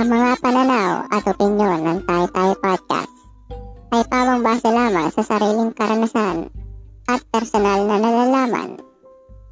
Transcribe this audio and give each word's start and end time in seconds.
Ang 0.00 0.16
mga 0.16 0.40
pananaw 0.40 1.12
at 1.12 1.28
opinyon 1.28 1.84
ng 1.84 1.98
Tay 2.08 2.24
Tay 2.32 2.56
Podcast 2.64 3.12
ay 3.92 4.00
pawang 4.08 4.40
base 4.40 4.72
lamang 4.72 5.12
sa 5.12 5.20
sariling 5.20 5.76
karanasan 5.76 6.48
at 7.04 7.20
personal 7.28 7.84
na 7.84 8.00
nalalaman. 8.00 8.80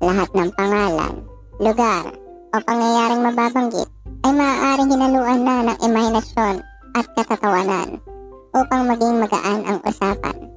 Lahat 0.01 0.33
ng 0.33 0.49
pangalan, 0.57 1.21
lugar 1.61 2.17
o 2.57 2.57
pangyayaring 2.65 3.29
mababanggit 3.29 3.93
ay 4.25 4.33
maaaring 4.33 4.89
hinaluan 4.89 5.41
na 5.45 5.69
ng 5.69 5.79
imahinasyon 5.85 6.65
at 6.97 7.05
katatawanan 7.13 8.01
upang 8.57 8.89
maging 8.89 9.21
magaan 9.21 9.69
ang 9.69 9.79
usapan. 9.85 10.49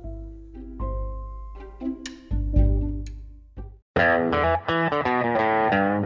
Welcome 3.91 4.31
to 4.31 6.00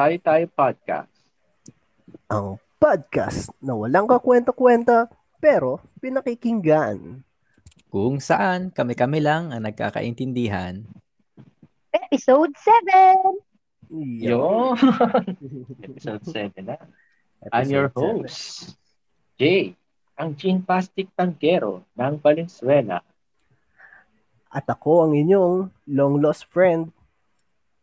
Tai 0.00 0.16
Tai 0.16 0.48
Podcast. 0.48 1.12
Ang 2.32 2.56
podcast 2.80 3.52
na 3.60 3.76
walang 3.76 4.08
kakwenta-kwenta 4.08 5.12
pero 5.36 5.76
pinakikinggan. 6.00 7.20
Kung 7.92 8.16
saan 8.16 8.72
kami-kami 8.72 9.20
lang 9.20 9.52
ang 9.52 9.60
nagkakaintindihan. 9.60 10.88
Episode 11.92 12.48
7! 13.92 14.24
Yo! 14.24 14.72
Episode 15.84 16.24
7 16.48 16.64
na. 16.64 16.80
I'm 17.52 17.68
your 17.68 17.92
host, 17.92 18.80
Jay, 19.36 19.76
ang 20.16 20.32
Gene 20.32 20.64
Pastic 20.64 21.12
Tangkero 21.12 21.84
ng 21.92 22.16
Valenzuela. 22.24 23.04
At 24.48 24.64
ako 24.64 25.04
ang 25.04 25.12
inyong 25.12 25.68
long 25.92 26.24
lost 26.24 26.48
friend 26.48 26.88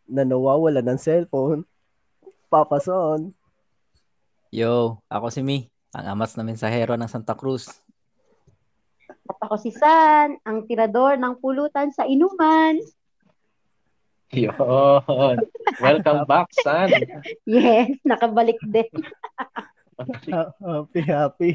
na 0.10 0.26
nawawala 0.26 0.82
ng 0.82 0.98
cellphone, 0.98 1.62
Papa 2.48 2.80
Son. 2.80 3.36
Yo, 4.48 5.04
ako 5.12 5.28
si 5.28 5.44
Mi, 5.44 5.68
ang 5.92 6.16
amas 6.16 6.40
na 6.40 6.48
mensahero 6.48 6.96
ng 6.96 7.12
Santa 7.12 7.36
Cruz. 7.36 7.84
At 9.28 9.38
ako 9.44 9.60
si 9.60 9.76
San, 9.76 10.40
ang 10.48 10.64
tirador 10.64 11.20
ng 11.20 11.36
pulutan 11.44 11.92
sa 11.92 12.08
inuman. 12.08 12.80
Yon! 14.32 15.38
Welcome 15.84 16.24
back, 16.24 16.48
son! 16.64 16.92
Yes, 17.48 18.00
nakabalik 18.08 18.60
din. 18.64 18.88
Ha- 20.32 20.56
Happy, 20.64 21.02
happy. 21.04 21.52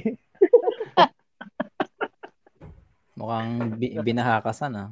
Mukhang 3.16 3.80
bi- 3.80 3.96
binahakasan 3.96 4.76
ah. 4.76 4.90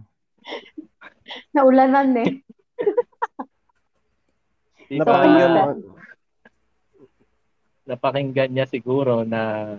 Naulanan 1.53 2.17
eh. 2.21 2.31
Di 4.91 4.99
mo. 4.99 6.00
Napakinggan 7.91 8.55
niya 8.55 8.71
siguro 8.71 9.27
na 9.27 9.75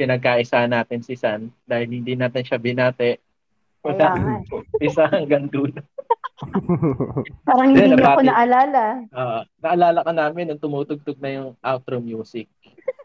pinagkaisa 0.00 0.64
natin 0.64 1.04
si 1.04 1.12
San 1.12 1.52
dahil 1.68 1.92
hindi 1.92 2.16
natin 2.16 2.40
siya 2.40 2.56
binate. 2.56 3.20
Nga. 3.84 4.40
Isa 4.88 5.04
hanggang 5.12 5.52
dulo. 5.52 5.76
Parang 7.48 7.76
Hindi, 7.76 7.92
niya 7.92 8.16
ako 8.16 8.22
naalala. 8.24 8.84
Ah, 9.12 9.44
naalala 9.60 10.00
ka 10.00 10.12
namin 10.16 10.48
nung 10.48 10.60
tumutugtog 10.60 11.20
na 11.20 11.30
yung 11.36 11.48
outro 11.60 12.00
music. 12.00 12.48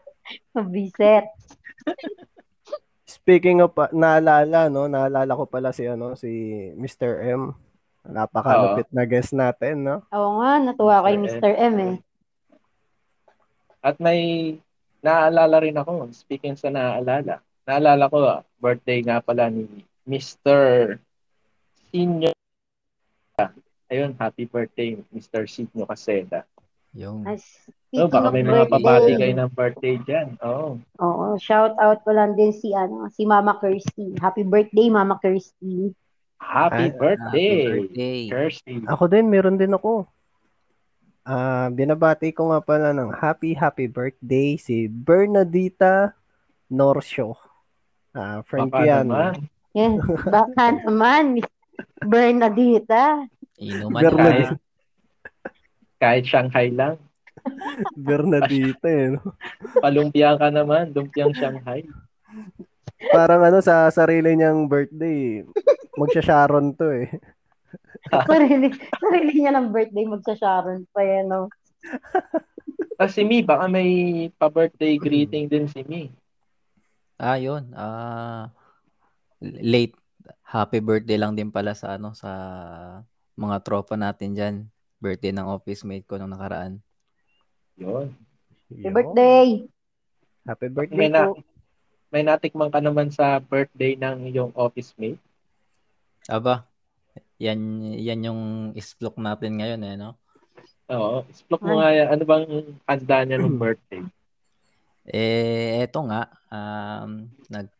Mabiset. 0.56 1.28
Speaking 3.04 3.60
of, 3.60 3.76
pa- 3.76 3.92
naalala, 3.92 4.72
no? 4.72 4.88
Naalala 4.88 5.36
ko 5.36 5.44
pala 5.44 5.70
si, 5.76 5.84
ano, 5.84 6.16
si 6.16 6.32
Mr. 6.80 7.20
M. 7.28 7.52
Napakalupit 8.06 8.88
na 8.88 9.04
guest 9.04 9.36
natin, 9.36 9.84
no? 9.84 9.96
Oo 10.14 10.40
nga, 10.40 10.62
natuwa 10.62 11.04
kay 11.04 11.16
Mr. 11.20 11.52
M 11.56 11.74
eh. 11.82 11.94
At 13.86 14.02
may 14.02 14.58
naalala 14.98 15.62
rin 15.62 15.78
ako, 15.78 16.10
speaking 16.10 16.58
sa 16.58 16.74
naalala, 16.74 17.38
naalala 17.62 18.10
ko, 18.10 18.18
ah, 18.26 18.42
birthday 18.58 18.98
nga 19.06 19.22
pala 19.22 19.46
ni 19.46 19.86
Mr. 20.02 20.98
Senior. 21.94 22.34
Ayun, 23.86 24.18
happy 24.18 24.50
birthday, 24.50 24.98
Mr. 25.14 25.46
Senior 25.46 25.86
Caseda. 25.86 26.42
Yung 26.98 27.22
As, 27.22 27.46
Oh, 27.96 28.10
baka 28.10 28.28
may 28.28 28.42
mga 28.42 28.68
pabati 28.68 29.14
kayo 29.14 29.32
ng 29.32 29.52
birthday 29.54 29.96
dyan. 30.02 30.36
Oh. 30.42 30.76
Oo, 31.00 31.38
shout 31.38 31.72
out 31.78 32.02
ko 32.02 32.10
lang 32.10 32.34
din 32.34 32.50
si 32.52 32.74
ano, 32.74 33.08
si 33.08 33.24
Mama 33.24 33.56
Kirsty. 33.62 34.18
Happy 34.18 34.42
birthday, 34.44 34.90
Mama 34.90 35.16
Kirsty. 35.22 35.94
Happy 36.36 36.90
Ay, 36.90 36.98
birthday, 36.98 37.54
happy 37.56 37.70
birthday. 37.70 38.20
Kirsty. 38.28 38.74
Ako 38.90 39.08
din, 39.08 39.32
meron 39.32 39.56
din 39.56 39.72
ako. 39.72 40.04
Ah, 41.26 41.66
binabati 41.74 42.30
ko 42.30 42.54
nga 42.54 42.62
pala 42.62 42.94
ng 42.94 43.10
happy, 43.10 43.50
happy 43.50 43.90
birthday 43.90 44.54
si 44.54 44.86
Bernadita 44.86 46.14
Norcio. 46.70 47.34
Ah, 48.14 48.46
friend 48.46 48.70
ko 48.70 48.78
Baka 48.78 48.86
yan. 48.86 49.06
naman. 49.10 49.34
Yes, 49.74 49.98
baka 50.22 50.64
naman, 50.86 51.42
Bernadita. 51.98 53.26
inuman 53.58 54.02
Bernadette. 54.06 54.54
tayo. 54.54 54.62
Kahit 56.02 56.30
Shanghai 56.30 56.70
lang. 56.70 56.94
Bernadita, 57.98 58.86
eh, 58.86 59.18
no? 59.18 59.34
Palumpia 59.82 60.38
ka 60.38 60.46
naman, 60.54 60.94
lumpiang 60.94 61.34
Shanghai. 61.34 61.82
Parang 63.10 63.42
ano, 63.42 63.58
sa 63.58 63.90
sarili 63.90 64.38
niyang 64.38 64.70
birthday, 64.70 65.42
magsha-Sharon 65.98 66.70
to 66.78 66.86
eh. 67.02 67.10
sarili, 68.30 68.68
sarili 68.98 69.32
niya 69.42 69.52
ng 69.56 69.70
birthday, 69.74 70.04
magsa-Sharon 70.06 70.86
pa 70.90 71.02
yan, 71.02 71.26
no? 71.30 71.50
Ah, 72.96 73.12
si 73.12 73.28
Mi, 73.28 73.44
baka 73.44 73.68
may 73.68 73.88
pa-birthday 74.40 74.96
greeting 74.96 75.52
din 75.52 75.68
si 75.68 75.84
Mi. 75.84 76.08
Ah, 77.20 77.36
yun. 77.36 77.68
Ah, 77.76 78.48
late. 79.40 79.92
Happy 80.40 80.80
birthday 80.80 81.20
lang 81.20 81.36
din 81.36 81.52
pala 81.52 81.76
sa 81.76 82.00
ano 82.00 82.16
sa 82.16 82.32
mga 83.36 83.56
tropa 83.60 84.00
natin 84.00 84.32
diyan. 84.32 84.56
Birthday 84.96 85.28
ng 85.28 85.44
office 85.44 85.84
mate 85.84 86.08
ko 86.08 86.16
nung 86.16 86.32
nakaraan. 86.32 86.80
Yun. 87.76 88.16
Happy 88.72 88.88
birthday! 88.88 89.48
Happy 90.48 90.68
birthday 90.72 90.96
May, 90.96 91.10
na, 91.12 91.20
po. 91.28 91.44
may 92.08 92.24
natikman 92.24 92.72
ka 92.72 92.80
naman 92.80 93.12
sa 93.12 93.36
birthday 93.44 93.92
ng 93.92 94.32
iyong 94.32 94.56
office 94.56 94.96
mate. 94.96 95.20
Aba, 96.32 96.64
yan 97.36 97.84
yan 97.96 98.26
yung 98.32 98.42
isplok 98.72 99.20
natin 99.20 99.60
ngayon 99.60 99.82
eh, 99.84 99.94
no? 100.00 100.16
Oo. 100.92 101.26
Explore 101.26 101.62
mo 101.66 101.74
nga 101.82 101.90
yan. 101.90 102.08
Ano 102.14 102.22
bang 102.22 102.46
handa 102.86 103.16
niya 103.26 103.38
ng 103.42 103.58
birthday? 103.62 104.02
Eh, 105.06 105.86
eto 105.86 106.02
nga, 106.06 106.30
um, 106.50 107.30
nag, 107.46 107.70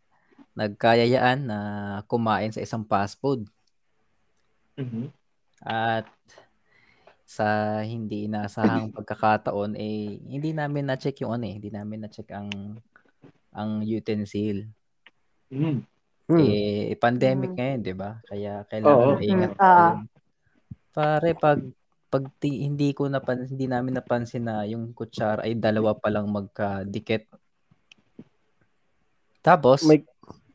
nagkayayaan 0.54 1.40
na 1.42 1.58
kumain 2.06 2.54
sa 2.54 2.62
isang 2.62 2.86
fast 2.86 3.18
food. 3.18 3.46
Mhm. 4.78 5.10
At 5.62 6.06
sa 7.26 7.80
hindi 7.82 8.30
inasahang 8.30 8.90
pagkakataon, 8.96 9.74
eh, 9.78 10.22
hindi 10.26 10.54
namin 10.54 10.90
na-check 10.90 11.22
yung 11.22 11.34
ano 11.34 11.46
eh, 11.46 11.54
hindi 11.58 11.70
namin 11.70 12.06
na-check 12.06 12.30
ang 12.30 12.78
ang 13.56 13.80
utensil. 13.82 14.68
Mm. 15.48 15.80
Hmm. 16.26 16.42
Eh, 16.42 16.98
pandemic 16.98 17.54
Mm. 17.54 17.56
ngayon, 17.56 17.80
di 17.86 17.94
ba? 17.94 18.10
Kaya 18.26 18.52
Oo. 18.58 18.66
kailangan 18.66 19.06
maingat 19.16 19.52
Mm, 19.54 19.62
ah. 19.62 19.62
tayo. 19.62 19.94
Pare, 20.90 21.30
pag 21.34 21.60
pag 22.06 22.22
ti- 22.38 22.62
hindi 22.62 22.94
ko 22.94 23.06
napan 23.06 23.46
hindi 23.46 23.66
namin 23.66 23.98
napansin 23.98 24.46
na 24.46 24.62
yung 24.64 24.90
kutsara 24.90 25.42
ay 25.42 25.54
dalawa 25.54 25.94
pa 25.94 26.08
lang 26.08 26.26
magkadikit. 26.26 27.30
Tapos, 29.38 29.84
May- 29.84 30.06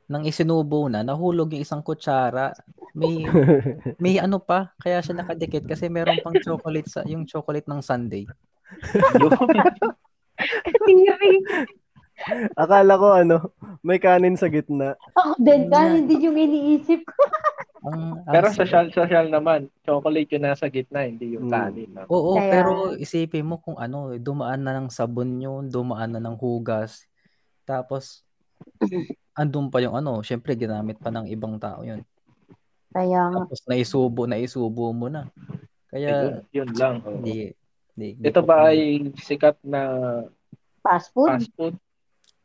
nang 0.07 0.27
isinubo 0.27 0.91
na, 0.91 1.03
nahulog 1.03 1.55
yung 1.55 1.63
isang 1.63 1.79
kutsara. 1.79 2.51
May 2.91 3.23
may 4.03 4.19
ano 4.19 4.43
pa, 4.43 4.75
kaya 4.75 4.99
siya 4.99 5.15
nakadikit 5.15 5.63
kasi 5.63 5.87
meron 5.87 6.19
pang 6.19 6.35
chocolate 6.35 6.91
sa 6.91 6.99
yung 7.07 7.23
chocolate 7.23 7.63
ng 7.63 7.79
Sunday. 7.79 8.27
Yun. 12.23 12.49
Akala 12.53 12.93
ko 12.95 13.07
ano, 13.13 13.37
may 13.81 13.97
kanin 13.97 14.35
sa 14.35 14.47
gitna. 14.47 14.93
Ako 15.13 15.37
din, 15.37 15.67
kanin 15.67 16.05
din 16.05 16.21
yung 16.23 16.37
iniisip 16.37 17.01
ko. 17.01 17.21
Ang, 17.83 18.21
ang 18.21 18.31
Pero 18.33 18.45
social 18.51 18.89
social 18.89 19.25
naman, 19.27 19.65
chocolate 19.81 20.29
yung 20.29 20.45
nasa 20.45 20.67
gitna, 20.67 21.03
hindi 21.03 21.33
yung 21.33 21.47
Mm. 21.47 21.51
kanin. 21.51 21.89
No? 21.91 22.05
Oo, 22.07 22.35
Kaya- 22.35 22.51
pero 22.51 22.71
isipin 22.93 23.43
mo 23.43 23.57
kung 23.57 23.75
ano, 23.75 24.13
dumaan 24.15 24.61
na 24.61 24.75
ng 24.75 24.87
sabon 24.87 25.35
yun, 25.35 25.65
dumaan 25.67 26.11
na 26.11 26.21
ng 26.21 26.35
hugas. 26.35 27.09
Tapos, 27.63 28.21
andun 29.33 29.67
pa 29.67 29.79
yung 29.79 29.95
ano, 29.95 30.21
syempre 30.21 30.53
ginamit 30.53 30.95
pa 30.95 31.09
ng 31.09 31.25
ibang 31.27 31.57
tao 31.57 31.81
yun. 31.81 32.05
Kaya. 32.89 33.31
Tapos 33.31 33.63
naisubo, 33.65 34.25
naisubo 34.25 34.91
mo 34.91 35.07
na. 35.07 35.31
Kaya, 35.87 36.11
Ayun, 36.11 36.35
yun 36.53 36.69
lang. 36.75 36.95
oo. 37.01 37.17
hindi, 37.17 37.55
hindi, 37.91 38.07
hindi 38.13 38.25
Ito 38.27 38.41
ba 38.41 38.69
ay 38.69 38.79
sikat 39.17 39.57
na 39.61 39.81
Fast 40.81 41.09
food. 41.11 41.29
fast 41.29 41.49
food? 41.53 41.75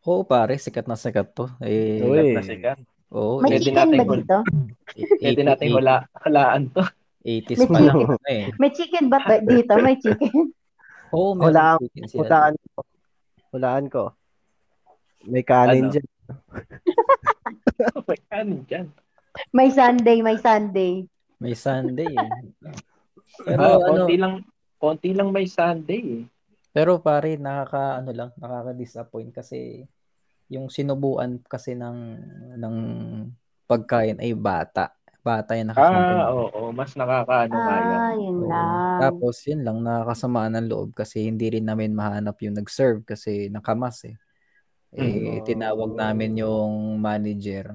Oo, 0.07 0.23
pare, 0.23 0.55
sikat 0.57 0.87
na 0.87 0.95
sikat 0.95 1.35
to. 1.35 1.51
Eh, 1.59 1.99
Uy. 2.01 2.15
Sikat 2.15 2.31
na 2.33 2.43
sikat. 2.45 2.79
oo, 3.11 3.41
May 3.41 3.51
Pwede 3.53 3.63
chicken 3.65 3.77
natin 3.77 3.99
ba 3.99 4.15
dito? 4.15 4.39
Pwede 5.19 5.43
natin 5.43 5.69
wala, 5.73 5.95
halaan 6.17 6.63
to. 6.71 6.83
80s 7.21 7.59
May 7.59 7.67
pa 7.67 7.79
lang 7.81 7.97
chicken. 7.97 8.19
eh. 8.31 8.45
May 8.57 8.71
chicken 8.71 9.05
ba 9.07 9.19
ba 9.21 9.35
dito? 9.41 9.73
May 9.77 9.97
chicken. 9.99 10.35
Oo, 11.09 11.35
meron 11.35 11.47
Hulaan, 11.49 11.79
chicken 11.83 12.05
sila. 12.07 12.21
hulaan 12.23 12.55
ko. 12.65 12.81
Hulaan 13.51 13.87
ko. 13.89 14.03
May 15.25 15.43
kanin 15.43 15.85
Ano? 15.85 15.93
dyan. 15.93 16.07
May 18.07 18.21
kanin 18.25 18.61
dyan. 18.65 18.87
May 19.53 19.69
Sunday, 19.69 20.19
may 20.21 20.39
Sunday. 20.39 20.93
May 21.37 21.55
Sunday 21.55 22.09
eh. 22.09 22.31
Pero 23.45 23.61
Ah, 23.61 23.75
ano, 23.77 23.85
konti 24.01 24.15
lang, 24.17 24.35
konti 24.77 25.11
lang 25.13 25.29
may 25.29 25.45
Sunday 25.45 26.01
eh. 26.01 26.23
Pero 26.71 26.99
pare, 26.99 27.35
nakaka 27.37 27.99
ano 27.99 28.11
lang, 28.13 28.31
nakaka-disappoint 28.35 29.33
kasi 29.33 29.83
yung 30.47 30.71
sinubuan 30.71 31.43
kasi 31.43 31.75
ng 31.75 31.99
ng 32.55 32.77
pagkain 33.65 34.19
ay 34.19 34.31
bata. 34.33 34.95
Bata 35.21 35.59
yung 35.59 35.75
nakakain. 35.75 36.23
Ah, 36.23 36.31
oo, 36.31 36.71
mas 36.71 36.95
nakakaano. 36.95 37.55
Ah, 37.59 38.15
yun 38.15 38.37
Oo. 38.41 38.47
lang. 38.47 38.71
Tapos 39.03 39.43
yun 39.43 39.67
lang, 39.67 39.83
nakakasamaan 39.83 40.55
ng 40.55 40.69
loob 40.71 40.95
kasi 40.95 41.27
hindi 41.27 41.51
rin 41.51 41.67
namin 41.67 41.91
mahanap 41.93 42.39
yung 42.47 42.55
nag-serve 42.55 43.03
kasi 43.03 43.51
nakamas 43.51 44.07
eh. 44.07 44.15
Eh, 44.95 45.43
Mm. 45.43 45.45
tinawag 45.45 45.93
namin 45.93 46.39
yung 46.39 46.97
manager. 46.97 47.75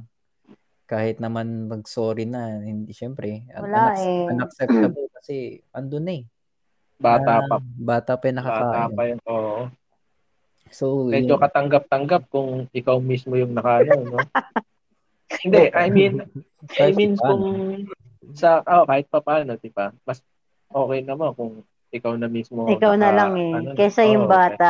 Kahit 0.87 1.19
naman 1.19 1.67
mag-sorry 1.67 2.23
na, 2.23 2.63
hindi 2.63 2.95
syempre, 2.95 3.43
Wala 3.51 3.91
unac- 3.91 3.99
eh. 3.99 4.25
unacceptable 4.31 5.07
kasi 5.19 5.35
andun 5.71 6.07
na 6.07 6.13
eh. 6.17 6.23
Bata 6.95 7.43
pa. 7.45 7.57
Bata 7.61 8.11
pa 8.15 8.23
yung 8.25 8.39
Bata 8.39 8.47
nakakain. 8.47 8.95
pa 8.95 9.03
yun. 9.03 9.19
Oo. 9.27 9.59
So, 10.71 11.05
Medyo 11.05 11.35
yun- 11.35 11.43
katanggap-tanggap 11.43 12.31
kung 12.31 12.71
ikaw 12.71 12.97
mismo 12.97 13.35
yung 13.35 13.51
nakaano, 13.53 13.93
no? 14.01 14.19
Hindi, 15.43 15.71
I 15.71 15.87
mean, 15.87 16.23
I 16.75 16.91
mean 16.91 17.15
kung 17.15 17.43
sa, 18.35 18.63
oh, 18.63 18.83
kahit 18.83 19.07
pa 19.07 19.19
paano, 19.19 19.55
di 19.55 19.71
ba? 19.71 19.91
Mas 20.03 20.19
okay 20.67 20.99
naman 21.03 21.35
kung 21.35 21.63
ikaw 21.91 22.15
na 22.15 22.27
mismo. 22.27 22.67
Ikaw 22.67 22.93
na 22.95 23.11
naka- 23.11 23.17
lang 23.19 23.31
eh. 23.35 23.51
ano, 23.53 23.69
Kesa 23.75 24.07
yung 24.07 24.27
oo, 24.27 24.31
bata. 24.31 24.69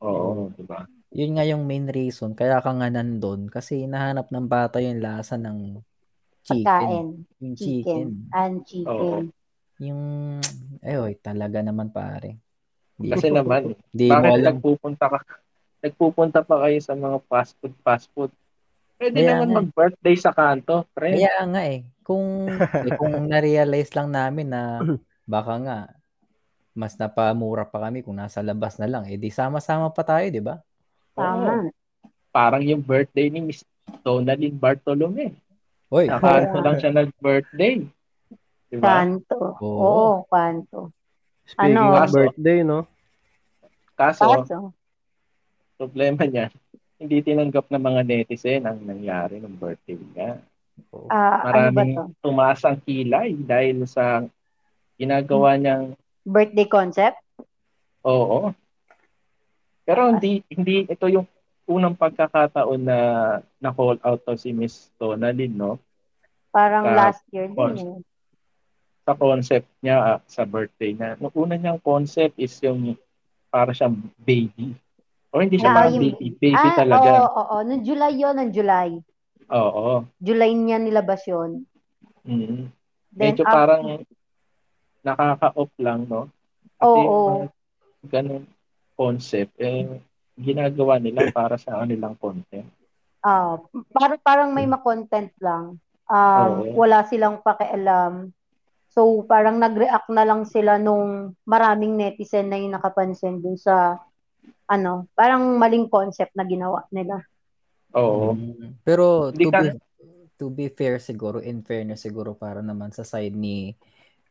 Oo, 0.00 0.48
di 0.52 0.64
ba? 0.64 0.84
yun 1.12 1.36
nga 1.36 1.44
yung 1.44 1.68
main 1.68 1.84
reason 1.92 2.32
kaya 2.32 2.64
ka 2.64 2.72
nga 2.72 2.88
nandun 2.88 3.44
kasi 3.52 3.84
nahanap 3.84 4.32
ng 4.32 4.48
bata 4.48 4.80
yung 4.80 5.04
lasa 5.04 5.36
ng 5.36 5.76
chicken. 6.40 6.64
Pagkain. 6.64 7.06
Yung 7.44 7.54
Chicken. 7.54 7.84
chicken. 7.84 8.08
And 8.32 8.54
chicken. 8.64 9.22
Yung, 9.82 10.02
ayoy, 10.80 11.12
talaga 11.20 11.60
naman 11.60 11.92
pare. 11.92 12.40
Di, 13.02 13.10
Kasi 13.10 13.28
naman, 13.34 13.74
di 13.90 14.06
bakit 14.06 14.30
alam. 14.38 14.46
nagpupunta 14.54 15.04
ka, 15.10 15.18
nagpupunta 15.82 16.40
pa 16.46 16.56
kayo 16.62 16.78
sa 16.78 16.94
mga 16.94 17.18
fast 17.26 17.52
food, 17.58 17.74
fast 17.82 18.06
food? 18.14 18.30
Pwede 18.94 19.18
Kaya 19.18 19.34
naman 19.34 19.48
nga. 19.50 19.56
mag-birthday 19.58 20.14
sa 20.14 20.30
kanto, 20.30 20.86
pre. 20.94 21.18
Kaya 21.18 21.34
nga 21.50 21.62
eh. 21.66 21.82
Kung, 22.06 22.46
eh, 22.54 22.94
kung 23.02 23.14
na-realize 23.26 23.90
lang 23.98 24.14
namin 24.14 24.54
na 24.54 24.78
baka 25.26 25.58
nga, 25.58 25.78
mas 26.72 26.94
napamura 26.94 27.66
pa 27.66 27.82
kami 27.82 28.06
kung 28.06 28.14
nasa 28.14 28.38
labas 28.40 28.78
na 28.78 28.86
lang. 28.86 29.04
Eh 29.10 29.18
di 29.18 29.28
sama-sama 29.28 29.90
pa 29.90 30.06
tayo, 30.06 30.26
di 30.30 30.38
ba? 30.38 30.62
Tama. 31.18 31.66
Parang 32.30 32.62
yung 32.62 32.80
birthday 32.80 33.28
ni 33.28 33.42
Miss 33.42 33.66
Donalyn 34.06 34.54
Bartolome. 34.56 35.34
Hoy, 35.92 36.08
Sa 36.08 36.16
kanto 36.16 36.62
lang 36.64 36.78
siya 36.80 36.94
nag-birthday. 36.94 37.84
Di 38.72 38.76
ba? 38.80 39.04
Kanto. 39.04 39.58
Oo. 39.60 39.82
Oo, 39.84 40.08
kanto. 40.30 40.94
Speaking 41.52 41.76
Ano? 41.76 42.00
of 42.00 42.08
birthday, 42.10 42.58
no? 42.64 42.88
Kaso, 43.92 44.24
Kaso, 44.40 44.72
problema 45.76 46.24
niya, 46.24 46.48
hindi 46.96 47.20
tinanggap 47.20 47.68
ng 47.68 47.82
mga 47.82 48.00
netizen 48.02 48.64
ang 48.64 48.80
nangyari 48.80 49.36
ng 49.36 49.52
birthday 49.52 49.98
niya. 49.98 50.40
ah, 51.12 51.44
ano 51.44 51.68
ba 51.68 51.84
Maraming 51.84 51.92
to? 51.92 52.04
tumaas 52.24 52.64
ang 52.64 52.80
kilay 52.80 53.36
dahil 53.36 53.84
sa 53.84 54.24
ginagawa 54.96 55.60
niyang 55.60 55.92
Birthday 56.24 56.64
concept? 56.64 57.18
oo. 58.02 58.54
Pero 59.82 60.08
hindi 60.08 60.40
hindi 60.48 60.86
ito 60.86 61.06
yung 61.06 61.26
unang 61.66 61.94
pagkakataon 61.94 62.80
na 62.80 62.98
na-call 63.58 63.98
out 64.00 64.22
to 64.22 64.34
si 64.34 64.54
Miss 64.54 64.88
Donalyn, 64.96 65.52
no? 65.52 65.76
Parang 66.48 66.86
Sa- 66.86 66.96
last 66.96 67.22
year 67.28 67.50
din 67.50 67.56
Cons- 67.58 67.82
eh. 67.82 67.98
Sa 69.02 69.18
concept 69.18 69.66
niya 69.82 69.96
ah, 69.98 70.18
sa 70.24 70.46
birthday 70.46 70.94
niya. 70.94 71.18
Nung 71.18 71.34
una 71.34 71.58
niyang 71.58 71.82
concept 71.82 72.38
is 72.38 72.54
yung 72.62 72.94
para 73.50 73.74
siyang 73.74 73.98
baby. 74.22 74.78
O 75.34 75.42
hindi 75.42 75.58
siya 75.58 75.70
Ah, 75.70 75.76
parang 75.82 75.94
yung- 75.96 76.04
baby. 76.14 76.26
Baby 76.38 76.54
ah, 76.56 76.76
talaga. 76.76 77.08
oo, 77.08 77.18
oo, 77.18 77.42
oo. 77.42 77.56
Noong 77.66 77.82
July 77.82 78.12
yun, 78.14 78.34
noong 78.36 78.52
July. 78.54 78.90
Oo. 79.50 80.06
July 80.16 80.50
niya 80.54 80.78
nilabas 80.78 81.22
yun. 81.26 81.66
Mm. 82.22 82.70
Then, 83.12 83.34
Medyo 83.34 83.42
after- 83.42 83.52
parang 83.52 83.82
nakaka-off 85.02 85.72
lang, 85.76 86.06
no? 86.06 86.30
Kasi 86.78 86.86
Oo. 86.86 87.02
yung 87.02 87.26
mga 87.26 87.46
ganun 88.08 88.44
concept, 88.94 89.52
eh, 89.58 89.98
ginagawa 90.38 90.96
nila 90.96 91.28
para 91.30 91.58
sa 91.58 91.82
kanilang 91.82 92.14
content. 92.16 92.68
Ah, 93.22 93.58
parang 93.92 94.20
parang 94.22 94.50
may 94.50 94.66
ma-content 94.66 95.30
lang. 95.38 95.78
Um, 96.06 96.50
Oo. 96.62 96.82
wala 96.82 97.02
silang 97.06 97.38
pakialam. 97.38 98.30
So, 98.92 99.24
parang 99.24 99.56
nag-react 99.56 100.12
na 100.12 100.28
lang 100.28 100.44
sila 100.44 100.76
nung 100.76 101.32
maraming 101.48 101.96
netizen 101.96 102.52
na 102.52 102.60
yung 102.60 102.76
nakapansin 102.76 103.40
dun 103.40 103.56
sa 103.56 103.96
ano, 104.68 105.08
parang 105.16 105.56
maling 105.56 105.88
concept 105.88 106.36
na 106.36 106.44
ginawa 106.44 106.84
nila. 106.92 107.24
Oo. 107.96 108.36
Pero 108.84 109.32
to 109.32 109.48
ka- 109.48 109.64
be 109.64 109.68
to 110.36 110.46
be 110.52 110.66
fair 110.68 111.00
siguro, 111.00 111.40
in 111.40 111.64
fairness 111.64 112.04
siguro 112.04 112.36
para 112.36 112.60
naman 112.60 112.92
sa 112.92 113.04
side 113.04 113.32
ni 113.32 113.72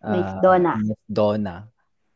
ah, 0.06 0.14
Miss 0.14 0.32
Donna. 0.42 0.72
Miss 0.78 1.04
Donna. 1.10 1.56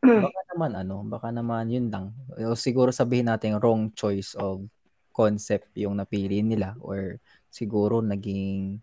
Baka 0.06 0.40
naman 0.54 0.72
ano, 0.78 0.96
baka 1.02 1.28
naman 1.34 1.66
yun 1.66 1.90
lang. 1.90 2.14
O 2.38 2.54
siguro 2.54 2.94
sabihin 2.94 3.26
natin 3.26 3.58
wrong 3.58 3.90
choice 3.90 4.38
of 4.38 4.62
concept 5.10 5.72
yung 5.74 5.98
napili 5.98 6.46
nila 6.46 6.78
or 6.78 7.18
siguro 7.50 7.98
naging 8.04 8.78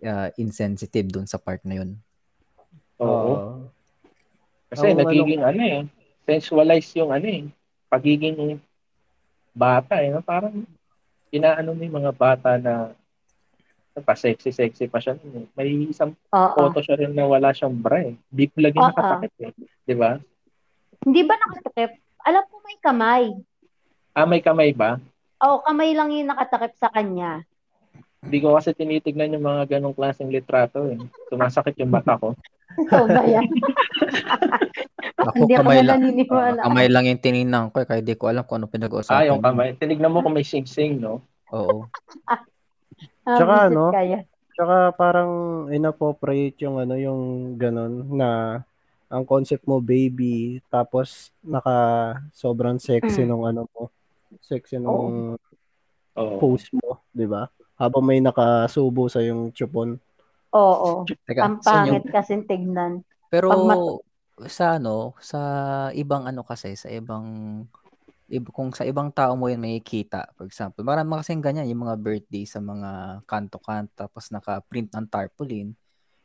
ah, 0.00 0.32
insensitive 0.40 1.12
dun 1.12 1.28
sa 1.28 1.36
part 1.36 1.60
na 1.68 1.82
yun. 1.82 2.00
Oo. 3.00 3.08
Oo. 3.08 3.52
Kasi 4.72 4.92
Ang 4.92 5.04
nagiging 5.04 5.42
ano 5.44 5.62
eh, 5.62 5.80
sensualize 6.24 6.88
yung 6.96 7.12
ano 7.12 7.28
eh, 7.28 7.44
pagiging 7.92 8.56
bata 9.52 10.00
eh. 10.00 10.08
no? 10.12 10.24
Parang 10.24 10.64
inaano 11.28 11.76
mo 11.76 11.80
yung 11.84 11.98
mga 12.04 12.12
bata 12.16 12.56
na 12.56 12.96
pa 14.00 14.16
sexy-sexy 14.16 14.88
pa 14.88 14.96
siya. 14.96 15.20
May 15.52 15.68
isang 15.92 16.16
Oo. 16.32 16.56
photo 16.56 16.80
siya 16.80 16.96
rin 16.96 17.12
na 17.12 17.28
wala 17.28 17.52
siyang 17.52 17.76
bra 17.76 18.00
eh. 18.00 18.16
Big 18.32 18.48
lagi 18.56 18.80
Oo. 18.80 18.88
nakatakip 18.88 19.32
eh. 19.44 19.52
Di 19.84 19.92
ba? 19.92 20.16
Hindi 21.04 21.20
ba 21.28 21.36
nakatakip? 21.36 22.00
Alam 22.24 22.42
ko 22.48 22.56
may 22.64 22.76
kamay. 22.80 23.24
Ah, 24.16 24.24
may 24.24 24.40
kamay 24.40 24.72
ba? 24.72 24.96
Oo, 25.44 25.60
kamay 25.60 25.92
lang 25.92 26.08
yung 26.16 26.32
nakatakip 26.32 26.72
sa 26.80 26.88
kanya. 26.88 27.44
Hindi 28.22 28.38
ko 28.38 28.54
kasi 28.54 28.72
tinitignan 28.72 29.34
yung 29.34 29.44
mga 29.44 29.76
ganong 29.76 29.98
klaseng 29.98 30.30
litrato 30.30 30.86
eh. 30.88 30.96
Sumasakit 31.28 31.76
yung 31.82 31.92
mata 31.92 32.16
ko. 32.16 32.32
Ikaw 32.78 33.04
ba 33.06 33.22
yan? 33.24 33.46
Ako 35.22 35.34
Hindi 35.38 35.54
ako 35.54 35.60
kamay 35.62 35.80
lang. 35.80 36.00
naniniwala. 36.00 36.58
ah, 36.58 36.64
kamay 36.66 36.86
lang 36.88 37.04
yung 37.06 37.20
tinignan 37.20 37.70
ko 37.70 37.76
eh, 37.78 37.86
kaya 37.86 38.02
di 38.02 38.14
ko 38.14 38.26
alam 38.26 38.42
kung 38.42 38.58
ano 38.58 38.66
pinag-uusapan. 38.66 39.14
Ah, 39.14 39.26
yung 39.26 39.38
kamay. 39.38 39.74
Tinignan 39.76 40.10
mo 40.10 40.18
kung 40.18 40.34
may 40.34 40.42
sing-sing, 40.42 40.98
no? 40.98 41.22
Oo. 41.50 41.86
Ah, 43.22 43.38
Tsaka 43.38 43.70
ano, 43.70 43.90
kaya. 43.90 44.26
Tsaka 44.52 44.76
parang 44.92 45.30
inappropriate 45.70 46.58
yung 46.60 46.76
ano 46.76 46.94
yung 46.94 47.20
ganun 47.54 48.02
na 48.12 48.60
ang 49.06 49.22
concept 49.22 49.62
mo 49.62 49.78
baby 49.78 50.58
tapos 50.66 51.30
naka 51.40 51.70
sobrang 52.30 52.76
sexy 52.76 53.22
Mm. 53.22 53.28
nung 53.28 53.44
ano 53.44 53.62
mo 53.70 53.94
sexy 54.40 54.76
nung 54.76 55.38
Oo. 56.12 56.36
pose 56.36 56.66
mo, 56.74 56.98
'di 57.10 57.26
ba? 57.26 57.46
Habang 57.74 58.02
may 58.02 58.18
nakasubo 58.18 59.06
sa 59.06 59.22
yung 59.22 59.50
chupon. 59.50 60.02
Oo. 60.52 61.04
Teka, 61.08 61.42
Ang 61.48 61.56
pangit 61.64 62.04
kasi 62.12 62.44
tignan. 62.44 63.04
Pero 63.32 63.52
mat- 63.56 64.04
sa 64.48 64.76
ano, 64.76 65.16
sa 65.20 65.40
ibang 65.96 66.28
ano 66.28 66.44
kasi, 66.44 66.76
sa 66.76 66.88
ibang 66.92 67.62
ib- 68.28 68.52
kung 68.52 68.72
sa 68.72 68.84
ibang 68.88 69.12
tao 69.12 69.36
mo 69.36 69.48
yan 69.48 69.60
makikita, 69.60 70.32
for 70.36 70.44
example, 70.48 70.84
marami 70.84 71.20
kasing 71.20 71.40
ganyan, 71.44 71.68
yung 71.68 71.84
mga 71.84 71.96
birthday 72.00 72.44
sa 72.48 72.60
mga 72.60 73.22
kanto-kanto, 73.28 73.92
tapos 73.96 74.32
naka-print 74.32 74.88
ng 74.92 75.06
tarpaulin, 75.08 75.72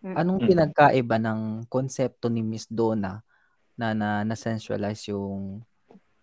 Anong 0.02 0.40
Mm. 0.46 0.48
pinagkaiba 0.50 1.18
ng 1.20 1.42
konsepto 1.68 2.30
ni 2.32 2.46
Miss 2.46 2.70
Donna 2.70 3.22
na 3.76 3.94
na 3.98 4.22
na-sensualize 4.24 5.10
yung 5.12 5.62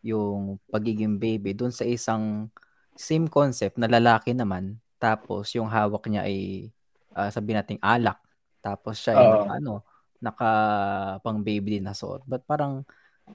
yung 0.02 0.58
pagiging 0.70 1.16
baby 1.16 1.54
doon 1.54 1.70
sa 1.70 1.86
isang 1.86 2.48
same 2.94 3.26
concept 3.30 3.78
na 3.78 3.86
lalaki 3.90 4.34
naman 4.34 4.78
tapos 4.98 5.52
yung 5.54 5.66
hawak 5.70 6.06
niya 6.08 6.26
ay 6.26 6.70
ah, 7.14 7.30
sabihin 7.30 7.62
nating 7.62 7.80
alak 7.80 8.18
tapos 8.60 8.98
siya 9.00 9.16
ay 9.16 9.28
naka, 9.30 9.52
ano 9.62 9.72
naka 10.20 10.50
pang 11.22 11.40
baby 11.40 11.78
din 11.78 11.86
na 11.86 11.96
suot 11.96 12.26
but 12.28 12.42
parang 12.44 12.82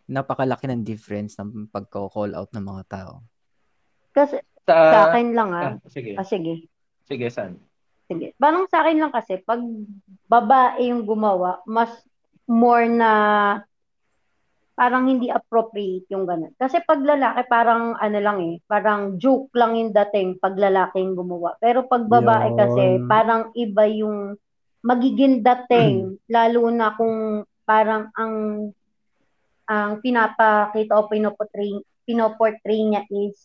napakalaki 0.05 0.69
ng 0.69 0.85
difference 0.85 1.33
ng 1.41 1.69
pagko-call 1.73 2.37
out 2.37 2.53
ng 2.53 2.61
mga 2.61 2.83
tao 2.85 3.25
Kasi 4.13 4.37
Sa, 4.69 4.73
sa 4.77 4.99
akin 5.09 5.33
lang 5.33 5.49
ah. 5.49 5.73
ah, 5.73 5.89
sige. 5.89 6.13
Ah, 6.13 6.21
sige. 6.21 6.69
Sige, 7.09 7.25
San. 7.33 7.57
Sige. 8.05 8.37
Parang 8.37 8.69
sa 8.69 8.85
akin 8.85 9.01
lang 9.01 9.09
kasi, 9.09 9.41
pag 9.41 9.57
babae 10.29 10.93
yung 10.93 11.09
gumawa, 11.09 11.65
mas 11.65 11.89
more 12.45 12.85
na 12.85 13.11
parang 14.79 15.11
hindi 15.11 15.27
appropriate 15.27 16.07
yung 16.07 16.23
ganun. 16.23 16.55
Kasi 16.55 16.79
pag 16.87 17.03
lalaki, 17.03 17.43
parang 17.51 17.99
ano 17.99 18.17
lang 18.23 18.39
eh, 18.39 18.63
parang 18.63 19.19
joke 19.19 19.51
lang 19.51 19.75
yung 19.75 19.91
dating 19.91 20.39
pag 20.39 20.55
lalaki 20.55 21.03
yung 21.03 21.19
gumawa. 21.19 21.59
Pero 21.59 21.83
pag 21.83 22.07
babae 22.07 22.55
Yun. 22.55 22.59
kasi, 22.63 22.83
parang 23.03 23.51
iba 23.59 23.83
yung 23.91 24.39
magiging 24.79 25.43
dating, 25.43 26.15
lalo 26.31 26.71
na 26.71 26.95
kung 26.95 27.43
parang 27.67 28.07
ang 28.15 28.35
ang 29.69 29.99
pinapakita 29.99 30.95
o 30.95 31.11
pinoportray, 31.11 31.83
pinoportray 32.07 32.81
niya 32.87 33.03
is 33.11 33.37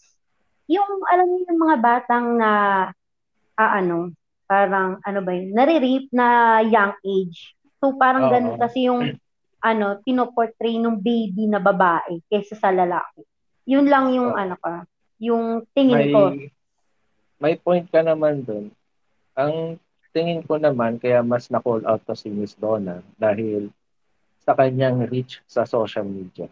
yung, 0.71 0.89
alam 1.11 1.29
niyo 1.29 1.51
yung 1.51 1.61
mga 1.61 1.77
batang 1.83 2.27
na, 2.41 2.51
ah, 3.59 3.73
ano, 3.77 4.15
parang, 4.49 5.03
ano 5.05 5.21
ba 5.21 5.33
yun, 5.37 5.53
nare-rape 5.53 6.09
na 6.15 6.61
young 6.65 6.97
age. 7.05 7.53
So, 7.83 7.93
parang 8.01 8.31
Oo. 8.31 8.33
ganun 8.33 8.57
kasi 8.57 8.89
yung, 8.89 9.21
ano, 9.65 10.05
pinoportray 10.05 10.77
ng 10.77 11.01
baby 11.01 11.49
na 11.49 11.57
babae 11.57 12.21
kaysa 12.29 12.53
sa 12.61 12.69
lalaki. 12.69 13.25
Yun 13.65 13.89
lang 13.89 14.13
yung, 14.13 14.29
Oo. 14.29 14.37
ano 14.37 14.61
ka, 14.61 14.85
yung 15.17 15.65
tingin 15.73 15.97
may, 15.97 16.13
ko. 16.13 16.21
may 17.41 17.55
point 17.57 17.89
ka 17.89 18.05
naman 18.05 18.45
dun. 18.45 18.69
Ang 19.33 19.81
tingin 20.13 20.45
ko 20.45 20.61
naman, 20.61 21.01
kaya 21.01 21.25
mas 21.25 21.49
na-call 21.49 21.81
out 21.89 22.05
to 22.05 22.13
si 22.13 22.29
Miss 22.29 22.53
Donna 22.61 23.01
dahil 23.17 23.73
sa 24.45 24.53
kanyang 24.53 25.09
reach 25.09 25.41
sa 25.49 25.65
social 25.65 26.05
media. 26.05 26.47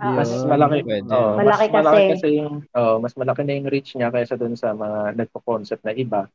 Ah, 0.00 0.22
Mas 0.22 0.30
malaki, 0.48 0.86
pwede. 0.88 1.10
oh, 1.12 1.36
Malaki 1.36 1.66
mas 1.68 1.74
malaki 1.74 2.00
kasi. 2.00 2.10
kasi 2.16 2.26
yung, 2.40 2.64
oh, 2.72 2.96
mas 3.02 3.12
malaki 3.12 3.42
na 3.44 3.54
yung 3.60 3.68
reach 3.68 3.92
niya 3.92 4.08
kaysa 4.08 4.40
dun 4.40 4.56
sa 4.56 4.72
mga 4.72 5.20
nagpo-concept 5.20 5.84
na 5.84 5.92
iba. 5.92 6.32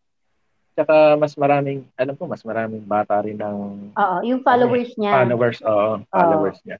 Tsaka 0.78 1.18
mas 1.18 1.34
maraming, 1.34 1.90
alam 1.98 2.14
ko, 2.14 2.30
mas 2.30 2.46
maraming 2.46 2.86
bata 2.86 3.18
rin 3.26 3.34
ng 3.34 3.58
Oo, 3.98 4.18
yung 4.22 4.46
followers 4.46 4.94
niya. 4.94 5.26
followers, 5.26 5.58
oo, 5.66 6.06
followers 6.06 6.62
niya. 6.62 6.78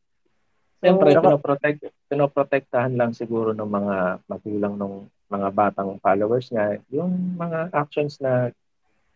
Siyempre, 0.78 1.10
Tsaka- 1.10 1.26
pinoprotect, 1.26 1.80
pinoprotektahan 2.06 2.94
lang 2.94 3.18
siguro 3.18 3.58
ng 3.58 3.66
mga 3.66 3.96
magulang 4.30 4.78
ng 4.78 4.94
mga 5.34 5.48
batang 5.50 5.98
followers 5.98 6.54
niya 6.54 6.78
yung 6.94 7.10
mga 7.34 7.74
actions 7.74 8.22
na 8.22 8.54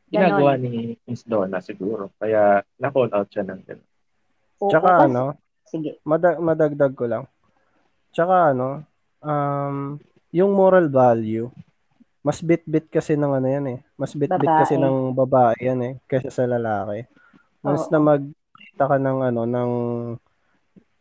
ginagawa 0.10 0.58
ni 0.58 0.98
Miss 1.06 1.22
Donna 1.24 1.62
siguro. 1.62 2.10
Kaya 2.18 2.66
na-call 2.82 3.14
out 3.14 3.30
siya 3.30 3.46
ng 3.46 3.62
ganun. 3.62 3.88
Oo, 4.66 4.72
Tsaka 4.74 5.06
ano, 5.06 5.38
Sige. 5.70 6.02
madag 6.04 6.42
madagdag 6.42 6.94
ko 6.98 7.06
lang. 7.06 7.24
Tsaka 8.10 8.52
ano, 8.52 8.82
um, 9.22 10.02
yung 10.34 10.52
moral 10.52 10.90
value, 10.90 11.48
mas 12.22 12.40
bit-bit 12.46 12.86
kasi 12.90 13.18
ng 13.18 13.34
ano 13.34 13.48
yan 13.50 13.66
eh. 13.78 13.80
Mas 13.98 14.14
bit-bit 14.14 14.46
Babae. 14.46 14.62
kasi 14.62 14.78
ng 14.78 15.14
babae 15.18 15.58
yan 15.62 15.80
eh, 15.82 15.94
kaysa 16.06 16.30
sa 16.30 16.46
lalaki. 16.46 17.06
Once 17.66 17.90
Oo. 17.90 17.92
na 17.94 18.00
magkita 18.02 18.86
ka 18.86 18.98
ng 19.02 19.20
ano, 19.34 19.42
ng 19.50 19.72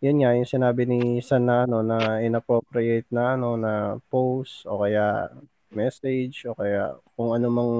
yun 0.00 0.16
nga, 0.24 0.32
yung 0.32 0.48
sinabi 0.48 0.88
ni 0.88 1.20
San 1.20 1.44
na 1.44 1.68
ano, 1.68 1.84
na 1.84 2.24
inappropriate 2.24 3.04
na 3.12 3.36
ano, 3.36 3.60
na 3.60 4.00
post, 4.08 4.64
o 4.64 4.80
kaya 4.80 5.28
message, 5.68 6.48
o 6.48 6.56
kaya 6.56 6.96
kung 7.12 7.36
ano 7.36 7.46
mang 7.52 7.74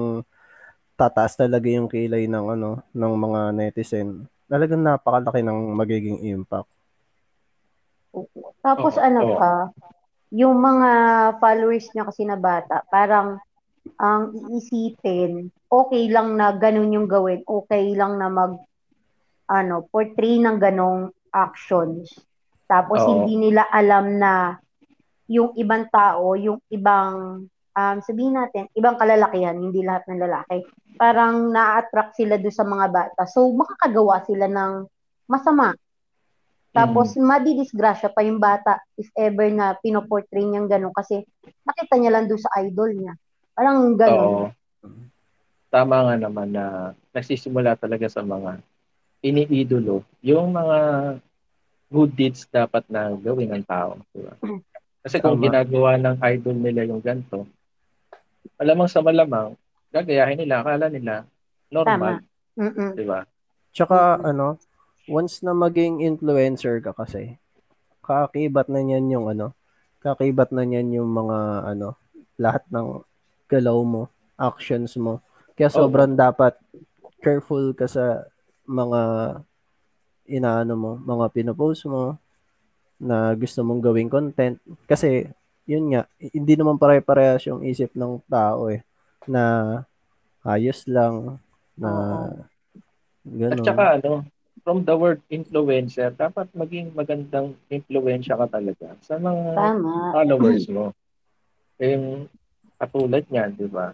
tataas 0.93 1.33
talaga 1.33 1.65
yung 1.65 1.89
kilay 1.89 2.29
ng 2.29 2.45
ano, 2.53 2.85
ng 2.93 3.13
mga 3.17 3.41
netizen. 3.57 4.29
Talagang 4.45 4.85
napakalaki 4.85 5.41
ng 5.41 5.73
magiging 5.73 6.21
impact. 6.29 6.69
Tapos 8.61 8.93
Oo, 8.99 9.01
ano 9.01 9.19
oo. 9.25 9.37
pa, 9.41 9.51
yung 10.31 10.57
mga 10.57 10.91
followers 11.43 11.91
niya 11.91 12.07
kasi 12.07 12.23
na 12.23 12.39
bata, 12.39 12.87
parang 12.87 13.37
ang 13.99 14.31
iisipin, 14.31 15.51
okay 15.67 16.07
lang 16.07 16.39
na 16.39 16.55
ganun 16.55 16.95
yung 16.95 17.07
gawin, 17.09 17.43
okay 17.43 17.91
lang 17.93 18.15
na 18.15 18.31
mag 18.31 18.55
ano, 19.51 19.83
portray 19.91 20.39
ng 20.39 20.57
ganong 20.63 21.11
actions. 21.35 22.15
Tapos 22.71 23.03
Oo. 23.03 23.11
hindi 23.11 23.35
nila 23.35 23.67
alam 23.67 24.15
na 24.15 24.55
yung 25.27 25.51
ibang 25.59 25.91
tao, 25.91 26.39
yung 26.39 26.63
ibang 26.71 27.43
um, 27.75 27.97
sabihin 28.03 28.35
natin, 28.39 28.71
ibang 28.75 28.95
kalalakihan, 28.95 29.59
hindi 29.59 29.83
lahat 29.83 30.07
ng 30.07 30.23
lalaki, 30.23 30.63
parang 30.95 31.51
na-attract 31.51 32.15
sila 32.15 32.39
doon 32.39 32.55
sa 32.55 32.67
mga 32.67 32.87
bata. 32.91 33.21
So, 33.27 33.51
makakagawa 33.51 34.23
sila 34.27 34.47
ng 34.47 34.87
masama. 35.27 35.75
Tapos, 36.71 37.19
madidisgrasya 37.19 38.15
pa 38.15 38.23
yung 38.23 38.39
bata 38.39 38.79
if 38.95 39.11
ever 39.19 39.51
na 39.51 39.75
pinoportray 39.83 40.47
niyang 40.47 40.71
gano'n 40.71 40.95
kasi 40.95 41.19
nakita 41.67 41.99
niya 41.99 42.11
lang 42.15 42.25
doon 42.31 42.41
sa 42.41 42.51
idol 42.63 42.91
niya. 42.95 43.13
Parang 43.51 43.99
gano'n. 43.99 44.27
Oo. 44.31 44.45
Tama 45.71 45.95
nga 46.07 46.15
naman 46.15 46.51
na 46.51 46.95
nagsisimula 47.11 47.75
talaga 47.75 48.07
sa 48.07 48.23
mga 48.23 48.59
iniidolo. 49.23 50.03
Yung 50.23 50.51
mga 50.55 50.77
good 51.91 52.11
deeds 52.15 52.47
dapat 52.47 52.87
na 52.87 53.11
gawin 53.19 53.51
ng 53.51 53.67
tao. 53.67 53.99
Diba? 54.15 54.35
Kasi 55.03 55.19
kung 55.19 55.35
Tama. 55.39 55.43
ginagawa 55.51 55.99
ng 55.99 56.17
idol 56.23 56.55
nila 56.55 56.87
yung 56.87 57.03
ganito, 57.03 57.43
alamang 58.55 58.87
sa 58.87 59.03
malamang, 59.03 59.59
gagayahin 59.91 60.39
nila, 60.39 60.63
akala 60.63 60.87
nila, 60.87 61.27
normal. 61.67 62.23
Mm-mm. 62.55 62.95
Diba? 62.95 63.27
Tsaka 63.75 64.23
ano, 64.23 64.55
once 65.09 65.41
na 65.41 65.53
maging 65.55 66.01
influencer 66.03 66.81
ka 66.83 66.93
kasi, 66.93 67.37
kaakibat 68.05 68.67
na 68.69 68.81
niyan 68.81 69.07
yung 69.13 69.25
ano, 69.29 69.53
kaakibat 70.01 70.49
na 70.53 70.65
niyan 70.65 71.01
yung 71.01 71.09
mga 71.09 71.37
ano, 71.77 71.97
lahat 72.41 72.65
ng 72.73 73.05
galaw 73.49 73.77
mo, 73.85 74.09
actions 74.37 74.97
mo. 74.97 75.21
Kaya 75.53 75.69
sobrang 75.69 76.17
dapat 76.17 76.57
careful 77.21 77.73
ka 77.77 77.85
sa 77.85 78.25
mga 78.65 79.01
inaano 80.25 80.73
mo, 80.73 80.91
mga 80.97 81.25
pinopost 81.29 81.85
mo 81.85 82.17
na 83.01 83.33
gusto 83.37 83.61
mong 83.61 83.81
gawing 83.81 84.09
content. 84.09 84.57
Kasi, 84.89 85.29
yun 85.69 85.93
nga, 85.93 86.09
hindi 86.17 86.53
naman 86.57 86.81
pare-parehas 86.81 87.45
yung 87.49 87.61
isip 87.61 87.93
ng 87.93 88.21
tao 88.25 88.69
eh, 88.73 88.81
na 89.29 89.85
ayos 90.41 90.85
lang, 90.89 91.37
na 91.77 91.89
Oo. 91.89 92.49
At 93.21 93.61
gano'n. 93.61 93.65
saka 93.65 93.83
ano, 94.01 94.25
from 94.61 94.81
the 94.81 94.93
word 94.93 95.19
influencer, 95.27 96.09
dapat 96.11 96.47
maging 96.51 96.93
magandang 96.93 97.53
influensya 97.67 98.35
ka 98.35 98.47
talaga 98.51 98.93
sa 98.99 99.15
mga 99.15 99.51
Tama. 99.51 99.91
followers 100.11 100.65
mo. 100.67 100.93
Yung 101.77 102.29
katulad 102.77 103.25
niyan, 103.25 103.53
di 103.53 103.65
ba? 103.65 103.93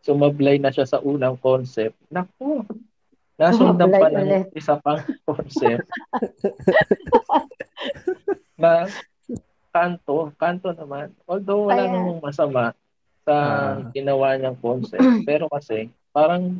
Sumablay 0.00 0.56
na 0.56 0.68
siya 0.68 0.84
sa 0.84 0.98
unang 1.00 1.36
concept. 1.36 1.94
Naku, 2.08 2.66
nasundan 3.34 3.90
pa 3.92 4.08
ng 4.08 4.50
isa 4.52 4.74
pang 4.76 4.98
concept. 5.28 5.86
na 8.56 8.86
kanto, 9.70 10.34
kanto 10.34 10.70
naman. 10.72 11.14
Although 11.24 11.68
wala 11.68 11.82
Kaya- 11.82 11.92
namang 11.92 12.20
masama 12.20 12.64
sa 13.22 13.34
Ah. 13.36 13.72
ginawa 13.92 14.34
niyang 14.34 14.58
concept. 14.58 14.98
Pero 15.28 15.46
kasi, 15.46 15.86
parang, 16.10 16.58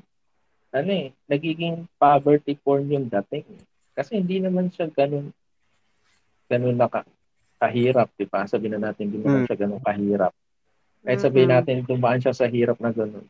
ano 0.71 0.91
eh, 0.91 1.09
nagiging 1.25 1.89
poverty 1.95 2.55
porn 2.55 2.87
yung 2.87 3.09
dating. 3.09 3.45
eh. 3.47 3.63
Kasi 3.95 4.17
hindi 4.17 4.39
naman 4.39 4.69
siya 4.69 4.87
ganun, 4.87 5.33
ganun 6.47 6.77
na 6.77 6.87
ka, 6.87 7.03
kahirap, 7.59 8.09
di 8.15 8.25
ba? 8.25 8.45
Sabihin 8.45 8.77
na 8.77 8.89
natin, 8.89 9.09
hindi 9.09 9.19
naman 9.19 9.43
Mm. 9.43 9.47
siya 9.47 9.59
ganun 9.59 9.83
kahirap. 9.83 10.33
Kahit 11.01 11.21
sabihin 11.21 11.49
Mm-mm. 11.49 11.59
natin, 11.59 11.77
dumaan 11.85 12.21
siya 12.21 12.33
sa 12.33 12.47
hirap 12.47 12.79
na 12.79 12.91
ganun. 12.91 13.27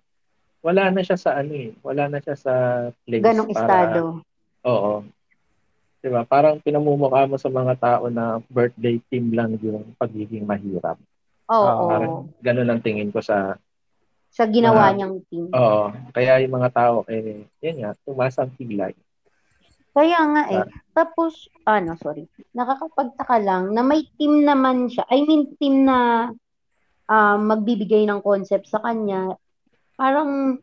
Wala 0.59 0.91
na 0.91 1.01
siya 1.01 1.15
sa 1.15 1.31
ano 1.35 1.53
eh, 1.53 1.71
wala 1.81 2.09
na 2.09 2.19
siya 2.19 2.35
sa 2.35 2.55
place 3.01 3.23
Ganong 3.23 3.49
para- 3.49 3.63
estado. 3.63 4.01
Oo. 4.65 4.93
Di 5.99 6.09
ba? 6.09 6.23
Parang 6.23 6.59
pinamumukha 6.59 7.25
mo 7.25 7.35
sa 7.35 7.49
mga 7.49 7.75
tao 7.77 8.05
na 8.07 8.39
birthday 8.45 8.99
team 9.09 9.31
lang 9.33 9.55
yung 9.57 9.95
pagiging 9.95 10.43
mahirap. 10.43 10.99
Oo. 11.47 11.55
Ah, 11.65 11.87
Parang 11.89 12.15
ganun 12.39 12.69
ang 12.69 12.81
tingin 12.81 13.09
ko 13.09 13.19
sa 13.19 13.55
sa 14.29 14.45
ginawa 14.47 14.93
na- 14.93 14.95
niyang 14.95 15.17
team. 15.27 15.49
Oo. 15.51 15.91
Kaya 16.13 16.39
yung 16.45 16.55
mga 16.61 16.71
tao, 16.71 16.97
eh, 17.09 17.49
yun 17.65 17.77
nga, 17.83 17.93
tumasang 18.05 18.53
pilay. 18.55 18.93
Kaya 19.99 20.21
nga 20.31 20.43
eh. 20.53 20.65
Tapos, 20.95 21.51
ano, 21.67 21.99
sorry. 21.99 22.31
Nakakapagtaka 22.55 23.37
lang 23.43 23.75
na 23.75 23.83
may 23.83 24.07
team 24.15 24.47
naman 24.47 24.87
siya. 24.87 25.03
I 25.11 25.27
mean, 25.27 25.59
team 25.59 25.83
na 25.89 26.31
um, 27.11 27.39
magbibigay 27.51 28.07
ng 28.07 28.23
concept 28.23 28.71
sa 28.71 28.79
kanya. 28.79 29.35
Parang, 29.99 30.63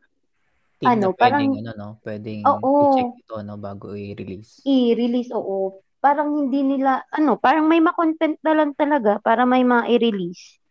team 0.79 0.87
ano, 0.87 1.11
na 1.11 1.19
parang 1.19 1.43
pwedeng, 1.43 1.59
ano, 1.59 1.71
no, 1.75 1.89
pwedeng 2.05 2.41
Oo. 2.47 2.71
i-check 2.79 3.11
ito, 3.27 3.35
no, 3.43 3.59
bago 3.59 3.91
i-release. 3.91 4.63
i-release, 4.63 5.35
oo. 5.35 5.83
Parang 5.99 6.31
hindi 6.31 6.63
nila, 6.63 7.03
ano, 7.11 7.35
parang 7.35 7.67
may 7.67 7.83
ma-content 7.83 8.39
na 8.39 8.55
lang 8.55 8.71
talaga 8.77 9.19
para 9.19 9.43
may 9.43 9.67
ma-release 9.67 10.63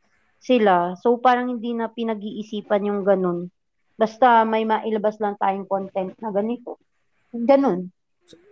sila. 0.45 0.93
So, 1.01 1.17
parang 1.17 1.49
hindi 1.49 1.73
na 1.73 1.89
pinag-iisipan 1.89 2.85
yung 2.85 3.01
ganun. 3.01 3.49
Basta 3.97 4.45
may 4.45 4.69
mailabas 4.69 5.17
lang 5.17 5.41
tayong 5.41 5.65
content 5.65 6.13
na 6.21 6.29
ganito. 6.29 6.77
Ganun. 7.33 7.89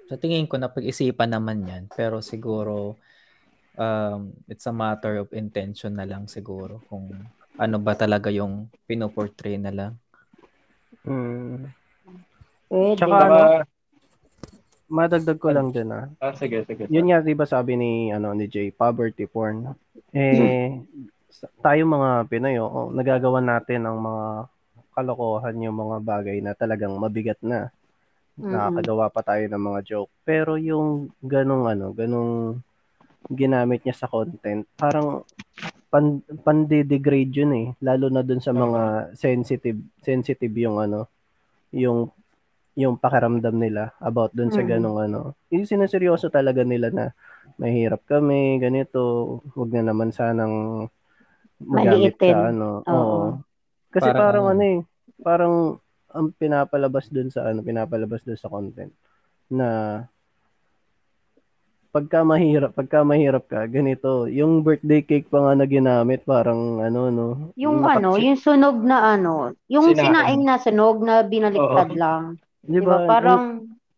Sa 0.08 0.16
tingin 0.16 0.48
ko, 0.48 0.56
napag-isipan 0.56 1.36
naman 1.36 1.68
yan. 1.68 1.84
Pero 1.92 2.24
siguro, 2.24 2.96
um, 3.76 4.32
it's 4.48 4.64
a 4.64 4.72
matter 4.72 5.20
of 5.20 5.28
intention 5.36 6.00
na 6.00 6.08
lang 6.08 6.24
siguro. 6.32 6.80
Kung 6.88 7.12
ano 7.60 7.76
ba 7.76 7.92
talaga 7.92 8.32
yung 8.32 8.72
pinoportray 8.88 9.60
na 9.60 9.72
lang. 9.72 9.92
Mm. 11.04 11.68
Pwede. 12.72 12.96
Tsaka 12.96 13.16
Saka, 13.20 13.26
ano, 13.28 13.70
madagdag 14.92 15.38
ko 15.40 15.48
lang 15.52 15.68
din 15.72 15.88
ah. 15.88 16.08
ah, 16.20 16.36
sige, 16.36 16.64
sige. 16.68 16.84
Yun 16.92 17.08
nga 17.08 17.24
'di 17.24 17.32
ba 17.32 17.48
sabi 17.48 17.80
ni 17.80 18.12
ano 18.12 18.36
ni 18.36 18.44
Jay, 18.44 18.68
poverty 18.68 19.24
porn. 19.24 19.72
Eh 20.12 20.36
sa- 20.36 21.20
tayo 21.62 21.82
mga 21.88 22.28
Pinoy, 22.28 22.56
oh, 22.60 22.92
nagagawa 22.92 23.40
natin 23.40 23.86
ang 23.86 23.98
mga 24.00 24.26
kalokohan 24.92 25.56
yung 25.64 25.76
mga 25.76 25.96
bagay 26.04 26.38
na 26.44 26.52
talagang 26.52 26.92
mabigat 27.00 27.40
na. 27.40 27.72
Mm-mm. 28.36 28.52
Nakakagawa 28.52 29.12
pa 29.12 29.20
tayo 29.24 29.44
ng 29.48 29.62
mga 29.72 29.80
joke. 29.84 30.12
Pero 30.24 30.56
yung 30.56 31.12
ganong 31.20 31.68
ano, 31.68 31.92
ganong 31.92 32.60
ginamit 33.32 33.84
niya 33.84 33.96
sa 33.96 34.10
content, 34.10 34.64
parang 34.76 35.24
pan, 35.88 36.20
pande-degrade 36.44 37.32
yun 37.32 37.52
eh. 37.52 37.66
Lalo 37.80 38.08
na 38.08 38.24
dun 38.24 38.40
sa 38.40 38.52
mga 38.52 39.12
sensitive, 39.16 39.80
sensitive 40.00 40.52
yung 40.56 40.80
ano, 40.80 41.08
yung 41.72 42.08
yung 42.72 42.96
pakiramdam 42.96 43.52
nila 43.52 43.92
about 44.00 44.32
dun 44.32 44.48
sa 44.48 44.64
Mm. 44.64 44.68
ganong 44.68 44.98
ano. 45.04 45.20
Yung 45.52 45.68
sinaseryoso 45.68 46.32
talaga 46.32 46.64
nila 46.64 46.88
na 46.88 47.12
mahirap 47.60 48.00
kami, 48.08 48.56
ganito, 48.56 49.40
wag 49.52 49.70
na 49.76 49.92
naman 49.92 50.08
sanang 50.08 50.88
magamit 51.64 52.14
Maliitin. 52.16 52.34
sa 52.34 52.48
ano. 52.48 52.68
Oo. 52.82 52.92
Oo. 52.92 53.26
Kasi 53.88 54.08
Parang 54.08 54.20
parang, 54.20 54.44
ano, 54.46 54.52
ano 54.52 54.62
eh, 54.64 54.78
parang 55.20 55.54
ang 56.08 56.26
pinapalabas 56.32 57.06
dun 57.08 57.28
sa 57.28 57.46
ano, 57.46 57.60
pinapalabas 57.60 58.20
dun 58.22 58.36
sa 58.36 58.48
content 58.48 58.92
na 59.48 59.68
pagka 61.88 62.24
mahirap, 62.24 62.72
pagka 62.72 63.04
mahirap 63.04 63.44
ka, 63.44 63.68
ganito, 63.68 64.24
yung 64.24 64.64
birthday 64.64 65.04
cake 65.04 65.28
pa 65.28 65.44
nga 65.44 65.52
na 65.52 65.68
ginamit, 65.68 66.24
parang 66.24 66.80
ano, 66.80 67.12
no? 67.12 67.26
Yung 67.52 67.84
naka- 67.84 68.00
ano, 68.00 68.16
yung 68.16 68.40
sunog 68.40 68.80
na 68.80 69.12
ano, 69.12 69.52
yung 69.68 69.92
Sinaing. 69.92 70.00
sinaing 70.08 70.42
na 70.42 70.56
sunog 70.56 71.04
na 71.04 71.20
binaliktad 71.20 71.92
lang. 71.92 72.40
Di 72.64 72.80
Di 72.80 72.80
ba? 72.80 73.04
ba? 73.04 73.06
Parang, 73.06 73.40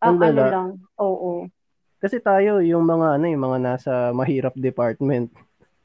ang 0.03 0.11
ang 0.11 0.15
ano 0.19 0.27
lala. 0.27 0.43
lang. 0.51 0.67
Oo. 0.99 1.47
Kasi 1.95 2.19
tayo, 2.19 2.59
yung 2.59 2.83
mga 2.83 3.15
ano, 3.15 3.25
yung 3.31 3.43
mga 3.47 3.59
nasa 3.63 3.91
mahirap 4.11 4.51
department, 4.59 5.31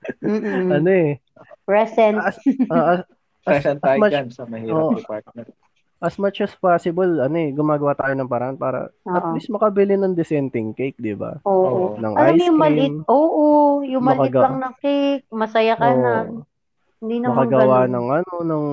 ano 0.75 0.91
eh, 0.91 1.23
Present. 1.71 2.17
as, 2.19 2.37
ah, 2.75 2.87
as, 2.93 3.01
Present 3.41 3.79
as 3.79 3.85
tayo 3.85 3.99
much- 3.99 4.13
dyan 4.13 4.29
sa 4.29 4.43
mahirap 4.45 4.75
Oo. 4.77 4.99
department. 4.99 5.49
as 6.01 6.17
much 6.17 6.41
as 6.41 6.57
possible, 6.57 7.21
ano 7.21 7.37
eh, 7.37 7.53
gumagawa 7.53 7.93
tayo 7.93 8.17
ng 8.17 8.25
paraan 8.27 8.57
para 8.57 8.89
at 8.89 9.23
Oo. 9.23 9.33
least 9.33 9.49
makabili 9.49 9.95
ng 9.95 10.13
dissenting 10.13 10.73
cake, 10.73 10.97
di 10.97 11.13
ba? 11.13 11.37
Oo. 11.45 11.61
Oo. 11.63 11.87
Ng 11.95 12.15
Alam 12.17 12.35
ice 12.35 12.41
yung 12.43 12.57
cream, 12.57 12.57
maliit, 12.59 12.95
oo, 13.07 13.45
yung 13.85 14.01
maliit 14.03 14.33
Makaga- 14.33 14.43
lang 14.43 14.57
na 14.59 14.71
cake, 14.75 15.29
masaya 15.31 15.77
ka 15.77 15.89
na. 15.93 16.15
Oo. 16.27 16.41
Hindi 16.99 17.17
naman 17.19 17.37
makagawa 17.39 17.79
ganun. 17.81 17.93
ng 17.93 18.07
ano, 18.13 18.33
ng 18.43 18.65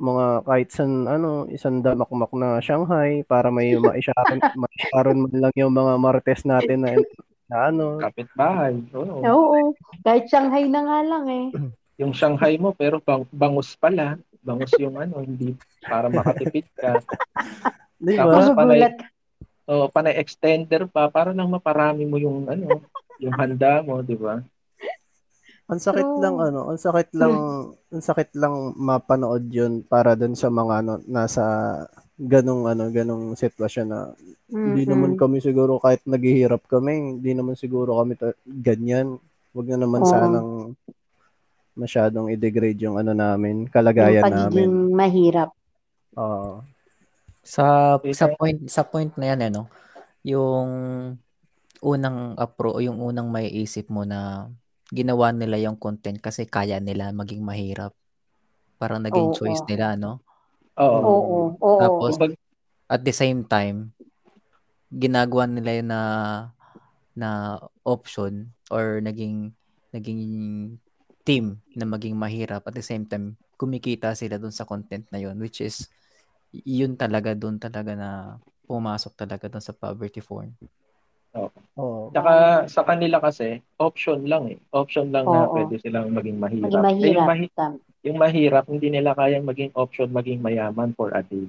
mga 0.00 0.26
kahit 0.42 0.68
san, 0.70 0.90
ano, 1.04 1.30
isang 1.48 1.82
damakmak 1.82 2.32
na 2.32 2.58
Shanghai 2.58 3.20
para 3.22 3.50
may 3.50 3.74
maisharon, 3.84 4.38
maisharon 4.54 5.18
man 5.20 5.34
lang 5.36 5.54
yung 5.54 5.74
mga 5.74 5.92
martes 5.96 6.42
natin 6.44 6.78
na, 6.80 6.94
na 7.46 7.56
ano. 7.66 7.98
Kapitbahay. 7.98 8.78
Oo. 8.92 9.18
Oo. 9.20 9.58
Kahit 10.00 10.26
Shanghai 10.26 10.66
na 10.66 10.80
nga 10.80 10.98
lang 11.02 11.24
eh. 11.26 11.46
Yung 12.00 12.16
Shanghai 12.16 12.56
mo, 12.56 12.72
pero 12.72 12.96
bang, 13.04 13.28
bangus 13.28 13.76
pala. 13.76 14.16
Bangus 14.40 14.72
yung 14.80 14.96
ano, 14.96 15.20
hindi 15.20 15.52
para 15.84 16.08
makatipid 16.08 16.64
ka. 16.72 16.96
Di 18.00 18.16
Tapos 18.16 18.56
panay, 18.56 18.80
oh, 19.68 19.86
panay 19.92 20.16
extender 20.16 20.88
pa 20.88 21.12
para 21.12 21.36
lang 21.36 21.52
maparami 21.52 22.08
mo 22.08 22.16
yung 22.16 22.48
ano, 22.48 22.80
yung 23.20 23.36
handa 23.36 23.84
mo, 23.84 24.00
di 24.00 24.16
ba? 24.16 24.40
Ang 25.70 25.78
sakit 25.78 26.18
lang 26.18 26.40
ano, 26.40 26.66
ang 26.66 26.80
sakit 26.80 27.14
lang, 27.14 27.34
ang 27.94 28.02
sakit 28.02 28.34
lang 28.34 28.74
mapanood 28.74 29.46
'yun 29.46 29.86
para 29.86 30.18
dun 30.18 30.34
sa 30.34 30.50
mga 30.50 30.82
ano 30.82 30.98
nasa 31.06 31.44
ganong 32.18 32.66
ano, 32.66 32.90
ganong 32.90 33.38
sitwasyon 33.38 33.86
na 33.86 34.10
hindi 34.50 34.82
Mm-mm. 34.82 34.90
naman 34.90 35.12
kami 35.14 35.38
siguro 35.38 35.78
kahit 35.78 36.02
naghihirap 36.10 36.66
kami, 36.66 37.20
hindi 37.22 37.32
naman 37.38 37.54
siguro 37.54 38.02
kami 38.02 38.18
ta- 38.18 38.34
ganyan. 38.44 39.22
Wag 39.54 39.66
na 39.70 39.78
naman 39.78 40.02
Oo. 40.02 40.10
sanang 40.10 40.50
masyadong 41.80 42.28
i-degrade 42.28 42.84
yung 42.84 43.00
ano 43.00 43.16
namin, 43.16 43.64
Yung 43.64 43.72
kalagayan 43.72 44.20
pagiging 44.22 44.68
namin. 44.68 44.68
mahirap. 44.92 45.50
Oo. 46.14 46.60
Sa 47.40 47.96
Okay. 47.96 48.12
sa 48.12 48.28
point 48.28 48.58
sa 48.68 48.82
point 48.84 49.12
na 49.16 49.32
yan 49.32 49.40
ano, 49.48 49.72
yung 50.20 50.68
unang 51.80 52.36
appro 52.36 52.76
yung 52.84 53.00
unang 53.00 53.32
may 53.32 53.48
isip 53.48 53.88
mo 53.88 54.04
na 54.04 54.52
ginawa 54.92 55.32
nila 55.32 55.56
yung 55.56 55.80
content 55.80 56.20
kasi 56.20 56.44
kaya 56.44 56.76
nila 56.76 57.08
maging 57.16 57.40
mahirap. 57.40 57.96
Parang 58.76 59.00
naging 59.00 59.32
Oo. 59.32 59.36
choice 59.36 59.64
nila, 59.64 59.96
no? 59.96 60.20
Oo. 60.76 61.00
Oo. 61.00 61.38
Oo. 61.56 61.78
Tapos, 61.80 62.14
At 62.90 63.06
the 63.06 63.14
same 63.14 63.46
time, 63.46 63.94
ginagawa 64.90 65.46
nila 65.46 65.78
yun 65.78 65.88
na 65.94 66.02
na 67.14 67.30
option 67.86 68.50
or 68.66 68.98
naging 68.98 69.54
naging 69.94 70.22
team 71.30 71.46
na 71.72 71.86
maging 71.86 72.18
mahirap 72.18 72.66
at 72.66 72.74
the 72.74 72.82
same 72.82 73.06
time 73.06 73.38
kumikita 73.54 74.18
sila 74.18 74.34
dun 74.34 74.50
sa 74.50 74.66
content 74.66 75.06
na 75.14 75.22
yun 75.22 75.38
which 75.38 75.62
is 75.62 75.86
yun 76.50 76.98
talaga 76.98 77.38
dun 77.38 77.62
talaga 77.62 77.94
na 77.94 78.10
pumasok 78.66 79.14
talaga 79.14 79.46
dun 79.46 79.62
sa 79.62 79.70
poverty 79.70 80.18
porn. 80.18 80.50
Oo. 81.34 82.10
Tsaka 82.10 82.32
sa 82.66 82.82
kanila 82.82 83.22
kasi, 83.22 83.62
option 83.78 84.26
lang 84.26 84.50
eh. 84.50 84.58
Option 84.70 85.14
lang 85.14 85.26
na 85.26 85.46
Oo. 85.46 85.54
pwede 85.54 85.78
silang 85.78 86.10
maging 86.10 86.38
mahirap. 86.38 86.82
Maging 86.82 86.98
Eh, 87.02 87.14
yung, 87.14 87.22
mahirap. 87.22 87.26
mahi- 87.26 87.54
Tam- 87.54 87.82
yung 88.02 88.18
mahirap, 88.18 88.64
hindi 88.66 88.88
nila 88.90 89.14
kayang 89.14 89.46
maging 89.46 89.70
option, 89.74 90.10
maging 90.10 90.38
mayaman 90.38 90.90
for 90.94 91.10
a 91.10 91.22
day. 91.22 91.46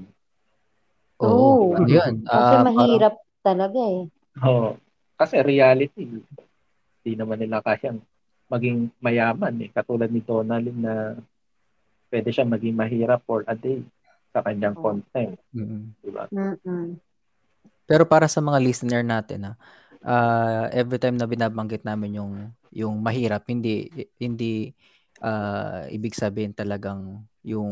Oo. 1.21 1.73
Ano 1.73 1.85
yun? 1.85 2.21
Kasi 2.21 2.29
parang- 2.29 2.65
mahirap 2.69 3.13
talaga 3.41 3.81
eh. 3.81 4.01
Oo. 4.41 4.69
Kasi 5.17 5.35
reality, 5.41 6.01
hindi 6.05 7.11
naman 7.13 7.37
nila 7.37 7.61
kayang 7.61 8.01
maging 8.51 8.91
mayaman 8.99 9.55
eh. 9.63 9.69
Katulad 9.71 10.11
ni 10.11 10.19
Donald 10.19 10.67
na 10.75 11.15
pwede 12.11 12.29
siya 12.35 12.43
maging 12.43 12.75
mahirap 12.75 13.23
for 13.23 13.47
a 13.47 13.55
day 13.55 13.79
sa 14.35 14.43
kanyang 14.43 14.75
Oo. 14.75 14.83
content. 14.83 15.39
Mm. 15.55 15.95
Di 16.03 16.11
ba? 16.11 16.27
Mm-mm. 16.27 16.99
Pero 17.87 18.03
para 18.03 18.27
sa 18.27 18.43
mga 18.43 18.59
listener 18.59 19.03
natin, 19.07 19.51
ah, 19.51 19.55
ah, 20.03 20.65
every 20.75 20.99
time 20.99 21.15
na 21.15 21.27
binabanggit 21.27 21.87
namin 21.87 22.19
yung 22.19 22.33
yung 22.71 22.99
mahirap, 22.99 23.47
hindi 23.47 23.87
hindi 24.19 24.75
ah, 25.23 25.87
ibig 25.87 26.15
sabihin 26.15 26.51
talagang 26.51 27.23
yung 27.47 27.71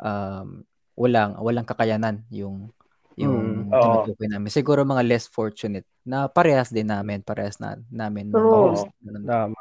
um, 0.00 0.48
walang 0.96 1.36
walang 1.40 1.66
kakayanan 1.68 2.24
yung 2.32 2.72
yung 3.16 3.72
Mm, 3.72 3.80
tinutukoy 3.80 4.28
namin. 4.28 4.52
Siguro 4.52 4.84
mga 4.84 5.04
less 5.08 5.24
fortunate 5.24 5.88
na 6.06 6.30
parehas 6.30 6.70
din 6.70 6.86
namin, 6.86 7.18
parehas 7.20 7.58
na 7.58 7.74
namin. 7.90 8.30
True. 8.30 8.78
Ganun. 9.02 9.26
Tama. 9.26 9.58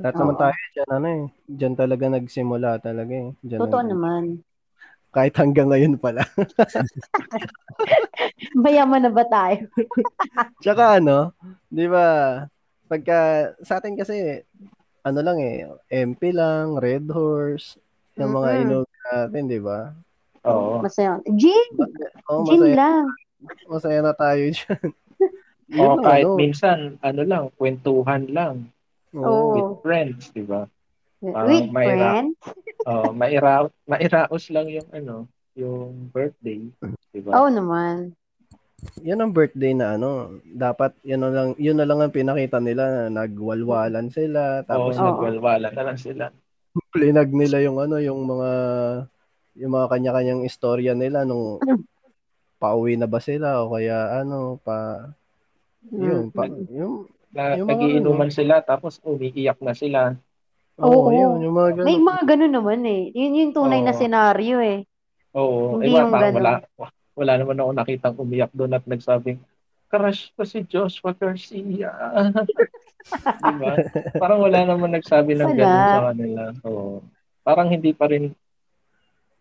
Lahat 0.00 0.14
Oo. 0.16 0.20
naman 0.22 0.36
tayo 0.38 0.56
dyan, 0.72 0.90
ano 0.94 1.06
eh. 1.10 1.22
Dyan 1.50 1.74
talaga 1.74 2.04
nagsimula 2.08 2.78
talaga 2.78 3.12
eh. 3.12 3.28
Dyan 3.42 3.60
Totoo 3.66 3.82
nag- 3.82 3.90
naman. 3.92 4.22
Kahit 5.10 5.34
hanggang 5.34 5.68
ngayon 5.74 5.98
pala. 5.98 6.22
Mayaman 8.62 9.02
na 9.04 9.10
ba 9.10 9.26
tayo? 9.26 9.66
Tsaka 10.62 11.02
ano, 11.02 11.34
di 11.66 11.90
ba, 11.90 12.06
pagka, 12.86 13.52
sa 13.66 13.82
atin 13.82 13.98
kasi, 13.98 14.46
ano 15.02 15.18
lang 15.20 15.42
eh, 15.42 15.66
MP 15.90 16.30
lang, 16.30 16.78
Red 16.78 17.10
Horse, 17.10 17.74
yung 18.14 18.38
mga 18.38 18.50
Mm-mm. 18.54 18.62
inog 18.62 18.88
natin, 19.10 19.44
di 19.50 19.58
ba? 19.58 19.90
Oo. 20.46 20.78
Masaya. 20.80 21.18
Gin! 21.36 21.70
Oh, 22.30 22.46
Gin 22.46 22.62
masaya, 22.62 22.76
lang. 22.78 23.04
masaya 23.68 24.00
na 24.00 24.14
tayo 24.14 24.44
dyan. 24.46 24.88
O 25.78 26.02
kahit 26.02 26.26
ano, 26.26 26.34
minsan, 26.34 26.98
ano 26.98 27.22
lang, 27.22 27.44
kwentuhan 27.54 28.26
lang 28.34 28.66
oo. 29.14 29.54
with 29.54 29.70
friends, 29.86 30.34
di 30.34 30.42
ba? 30.42 30.66
Parang 31.22 31.46
With 31.46 31.68
mahirap. 31.70 32.14
friend. 32.14 32.30
Oh, 32.88 33.12
maira 33.12 33.68
mairaos 33.84 34.48
lang 34.48 34.64
yung 34.72 34.88
ano, 34.88 35.28
yung 35.52 36.08
birthday, 36.08 36.64
di 37.12 37.20
ba? 37.20 37.36
Oo 37.36 37.52
naman. 37.52 38.16
Yan 39.04 39.20
ang 39.20 39.36
birthday 39.36 39.76
na 39.76 40.00
ano, 40.00 40.40
dapat 40.48 40.96
yun 41.04 41.20
na 41.20 41.28
lang, 41.28 41.48
yun 41.60 41.76
na 41.76 41.84
lang 41.84 42.00
ang 42.00 42.08
pinakita 42.08 42.56
nila 42.56 42.88
na 42.88 43.04
nagwalwalan 43.12 44.08
sila, 44.08 44.64
tapos 44.64 44.96
Oo. 44.96 45.12
nagwalwala 45.12 45.68
na 45.76 45.92
lang 45.92 46.00
sila. 46.00 46.32
plinag 46.88 47.28
nila 47.36 47.60
yung 47.60 47.76
ano, 47.84 48.00
yung 48.00 48.24
mga 48.24 48.50
yung 49.60 49.72
mga 49.76 49.86
kanya-kanyang 49.92 50.42
istorya 50.48 50.96
nila 50.96 51.28
nung 51.28 51.60
pauwi 52.64 52.96
na 52.96 53.04
ba 53.04 53.20
sila 53.20 53.60
o 53.60 53.76
kaya 53.76 54.24
ano 54.24 54.56
pa 54.56 55.04
yun 55.88 56.28
pa 56.28 56.44
yung 56.50 57.08
Na 57.30 57.54
Yung 57.54 57.70
mga 57.70 57.78
nagiinuman 57.78 58.30
sila 58.34 58.58
tapos 58.58 58.98
umiiyak 59.06 59.62
na 59.62 59.70
sila. 59.70 60.18
Oo, 60.82 61.06
Oo. 61.06 61.10
yun, 61.14 61.46
yung 61.46 61.54
mga 61.54 61.70
ganun. 61.78 61.86
May 61.86 61.98
mga 62.02 62.22
ganun 62.26 62.54
naman 62.58 62.80
eh. 62.88 63.02
Yun 63.14 63.38
yung 63.38 63.52
tunay 63.54 63.80
na 63.86 63.94
Oo. 63.94 64.00
senaryo 64.00 64.58
eh. 64.58 64.82
Oo. 65.38 65.78
Hindi 65.78 65.94
eh, 65.94 66.00
yung 66.02 66.10
parang 66.10 66.34
ganun. 66.34 66.38
wala, 66.42 66.52
wala 67.14 67.32
naman 67.38 67.60
ako 67.62 67.70
nakitang 67.70 68.16
umiyak 68.18 68.50
doon 68.50 68.74
at 68.74 68.82
nagsabing, 68.82 69.38
crush 69.86 70.34
ko 70.34 70.42
si 70.42 70.66
Joshua 70.66 71.14
Garcia. 71.14 71.90
Di 73.42 73.54
ba? 73.58 73.74
Parang 74.18 74.42
wala 74.42 74.66
naman 74.66 74.90
nagsabi 74.94 75.38
ng 75.38 75.54
Wala. 75.54 75.58
ganun 75.58 75.86
sa 75.86 76.04
kanila. 76.10 76.42
Oo. 76.66 76.98
Parang 77.46 77.68
hindi 77.70 77.90
pa 77.94 78.10
rin 78.10 78.34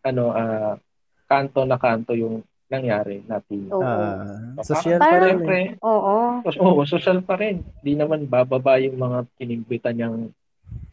ano, 0.06 0.24
ah, 0.32 0.78
kanto 1.26 1.66
na 1.66 1.78
kanto 1.82 2.14
yung 2.14 2.42
nangyari 2.70 3.26
na 3.26 3.42
Oo. 3.74 3.84
Ah, 3.84 4.62
So, 4.62 4.78
social 4.78 5.02
pa 5.02 5.18
rin. 5.18 5.20
eh. 5.20 5.26
Siyempre, 5.26 5.58
Oo. 5.82 6.18
Oo, 6.46 6.82
social 6.86 7.20
pa 7.26 7.36
rin. 7.36 7.66
Di 7.82 7.98
naman 7.98 8.30
bababa 8.30 8.78
yung 8.78 8.96
mga 8.96 9.26
kinimbitan 9.36 9.94
niyang 9.98 10.18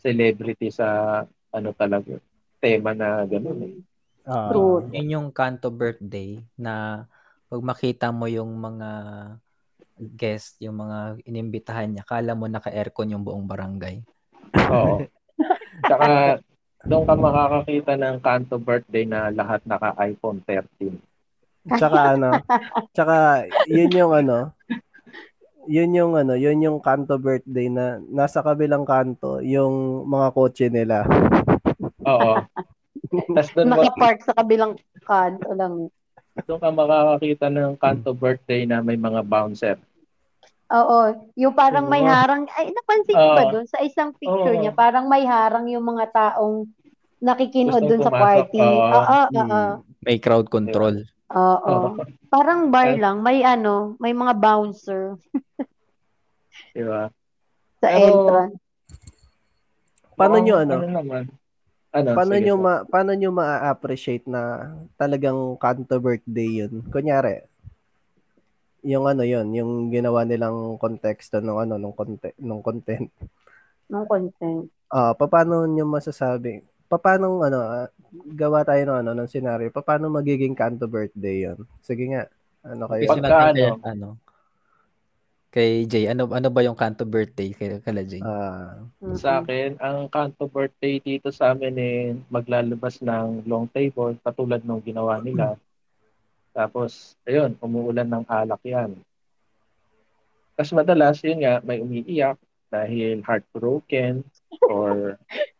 celebrity 0.01 0.73
sa 0.73 1.21
ano 1.53 1.71
talaga, 1.77 2.17
tema 2.59 2.97
na 2.97 3.23
gano'n 3.29 3.61
eh. 3.63 3.77
Ah, 4.27 4.51
True. 4.51 4.91
Yun 4.91 5.15
yung 5.15 5.29
kanto 5.31 5.71
birthday 5.71 6.43
na 6.59 7.05
pag 7.47 7.63
makita 7.63 8.11
mo 8.11 8.27
yung 8.27 8.51
mga 8.59 8.91
guest, 9.97 10.59
yung 10.61 10.83
mga 10.83 11.23
inimbitahan 11.25 11.89
niya, 11.89 12.05
kala 12.05 12.35
mo 12.35 12.51
naka-aircon 12.51 13.13
yung 13.15 13.23
buong 13.25 13.47
barangay. 13.47 14.03
Oo. 14.73 15.07
Tsaka 15.87 16.41
doon 16.85 17.05
ka 17.07 17.15
makakakita 17.15 17.93
ng 17.97 18.17
kanto 18.21 18.57
birthday 18.59 19.05
na 19.07 19.31
lahat 19.31 19.63
naka 19.65 19.95
iPhone 20.03 20.43
13. 20.45 20.97
Tsaka 21.67 22.15
ano, 22.15 22.31
tsaka 22.95 23.17
yun 23.67 23.91
yung 23.91 24.13
ano, 24.15 24.55
yun 25.67 25.91
yung 25.91 26.13
ano, 26.15 26.39
yun 26.39 26.63
yung 26.63 26.79
kanto 26.79 27.19
birthday 27.19 27.67
na 27.67 27.99
nasa 28.07 28.39
kabilang 28.39 28.87
kanto, 28.87 29.43
yung 29.43 30.07
mga 30.07 30.29
kotse 30.31 30.67
nila. 30.71 31.03
Oo. 32.07 32.39
Tapos 33.35 33.51
doon 33.55 33.75
Nakapark 33.75 34.19
sa 34.23 34.35
kabilang 34.39 34.79
kanto 35.03 35.51
lang. 35.55 35.91
doon 36.47 36.61
ka 36.61 36.69
makakakita 36.71 37.47
ng 37.51 37.75
kanto 37.81 38.15
birthday 38.15 38.63
na 38.63 38.79
may 38.79 38.95
mga 38.95 39.27
bouncer. 39.27 39.77
Oo. 40.67 41.15
Yung 41.39 41.55
parang 41.55 41.87
may 41.87 42.03
Oo. 42.03 42.11
harang. 42.11 42.47
Ay, 42.55 42.71
napansin 42.71 43.15
ko 43.15 43.29
ba 43.35 43.45
Oo. 43.47 43.53
doon? 43.55 43.67
Sa 43.71 43.79
isang 43.83 44.11
picture 44.19 44.55
Oo. 44.55 44.61
niya, 44.63 44.75
parang 44.75 45.07
may 45.07 45.23
harang 45.23 45.67
yung 45.71 45.83
mga 45.83 46.11
taong 46.11 46.67
nakikinod 47.19 47.81
Gustong 47.83 47.91
doon 47.91 48.03
sa 48.03 48.13
pumasok. 48.13 48.27
party. 48.27 48.59
Oo. 48.61 48.83
Oo, 48.83 49.03
oo, 49.03 49.27
Hmm. 49.33 49.51
oo. 49.51 49.73
May 50.03 50.19
crowd 50.19 50.47
control. 50.47 51.07
Oo. 51.35 51.99
Parang 52.31 52.71
bar 52.71 52.95
lang. 52.95 53.23
May 53.23 53.43
ano, 53.43 53.99
may 53.99 54.15
mga 54.15 54.35
bouncer 54.39 55.19
Di 56.77 56.83
ba? 56.87 57.11
sa 57.83 57.89
Pero, 57.93 58.05
entrance. 58.05 58.59
Paano 60.17 60.41
Mukhang 60.41 60.45
nyo 60.49 60.55
ano? 60.57 60.75
Ano 60.81 60.89
naman? 60.89 61.23
Ano? 61.93 62.09
Paano 62.13 62.35
Sige, 62.37 62.45
nyo 62.45 62.55
ma 62.57 62.75
paano 62.89 63.11
nyo 63.13 63.31
ma-appreciate 63.33 64.25
na 64.29 64.73
talagang 64.97 65.57
kanto 65.61 65.97
birthday 66.01 66.65
yun? 66.65 66.85
Kunyari, 66.89 67.45
yung 68.87 69.05
ano 69.09 69.27
yun, 69.27 69.51
yung 69.53 69.91
ginawa 69.91 70.23
nilang 70.23 70.79
konteksto 70.79 71.43
ng 71.43 71.59
ano, 71.69 71.75
nung 71.77 71.97
content, 71.97 72.37
nung 72.39 72.63
content. 72.63 73.11
ng 73.91 74.07
content. 74.07 74.67
Ah, 74.87 75.13
paano 75.19 75.67
nyo 75.67 75.85
masasabi? 75.87 76.63
Paano 76.87 77.43
ano, 77.43 77.59
ah, 77.59 77.89
gawa 78.35 78.63
tayo 78.63 78.83
ng 78.87 78.99
ano, 79.03 79.11
ng 79.13 79.31
scenario. 79.31 79.69
Paano 79.75 80.07
magiging 80.09 80.55
kanto 80.55 80.87
birthday 80.87 81.51
yun? 81.51 81.59
Sige 81.83 82.05
nga. 82.15 82.31
Ano 82.63 82.87
kayo? 82.91 83.11
Pagka 83.11 83.55
ano? 83.55 83.67
ano, 83.83 84.09
kay 85.51 85.89
Jay. 85.91 86.07
Ano, 86.07 86.31
ano 86.31 86.49
ba 86.53 86.61
yung 86.63 86.79
kanto 86.79 87.03
birthday 87.03 87.51
kay, 87.55 87.81
kala 87.83 88.07
Jay? 88.07 88.23
Ah, 88.23 88.87
Mm-mm. 89.07 89.19
Sa 89.21 89.45
akin, 89.45 89.79
ang 89.79 90.09
kanto 90.09 90.49
birthday 90.49 90.99
dito 90.99 91.31
sa 91.31 91.55
amin 91.55 91.77
eh, 91.79 92.03
maglalabas 92.33 92.99
ng 93.05 93.47
long 93.47 93.69
table 93.71 94.17
katulad 94.25 94.61
nung 94.65 94.83
ginawa 94.83 95.21
nila. 95.21 95.55
Tapos, 96.57 97.15
ayun, 97.29 97.55
umuulan 97.61 98.09
ng 98.09 98.25
alak 98.25 98.59
yan. 98.65 98.97
Tapos 100.57 100.73
madalas, 100.73 101.21
yun 101.21 101.45
nga, 101.45 101.61
may 101.61 101.85
umiiyak 101.85 102.41
dahil 102.73 103.21
heartbroken 103.23 104.25
or 104.65 105.21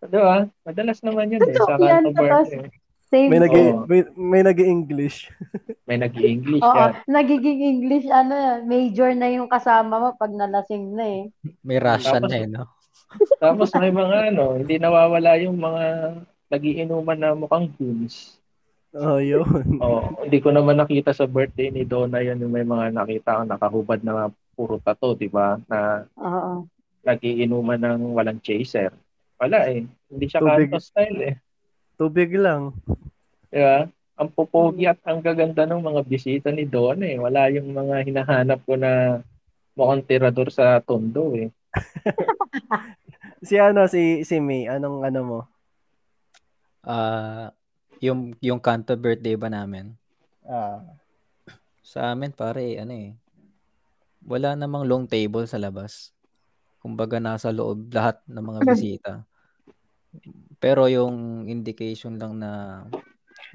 Di 0.00 0.16
ba? 0.16 0.48
Madalas 0.64 0.98
naman 1.04 1.28
yun 1.28 1.44
eh, 1.44 1.52
sa 1.52 1.76
yan, 1.76 2.08
kanto 2.08 2.16
tapos- 2.16 2.48
birthday. 2.48 2.78
Same. 3.10 3.26
may 3.26 3.42
nag 3.42 3.50
Oo. 3.50 3.82
may, 3.90 4.00
may 4.14 4.42
nag-English. 4.46 5.26
May 5.90 5.98
nag-i-English 5.98 6.62
Oo, 6.62 6.70
yan. 6.70 6.94
nagiging 7.10 7.58
English, 7.66 8.06
ano, 8.06 8.30
yan, 8.30 8.60
major 8.70 9.10
na 9.10 9.26
yung 9.26 9.50
kasama 9.50 9.98
mo 9.98 10.08
pag 10.14 10.30
nalasing 10.30 10.94
na 10.94 11.02
eh. 11.02 11.22
May 11.66 11.82
Russian 11.82 12.22
Tapos- 12.22 12.30
na 12.30 12.36
eh, 12.38 12.46
no? 12.46 12.62
Tapos 13.42 13.74
may 13.74 13.90
mga 13.90 14.30
ano, 14.30 14.54
hindi 14.54 14.78
nawawala 14.78 15.34
yung 15.42 15.58
mga 15.58 15.82
nagiinuman 16.46 17.18
na 17.18 17.34
mukhang 17.34 17.74
goons. 17.74 18.38
Oh, 18.94 19.18
yun. 19.18 19.42
Oh, 19.82 20.02
hindi 20.22 20.38
ko 20.38 20.54
naman 20.54 20.78
nakita 20.78 21.10
sa 21.10 21.26
birthday 21.26 21.74
ni 21.74 21.82
Donna 21.82 22.22
yan 22.22 22.38
yung 22.38 22.54
may 22.54 22.62
mga 22.62 22.94
nakita 22.94 23.42
ko 23.42 23.50
nakahubad 23.50 23.98
na 24.06 24.30
puro 24.54 24.78
tato, 24.78 25.18
di 25.18 25.26
ba? 25.26 25.58
Na 25.66 26.06
Oo. 26.14 26.70
nagiinuman 27.02 27.82
ng 27.82 28.14
walang 28.14 28.38
chaser. 28.38 28.94
Wala 29.40 29.58
eh. 29.72 29.88
Hindi 30.12 30.24
siya 30.28 30.44
Tubig. 30.44 30.68
kanto 30.68 30.78
style 30.78 31.18
eh. 31.24 31.34
Tubig 31.96 32.30
lang. 32.36 32.76
Di 33.48 33.58
ba? 33.58 33.88
Ang 34.20 34.28
pupogi 34.36 34.84
at 34.84 35.00
ang 35.08 35.24
gaganda 35.24 35.64
ng 35.64 35.80
mga 35.80 36.00
bisita 36.04 36.48
ni 36.52 36.68
Donna 36.68 37.08
eh. 37.08 37.16
Wala 37.16 37.48
yung 37.48 37.72
mga 37.72 38.04
hinahanap 38.04 38.60
ko 38.68 38.76
na 38.76 39.24
mukhang 39.72 40.04
tirador 40.04 40.52
sa 40.52 40.78
tondo 40.84 41.32
eh. 41.34 41.48
Si 43.40 43.56
ano, 43.56 43.88
si, 43.88 44.20
si 44.28 44.36
May, 44.36 44.68
anong 44.68 45.00
ano 45.00 45.20
mo? 45.24 45.38
Ah, 46.84 47.56
yung 48.04 48.36
yung 48.44 48.60
kanto 48.60 48.92
birthday 49.00 49.32
ba 49.32 49.48
namin? 49.48 49.96
Ah, 50.44 50.84
Sa 51.80 52.12
amin 52.12 52.36
pare 52.36 52.76
ano 52.76 52.92
eh. 52.92 53.16
Wala 54.28 54.52
namang 54.52 54.84
long 54.84 55.04
table 55.08 55.48
sa 55.48 55.56
labas. 55.56 56.12
Kumbaga 56.84 57.16
nasa 57.16 57.48
loob 57.48 57.88
lahat 57.92 58.20
ng 58.28 58.44
mga 58.44 58.60
bisita. 58.76 59.12
Pero 60.60 60.86
yung 60.90 61.46
indication 61.48 62.20
lang 62.20 62.36
na 62.36 62.84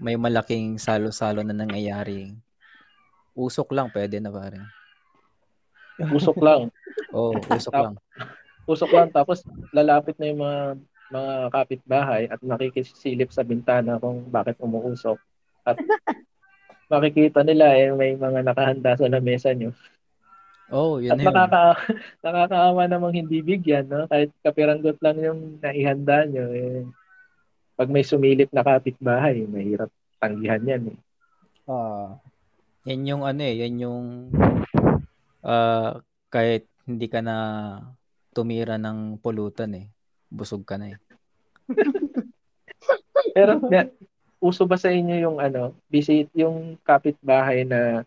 may 0.02 0.18
malaking 0.20 0.76
salo-salo 0.82 1.44
na 1.44 1.56
nangyayari. 1.56 2.36
Usok 3.36 3.72
lang 3.76 3.92
pwede 3.92 4.20
na 4.20 4.32
pare. 4.32 4.60
Usok 6.12 6.40
lang. 6.44 6.72
Oo, 7.16 7.36
usok 7.52 7.74
lang. 7.76 7.96
Usok 8.68 8.92
lang. 8.92 9.08
Tapos 9.12 9.44
lalapit 9.72 10.16
na 10.20 10.28
yung 10.28 10.42
mga 10.44 10.60
mga 11.06 11.36
kapitbahay 11.54 12.24
at 12.26 12.42
nakikisilip 12.42 13.30
sa 13.30 13.46
bintana 13.46 14.02
kung 14.02 14.26
bakit 14.28 14.58
umuusok. 14.58 15.20
At 15.64 15.78
makikita 16.92 17.46
nila 17.46 17.78
eh 17.78 17.94
may 17.94 18.18
mga 18.18 18.42
nakahanda 18.42 18.98
sa 18.98 19.08
lamesa 19.08 19.54
nyo. 19.54 19.72
Oh, 20.74 20.98
yun 20.98 21.14
At 21.14 21.18
na 21.22 21.24
yun. 21.24 21.30
nakaka 21.30 21.62
nakakaawa 22.26 22.82
namang 22.90 23.14
hindi 23.14 23.46
bigyan, 23.46 23.86
no? 23.86 24.10
Kahit 24.10 24.34
kapiranggot 24.42 24.98
lang 25.02 25.18
yung 25.22 25.40
naihanda 25.62 26.26
nyo, 26.26 26.46
eh, 26.50 26.82
pag 27.78 27.92
may 27.92 28.02
sumilip 28.02 28.50
na 28.50 28.66
kapitbahay, 28.66 29.46
mahirap 29.46 29.92
tanggihan 30.18 30.64
yan. 30.66 30.84
Eh. 30.90 30.98
ah, 31.70 32.18
Yan 32.90 33.06
yung 33.06 33.24
ano 33.26 33.42
eh, 33.46 33.56
yan 33.62 33.76
yung 33.82 34.04
ah, 35.46 36.02
kahit 36.34 36.66
hindi 36.86 37.08
ka 37.10 37.22
na 37.22 37.38
tumira 38.34 38.82
ng 38.82 39.22
pulutan 39.22 39.74
eh. 39.78 39.86
Busog 40.30 40.66
ka 40.66 40.82
na 40.82 40.94
eh. 40.94 40.98
Pero 43.36 43.58
na, 43.70 43.90
uso 44.42 44.66
ba 44.70 44.78
sa 44.78 44.90
inyo 44.94 45.16
yung 45.18 45.38
ano, 45.42 45.74
visit 45.90 46.30
yung 46.38 46.78
kapitbahay 46.86 47.66
na 47.66 48.06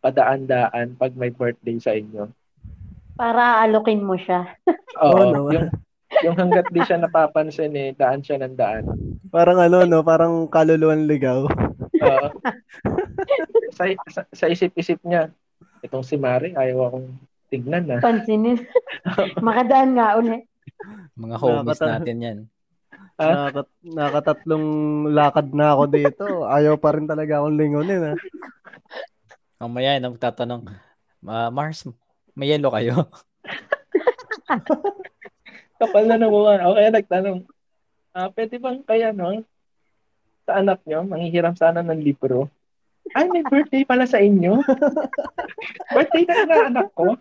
padaan-daan 0.00 0.96
pag 0.96 1.12
may 1.14 1.30
birthday 1.30 1.76
sa 1.76 1.92
inyo? 1.92 2.28
Para 3.14 3.60
alokin 3.62 4.00
mo 4.00 4.16
siya. 4.16 4.48
Oo, 5.00 5.30
naman. 5.30 5.52
yung 5.52 5.68
yung 6.26 6.36
hanggat 6.36 6.66
di 6.68 6.80
siya 6.82 6.98
napapansin 6.98 7.76
eh, 7.76 7.94
daan 7.94 8.20
siya 8.20 8.42
ng 8.42 8.56
daan. 8.58 8.84
parang 9.30 9.62
ano, 9.62 9.86
no? 9.86 10.02
Parang 10.02 10.50
kaluluwan 10.50 11.06
ligaw. 11.06 11.46
Oo. 12.00 12.26
sa, 13.70 13.86
sa, 14.10 14.20
sa 14.26 14.46
isip-isip 14.50 14.98
niya, 15.06 15.30
itong 15.86 16.02
si 16.02 16.18
Mari, 16.18 16.56
ayaw 16.58 16.90
akong 16.90 17.08
tignan 17.46 17.86
na. 17.86 18.02
Pansinin. 18.02 18.58
Makadaan 19.46 19.94
nga 19.94 20.18
ulit. 20.18 20.44
Mga 21.14 21.36
homies 21.38 21.78
Nakakata- 21.78 21.92
natin 22.00 22.16
yan. 22.18 22.38
Ha? 23.20 23.28
Nakakat, 23.28 23.68
nakatatlong 23.84 24.66
lakad 25.12 25.48
na 25.52 25.76
ako 25.76 25.82
dito. 25.92 26.24
Ayaw 26.48 26.80
pa 26.80 26.96
rin 26.96 27.04
talaga 27.04 27.38
akong 27.38 27.52
lingunin, 27.54 28.00
ha? 28.00 28.14
Mamaya 29.60 30.00
na 30.00 30.08
magtatanong, 30.08 30.64
"Ah, 31.28 31.52
Mars, 31.52 31.84
may 32.32 32.48
yellow 32.48 32.72
kayo? 32.72 33.12
Kapal 35.80 36.08
na 36.08 36.16
naman. 36.16 36.64
O 36.64 36.74
kaya 36.74 36.88
nagtanong, 36.88 37.44
ah, 38.16 38.32
pwede 38.32 38.56
bang 38.56 38.80
kaya 38.88 39.12
no? 39.12 39.44
sa 40.50 40.58
anak 40.58 40.82
nyo, 40.82 41.06
manghihiram 41.06 41.54
sana 41.54 41.78
ng 41.86 42.02
libro. 42.02 42.50
Ay, 43.14 43.30
may 43.30 43.46
birthday 43.46 43.86
pala 43.86 44.02
sa 44.02 44.18
inyo. 44.18 44.58
birthday 45.94 46.26
na 46.26 46.42
ng 46.42 46.66
anak 46.74 46.88
ko. 46.98 47.14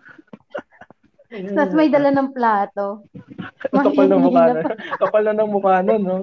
Tapos 1.29 1.77
may 1.77 1.93
dala 1.93 2.09
ng 2.09 2.33
plato. 2.33 3.05
Kapal 3.69 4.09
ng 4.09 4.21
mukha 4.25 4.43
na. 4.49 4.61
Kapal 4.97 5.23
na 5.29 5.37
ng 5.37 5.51
mukha 5.53 5.85
nun, 5.85 6.01
no? 6.01 6.17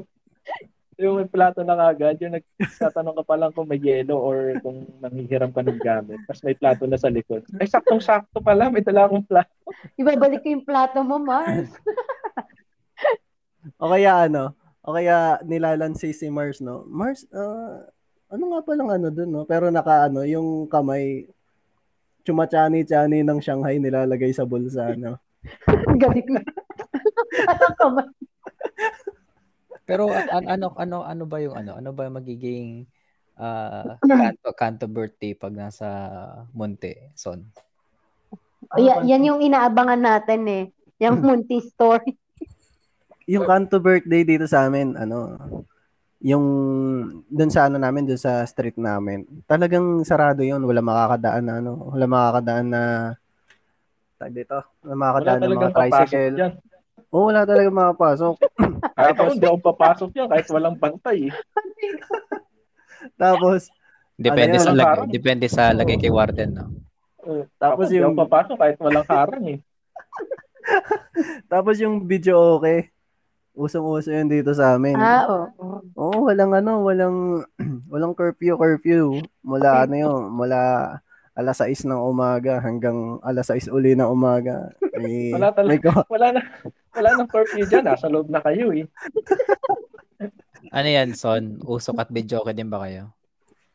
Yung 0.97 1.21
may 1.21 1.29
plato 1.29 1.61
na 1.61 1.77
kagad, 1.77 2.17
yung 2.25 2.41
nagtatanong 2.41 3.17
ka 3.21 3.25
pa 3.29 3.37
lang 3.37 3.53
kung 3.53 3.69
may 3.69 3.77
yelo 3.77 4.17
or 4.17 4.57
kung 4.65 4.89
nanghihiram 5.05 5.53
ka 5.53 5.61
ng 5.61 5.77
gamit. 5.77 6.17
Tapos 6.25 6.41
may 6.41 6.57
plato 6.57 6.89
na 6.89 6.97
sa 6.97 7.13
likod. 7.13 7.45
Ay, 7.61 7.69
saktong-sakto 7.69 8.41
pala, 8.41 8.73
may 8.73 8.81
dala 8.81 9.05
akong 9.05 9.29
plato. 9.29 9.53
Ibabalik 10.01 10.41
ko 10.41 10.49
yung 10.57 10.65
plato 10.65 11.05
mo, 11.05 11.21
Mars. 11.21 11.69
O 13.77 13.93
kaya 13.93 14.31
ano, 14.31 14.55
o 14.87 14.95
kaya 14.95 15.43
nilalansi 15.43 16.15
si 16.15 16.31
Mars, 16.33 16.63
no? 16.63 16.87
Mars, 16.87 17.27
ah, 17.35 17.83
ano 18.31 18.43
nga 18.55 18.61
palang 18.65 18.89
ano 18.89 19.11
dun, 19.11 19.31
no? 19.35 19.43
Pero 19.45 19.69
naka 19.69 20.07
ano, 20.07 20.23
yung 20.23 20.71
kamay, 20.71 21.27
chumachani-chani 22.23 23.21
ng 23.21 23.39
Shanghai 23.43 23.77
nilalagay 23.83 24.31
sa 24.31 24.47
bulsa, 24.47 24.95
no? 24.95 25.19
Galing 26.03 26.31
na. 26.31 26.43
Ano 27.51 27.67
ka 27.75 27.87
ba? 27.91 28.03
Pero 29.87 30.11
an- 30.11 30.51
ano 30.51 30.75
ano 30.75 30.97
ano 31.07 31.25
ba 31.25 31.39
yung 31.39 31.55
ano? 31.55 31.79
Ano 31.79 31.95
ba 31.95 32.05
yung 32.11 32.19
magiging 32.19 32.85
ah 33.39 33.97
kanto, 34.03 34.51
kanto 34.57 34.87
birthday 34.91 35.33
pag 35.39 35.55
nasa 35.55 35.87
Monte, 36.53 37.15
Son? 37.15 37.41
Yan, 38.77 39.07
yan 39.07 39.23
yung 39.23 39.41
inaabangan 39.41 40.01
natin 40.01 40.41
eh. 40.51 40.65
Yung 40.99 41.23
Munti 41.27 41.63
story. 41.63 42.19
Yung 43.31 43.47
kanto 43.47 43.79
birthday 43.79 44.23
dito 44.27 44.47
sa 44.47 44.67
amin, 44.67 44.95
ano, 44.99 45.35
yung 46.23 46.45
dun 47.27 47.51
sa 47.51 47.67
ano 47.71 47.79
namin, 47.79 48.07
dun 48.07 48.19
sa 48.19 48.43
street 48.47 48.79
namin, 48.79 49.23
talagang 49.47 50.03
sarado 50.03 50.43
yun. 50.43 50.63
Wala 50.63 50.83
makakadaan 50.83 51.45
na 51.47 51.55
ano, 51.63 51.91
wala 51.95 52.07
makakadaan 52.07 52.67
na 52.67 52.83
tag 54.17 54.33
dito, 54.33 54.59
wala 54.83 54.95
Wala 54.95 55.01
makakadaan 55.03 55.39
na 55.39 55.45
talagang 55.45 55.71
mga 55.71 55.77
papasok 55.77 56.09
tricycle. 56.09 56.37
Oo, 57.15 57.31
wala 57.31 57.47
talaga 57.47 57.71
makapasok. 57.71 58.35
Kahit 58.99 59.17
ako, 59.17 59.31
hindi 59.37 59.47
ako 59.47 59.59
papasok 59.63 60.11
yan 60.17 60.29
kahit 60.31 60.47
walang 60.51 60.77
bantay. 60.81 61.29
Eh. 61.29 61.35
Depende 64.17 64.57
Ano 64.57 64.65
sa 64.65 64.73
Parang- 64.73 65.13
depende 65.13 65.47
sa 65.47 65.77
lagay 65.77 66.01
kay 66.01 66.09
Warden, 66.09 66.51
no? 66.57 66.67
Tapos 67.61 67.93
yung- 67.93 68.17
papasok 68.17 68.57
kahit 68.57 68.77
walang 68.81 69.07
harang 69.07 69.45
eh. 69.47 69.59
Tapos 71.53 71.77
yung 71.79 72.09
video 72.09 72.59
okay, 72.59 72.91
usong-uso 73.57 74.13
yun 74.13 74.29
dito 74.29 74.53
sa 74.53 74.75
amin. 74.77 74.97
Ah, 74.97 75.25
oo. 75.29 75.47
Oo, 75.97 76.17
walang 76.29 76.53
ano, 76.57 76.83
walang 76.85 77.45
walang 77.93 78.13
curfew 78.17 78.57
curfew 78.57 79.21
mula 79.45 79.85
ano 79.87 79.95
yun, 79.95 80.21
mula 80.33 80.61
alas 81.37 81.61
6 81.61 81.85
ng 81.85 82.01
umaga 82.01 82.57
hanggang 82.59 83.21
alas 83.21 83.53
6 83.53 83.69
uli 83.69 83.93
ng 83.93 84.09
umaga. 84.09 84.73
May, 84.97 85.37
Wala 85.37 85.53
talaga. 85.53 85.69
may 85.69 85.79
ko- 85.79 86.09
Wala 86.09 86.27
na, 86.33 86.41
wala 86.97 87.09
nang 87.13 87.29
curfew 87.29 87.69
dyan. 87.69 87.85
Nasa 87.85 88.09
loob 88.09 88.33
na 88.33 88.41
kayo 88.41 88.73
eh. 88.73 88.89
Ano 90.73 90.89
yan, 90.89 91.13
Son? 91.13 91.61
Usok 91.63 92.01
at 92.01 92.09
video 92.09 92.41
okay 92.41 92.57
din 92.57 92.73
ba 92.73 92.81
kayo? 92.83 93.13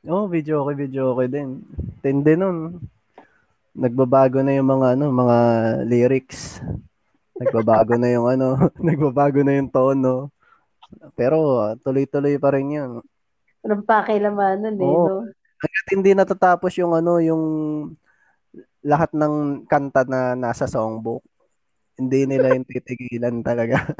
Oo, 0.09 0.25
video 0.25 0.65
okay, 0.65 0.73
video 0.75 1.13
okay 1.13 1.29
din. 1.29 1.61
Tindi 2.01 2.33
nun. 2.33 2.81
Nagbabago 3.77 4.41
na 4.41 4.57
yung 4.57 4.67
mga 4.67 4.97
ano, 4.97 5.13
mga 5.13 5.37
lyrics. 5.85 6.59
Nagbabago 7.37 7.95
na 7.95 8.09
yung 8.09 8.25
ano, 8.27 8.57
nagbabago 8.81 9.45
na 9.45 9.61
yung 9.61 9.69
tono. 9.69 10.33
Pero 11.13 11.37
tuloy-tuloy 11.79 12.35
pa 12.35 12.51
rin 12.51 12.73
'yun. 12.75 12.91
Walang 13.61 13.85
pakilamanan 13.85 14.75
eh. 14.75 14.83
Oo. 14.83 15.05
No? 15.07 15.40
Hanggat 15.61 15.87
hindi 15.93 16.11
natatapos 16.17 16.73
yung 16.81 16.97
ano, 16.97 17.21
yung 17.21 17.43
lahat 18.81 19.13
ng 19.13 19.65
kanta 19.69 20.01
na 20.09 20.33
nasa 20.33 20.65
songbook. 20.65 21.21
Hindi 22.01 22.25
nila 22.25 22.57
yung 22.57 22.65
titigilan 22.65 23.45
talaga. 23.45 23.85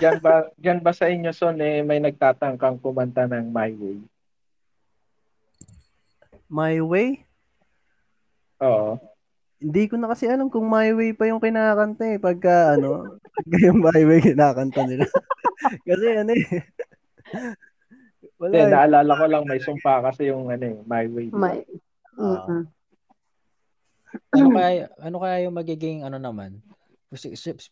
Diyan 0.00 0.18
ba, 0.18 0.50
diyan 0.58 0.80
ba 0.82 0.92
sa 0.92 1.06
inyo, 1.06 1.30
Son, 1.30 1.56
eh, 1.62 1.80
may 1.80 2.02
nagtatangkang 2.02 2.82
kumanta 2.82 3.24
ng 3.26 3.48
My 3.54 3.70
Way? 3.70 3.98
My 6.46 6.76
Way? 6.82 7.26
Oo. 8.62 8.98
Hindi 9.56 9.82
ko 9.88 9.96
na 9.96 10.12
kasi 10.12 10.28
alam 10.28 10.52
kung 10.52 10.68
My 10.68 10.92
Way 10.92 11.16
pa 11.16 11.26
yung 11.30 11.40
kinakanta 11.40 12.04
eh. 12.12 12.18
Pagka 12.20 12.76
ano, 12.76 13.18
pagka 13.24 13.58
yung 13.62 13.80
My 13.80 14.02
Way 14.04 14.20
kinakanta 14.20 14.84
nila. 14.84 15.06
kasi 15.88 16.06
ano 16.12 16.32
eh. 16.36 16.46
Wala 18.36 18.52
Hindi, 18.52 18.60
eh. 18.60 18.72
naalala 18.72 19.12
ko 19.16 19.24
lang 19.32 19.44
may 19.48 19.60
sumpa 19.60 20.04
kasi 20.04 20.28
yung 20.28 20.52
ano, 20.52 20.64
eh, 20.64 20.76
My 20.84 21.04
Way. 21.08 21.28
May, 21.32 21.60
mm 22.16 22.62
Ano 24.32 24.48
kaya 24.56 24.88
ano 25.02 25.16
kaya 25.20 25.36
yung 25.44 25.56
magiging 25.56 26.00
ano 26.04 26.16
naman? 26.16 26.60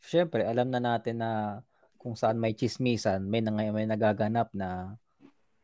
Syempre, 0.05 0.44
alam 0.44 0.68
na 0.68 0.81
natin 0.81 1.20
na 1.20 1.61
kung 1.96 2.12
saan 2.16 2.37
may 2.37 2.53
chismisan, 2.53 3.24
may 3.24 3.40
nang 3.40 3.57
may 3.57 3.88
nagaganap 3.88 4.53
na 4.53 4.92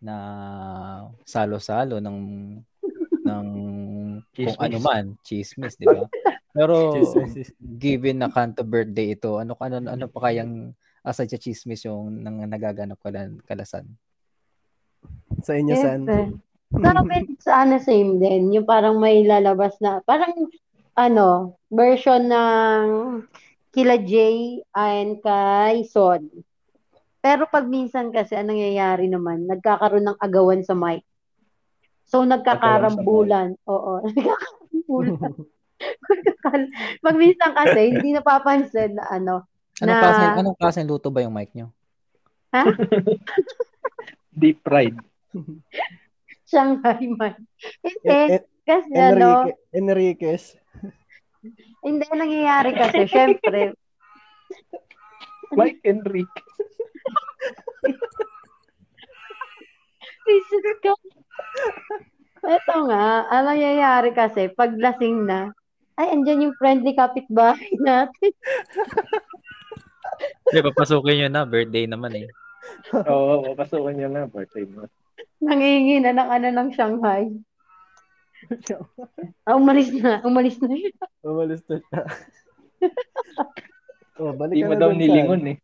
na 0.00 0.16
salo-salo 1.28 2.00
ng 2.00 2.18
ng 3.20 3.46
kung 4.32 4.56
ano 4.56 4.78
man, 4.80 5.04
chismis, 5.20 5.76
di 5.76 5.84
ba? 5.84 6.08
Pero 6.56 6.96
given 7.60 8.24
na 8.24 8.32
kanto 8.32 8.64
birthday 8.64 9.12
ito, 9.12 9.36
ano 9.36 9.52
ano 9.60 9.76
ano 9.84 10.06
pa 10.08 10.28
kayang 10.28 10.72
aside 11.04 11.36
sa 11.36 11.40
chismis 11.40 11.84
yung 11.84 12.24
nang 12.24 12.40
nagaganap 12.48 12.96
kalan, 13.04 13.36
kalasan? 13.44 13.84
Sa 15.42 15.52
inyo, 15.54 15.74
San? 15.78 16.02
Siyempre. 16.06 16.38
Sa 16.70 16.90
amin, 16.94 17.24
sa 17.42 17.52
ano, 17.66 17.74
same 17.82 18.22
din. 18.22 18.54
Yung 18.54 18.66
parang 18.66 18.98
may 19.02 19.26
lalabas 19.26 19.74
na, 19.82 20.02
parang, 20.06 20.34
ano, 20.94 21.58
version 21.70 22.26
ng 22.30 22.84
kila 23.70 23.98
Jay 24.02 24.62
and 24.74 25.22
kay 25.22 25.86
Son. 25.86 26.26
Pero 27.20 27.46
pag 27.46 27.66
minsan 27.66 28.10
kasi, 28.10 28.34
anong 28.34 28.58
nangyayari 28.58 29.06
naman, 29.06 29.46
nagkakaroon 29.46 30.06
ng 30.10 30.18
agawan 30.18 30.62
sa 30.66 30.74
mic. 30.74 31.02
So, 32.06 32.26
nagkakarambulan. 32.26 33.54
Oo, 33.66 34.00
nagkakarambulan. 34.06 35.34
pag 37.04 37.16
minsan 37.16 37.50
kasi, 37.54 37.80
hindi 37.94 38.14
napapansin 38.14 38.98
na 38.98 39.06
ano, 39.10 39.50
Anong 39.80 39.96
Na- 39.96 40.02
klase 40.04 40.22
anong 40.36 40.56
klase 40.60 40.80
luto 40.84 41.08
ba 41.08 41.24
yung 41.24 41.32
mic 41.32 41.56
nyo? 41.56 41.72
Deep 44.40 44.60
fried. 44.60 44.96
Shanghai 46.50 47.06
mic. 47.06 47.36
Hindi, 47.82 48.42
kasi 48.66 48.90
ano, 48.94 49.46
Enrique, 49.46 49.54
Enriquez. 49.72 50.44
Hindi, 51.80 52.06
nangyayari 52.10 52.70
kasi, 52.76 53.06
syempre, 53.06 53.72
Mike 55.58 55.82
Enrique. 55.86 56.42
Jesus 60.26 60.66
ko. 60.84 60.92
Ito 62.40 62.74
nga, 62.86 63.26
ang 63.30 63.44
nangyayari 63.50 64.10
kasi, 64.14 64.52
pag 64.52 64.74
lasing 64.76 65.26
na, 65.26 65.50
ay, 66.00 66.16
andyan 66.16 66.48
yung 66.48 66.56
friendly 66.56 66.96
kapitbahay 66.96 67.76
natin. 67.76 68.32
Hindi, 70.48 70.60
papasukin 70.72 71.16
nyo 71.20 71.28
na. 71.28 71.44
Birthday 71.44 71.84
naman 71.84 72.16
eh. 72.16 72.28
Oo, 72.96 73.44
oh, 73.44 73.52
pasukan 73.52 73.92
niya 73.92 74.08
na 74.08 74.24
birthday 74.24 74.64
mo. 74.64 74.88
Nangihingi 75.40 76.04
na 76.04 76.12
ng 76.12 76.30
ano 76.30 76.48
ng 76.52 76.68
Shanghai. 76.76 77.32
Ah, 79.44 79.56
umalis 79.56 79.92
na, 79.92 80.20
umalis 80.24 80.56
na 80.60 80.72
siya. 80.72 81.04
Umalis 81.24 81.62
na 81.68 81.76
siya. 81.80 82.00
oh, 84.20 84.32
balik 84.32 84.56
ka 84.56 84.66
mo 84.68 84.72
na 84.72 84.80
daw 84.80 84.90
nilingon 84.92 85.44
eh. 85.56 85.58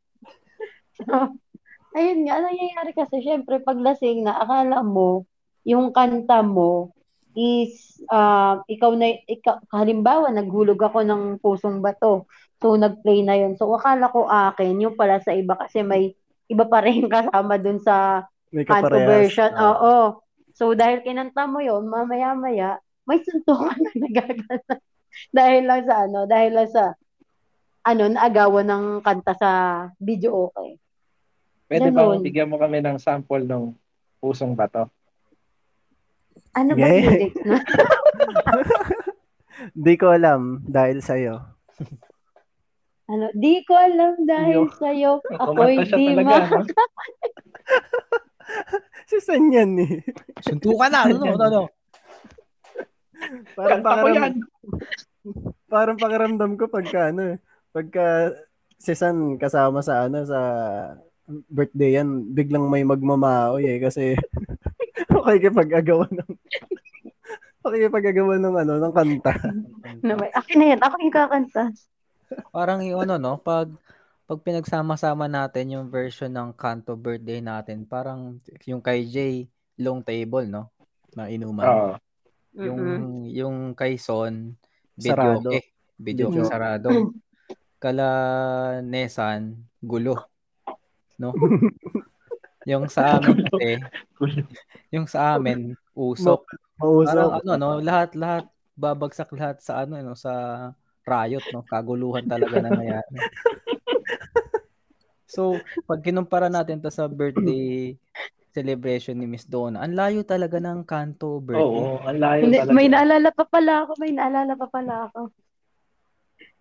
Ayun 1.97 2.29
nga, 2.29 2.33
ang 2.37 2.45
nangyayari 2.53 2.93
kasi, 2.93 3.25
syempre, 3.25 3.57
pag 3.65 3.81
lasing 3.81 4.29
na, 4.29 4.37
akala 4.37 4.85
mo, 4.85 5.25
yung 5.65 5.97
kanta 5.97 6.45
mo 6.45 6.93
is, 7.33 8.01
ah, 8.13 8.61
ikaw 8.69 8.93
na, 8.93 9.17
ikaw, 9.25 9.61
halimbawa, 9.73 10.29
naghulog 10.29 10.77
ako 10.77 11.05
ng 11.05 11.23
pusong 11.41 11.81
bato. 11.81 12.29
So, 12.61 12.77
nag-play 12.77 13.25
na 13.25 13.41
yun. 13.41 13.57
So, 13.57 13.73
akala 13.73 14.13
ko 14.13 14.29
akin, 14.29 14.77
yung 14.81 14.97
pala 14.97 15.21
sa 15.25 15.33
iba 15.33 15.57
kasi 15.57 15.81
may 15.81 16.13
iba 16.47 16.65
pa 16.69 16.85
rin 16.85 17.09
kasama 17.13 17.57
dun 17.57 17.81
sa 17.81 18.25
May 18.57 18.65
kaparehas. 18.65 19.05
version. 19.29 19.53
Ah. 19.53 19.65
Oo. 19.69 19.97
So, 20.57 20.73
dahil 20.73 21.05
kinanta 21.05 21.45
mo 21.45 21.61
yun, 21.61 21.85
mamaya-maya, 21.85 22.81
may 23.05 23.21
suntukan 23.21 23.77
na 23.77 23.93
nagaganap. 24.09 24.81
dahil 25.29 25.63
lang 25.69 25.83
sa 25.85 25.95
ano, 26.09 26.25
dahil 26.25 26.53
lang 26.57 26.69
sa 26.73 26.85
ano, 27.85 28.03
naagawan 28.09 28.67
ng 28.67 28.85
kanta 29.05 29.37
sa 29.37 29.51
video 30.01 30.49
okay. 30.49 30.81
Pwede 31.69 31.93
ba 31.93 32.09
Ganun. 32.09 32.25
bigyan 32.25 32.49
mo 32.49 32.57
kami 32.57 32.81
ng 32.81 32.97
sample 32.97 33.45
ng 33.45 33.77
pusong 34.19 34.57
bato? 34.57 34.89
Ano 36.57 36.73
ba 36.73 36.89
Yeah. 36.89 37.05
lyrics 37.05 37.43
na? 37.45 37.61
Di 39.87 39.95
ko 40.01 40.13
alam 40.13 40.65
dahil 40.65 41.05
sa'yo. 41.05 41.45
Ano, 43.07 43.31
di 43.39 43.63
ko 43.63 43.71
alam 43.71 44.19
dahil 44.27 44.67
Yo. 44.67 44.75
sa'yo, 44.83 45.23
ako'y 45.31 45.79
di 45.79 46.11
talaga, 46.11 46.43
ma... 46.51 46.67
no? 48.47 48.79
Si 49.07 49.23
Minsan 49.23 49.55
yan 49.55 49.73
eh. 49.79 49.95
Suntukan 50.43 50.91
na. 50.91 51.07
Ano, 51.07 51.23
ano, 51.23 51.45
ano. 51.47 51.63
Parang 53.55 53.81
pakiram, 53.83 54.35
parang 55.73 55.97
pakiramdam 55.99 56.53
ko 56.59 56.65
pagka 56.67 57.15
ano 57.15 57.35
eh. 57.35 57.37
Pagka 57.71 58.35
si 58.77 58.93
San 58.99 59.39
kasama 59.39 59.81
sa 59.81 60.11
ano 60.11 60.27
sa 60.27 60.41
birthday 61.27 61.99
yan, 62.03 62.35
biglang 62.35 62.67
may 62.71 62.87
magmamaoy 62.87 63.67
eh 63.67 63.79
kasi 63.83 64.15
okay 65.17 65.39
kipag-agawa 65.43 66.07
ng 66.07 66.33
okay 67.67 67.79
kipag-agawa 67.87 68.39
ng 68.39 68.57
ano 68.63 68.73
ng 68.79 68.95
kanta. 68.95 69.35
Na 70.07 70.15
may, 70.15 70.31
akin 70.31 70.57
na 70.61 70.67
yan, 70.75 70.81
ako 70.83 70.95
yung 71.03 71.15
kakanta. 71.15 71.65
Parang 72.51 72.83
yung 72.83 73.03
ano, 73.07 73.19
no? 73.19 73.35
Pag, 73.39 73.71
pag 74.27 74.43
pinagsama-sama 74.43 75.31
natin 75.31 75.79
yung 75.79 75.87
version 75.87 76.35
ng 76.35 76.51
Kanto 76.59 76.99
birthday 76.99 77.39
natin, 77.39 77.87
parang 77.87 78.43
yung 78.67 78.83
kay 78.83 79.07
Jay, 79.07 79.47
long 79.79 80.03
table, 80.03 80.51
no? 80.51 80.67
Na 81.15 81.31
inuman. 81.31 81.67
Oo. 81.67 81.95
Yung 82.59 82.81
Mm-mm. 82.83 83.23
yung 83.31 83.57
kay 83.79 83.95
Son, 83.95 84.59
Sarado. 84.99 85.47
video 85.47 85.51
okay. 85.55 85.63
Video 85.97 86.27
Video. 86.29 86.43
okay, 86.43 86.51
sarado. 86.51 86.89
Kala 87.83 88.09
Nesan, 88.83 89.63
gulo. 89.79 90.27
No? 91.23 91.31
yung 92.69 92.91
sa 92.91 93.17
amin 93.17 93.47
kasi, 93.47 93.79
yung 94.91 95.07
sa 95.07 95.39
amin, 95.39 95.79
usok. 95.95 96.43
Parang 96.77 97.31
Mausok. 97.31 97.47
ano, 97.47 97.53
no? 97.57 97.71
Lahat, 97.79 98.13
lahat, 98.19 98.45
babagsak 98.75 99.31
lahat 99.39 99.63
sa 99.63 99.87
ano, 99.87 100.03
no? 100.03 100.19
Sa 100.19 100.33
riot, 101.07 101.47
no? 101.55 101.63
Kaguluhan 101.63 102.27
talaga 102.27 102.59
na 102.59 102.75
nangyari. 102.75 103.17
So, 105.27 105.59
pag 105.85 106.01
kinumpara 106.07 106.47
natin 106.47 106.79
to 106.79 106.91
sa 106.91 107.11
birthday 107.11 107.95
celebration 108.57 109.19
ni 109.19 109.27
Miss 109.29 109.45
Donna, 109.45 109.83
ang 109.85 109.93
layo 109.93 110.23
talaga 110.23 110.57
ng 110.57 110.87
kanto 110.87 111.43
birthday. 111.43 111.83
Oo, 111.83 112.01
ang 112.01 112.17
layo 112.17 112.41
Hindi, 112.47 112.59
talaga. 112.63 112.73
may 112.73 112.87
naalala 112.89 113.29
pa 113.35 113.45
pala 113.45 113.73
ako, 113.85 113.93
may 114.01 114.13
naalala 114.15 114.53
pa 114.57 114.67
pala 114.71 114.95
ako. 115.11 115.21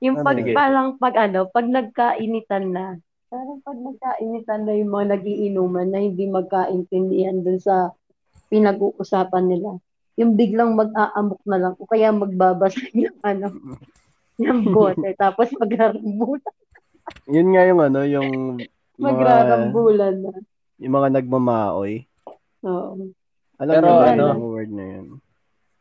Yung 0.04 0.19
Ano 0.19 0.25
pag 0.28 0.38
yun? 0.43 0.51
parang 0.51 0.88
pag 0.99 1.15
ano, 1.15 1.39
pag 1.47 1.67
nagkainitan 1.71 2.65
na, 2.73 2.86
parang 3.32 3.63
pag 3.63 3.78
nagkainitan 3.80 4.62
na 4.67 4.73
yung 4.75 4.91
mga 4.91 5.06
nagiinuman 5.15 5.88
na 5.88 5.99
hindi 6.04 6.28
magkaintindihan 6.28 7.39
dun 7.45 7.62
sa 7.63 7.95
pinag-uusapan 8.51 9.45
nila. 9.47 9.80
Yung 10.19 10.36
biglang 10.36 10.75
mag-aamok 10.75 11.41
na 11.47 11.58
lang 11.60 11.73
o 11.80 11.88
kaya 11.88 12.12
magbabasa 12.12 12.82
yung 12.97 13.19
ano, 13.23 13.56
yung 14.36 14.67
bote 14.67 15.15
tapos 15.15 15.47
magrarambulan, 15.56 16.56
Yun 17.30 17.48
nga 17.54 17.63
yung 17.65 17.82
ano, 17.82 18.00
yung 18.06 18.30
magrarambulan 18.98 20.15
na. 20.22 20.32
yung 20.82 20.94
mga 20.94 21.10
nagmamaoy. 21.22 22.06
Oo. 22.65 23.13
Alam 23.56 23.74
Pero 23.74 23.88
ba 23.88 24.06
ano, 24.12 24.26
yung 24.36 24.46
word 24.52 24.72
na 24.74 24.86
yun? 24.86 25.08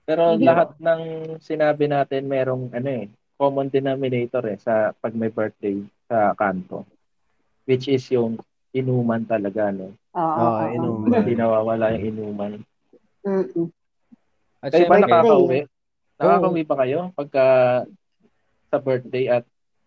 Pero 0.04 0.22
Hindi. 0.36 0.44
lahat 0.46 0.70
ng 0.78 1.02
sinabi 1.40 1.84
natin 1.88 2.28
merong 2.28 2.70
ano 2.76 2.88
eh, 2.92 3.08
common 3.40 3.72
denominator 3.72 4.44
eh 4.52 4.58
sa 4.60 4.92
pag 4.92 5.16
may 5.16 5.32
birthday 5.32 5.80
sa 6.06 6.36
kanto. 6.36 6.84
Which 7.64 7.88
is 7.88 8.04
yung 8.12 8.36
inuman 8.76 9.24
talaga, 9.24 9.72
no? 9.72 9.96
Oo. 10.12 10.20
Oo, 10.20 10.60
oo. 10.60 10.74
inuman. 10.76 11.08
Hindi 11.24 11.34
nawawala 11.34 11.84
yung 11.96 12.04
inuman. 12.14 12.52
Mm-mm. 13.24 13.68
At 14.60 14.70
Kayo 14.76 14.86
ba 14.88 15.00
nakakauwi? 15.00 15.60
Nakakauwi 16.20 16.62
ba 16.68 16.76
kayo 16.84 16.98
pagka 17.16 17.46
sa 18.68 18.78
birthday 18.78 19.40
at 19.40 19.44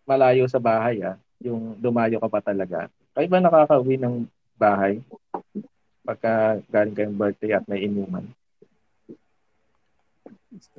malayo 0.08 0.50
sa 0.50 0.58
bahay 0.58 1.04
ah, 1.06 1.20
yung 1.42 1.78
dumayo 1.78 2.18
ka 2.18 2.30
pa 2.30 2.42
talaga? 2.42 2.90
Kayo 3.14 3.28
ba 3.30 3.40
nakakauwi 3.42 3.96
ng 3.98 4.16
bahay 4.58 5.02
pagka 6.02 6.64
galing 6.72 6.96
kayong 6.96 7.18
birthday 7.18 7.52
at 7.54 7.66
may 7.68 7.84
inuman? 7.84 8.26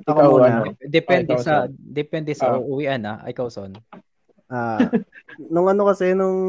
Ako 0.03 0.19
Ikaw, 0.19 0.29
muna. 0.29 0.47
ano? 0.49 0.63
depende 0.81 1.31
Ah, 1.31 1.37
ikaw, 1.37 1.41
sa 1.45 1.53
Son. 1.63 1.71
depende 1.77 2.31
sa 2.35 2.45
Ah. 2.51 2.59
uuwian 2.59 3.01
ah. 3.05 3.23
Ikaw 3.23 3.47
son. 3.47 3.71
Ah, 4.49 4.89
nung 5.37 5.69
ano 5.69 5.85
kasi 5.85 6.17
nung 6.17 6.39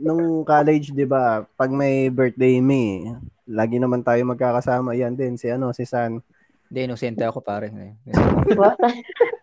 nung 0.00 0.40
college, 0.48 0.90
'di 0.96 1.04
ba, 1.04 1.44
pag 1.54 1.68
may 1.68 2.08
birthday 2.08 2.56
me, 2.64 3.12
lagi 3.44 3.76
naman 3.76 4.00
tayo 4.00 4.24
magkakasama. 4.24 4.96
Yan 4.96 5.12
din 5.12 5.36
si 5.36 5.52
ano, 5.52 5.70
si 5.76 5.84
San. 5.84 6.24
Hindi 6.72 6.80
inosente 6.88 7.22
ako 7.28 7.44
pare. 7.44 7.68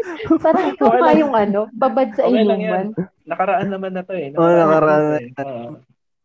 Eh. 0.00 0.38
Parang 0.44 0.66
ikaw 0.72 0.86
Okay 0.90 1.00
pa 1.00 1.10
lang. 1.12 1.20
yung 1.20 1.34
ano, 1.36 1.60
babad 1.72 2.08
sa 2.16 2.22
Okay 2.26 2.42
inuman. 2.42 2.86
Nakaraan 3.28 3.68
naman 3.68 3.92
na 3.94 4.02
to 4.02 4.12
eh. 4.16 4.32
Oo, 4.34 4.48
nakaraan 4.48 5.00
na 5.02 5.12
to 5.12 5.14
eh. 5.16 5.30
Oo. 5.44 5.64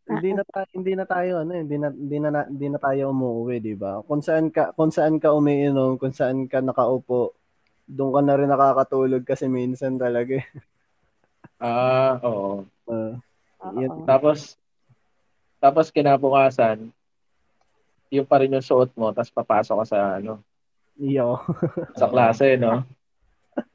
Hindi 0.06 0.30
na 0.38 0.44
tayo, 0.46 0.68
hindi 0.78 0.94
na 0.94 1.06
tayo 1.10 1.32
ano, 1.42 1.52
hindi 1.58 1.76
na 1.82 1.90
hindi 1.90 2.18
na 2.22 2.30
hindi 2.46 2.68
na 2.70 2.78
tayo 2.78 3.10
umuwi, 3.10 3.58
'di 3.58 3.74
ba? 3.74 4.06
Kung 4.06 4.22
saan 4.22 4.54
ka 4.54 4.70
kung 4.78 4.94
saan 4.94 5.18
ka 5.18 5.34
umiinom, 5.34 5.98
kung 5.98 6.14
saan 6.14 6.46
ka 6.46 6.62
nakaupo, 6.62 7.34
doon 7.90 8.14
ka 8.14 8.22
na 8.22 8.38
rin 8.38 8.50
nakakatulog 8.54 9.26
kasi 9.26 9.50
minsan 9.50 9.98
talaga. 9.98 10.38
eh. 10.38 10.46
Ah, 11.56 12.20
oo. 12.20 12.68
Uh, 12.84 13.16
Oo. 13.64 13.80
Yun. 13.80 14.04
Tapos, 14.04 14.60
tapos 15.58 15.88
kinabukasan, 15.90 16.92
yung 18.12 18.28
pa 18.28 18.44
rin 18.44 18.54
yung 18.54 18.66
suot 18.66 18.92
mo, 18.94 19.16
tapos 19.16 19.32
papasok 19.32 19.76
ka 19.82 19.86
sa, 19.88 20.00
ano, 20.20 20.44
iyo. 21.00 21.40
sa 21.96 22.12
klase, 22.12 22.60
no? 22.60 22.84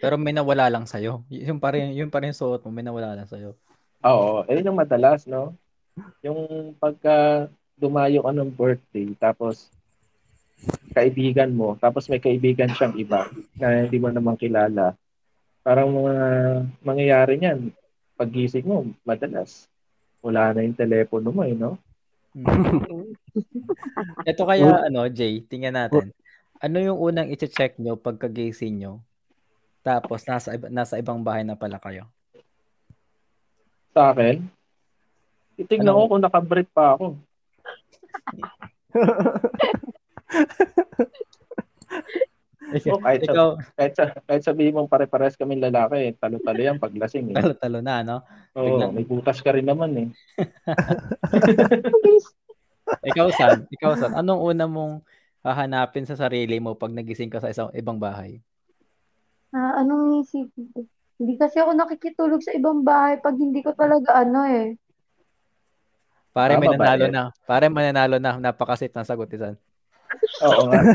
Pero 0.00 0.16
may 0.16 0.32
nawala 0.32 0.68
lang 0.72 0.84
sa 0.88 1.00
Yung 1.00 1.60
pa 1.60 1.76
rin 1.76 1.92
yung 1.96 2.12
pa 2.12 2.20
rin 2.24 2.32
suot 2.32 2.64
mo, 2.64 2.72
may 2.72 2.84
nawala 2.84 3.16
lang 3.16 3.28
sa 3.28 3.36
Oo, 4.00 4.48
ayun 4.48 4.72
yung 4.72 4.80
madalas, 4.80 5.28
no? 5.28 5.52
Yung 6.24 6.72
pagka 6.80 7.48
dumayo 7.76 8.24
ka 8.24 8.32
ng 8.32 8.52
birthday, 8.52 9.08
tapos 9.16 9.68
kaibigan 10.92 11.52
mo, 11.52 11.76
tapos 11.80 12.08
may 12.08 12.20
kaibigan 12.20 12.72
siyang 12.72 12.96
iba 13.00 13.28
na 13.56 13.84
hindi 13.84 13.96
mo 13.96 14.12
naman 14.12 14.36
kilala. 14.36 14.96
Parang 15.64 15.92
mga 15.92 16.16
mangyayari 16.84 17.36
niyan, 17.36 17.72
paggising 18.16 18.68
mo, 18.68 18.84
madalas, 19.04 19.68
wala 20.20 20.52
na 20.52 20.64
yung 20.64 20.76
telepono 20.76 21.32
mo, 21.32 21.44
eh, 21.44 21.56
no? 21.56 21.80
Ito 24.30 24.42
kaya 24.46 24.86
ano, 24.86 25.08
Jay, 25.08 25.44
tingnan 25.44 25.76
natin. 25.76 26.12
Ano 26.60 26.76
yung 26.80 27.00
unang 27.00 27.32
i-check 27.32 27.80
nyo 27.80 27.96
pagkagising 27.96 28.80
nyo? 28.80 29.00
Tapos 29.80 30.20
nasa 30.24 30.56
nasa 30.68 30.96
ibang 30.96 31.20
bahay 31.20 31.40
na 31.40 31.54
pala 31.54 31.76
kayo. 31.76 32.04
Sa 33.90 34.12
akin, 34.12 34.44
titignan 35.56 35.90
Ano? 35.90 36.06
ko 36.06 36.10
kung 36.14 36.22
nakabrief 36.22 36.68
pa 36.70 36.94
ako. 36.94 37.18
Oh, 42.86 43.02
kahit 43.02 43.26
sa- 43.26 43.34
Ikaw, 43.34 43.48
Kahit, 43.74 43.92
sa, 43.98 44.04
kahit 44.22 44.42
sabihin 44.46 44.78
mong 44.78 44.86
pare-pares 44.86 45.34
kami 45.34 45.58
lalaki, 45.58 46.14
talo-talo 46.14 46.60
yan 46.60 46.78
pag 46.78 46.94
lasing. 46.94 47.32
Eh. 47.32 47.34
talo-talo 47.34 47.82
na, 47.82 48.04
no? 48.06 48.16
Oo, 48.54 48.78
biglang- 48.78 48.94
may 48.94 49.02
butas 49.02 49.42
ka 49.42 49.50
rin 49.50 49.66
naman 49.66 49.90
eh. 49.98 50.08
Ikaw, 53.10 53.26
San, 53.34 53.66
ikaw, 53.70 53.92
San, 53.96 54.12
anong 54.14 54.40
una 54.44 54.66
mong 54.66 55.02
hahanapin 55.42 56.06
sa 56.06 56.14
sarili 56.14 56.58
mo 56.62 56.74
pag 56.74 56.90
nagising 56.90 57.30
ka 57.30 57.40
sa 57.42 57.50
isang 57.50 57.70
ibang 57.74 57.98
bahay? 57.98 58.38
Ah, 59.50 59.82
anong 59.82 60.22
isipin 60.22 60.70
ko? 60.70 60.86
Hindi 61.18 61.34
kasi 61.36 61.58
ako 61.58 61.74
nakikitulog 61.74 62.40
sa 62.40 62.54
ibang 62.54 62.86
bahay 62.86 63.18
pag 63.18 63.34
hindi 63.34 63.60
ko 63.66 63.74
talaga 63.74 64.22
ano 64.22 64.46
eh. 64.46 64.78
Pare, 66.30 66.54
Ah, 66.54 66.60
may 66.62 66.70
babae. 66.70 66.78
nanalo 66.78 67.06
na. 67.10 67.22
Pare, 67.42 67.66
may 67.66 67.90
nanalo 67.90 68.16
na. 68.22 68.38
Napakasit 68.38 68.94
ng 68.94 69.02
sagot, 69.06 69.26
San. 69.34 69.58
Oo 70.46 70.62
nga. 70.70 70.80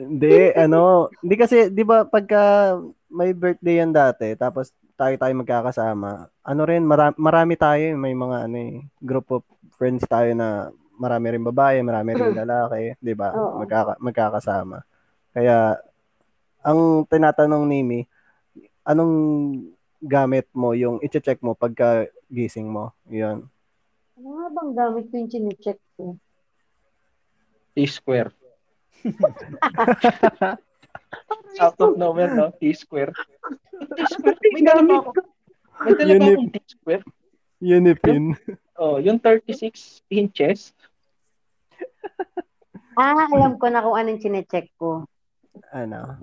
Hindi, 0.00 0.52
ano, 0.56 1.08
hindi 1.20 1.34
kasi, 1.36 1.68
di 1.72 1.84
ba, 1.84 2.04
pagka 2.08 2.72
may 3.12 3.32
birthday 3.36 3.80
yan 3.84 3.92
dati, 3.92 4.32
tapos 4.36 4.72
tayo 4.96 5.12
tayo 5.20 5.32
magkakasama, 5.36 6.28
ano 6.44 6.62
rin, 6.64 6.84
marami, 6.88 7.14
marami 7.20 7.54
tayo, 7.56 7.80
eh, 7.80 7.96
may 7.96 8.12
mga, 8.16 8.48
ano 8.48 8.56
eh, 8.56 8.80
group 9.00 9.28
of 9.32 9.42
friends 9.76 10.04
tayo 10.08 10.32
na 10.32 10.72
marami 10.96 11.36
rin 11.36 11.44
babae, 11.44 11.80
marami 11.84 12.16
rin 12.16 12.32
lalaki, 12.32 12.96
di 13.00 13.12
ba, 13.12 13.32
Oo. 13.32 13.60
magkaka, 13.60 13.96
magkakasama. 14.00 14.84
Kaya, 15.36 15.76
ang 16.60 17.04
tinatanong 17.08 17.64
ni 17.64 17.80
Mi, 17.82 18.00
anong 18.84 19.14
gamit 20.00 20.48
mo, 20.56 20.72
yung 20.72 21.00
i-check 21.04 21.40
mo 21.44 21.52
pagka 21.52 22.08
gising 22.28 22.68
mo, 22.68 22.92
yun. 23.08 23.48
Ano 24.16 24.28
nga 24.36 24.46
bang 24.52 24.70
gamit 24.76 25.04
ko 25.08 25.14
yung 25.16 25.30
chinecheck 25.32 25.80
ko? 25.96 26.16
T-square. 27.72 28.32
Out 31.60 31.76
of 31.80 31.96
nowhere, 31.96 32.32
no? 32.32 32.52
T-square. 32.60 33.12
T-square. 33.96 34.38
May 34.52 34.62
dala 34.64 34.82
ba 34.84 34.94
ako? 35.00 35.10
May 35.84 35.92
dala 35.96 36.12
ba 36.12 36.20
Unip. 36.20 36.36
akong 36.36 36.52
T-square? 36.52 37.04
Unipin. 37.60 38.24
Oh, 38.80 38.96
yung 38.96 39.20
36 39.20 40.00
inches. 40.08 40.72
Ah, 42.96 43.28
alam 43.28 43.56
ko 43.60 43.68
na 43.68 43.84
kung 43.84 43.96
anong 43.96 44.20
chinecheck 44.20 44.68
ko. 44.76 45.04
ano, 45.70 46.16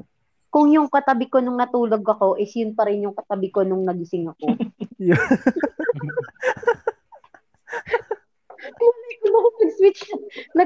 Kung 0.48 0.72
yung 0.72 0.88
katabi 0.88 1.28
ko 1.28 1.44
nung 1.44 1.60
natulog 1.60 2.04
ako 2.04 2.40
is 2.40 2.52
yun 2.56 2.72
pa 2.72 2.88
rin 2.88 3.04
yung 3.04 3.16
katabi 3.16 3.52
ko 3.52 3.68
nung 3.68 3.84
nagising 3.84 4.32
ako. 4.32 4.46
Malay 8.78 9.16
ko 9.22 9.38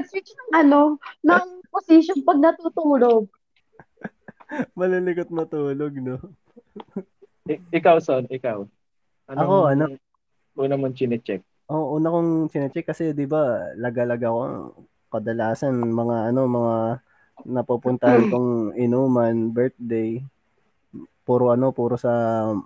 switch 0.08 0.30
ng 0.32 0.52
ano, 0.56 0.96
ng 1.24 1.48
position 1.68 2.20
pag 2.24 2.38
natutulog. 2.40 3.28
Malalikot 4.76 5.32
matulog, 5.32 5.92
no? 5.96 6.16
I- 7.48 7.62
ikaw, 7.72 7.98
Son, 7.98 8.28
ikaw. 8.28 8.64
Anong 9.30 9.42
Ako, 9.42 9.56
ano? 9.72 9.84
Una 10.60 10.76
mong 10.76 10.94
chinecheck. 10.94 11.40
Oo, 11.72 11.96
una 11.96 12.12
kong 12.12 12.52
sinecheck 12.52 12.92
kasi 12.92 13.16
'di 13.16 13.24
ba, 13.24 13.72
laga-laga 13.80 14.28
ko 14.28 14.76
kadalasan 15.08 15.80
mga 15.80 16.32
ano, 16.32 16.44
mga 16.44 16.74
napupuntahan 17.46 18.28
kong 18.28 18.76
inuman, 18.76 19.50
birthday. 19.50 20.22
Puro 21.22 21.54
ano, 21.54 21.70
puro 21.70 21.94
sa 21.96 22.10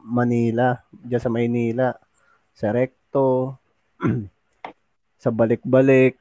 Manila, 0.03 0.81
diyan 0.91 1.23
sa 1.23 1.31
Maynila, 1.33 1.89
sa 2.57 2.73
Recto, 2.73 3.61
sa 5.23 5.29
balik-balik. 5.29 6.17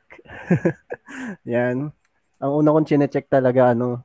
Yan. 1.48 1.92
Ang 2.44 2.52
una 2.52 2.74
kong 2.76 2.88
chinecheck 2.88 3.32
talaga 3.32 3.72
ano, 3.72 4.04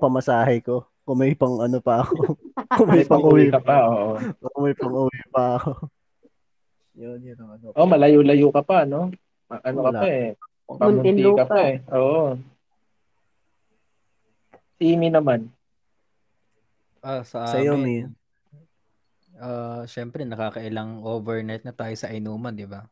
pamasahe 0.00 0.64
ko. 0.64 0.88
Kung 1.04 1.20
may 1.20 1.34
pang 1.34 1.58
ano 1.60 1.82
pa 1.82 2.06
ako. 2.06 2.38
Kung 2.78 2.88
may 2.88 3.04
pang 3.04 3.24
uwi 3.24 3.50
ka 3.50 3.60
pa, 3.60 3.76
oo. 3.88 4.16
Kung 4.40 4.62
may 4.62 4.74
pang 4.78 4.94
uwi 4.94 5.20
pa 5.28 5.58
ako. 5.58 5.72
Yun, 7.00 7.18
yun 7.24 7.38
ang 7.40 7.50
ano. 7.56 7.72
Oh, 7.72 7.88
malayo-layo 7.88 8.52
ka 8.52 8.60
pa, 8.60 8.84
no? 8.84 9.08
Ano 9.48 9.78
ka 9.88 9.90
Wala. 9.94 10.00
pa 10.04 10.08
eh. 10.10 10.36
Pamunti 10.68 11.24
ka 11.32 11.44
pa 11.48 11.58
eh. 11.64 11.76
Oo. 11.96 12.36
Si 14.80 14.96
Imi 14.96 15.12
naman. 15.12 15.52
Ah, 17.04 17.20
sa 17.20 17.44
Sa'yo, 17.44 17.76
amin, 17.76 18.16
ah, 19.36 19.84
syempre 19.84 20.24
nakakailang 20.24 21.04
overnight 21.04 21.68
na 21.68 21.76
tayo 21.76 21.92
sa 22.00 22.08
inuman, 22.08 22.56
di 22.56 22.64
ba? 22.64 22.88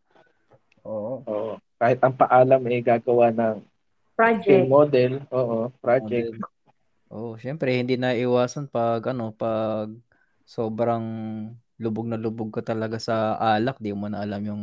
Oo. 0.84 1.24
Oo. 1.24 1.53
Kahit 1.80 1.97
ang 2.05 2.12
paalam 2.12 2.61
eh 2.68 2.84
gagawa 2.84 3.32
ng 3.32 3.64
film 4.45 4.68
Project. 4.68 4.68
model. 4.68 5.12
Oo. 5.32 5.72
Project. 5.80 6.45
Oh, 7.09 7.41
syempre 7.41 7.72
hindi 7.72 7.97
na 7.97 8.12
iwasan 8.12 8.68
pag 8.68 9.01
ano, 9.09 9.32
pag 9.32 9.89
sobrang 10.45 11.05
lubog 11.80 12.05
na 12.05 12.20
lubog 12.20 12.53
ka 12.53 12.61
talaga 12.61 13.01
sa 13.01 13.41
alak, 13.41 13.80
di 13.80 13.97
mo 13.97 14.12
na 14.12 14.28
alam 14.28 14.45
yung 14.45 14.62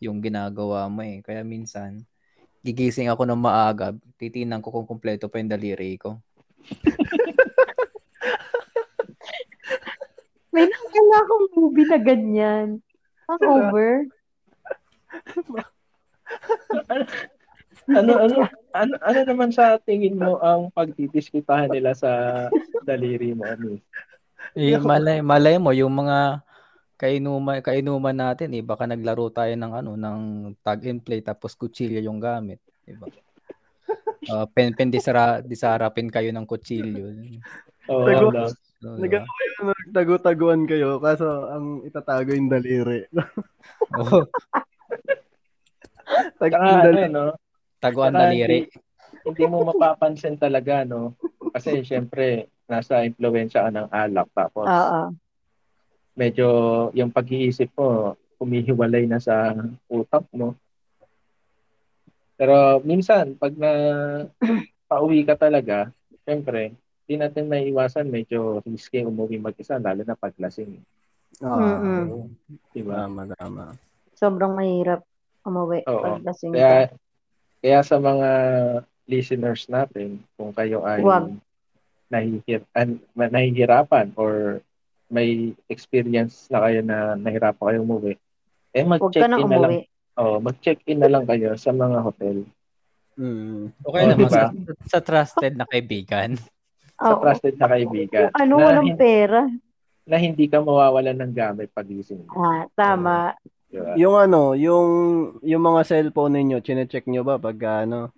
yung 0.00 0.24
ginagawa 0.24 0.88
mo 0.88 1.04
eh. 1.04 1.20
Kaya 1.20 1.44
minsan 1.44 2.08
gigising 2.64 3.10
ako 3.12 3.28
ng 3.28 3.40
maaga, 3.40 3.92
titinan 4.16 4.64
ko 4.64 4.72
kung 4.72 4.86
kumpleto 4.88 5.28
pa 5.28 5.40
yung 5.42 5.52
daliri 5.52 5.98
ko. 6.00 6.20
May 10.54 10.64
nakakala 10.64 11.16
akong 11.22 11.46
movie 11.54 11.86
na 11.86 11.98
ganyan. 12.00 12.68
Hangover. 13.28 14.08
ano 17.88 18.12
ano 18.20 18.36
ano 18.76 18.92
ano 19.00 19.18
naman 19.24 19.48
sa 19.48 19.80
tingin 19.80 20.20
mo 20.20 20.36
ang 20.44 20.68
pagdidiskitahan 20.72 21.72
nila 21.72 21.96
sa 21.96 22.10
daliri 22.84 23.32
mo, 23.32 23.48
Ami? 23.48 23.80
Eh, 24.56 24.76
malay, 24.80 25.20
malay 25.20 25.56
mo 25.60 25.72
yung 25.72 25.92
mga 25.92 26.44
kainuman 26.98 27.62
kainuman 27.62 28.16
natin 28.16 28.50
eh 28.58 28.62
baka 28.64 28.82
naglaro 28.82 29.30
tayo 29.30 29.54
ng 29.54 29.70
ano 29.70 29.94
ng 29.94 30.18
tag 30.66 30.82
and 30.90 31.06
play 31.06 31.22
tapos 31.22 31.54
kutsilyo 31.54 32.02
yung 32.02 32.18
gamit, 32.18 32.58
di 32.82 32.98
ba? 32.98 33.06
Uh, 34.26 34.42
pen 34.50 34.74
pen 34.74 34.90
disara 34.90 35.38
disarapin 35.38 36.10
kayo 36.10 36.34
ng 36.34 36.42
kutsilyo. 36.42 37.06
Oo. 37.86 38.02
Tago-. 38.02 38.50
So, 38.78 38.94
Nag- 38.94 39.10
diba? 39.10 39.26
Nagtago-taguan 39.58 40.62
kayo 40.70 41.02
kaso 41.02 41.50
ang 41.50 41.82
itatago 41.82 42.30
yung 42.30 42.46
daliri. 42.46 43.10
Oh, 43.98 44.22
Tag 46.38 46.52
Saka, 46.54 46.62
yung 46.62 46.78
ano, 46.78 46.86
daliri. 46.86 47.10
no? 47.10 47.24
taguan 47.82 48.14
Saka 48.14 48.30
daliri. 48.30 48.70
Hindi, 48.70 48.78
hindi 49.26 49.44
mo 49.50 49.56
mapapansin 49.66 50.38
talaga, 50.38 50.86
no? 50.86 51.18
Kasi 51.52 51.82
syempre, 51.82 52.48
nasa 52.70 53.02
impluensya 53.02 53.66
ka 53.66 53.70
ng 53.74 53.88
alak. 53.90 54.28
Tapos, 54.32 54.66
Oo. 54.66 55.02
medyo 56.14 56.48
yung 56.94 57.10
pag-iisip 57.10 57.74
mo, 57.74 58.14
humihiwalay 58.38 59.10
na 59.10 59.18
sa 59.18 59.50
utak 59.90 60.22
mo. 60.30 60.54
Pero 62.38 62.78
minsan, 62.86 63.34
pag 63.34 63.50
na 63.58 63.72
pauwi 64.86 65.26
ka 65.26 65.34
talaga, 65.34 65.90
syempre, 66.22 66.70
di 67.10 67.18
natin 67.18 67.50
may 67.50 67.66
iwasan 67.66 68.06
medyo 68.06 68.62
risky 68.62 69.02
umuwi 69.02 69.42
mag-isa, 69.42 69.82
lalo 69.82 70.06
na 70.06 70.14
pag 70.14 70.32
lasing. 70.38 70.78
Ah, 71.42 71.82
Mm-mm. 71.82 72.30
Diba? 72.70 73.04
Tama, 73.04 73.26
tama. 73.34 73.64
Sobrang 74.14 74.54
mahirap 74.54 75.02
umuwi 75.42 75.82
Oo. 75.90 75.98
pag 75.98 76.22
lasing 76.22 76.54
ka. 76.54 76.58
Kaya, 76.62 76.80
kaya 77.58 77.80
sa 77.82 77.96
mga 77.98 78.30
listeners 79.10 79.66
natin, 79.66 80.22
kung 80.38 80.54
kayo 80.54 80.86
ay 80.86 81.02
Wag. 81.02 81.34
nahihir 82.08 82.62
an, 82.72 83.02
nahihirapan 83.18 84.14
or 84.14 84.62
may 85.08 85.56
experience 85.66 86.46
na 86.52 86.60
kayo 86.68 86.80
na 86.84 87.16
nahirapan 87.16 87.64
kayo 87.72 87.80
umuwi, 87.82 88.14
eh 88.76 88.84
Huwag 88.84 89.10
ka 89.10 89.26
mag-check 89.26 89.26
nang 89.26 89.40
in 89.42 89.48
na 89.48 89.58
lang. 89.58 89.72
Oh, 90.18 90.42
mag-check 90.42 90.82
in 90.90 90.98
na 90.98 91.06
lang 91.06 91.22
kayo 91.22 91.54
sa 91.54 91.70
mga 91.70 92.02
hotel. 92.02 92.42
Mm. 93.14 93.70
Okay 93.78 94.02
Oh, 94.02 94.08
naman 94.10 94.26
diba? 94.26 94.34
sa, 94.34 94.42
sa 94.90 94.98
trusted 94.98 95.54
na 95.54 95.64
kaibigan. 95.64 96.34
Sa 96.98 97.14
Oo. 97.14 97.22
trusted 97.22 97.54
na 97.54 97.70
kaibigan. 97.70 98.26
Ano, 98.34 98.58
na, 98.58 98.74
walang 98.74 98.98
pera. 98.98 99.46
na 100.02 100.18
hindi 100.18 100.50
ka 100.50 100.58
mawawalan 100.58 101.14
ng 101.14 101.30
gamit 101.30 101.70
pag 101.70 101.86
gising 101.86 102.26
mo. 102.26 102.34
Ah, 102.34 102.66
tama. 102.74 103.38
Diba? 103.70 103.94
Yung 103.94 104.18
ano, 104.18 104.58
yung 104.58 104.86
yung 105.46 105.62
mga 105.62 105.86
cellphone 105.86 106.42
ninyo, 106.42 106.58
chine-check 106.58 107.06
nyo 107.06 107.22
ba 107.22 107.38
pag 107.38 107.86
ano, 107.86 108.10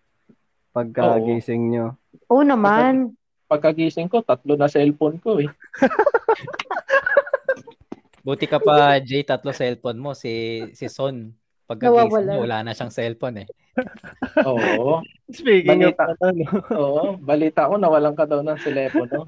pagka 0.72 1.20
Oo. 1.20 1.28
gising 1.28 1.68
nyo? 1.68 1.92
Oo 2.32 2.40
naman. 2.40 3.12
Pagkagising 3.52 4.08
ko, 4.08 4.24
tatlo 4.24 4.56
na 4.56 4.64
cellphone 4.64 5.20
ko 5.20 5.44
eh. 5.44 5.52
Buti 8.24 8.48
ka 8.48 8.56
pa, 8.60 8.96
Jay, 8.96 9.28
tatlo 9.28 9.52
cellphone 9.52 10.00
mo. 10.00 10.16
Si, 10.16 10.32
si 10.72 10.88
Son, 10.88 11.36
pagkagising 11.70 12.26
Nawawala. 12.26 12.32
mo, 12.34 12.42
wala 12.42 12.58
na 12.66 12.72
siyang 12.74 12.90
cellphone 12.90 13.46
eh. 13.46 13.48
Oo. 14.50 14.98
Speaking 15.30 15.86
Balita. 15.86 16.10
of 16.10 16.18
ano, 16.18 16.44
Oo. 16.82 17.04
Balita 17.22 17.70
ko, 17.70 17.78
nawalan 17.78 18.18
ka 18.18 18.26
daw 18.26 18.42
ng 18.42 18.58
telepono. 18.58 19.22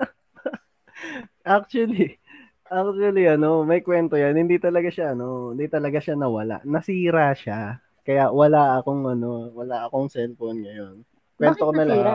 actually, 1.47 2.19
actually 2.67 3.31
ano, 3.31 3.63
may 3.63 3.79
kwento 3.79 4.19
yan. 4.19 4.35
Hindi 4.35 4.59
talaga 4.59 4.91
siya 4.91 5.15
ano, 5.15 5.55
hindi 5.55 5.71
talaga 5.71 6.03
siya 6.03 6.19
nawala. 6.19 6.59
Nasira 6.67 7.31
siya. 7.39 7.79
Kaya 8.03 8.35
wala 8.35 8.83
akong 8.83 9.07
ano, 9.07 9.55
wala 9.55 9.87
akong 9.87 10.11
cellphone 10.11 10.67
ngayon. 10.67 10.95
Kwento 11.39 11.63
Bakit 11.63 11.71
ko 11.71 11.71
na 11.71 11.85
lang. 11.87 12.03
nasira? 12.03 12.15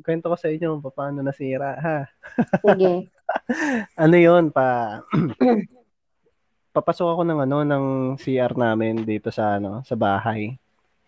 Kwento 0.00 0.26
ko 0.32 0.36
sa 0.36 0.48
inyo 0.50 0.68
paano 0.90 1.18
nasira 1.22 1.70
ha. 1.78 1.98
Sige. 2.66 3.06
Ano 3.94 4.16
'yon 4.18 4.50
pa 4.50 4.98
Papasok 6.70 7.18
ako 7.18 7.22
ng 7.26 7.40
ano 7.42 7.56
ng 7.66 7.84
CR 8.14 8.54
namin 8.54 9.02
dito 9.02 9.34
sa 9.34 9.58
ano 9.58 9.82
sa 9.82 9.98
bahay. 9.98 10.54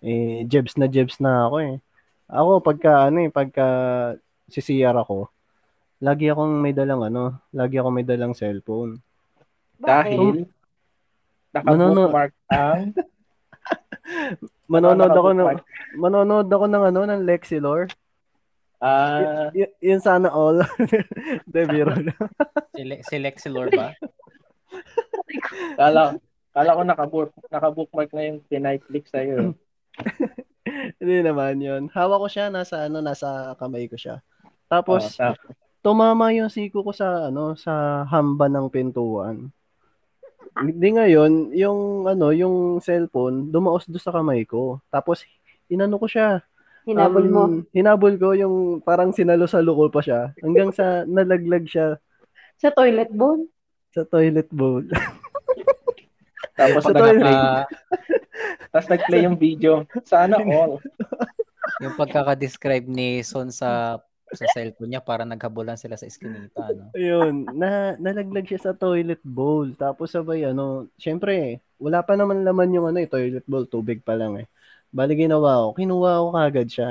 Eh 0.02 0.42
jebs 0.50 0.74
na 0.74 0.90
jebs 0.90 1.22
na 1.22 1.46
ako 1.46 1.56
eh. 1.62 1.74
Ako 2.26 2.58
pagka 2.58 3.06
ano 3.06 3.22
eh 3.22 3.30
pagka 3.30 3.66
si 4.50 4.58
CR 4.58 4.98
ako, 4.98 5.30
lagi 6.02 6.26
akong 6.26 6.58
may 6.58 6.74
dalang 6.74 7.06
ano, 7.06 7.38
lagi 7.54 7.78
akong 7.78 7.94
may 7.94 8.06
dalang 8.06 8.34
cellphone. 8.34 8.98
dahil 9.82 10.46
naka-bookmark 11.54 12.32
ang 12.50 12.94
Manonood 14.72 15.12
ako 15.12 15.30
ng 15.36 15.48
manonood 16.00 16.48
ako 16.48 16.64
ng 16.64 16.82
ano 16.90 17.00
ng 17.04 17.22
Lexilor. 17.28 17.92
Ah, 18.82 19.52
Y- 19.54 19.70
yun 19.78 20.00
sana 20.02 20.32
all. 20.32 20.64
De 21.52 21.62
biro. 21.70 21.94
Si, 22.74 22.82
Le- 22.82 23.04
si 23.04 23.16
Lexilor 23.20 23.68
ba? 23.70 23.92
kala, 25.74 26.16
kala 26.50 26.76
ko 26.76 26.82
naka-book, 26.82 27.30
naka-bookmark 27.48 28.10
na 28.12 28.22
yung 28.26 28.38
tinitlik 28.46 29.06
sa'yo. 29.06 29.52
Hindi 31.00 31.16
naman 31.20 31.58
yun. 31.58 31.82
Hawak 31.90 32.18
ko 32.22 32.28
siya 32.28 32.46
nasa 32.48 32.86
ano 32.86 33.00
nasa 33.00 33.52
kamay 33.56 33.86
ko 33.86 33.96
siya. 33.98 34.22
Tapos 34.66 35.18
Oh, 35.18 35.36
tumama 35.82 36.30
yung 36.30 36.48
siko 36.48 36.80
ko 36.80 36.94
sa 36.94 37.28
ano 37.28 37.58
sa 37.58 38.06
hamba 38.06 38.46
ng 38.46 38.70
pintuan. 38.70 39.50
Hindi 40.52 40.88
ngayon, 40.92 41.50
yung 41.56 42.04
ano, 42.06 42.28
yung 42.30 42.78
cellphone 42.78 43.48
dumaos 43.48 43.88
do 43.88 43.96
sa 43.96 44.12
kamay 44.12 44.44
ko. 44.44 44.78
Tapos 44.88 45.24
inano 45.66 45.96
ko 45.96 46.06
siya. 46.06 46.40
Hinabol 46.82 47.26
mo. 47.26 47.42
Um, 47.46 47.54
hinabol 47.70 48.14
ko 48.16 48.34
yung 48.34 48.82
parang 48.82 49.14
sinalo-salo 49.14 49.70
ko 49.72 49.84
pa 49.86 50.02
siya 50.02 50.34
hanggang 50.42 50.74
sa 50.74 51.06
nalaglag 51.06 51.66
siya 51.66 51.94
Sa 52.58 52.70
toilet 52.70 53.10
bowl. 53.10 53.46
sa 53.92 54.02
toilet 54.02 54.48
bowl. 54.50 54.82
tapos 56.52 56.82
Sa 56.84 56.92
nag-play, 56.92 57.32
Ah, 57.34 57.64
tapos 58.70 58.88
nag-play 58.88 59.20
yung 59.24 59.36
video. 59.36 59.84
Sana 60.04 60.36
all. 60.40 60.78
yung 61.80 61.94
pagkaka-describe 61.94 62.86
ni 62.86 63.20
Son 63.22 63.48
sa 63.48 64.00
sa 64.32 64.48
cellphone 64.48 64.88
niya, 64.88 65.04
para 65.04 65.28
naghabulan 65.28 65.76
sila 65.76 65.92
sa 65.92 66.08
eskinita. 66.08 66.64
No? 66.72 66.88
Ayun, 66.96 67.44
na 67.52 68.00
nalaglag 68.00 68.48
siya 68.48 68.64
sa 68.64 68.72
toilet 68.72 69.20
bowl. 69.20 69.76
Tapos 69.76 70.08
sabay 70.08 70.48
ano, 70.48 70.88
syempre, 70.96 71.60
wala 71.76 72.00
pa 72.00 72.16
naman 72.16 72.40
laman 72.40 72.72
yung 72.72 72.88
ano, 72.88 72.96
eh, 72.96 73.04
toilet 73.04 73.44
bowl, 73.44 73.68
tubig 73.68 74.00
pa 74.00 74.16
lang 74.16 74.40
eh. 74.40 74.46
Bali 74.88 75.20
ginawa 75.20 75.68
ko, 75.68 75.76
kinuha 75.76 76.12
ko 76.16 76.28
kagad 76.32 76.68
siya 76.68 76.90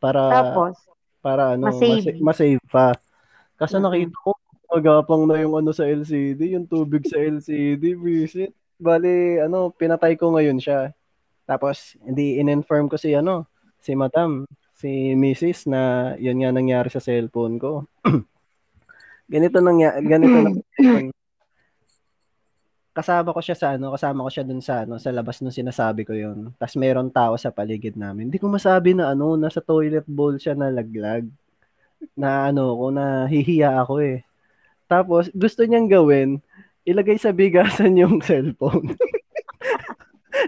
para 0.00 0.32
Tapos, 0.32 0.80
para 1.20 1.60
ano, 1.60 1.68
Masave. 1.68 2.08
mas- 2.08 2.24
masave 2.40 2.58
pa. 2.72 2.96
Kasi 3.60 3.76
Mhm. 3.76 3.84
nakita 3.84 4.16
ko, 4.24 4.30
magapang 4.68 5.22
na 5.28 5.36
yung 5.40 5.54
ano 5.56 5.70
sa 5.72 5.84
LCD, 5.84 6.56
yung 6.56 6.64
tubig 6.64 7.04
sa 7.04 7.20
LCD, 7.20 7.96
visit. 8.00 8.56
Bali, 8.78 9.42
ano, 9.42 9.74
pinatay 9.74 10.14
ko 10.14 10.34
ngayon 10.34 10.62
siya. 10.62 10.94
Tapos, 11.44 11.98
hindi 12.06 12.38
in-inform 12.38 12.86
ko 12.86 12.96
si, 12.96 13.10
ano, 13.12 13.50
si 13.82 13.98
Madam, 13.98 14.46
si 14.78 15.18
Mrs. 15.18 15.66
na 15.66 16.14
yun 16.22 16.38
nga 16.38 16.54
nangyari 16.54 16.86
sa 16.88 17.02
cellphone 17.02 17.58
ko. 17.58 17.90
ganito 19.32 19.58
nangyari, 19.58 19.98
ganito 20.06 20.38
na 20.38 20.50
kasama 22.98 23.30
ko 23.30 23.38
siya 23.38 23.54
sa 23.54 23.68
ano, 23.78 23.94
kasama 23.94 24.26
ko 24.26 24.30
siya 24.34 24.42
dun 24.42 24.58
sa 24.58 24.82
ano, 24.82 24.98
sa 24.98 25.14
labas 25.14 25.38
nung 25.38 25.54
sinasabi 25.54 26.02
ko 26.02 26.18
yun. 26.18 26.50
Tapos 26.58 26.74
meron 26.74 27.14
tao 27.14 27.38
sa 27.38 27.54
paligid 27.54 27.94
namin. 27.94 28.26
Hindi 28.26 28.42
ko 28.42 28.50
masabi 28.50 28.90
na 28.90 29.14
ano, 29.14 29.38
nasa 29.38 29.62
toilet 29.62 30.02
bowl 30.02 30.34
siya 30.34 30.58
nalaglag. 30.58 31.30
Na 32.18 32.50
ano 32.50 32.74
ko, 32.74 32.90
na 32.90 33.30
hihiya 33.30 33.86
ako 33.86 34.02
eh. 34.02 34.26
Tapos, 34.90 35.30
gusto 35.30 35.62
niyang 35.62 35.86
gawin, 35.86 36.42
ilagay 36.88 37.20
sa 37.20 37.36
bigasan 37.36 38.00
yung 38.00 38.16
cellphone. 38.28 38.96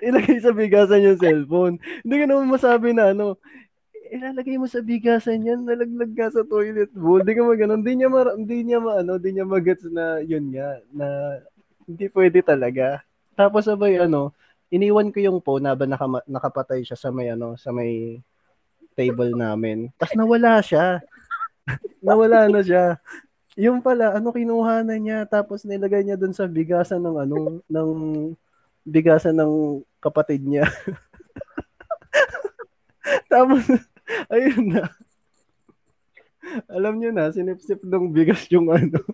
ilagay 0.01 0.41
sa 0.41 0.57
bigasan 0.57 1.05
yung 1.05 1.21
cellphone. 1.21 1.77
Hindi 2.01 2.15
ko 2.17 2.25
naman 2.25 2.49
masabi 2.49 2.97
na 2.97 3.13
ano, 3.13 3.37
ilalagay 4.11 4.57
mo 4.57 4.67
sa 4.67 4.81
bigasan 4.81 5.45
yan, 5.45 5.69
nalaglag 5.69 6.17
ka 6.17 6.33
sa 6.33 6.43
toilet 6.43 6.91
bowl. 6.97 7.21
Hindi 7.21 7.37
ka 7.37 7.43
magano, 7.45 7.77
hindi 7.77 7.93
niya 8.01 8.09
ma, 8.09 8.21
hindi 8.33 8.57
niya 8.65 8.81
maano, 8.81 9.21
hindi 9.21 9.31
niya 9.37 9.47
magets 9.47 9.85
na 9.93 10.19
yun 10.25 10.51
nga, 10.51 10.81
na 10.91 11.07
hindi 11.85 12.07
pwede 12.11 12.41
talaga. 12.43 13.05
Tapos 13.39 13.69
sabay 13.69 14.01
ano, 14.01 14.35
iniwan 14.73 15.15
ko 15.15 15.19
yung 15.23 15.39
phone 15.45 15.69
habang 15.69 15.93
naka, 15.93 16.07
nakapatay 16.27 16.83
siya 16.83 16.99
sa 16.99 17.15
may 17.15 17.31
ano, 17.31 17.55
sa 17.55 17.71
may 17.71 18.19
table 18.99 19.31
namin. 19.37 19.93
Tapos 19.95 20.19
nawala 20.19 20.59
siya. 20.59 20.99
nawala 22.03 22.51
na 22.51 22.61
siya. 22.67 22.99
Yung 23.59 23.83
pala, 23.83 24.15
ano 24.15 24.31
kinuha 24.31 24.87
na 24.87 24.95
niya 24.95 25.27
tapos 25.27 25.67
nilagay 25.67 26.07
niya 26.07 26.15
dun 26.15 26.31
sa 26.31 26.47
bigasan 26.47 27.03
ng 27.03 27.17
ano, 27.19 27.39
ng 27.67 27.91
bigasan 28.87 29.35
ng 29.35 29.83
kapatid 29.99 30.47
niya. 30.47 30.71
tapos 33.33 33.67
ayun 34.31 34.79
na. 34.79 34.87
Alam 36.71 36.99
niyo 36.99 37.11
na, 37.11 37.31
sinipsip 37.31 37.83
ng 37.83 38.11
bigas 38.15 38.47
yung 38.51 38.71
ano. 38.71 38.99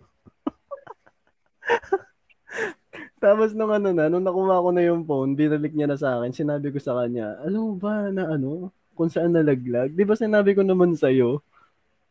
Tapos 3.16 3.56
nung 3.56 3.72
ano 3.72 3.90
na, 3.90 4.06
nung 4.06 4.22
nakuha 4.22 4.62
ko 4.62 4.70
na 4.70 4.84
yung 4.84 5.02
phone, 5.02 5.34
binalik 5.34 5.72
niya 5.74 5.88
na 5.90 5.98
sa 5.98 6.20
akin, 6.20 6.32
sinabi 6.32 6.70
ko 6.70 6.78
sa 6.78 6.94
kanya, 7.00 7.36
alam 7.42 7.60
mo 7.60 7.74
ba 7.74 8.12
na 8.12 8.30
ano, 8.36 8.70
kung 8.94 9.10
saan 9.10 9.34
nalaglag? 9.34 9.92
Di 9.92 10.04
ba 10.06 10.14
sinabi 10.14 10.54
ko 10.54 10.62
naman 10.62 10.94
sa'yo? 10.94 11.42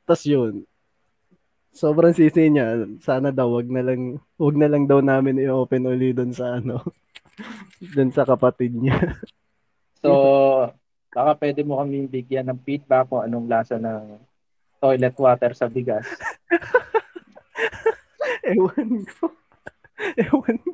Tapos 0.03 0.25
yun, 0.27 0.67
sobrang 1.75 2.15
sisi 2.15 2.47
niya, 2.47 2.87
sana 3.03 3.35
daw, 3.35 3.51
wag 3.51 3.67
na 3.67 3.83
lang, 3.83 4.23
wag 4.39 4.55
na 4.55 4.71
lang 4.71 4.87
daw 4.87 5.03
namin 5.03 5.43
i-open 5.43 5.91
uli 5.91 6.15
doon 6.15 6.31
sa 6.31 6.63
ano, 6.63 6.79
doon 7.95 8.15
sa 8.15 8.23
kapatid 8.23 8.71
niya. 8.71 8.95
So, 9.99 10.71
baka 11.11 11.35
pwede 11.43 11.67
mo 11.67 11.83
kami 11.83 12.07
bigyan 12.07 12.47
ng 12.47 12.63
feedback 12.63 13.11
kung 13.11 13.27
anong 13.27 13.51
lasa 13.51 13.75
ng 13.75 14.23
toilet 14.79 15.15
water 15.19 15.51
sa 15.51 15.67
bigas. 15.67 16.07
Ewan 18.55 19.03
ko. 19.03 19.35
Ewan 20.15 20.57
ko. 20.63 20.71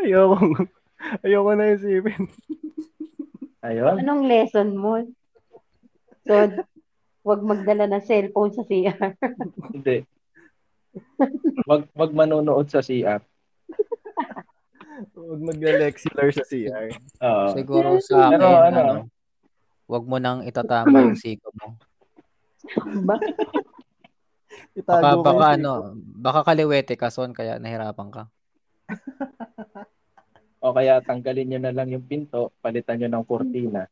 Ayoko. 0.00 0.36
Ayoko 1.26 1.52
na 1.52 1.74
isipin. 1.74 2.30
Ayun. 3.60 4.00
anong 4.00 4.24
lesson 4.24 4.72
mo? 4.72 5.04
So, 6.24 6.64
wag 7.30 7.42
magdala 7.46 7.86
ng 7.86 8.02
cellphone 8.02 8.50
sa 8.50 8.66
CR. 8.66 9.14
Hindi. 9.74 10.02
Wag, 11.70 11.86
wag 11.94 12.10
manonood 12.10 12.66
sa 12.66 12.82
CR. 12.82 13.22
Huwag 15.14 15.40
mag-lexilar 15.40 16.28
sa 16.34 16.44
CR. 16.44 16.90
Oo. 17.22 17.46
Siguro 17.54 17.88
sa 18.02 18.28
akin, 18.28 18.32
Pero 18.34 18.46
ano, 18.50 18.80
ano? 18.82 18.94
wag 19.86 20.04
mo 20.06 20.16
nang 20.18 20.42
itatama 20.42 21.06
yung 21.06 21.18
siko 21.18 21.54
mo. 21.62 21.78
ba? 23.06 23.16
Baka, 23.16 23.22
Itago 24.76 25.22
ko 25.22 25.26
baka 25.26 25.46
yung 25.46 25.54
ano, 25.62 25.72
baka 26.18 26.40
kaliwete 26.46 26.94
ka 26.98 27.08
son 27.10 27.30
kaya 27.30 27.62
nahirapan 27.62 28.10
ka. 28.10 28.22
O 30.60 30.74
kaya 30.76 31.00
tanggalin 31.00 31.46
nyo 31.48 31.58
na 31.62 31.72
lang 31.72 31.88
yung 31.88 32.04
pinto, 32.04 32.52
palitan 32.60 33.00
nyo 33.00 33.08
ng 33.08 33.24
kurtina. 33.24 33.88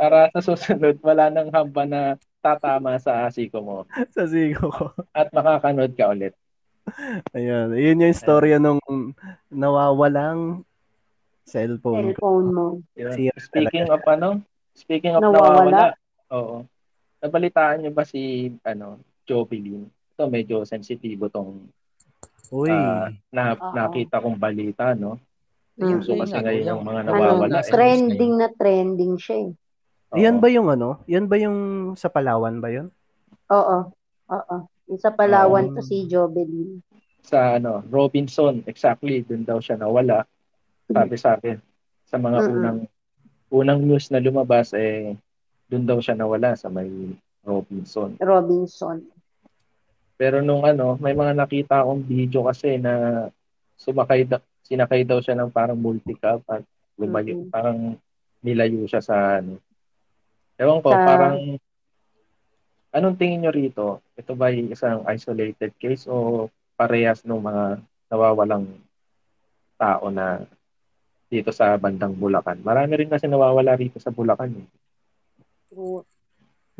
Para 0.00 0.28
sa 0.32 0.40
susunod, 0.40 1.00
wala 1.00 1.32
nang 1.32 1.50
hamba 1.50 1.82
na 1.84 2.02
tatama 2.40 2.96
sa 3.00 3.28
asiko 3.28 3.60
mo. 3.60 3.76
sa 4.14 4.24
siko 4.28 4.68
ko. 4.72 4.84
At 5.12 5.32
makakanood 5.32 5.92
ka 5.96 6.12
ulit. 6.12 6.34
Ayan. 7.36 7.76
Yun 7.76 8.04
yung 8.04 8.16
storya 8.16 8.56
nung 8.56 8.80
nawawalang 9.52 10.64
cellphone 11.44 12.16
ko. 12.16 12.18
Cellphone 12.18 12.48
mo. 12.50 12.66
Yun. 12.96 13.30
Speaking 13.38 13.88
of 13.92 14.02
ano, 14.08 14.40
speaking 14.74 15.14
of 15.14 15.22
Nawawala. 15.22 15.68
nawawala, 15.68 15.84
oo. 16.32 16.56
Nabalitaan 17.20 17.84
nyo 17.84 17.90
ba 17.92 18.04
si 18.08 18.48
ano, 18.64 19.02
Jobilin? 19.28 19.84
Ito 20.16 20.24
medyo 20.30 20.64
sensitibo 20.64 21.28
tong 21.28 21.68
Uy. 22.50 22.72
ah, 22.72 23.12
na, 23.30 23.54
nakita 23.54 24.18
kong 24.18 24.34
balita, 24.40 24.96
no? 24.98 25.20
Mm. 25.80 25.96
Uso 25.96 26.12
kasi 26.14 26.36
ngayon 26.36 26.64
yung 26.66 26.84
mga 26.84 27.00
Ano, 27.02 27.10
nawawala. 27.10 27.58
eh. 27.58 27.72
trending 27.72 28.34
na 28.36 28.48
trending 28.50 29.16
siya 29.16 29.36
eh. 29.42 29.50
Oo. 30.10 30.18
yan 30.18 30.36
ba 30.36 30.48
yung 30.48 30.68
ano? 30.68 31.00
Yan 31.06 31.24
ba 31.24 31.36
yung 31.36 31.58
sa 31.94 32.06
Palawan 32.06 32.58
ba 32.58 32.68
yun? 32.68 32.92
Oo. 33.48 33.78
Oo. 34.28 34.56
Yung 34.86 35.00
sa 35.00 35.08
Palawan 35.08 35.70
Oh. 35.70 35.74
to 35.74 35.80
si 35.80 36.04
Jobelin. 36.04 36.84
Sa 37.22 37.56
ano, 37.56 37.80
Robinson, 37.86 38.60
exactly, 38.64 39.22
dun 39.22 39.42
daw 39.42 39.56
siya 39.56 39.74
nawala. 39.74 40.26
Sabi 40.84 41.14
sa 41.14 41.34
akin, 41.34 41.56
sa 42.04 42.18
mga 42.18 42.38
Mm-mm. 42.42 42.52
unang 42.52 42.78
unang 43.50 43.80
news 43.80 44.08
na 44.08 44.18
lumabas, 44.18 44.70
eh, 44.72 45.14
dun 45.64 45.82
daw 45.82 45.96
siya 45.96 46.12
nawala 46.12 46.54
sa 46.54 46.66
may 46.66 46.90
Robinson. 47.40 48.18
Robinson. 48.18 49.00
Pero 50.14 50.38
nung 50.38 50.62
ano, 50.62 50.94
may 50.96 51.14
mga 51.14 51.32
nakita 51.34 51.80
akong 51.80 52.02
video 52.02 52.44
kasi 52.44 52.76
na 52.76 53.26
sumakay 53.74 54.22
da, 54.22 54.42
sinakay 54.62 55.02
daw 55.02 55.18
siya 55.18 55.36
ng 55.36 55.50
parang 55.50 55.76
multicab 55.76 56.40
at 56.46 56.62
lumayo, 56.94 57.34
Mhm. 57.36 57.50
parang 57.50 57.78
nilayo 58.40 58.84
siya 58.84 59.00
sa 59.00 59.40
ano. 59.40 59.56
Ewan 60.56 60.80
ko, 60.80 60.92
Sa- 60.92 61.00
parang 61.00 61.36
anong 62.90 63.16
tingin 63.16 63.46
nyo 63.46 63.52
rito? 63.52 63.86
Ito 64.14 64.32
ba 64.34 64.52
ay 64.52 64.72
isang 64.72 65.04
isolated 65.08 65.72
case 65.76 66.04
o 66.04 66.48
parehas 66.76 67.24
ng 67.24 67.40
mga 67.40 67.64
nawawalang 68.10 68.66
tao 69.76 70.10
na 70.12 70.44
dito 71.30 71.54
sa 71.54 71.76
bandang 71.76 72.12
Bulacan? 72.12 72.60
Marami 72.60 73.00
rin 73.00 73.08
kasi 73.08 73.24
nawawala 73.30 73.78
rito 73.78 73.96
sa 73.96 74.12
Bulacan. 74.12 74.52
Eh. 74.52 74.68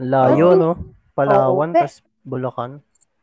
Layo, 0.00 0.56
no? 0.56 0.70
Palawan, 1.12 1.70
Oo. 1.70 1.76
Pe- 1.76 1.82
tas 1.84 2.00
Bulacan. 2.20 2.80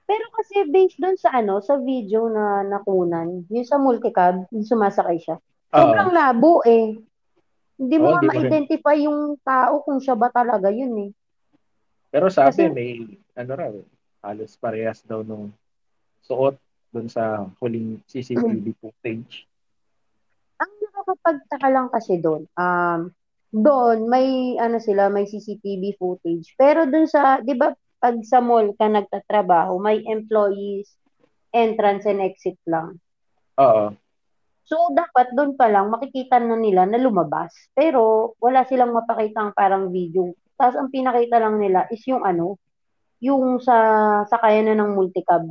Pero 0.08 0.24
kasi 0.32 0.64
based 0.72 1.04
doon 1.04 1.20
sa 1.20 1.36
ano, 1.36 1.60
sa 1.60 1.76
video 1.76 2.32
na 2.32 2.64
nakunan, 2.64 3.44
yung 3.52 3.68
sa 3.68 3.76
multicab, 3.76 4.48
yung 4.56 4.64
sumasakay 4.64 5.20
siya. 5.20 5.36
Oo. 5.76 5.80
Sobrang 5.84 6.16
labo 6.16 6.64
eh. 6.64 6.96
Hindi 7.78 7.96
mo 8.00 8.16
rin. 8.16 8.26
ma-identify 8.26 8.98
yung 9.04 9.36
tao 9.44 9.84
kung 9.84 10.00
siya 10.00 10.16
ba 10.16 10.32
talaga 10.32 10.72
yun 10.72 10.96
eh. 10.98 11.12
Pero 12.08 12.32
sabi 12.32 12.56
Kasi- 12.56 12.72
may 12.72 13.04
ano 13.36 13.52
raw, 13.54 13.72
eh, 13.76 13.88
halos 14.24 14.56
parehas 14.56 15.04
daw 15.04 15.22
nung 15.22 15.52
suot 16.24 16.56
dun 16.90 17.12
sa 17.12 17.46
huling 17.60 18.00
CCTV 18.08 18.74
footage. 18.80 19.44
Ang 20.58 20.72
nakakapagtaka 20.82 21.68
lang 21.68 21.88
kasi 21.92 22.18
doon, 22.18 22.48
um, 22.56 23.12
doon 23.52 24.08
may 24.08 24.56
ano 24.58 24.80
sila, 24.80 25.12
may 25.12 25.28
CCTV 25.28 26.00
footage. 26.00 26.56
Pero 26.56 26.88
doon 26.88 27.06
sa, 27.06 27.44
'di 27.44 27.54
ba, 27.60 27.76
pag 27.98 28.16
sa 28.26 28.40
mall 28.40 28.74
ka 28.78 28.88
nagtatrabaho, 28.90 29.78
may 29.82 30.06
employees 30.06 30.90
entrance 31.54 32.06
and 32.06 32.22
exit 32.22 32.58
lang. 32.70 33.02
Oo. 33.58 33.94
So, 34.68 34.92
dapat 34.92 35.32
doon 35.32 35.56
pa 35.56 35.72
lang 35.72 35.88
makikita 35.88 36.44
na 36.44 36.60
nila 36.60 36.84
na 36.84 37.00
lumabas. 37.00 37.56
Pero, 37.72 38.36
wala 38.44 38.68
silang 38.68 38.92
mapakitang 38.92 39.56
parang 39.56 39.90
video. 39.90 40.36
Tapos, 40.60 40.76
ang 40.76 40.92
pinakita 40.92 41.40
lang 41.40 41.56
nila 41.58 41.88
is 41.88 42.04
yung 42.04 42.28
ano, 42.28 42.60
yung 43.24 43.58
sa 43.64 43.76
sakayan 44.30 44.70
na 44.70 44.78
ng 44.78 44.92
multicab. 44.94 45.48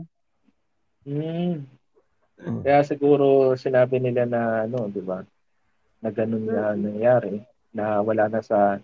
Mm. 1.07 1.66
Kaya 2.36 2.84
siguro 2.84 3.57
sinabi 3.57 3.97
nila 3.97 4.28
na 4.28 4.68
ano, 4.68 4.92
'di 4.92 5.03
ba? 5.03 5.24
Na 6.05 6.11
ganun 6.12 6.44
na 6.44 6.76
nangyari 6.76 7.40
na 7.72 8.05
wala 8.05 8.28
na 8.28 8.44
sa 8.44 8.76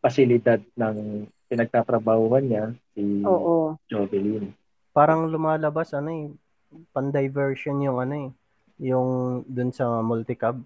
pasilidad 0.00 0.62
ng 0.78 1.28
pinagtatrabahuhan 1.48 2.44
niya 2.44 2.64
si 2.94 3.24
Oo. 3.24 3.76
Jovelyn. 3.88 4.52
Parang 4.92 5.26
lumalabas, 5.28 5.92
ano 5.96 6.10
eh, 6.12 6.26
pan-diversion 6.92 7.80
yung 7.82 7.98
ano 7.98 8.14
eh, 8.14 8.30
yung 8.82 9.42
dun 9.48 9.72
sa 9.72 10.00
multicab. 10.04 10.60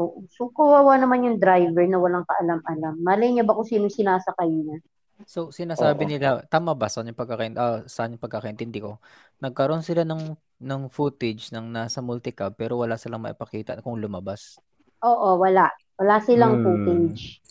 Oo. 0.00 0.24
So, 0.32 0.48
kawawa 0.50 0.96
naman 0.96 1.28
yung 1.28 1.38
driver 1.38 1.84
na 1.84 2.00
walang 2.00 2.24
kaalam-alam. 2.24 2.96
Malay 3.04 3.28
niya 3.32 3.44
ba 3.44 3.52
kung 3.52 3.68
sino 3.68 3.92
sinasakay 3.92 4.48
niya? 4.48 4.80
So, 5.28 5.52
sinasabi 5.54 6.08
Oo. 6.08 6.10
nila, 6.10 6.28
tama 6.48 6.72
ba 6.74 6.88
saan 6.90 7.12
yung 7.12 7.18
pagkakain 7.18 7.54
ah, 7.60 7.84
saan 7.86 8.16
yung 8.16 8.22
pagkakaintindi 8.22 8.82
ko? 8.82 8.98
Nagkaroon 9.38 9.84
sila 9.84 10.02
ng 10.02 10.34
ng 10.62 10.82
footage 10.90 11.50
ng 11.50 11.68
nasa 11.74 11.98
multicab 11.98 12.54
pero 12.54 12.78
wala 12.78 12.94
silang 12.94 13.22
maipakita 13.22 13.78
kung 13.82 13.98
lumabas. 13.98 14.58
Oo, 15.02 15.38
wala. 15.38 15.70
Wala 15.98 16.22
silang 16.22 16.58
Hmm. 16.58 16.64
footage. 16.64 17.41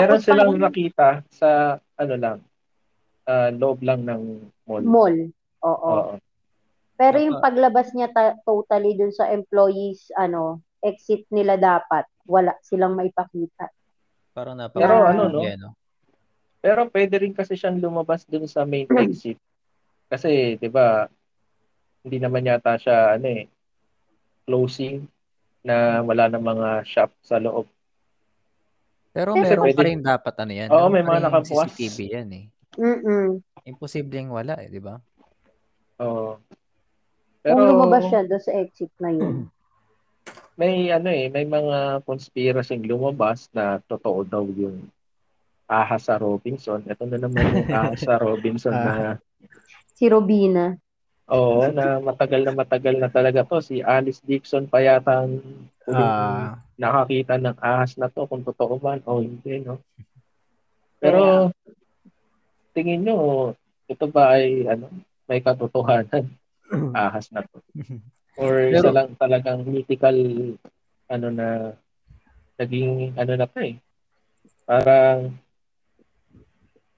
Meron 0.00 0.20
silang 0.22 0.52
pag- 0.56 0.64
nakita 0.70 1.08
sa 1.30 1.78
ano 1.94 2.14
lang, 2.18 2.38
ah, 3.28 3.50
loob 3.54 3.82
lang 3.82 4.02
ng 4.02 4.22
mall. 4.66 4.84
mall. 4.84 5.16
Oo. 5.64 5.90
Oo. 5.90 6.14
Pero 6.94 7.18
yung 7.18 7.42
paglabas 7.42 7.90
niya 7.90 8.10
ta- 8.14 8.38
totally 8.46 8.94
dun 8.94 9.10
sa 9.10 9.26
employees, 9.30 10.14
ano, 10.14 10.62
exit 10.78 11.26
nila 11.30 11.58
dapat, 11.58 12.06
wala 12.22 12.54
silang 12.62 12.94
maipakita. 12.94 13.66
Parang 14.30 14.58
Pero 14.58 14.94
napaka 15.02 15.10
ano, 15.10 15.22
no? 15.30 15.40
Yeah, 15.42 15.58
no? 15.58 15.70
Pero 16.64 16.88
pwede 16.88 17.20
rin 17.20 17.34
kasi 17.36 17.58
siyang 17.58 17.82
lumabas 17.82 18.24
dun 18.24 18.46
sa 18.46 18.62
main 18.64 18.86
exit. 19.04 19.36
Kasi, 20.08 20.54
'di 20.56 20.68
ba, 20.70 21.10
hindi 22.04 22.18
naman 22.20 22.46
yata 22.46 22.76
siya 22.78 23.16
ano 23.16 23.26
eh 23.26 23.48
closing 24.44 25.08
na 25.64 26.04
wala 26.04 26.28
na 26.28 26.36
mga 26.36 26.68
shop 26.84 27.10
sa 27.24 27.40
loob. 27.40 27.64
Pero 29.14 29.30
Kasi 29.30 29.46
meron 29.46 29.62
pa 29.62 29.66
pwede- 29.70 29.86
rin 29.86 30.00
dapat 30.02 30.34
ano 30.36 30.52
yan. 30.52 30.68
Oo, 30.68 30.78
meron 30.82 30.90
may 30.90 31.02
pa 31.02 31.08
mga 31.08 31.22
nakabukas. 31.24 31.70
CCTV 31.70 31.98
yan 32.12 32.28
eh. 32.34 32.44
Mm-mm. 32.74 33.28
Imposibleng 33.64 34.28
wala 34.28 34.58
eh, 34.58 34.66
di 34.66 34.82
ba? 34.82 34.98
Oo. 36.00 36.42
Kung 37.40 37.60
lumabas 37.62 38.10
siya 38.10 38.26
doon 38.26 38.42
sa 38.42 38.52
exit 38.52 38.90
na 38.98 39.08
yun. 39.08 39.46
may 40.54 40.88
ano 40.88 41.08
eh, 41.08 41.26
may 41.28 41.44
mga 41.44 42.02
conspiracy 42.02 42.74
lumabas 42.76 43.46
na 43.50 43.78
totoo 43.80 44.22
daw 44.22 44.42
yung 44.44 44.90
ahas 45.64 46.06
sa 46.06 46.16
Robinson. 46.16 46.82
Ito 46.82 47.06
na 47.06 47.18
naman 47.20 47.42
yung 47.54 47.70
ahas 47.78 48.00
sa 48.00 48.16
Robinson 48.16 48.72
na 48.72 49.22
Si 49.94 50.10
Robina. 50.10 50.74
oo, 51.24 51.70
na 51.70 51.96
matagal 51.98 52.42
na 52.42 52.52
matagal 52.52 52.98
na 52.98 53.06
talaga 53.06 53.46
to. 53.46 53.62
Si 53.62 53.78
Alice 53.78 54.18
Dixon 54.20 54.66
pa 54.66 54.82
yata 54.82 55.22
ang 55.22 55.38
huling 55.84 56.02
Ah. 56.02 56.58
Nakakita 56.74 57.38
ng 57.38 57.56
ahas 57.62 57.94
na 57.94 58.10
to 58.10 58.26
kung 58.26 58.42
totoo 58.42 58.78
man 58.82 58.98
o 59.06 59.22
hindi, 59.22 59.62
no? 59.62 59.78
Pero 60.98 61.50
tingin 62.74 63.06
nyo, 63.06 63.52
ito 63.86 64.06
ba 64.10 64.34
ay 64.40 64.66
ano, 64.66 64.90
may 65.28 65.38
katotohanan 65.38 66.26
ahas 66.96 67.30
na 67.30 67.44
to? 67.46 67.60
Or 68.40 68.66
isa 68.66 68.90
Pero- 68.90 68.94
lang 68.94 69.14
talagang 69.14 69.62
mythical 69.62 70.16
ano 71.06 71.28
na 71.30 71.48
naging 72.58 73.14
ano 73.14 73.32
na 73.38 73.46
to 73.46 73.58
eh. 73.62 73.78
Parang 74.66 75.36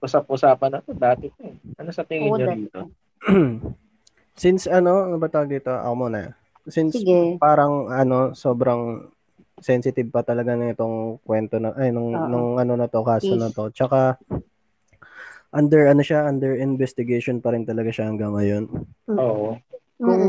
usap-usapan 0.01 0.77
na 0.77 0.79
to 0.81 0.93
dati 0.97 1.29
to 1.33 1.41
eh. 1.45 1.57
Ano 1.77 1.89
sa 1.93 2.05
tingin 2.05 2.33
Oo, 2.33 2.37
nyo 2.37 2.47
dito? 2.53 2.79
Since 4.41 4.69
ano, 4.69 5.09
ano 5.09 5.17
ba 5.17 5.29
tawag 5.29 5.49
dito? 5.49 5.73
Ako 5.73 5.93
muna. 5.97 6.33
Since 6.69 7.01
Sige. 7.01 7.41
parang 7.41 7.89
ano, 7.89 8.37
sobrang 8.37 9.09
sensitive 9.57 10.09
pa 10.13 10.21
talaga 10.21 10.53
na 10.53 10.73
itong 10.73 11.21
kwento 11.25 11.57
na 11.57 11.73
ay 11.73 11.89
nung 11.89 12.13
Oo. 12.13 12.29
nung 12.29 12.49
ano 12.61 12.73
na 12.77 12.87
to 12.89 13.01
kaso 13.01 13.33
Is- 13.33 13.41
na 13.41 13.49
to. 13.49 13.69
Tsaka 13.73 14.21
under 15.53 15.89
ano 15.89 16.03
siya, 16.03 16.27
under 16.27 16.59
investigation 16.59 17.41
pa 17.41 17.55
rin 17.55 17.65
talaga 17.65 17.89
siya 17.89 18.09
hanggang 18.11 18.35
ngayon. 18.35 18.63
Oo. 19.17 19.57
Kung 19.97 20.23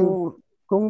kung 0.64 0.84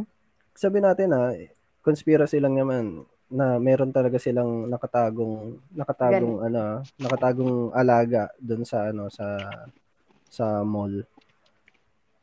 sabi 0.55 0.79
natin 0.79 1.11
na 1.11 1.35
conspiracy 1.83 2.39
lang 2.39 2.55
naman 2.55 3.03
na 3.29 3.61
meron 3.61 3.93
talaga 3.93 4.17
silang 4.17 4.71
nakatagong 4.71 5.61
nakatagong 5.77 6.41
ano, 6.49 6.83
nakatagong 6.97 7.75
alaga 7.77 8.33
doon 8.41 8.65
sa 8.65 8.89
ano 8.89 9.11
sa 9.13 9.27
sa 10.29 10.63
mall. 10.65 11.05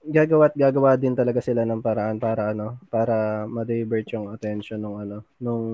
Gagawa 0.06 0.54
at 0.54 0.56
gagawa 0.56 0.94
din 0.94 1.18
talaga 1.18 1.42
sila 1.42 1.66
ng 1.66 1.82
paraan 1.82 2.22
para 2.22 2.54
ano, 2.54 2.78
para 2.94 3.46
ma-divert 3.50 4.06
yung 4.14 4.30
attention 4.30 4.78
ng 4.78 4.96
ano, 5.02 5.18
nung 5.42 5.66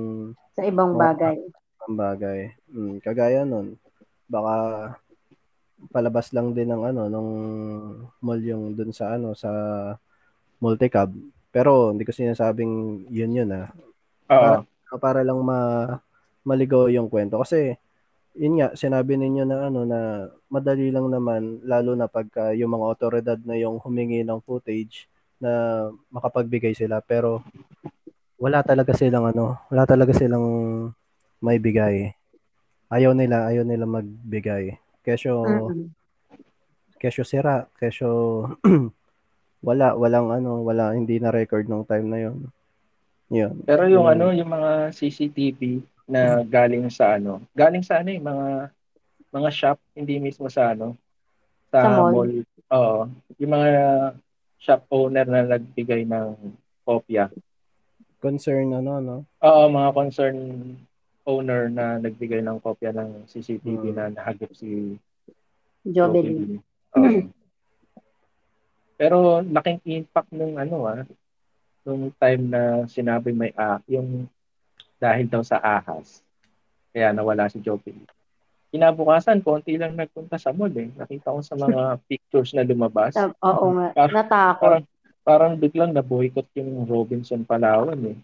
Sa 0.55 0.63
ibang 0.63 0.95
bagay. 0.95 1.35
ang 1.83 1.95
bagay. 1.99 2.55
Mm, 2.71 3.03
kagaya 3.03 3.43
nun, 3.43 3.75
baka 4.31 4.55
palabas 5.91 6.29
lang 6.31 6.53
din 6.53 6.69
ng 6.69 6.83
ano 6.93 7.09
nung 7.09 7.31
mall 8.21 8.39
yung 8.39 8.77
dun 8.77 8.93
sa 8.93 9.17
ano 9.17 9.33
sa 9.33 9.49
multicab. 10.61 11.09
Pero 11.49 11.91
hindi 11.91 12.05
ko 12.05 12.13
sinasabing 12.13 13.05
yun 13.09 13.35
yun 13.35 13.51
ah. 13.51 13.67
Oo. 14.31 14.63
Para 15.01 15.25
lang 15.25 15.41
ma 15.43 15.89
maligaw 16.47 16.87
yung 16.87 17.09
kwento 17.11 17.41
kasi 17.41 17.75
yun 18.35 18.59
nga 18.59 18.71
sinabi 18.73 19.19
ninyo 19.19 19.43
na 19.43 19.57
ano 19.67 19.83
na 19.83 19.99
madali 20.47 20.87
lang 20.87 21.11
naman 21.11 21.59
lalo 21.67 21.95
na 21.99 22.07
pagka 22.07 22.55
yung 22.55 22.71
mga 22.71 22.85
otoridad 22.87 23.39
na 23.43 23.59
yung 23.59 23.77
humingi 23.83 24.23
ng 24.23 24.39
footage 24.43 25.11
na 25.41 25.85
makapagbigay 26.13 26.71
sila 26.71 27.03
pero 27.03 27.43
wala 28.41 28.65
talaga 28.65 28.97
silang 28.97 29.29
ano, 29.29 29.53
wala 29.69 29.85
talaga 29.85 30.17
silang 30.17 30.41
may 31.37 31.61
bigay. 31.61 32.09
Ayaw 32.89 33.13
nila, 33.13 33.45
ayaw 33.53 33.61
nila 33.61 33.85
magbigay. 33.85 34.81
Kesyo, 35.05 35.33
Mm-mm. 35.69 35.93
kesyo 36.97 37.21
sira, 37.21 37.69
kesyo 37.77 38.09
wala, 39.67 39.93
walang 39.93 40.33
ano, 40.33 40.65
wala, 40.65 40.97
hindi 40.97 41.21
na 41.21 41.29
record 41.29 41.69
nung 41.69 41.85
time 41.85 42.07
na 42.09 42.17
yun. 42.17 42.49
Yun. 43.29 43.61
Pero 43.63 43.85
yung 43.85 44.09
Mm. 44.09 44.13
ano, 44.17 44.25
yung 44.33 44.49
mga 44.49 44.71
CCTV 44.89 45.85
na 46.11 46.43
galing 46.43 46.91
sa 46.91 47.15
ano, 47.15 47.39
galing 47.55 47.81
sa 47.81 48.03
ano 48.03 48.11
eh, 48.11 48.19
mga 48.19 48.47
mga 49.31 49.49
shop, 49.49 49.77
hindi 49.95 50.19
mismo 50.19 50.51
sa 50.51 50.75
ano, 50.75 50.99
sa, 51.71 51.79
Sa 51.79 51.89
mall. 51.95 52.11
mall. 52.11 52.33
Oo. 52.75 52.99
Yung 53.39 53.51
mga 53.55 53.69
shop 54.59 54.81
owner 54.91 55.23
na 55.23 55.55
nagbigay 55.55 56.03
ng 56.03 56.35
kopya. 56.83 57.31
Concern 58.19 58.75
ano, 58.75 58.99
no? 58.99 59.15
Oo, 59.39 59.71
mga 59.71 59.89
concern 59.95 60.37
owner 61.23 61.71
na 61.71 61.95
nagbigay 61.97 62.43
ng 62.43 62.59
kopya 62.59 62.91
ng 62.91 63.23
CCTV 63.25 63.83
Hmm. 63.89 63.95
na 63.95 64.03
nahagip 64.11 64.51
si 64.51 64.99
Jovelyn. 65.87 66.59
Oo. 66.99 67.07
Pero 68.99 69.41
laking 69.41 69.81
impact 69.85 70.29
nung 70.29 70.59
ano 70.59 70.85
ah, 70.85 71.01
nung 71.81 72.13
time 72.13 72.43
na 72.45 72.61
sinabi 72.85 73.33
may 73.33 73.49
ah, 73.55 73.81
yung 73.89 74.29
dahil 75.01 75.25
daw 75.25 75.41
sa 75.41 75.57
ahas. 75.57 76.21
Kaya 76.93 77.09
nawala 77.09 77.49
si 77.49 77.57
Jovelyn. 77.57 78.05
Kinabukasan, 78.69 79.41
konti 79.41 79.75
lang 79.75 79.97
nagpunta 79.97 80.37
sa 80.37 80.53
mall 80.53 80.71
eh. 80.71 80.93
Nakita 80.93 81.33
ko 81.33 81.41
sa 81.41 81.57
mga 81.57 81.81
pictures 82.07 82.53
na 82.53 82.61
lumabas. 82.61 83.17
Oo 83.17 83.65
nga. 83.73 83.87
Parang- 83.91 84.15
Natakot. 84.15 84.61
Parang, 84.61 84.83
parang 85.21 85.53
biglang 85.57 85.91
na-boycott 85.91 86.47
yung 86.53 86.85
Robinson 86.85 87.43
Palawan 87.43 87.99
eh. 88.05 88.17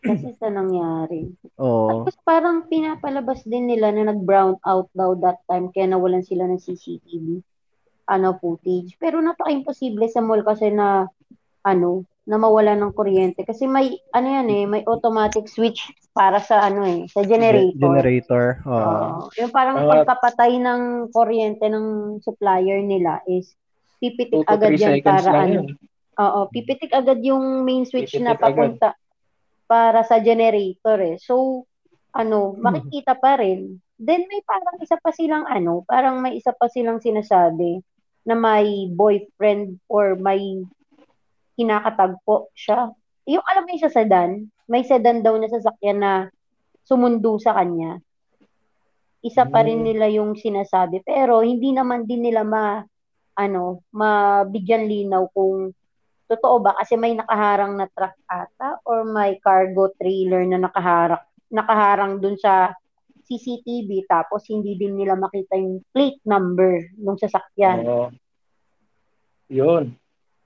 Kasi 0.00 0.32
sa 0.36 0.48
nangyari. 0.48 1.28
Oo. 1.60 2.02
Tapos 2.08 2.16
parang 2.24 2.64
pinapalabas 2.66 3.44
din 3.44 3.68
nila 3.68 3.92
na 3.92 4.10
nag-brown 4.10 4.56
out 4.64 4.88
daw 4.92 5.12
that 5.20 5.44
time 5.44 5.68
kaya 5.70 5.86
nawalan 5.86 6.24
sila 6.24 6.48
ng 6.48 6.58
CCTV 6.58 7.44
ano 8.04 8.36
footage. 8.36 8.96
Pero 8.98 9.20
napaka-imposible 9.20 10.08
sa 10.08 10.20
mall 10.20 10.44
kasi 10.44 10.68
na 10.68 11.08
ano, 11.62 12.04
na 12.24 12.40
mawala 12.40 12.72
ng 12.72 12.92
kuryente 12.92 13.44
kasi 13.44 13.68
may 13.68 13.92
ano 14.10 14.28
yan 14.30 14.48
eh, 14.48 14.64
may 14.64 14.82
automatic 14.84 15.44
switch 15.44 15.84
para 16.10 16.40
sa 16.40 16.64
ano 16.64 16.80
eh, 16.82 17.04
sa 17.06 17.20
generator. 17.20 17.76
Generator. 17.76 18.44
Oo. 18.64 18.72
Oo. 18.72 19.28
yung 19.36 19.52
parang 19.52 19.84
Mga- 19.84 19.90
pagkapatay 19.92 20.52
ng 20.56 20.80
kuryente 21.12 21.66
ng 21.68 21.86
supplier 22.20 22.80
nila 22.80 23.20
is 23.26 23.52
pipitik 24.00 24.40
2 24.40 24.48
to 24.48 24.50
agad 24.50 24.70
3 24.72 24.80
yan 24.80 24.94
para 25.00 25.30
ano. 25.36 25.52
yun. 25.52 25.66
Oo, 26.14 26.40
pipitik 26.48 26.94
agad 26.94 27.20
yung 27.20 27.66
main 27.66 27.84
switch 27.84 28.14
na 28.16 28.32
Pipitik 28.32 28.40
agad. 28.40 28.56
papunta 28.78 28.88
para 29.66 30.00
sa 30.00 30.16
generator 30.16 31.00
eh. 31.02 31.16
So, 31.18 31.66
ano, 32.14 32.54
makikita 32.54 33.18
pa 33.18 33.36
rin. 33.36 33.82
Then 33.94 34.24
may 34.24 34.38
parang 34.42 34.78
isa 34.78 34.94
pa 34.96 35.10
silang 35.10 35.44
ano, 35.44 35.82
parang 35.82 36.22
may 36.22 36.38
isa 36.38 36.54
pa 36.54 36.70
silang 36.70 37.02
sinasabi 37.02 37.82
na 38.22 38.32
may 38.32 38.86
boyfriend 38.88 39.82
or 39.86 40.14
may 40.14 40.62
kinakatagpo 41.54 42.50
siya. 42.52 42.90
Yung 43.24 43.44
alam 43.44 43.64
mo 43.64 43.70
yung 43.72 43.84
sa 43.84 43.92
sedan, 43.92 44.30
may 44.66 44.84
sedan 44.84 45.24
daw 45.24 45.34
na 45.36 45.48
sasakyan 45.48 45.98
na 46.00 46.12
sumundo 46.84 47.40
sa 47.40 47.56
kanya. 47.56 48.00
Isa 49.24 49.48
pa 49.48 49.64
rin 49.64 49.80
Hmm. 49.80 49.88
nila 49.88 50.06
yung 50.12 50.36
sinasabi 50.36 51.00
pero 51.00 51.40
hindi 51.40 51.72
naman 51.72 52.04
din 52.04 52.28
nila 52.28 52.44
ma 52.44 52.84
ano, 53.34 53.82
mabigyan 53.90 54.86
linaw 54.86 55.26
kung 55.32 55.72
totoo 56.28 56.60
ba 56.60 56.76
kasi 56.78 56.94
may 56.94 57.16
nakaharang 57.16 57.74
na 57.74 57.88
truck 57.90 58.14
ata 58.28 58.78
or 58.84 59.02
may 59.02 59.40
cargo 59.40 59.90
trailer 59.96 60.44
na 60.46 60.60
nakaharang 60.60 61.24
nakaharang 61.50 62.20
dun 62.20 62.36
sa 62.38 62.76
CCTV 63.24 64.04
tapos 64.04 64.44
hindi 64.52 64.76
din 64.76 65.00
nila 65.00 65.16
makita 65.16 65.56
yung 65.56 65.80
plate 65.90 66.20
number 66.28 66.92
ng 66.94 67.16
sasakyan. 67.16 67.80
Oo. 67.88 68.08
Yun. 69.48 69.96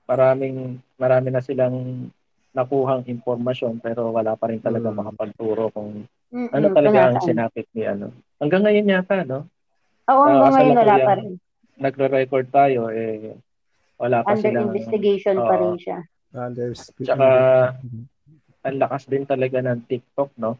Maraming 0.07 0.79
marami 0.99 1.31
na 1.31 1.41
silang 1.41 2.07
nakuhang 2.51 3.05
impormasyon 3.07 3.79
pero 3.79 4.11
wala 4.11 4.35
pa 4.35 4.51
rin 4.51 4.59
talaga 4.59 4.91
Mm. 4.91 4.97
makapagturo 4.99 5.71
kung 5.71 6.03
Mm-mm, 6.29 6.49
ano 6.51 6.67
talaga 6.69 7.09
ang 7.09 7.17
sinapit 7.23 7.65
ni 7.73 7.87
ano. 7.87 8.13
Hanggang 8.37 8.61
ngayon 8.67 8.93
yata, 8.93 9.25
no? 9.25 9.49
Oo, 10.05 10.23
hanggang 10.27 10.45
Ah, 10.45 10.53
ngayon 10.53 10.77
wala 10.77 10.95
pa 11.01 11.13
rin. 11.17 11.31
Nagre-record 11.79 12.47
tayo, 12.51 12.91
eh, 12.91 13.33
wala 13.97 14.21
pa 14.21 14.35
Under 14.35 14.43
silang... 14.43 14.69
investigation 14.69 15.35
pa 15.39 15.55
Oo. 15.55 15.61
rin 15.63 15.75
siya. 15.79 15.99
Others. 16.29 16.93
Tsaka, 17.01 17.27
ang 18.61 18.75
lakas 18.77 19.09
din 19.09 19.25
talaga 19.25 19.57
ng 19.65 19.81
TikTok, 19.89 20.29
no? 20.37 20.59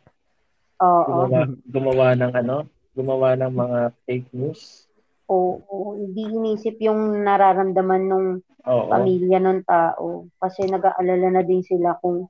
Oo. 0.82 1.06
Gumawa, 1.06 1.40
gumawa 1.70 2.08
ng 2.18 2.34
ano, 2.34 2.58
gumawa 2.98 3.30
ng 3.38 3.54
mga 3.54 3.80
fake 4.08 4.30
news. 4.34 4.89
Oo, 5.30 5.62
oo. 5.70 5.90
hindi 5.94 6.26
inisip 6.26 6.82
yung 6.82 7.22
nararamdaman 7.22 8.04
nung 8.10 8.28
Oo. 8.66 8.90
pamilya 8.90 9.38
ng 9.38 9.62
tao. 9.64 10.26
Kasi 10.42 10.66
nag-aalala 10.66 11.30
na 11.30 11.44
din 11.46 11.62
sila 11.62 11.96
kung 12.02 12.26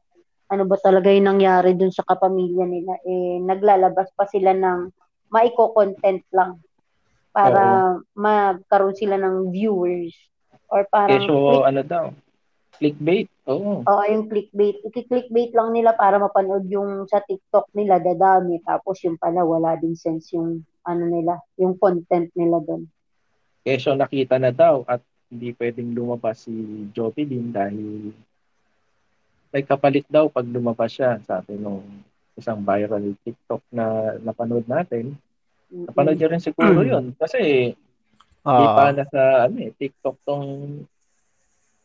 ano 0.49 0.63
ba 0.67 0.75
talaga 0.81 1.07
yung 1.13 1.31
nangyari 1.31 1.79
dun 1.79 1.95
sa 1.95 2.03
kapamilya 2.03 2.67
nila. 2.67 2.99
Eh, 3.07 3.39
naglalabas 3.39 4.11
pa 4.17 4.27
sila 4.27 4.51
ng 4.51 4.91
maiko-content 5.31 6.25
lang 6.35 6.59
para 7.31 7.95
magkaroon 8.17 8.97
sila 8.97 9.15
ng 9.15 9.53
viewers. 9.53 10.11
Or 10.67 10.83
parang 10.89 11.23
Keso, 11.23 11.33
click, 11.37 11.65
ano 11.65 11.81
daw, 11.81 12.05
clickbait. 12.77 13.27
Oo. 13.49 13.81
Oo, 13.85 14.03
yung 14.09 14.27
clickbait. 14.29 14.81
I-clickbait 14.85 15.53
lang 15.53 15.73
nila 15.73 15.93
para 15.97 16.19
mapanood 16.19 16.65
yung 16.69 17.05
sa 17.09 17.21
TikTok 17.23 17.69
nila, 17.73 18.01
dadami. 18.01 18.61
Tapos 18.65 19.01
yung 19.05 19.17
pala, 19.17 19.41
wala 19.45 19.77
din 19.77 19.97
sense 19.97 20.33
yung 20.33 20.65
ano 20.85 21.03
nila, 21.07 21.39
yung 21.59 21.75
content 21.75 22.29
nila 22.35 22.59
doon. 22.63 22.87
Keso 23.63 23.91
nakita 23.93 24.39
na 24.39 24.53
daw 24.53 24.83
at 24.87 25.03
hindi 25.29 25.53
pwedeng 25.55 25.93
lumabas 25.93 26.47
si 26.47 26.53
Jocelyn 26.95 27.53
dahil 27.53 28.11
may 29.49 29.65
kapalit 29.65 30.05
daw 30.09 30.29
pag 30.29 30.45
lumabas 30.45 30.93
siya, 30.93 31.17
sabi 31.25 31.57
nung 31.57 31.85
isang 32.37 32.61
viral 32.61 33.13
TikTok 33.25 33.61
na 33.73 34.15
napanood 34.21 34.65
natin. 34.65 35.17
Napanood 35.69 36.17
niyo 36.17 36.27
rin 36.31 36.41
siguro 36.41 36.81
yun. 36.85 37.11
Kasi 37.21 37.73
Di 38.39 38.65
Ah, 38.65 38.71
pa 38.71 38.95
na 38.95 39.03
sa 39.03 39.45
ano 39.45 39.59
eh, 39.59 39.75
TikTok 39.75 40.15
tong 40.23 40.47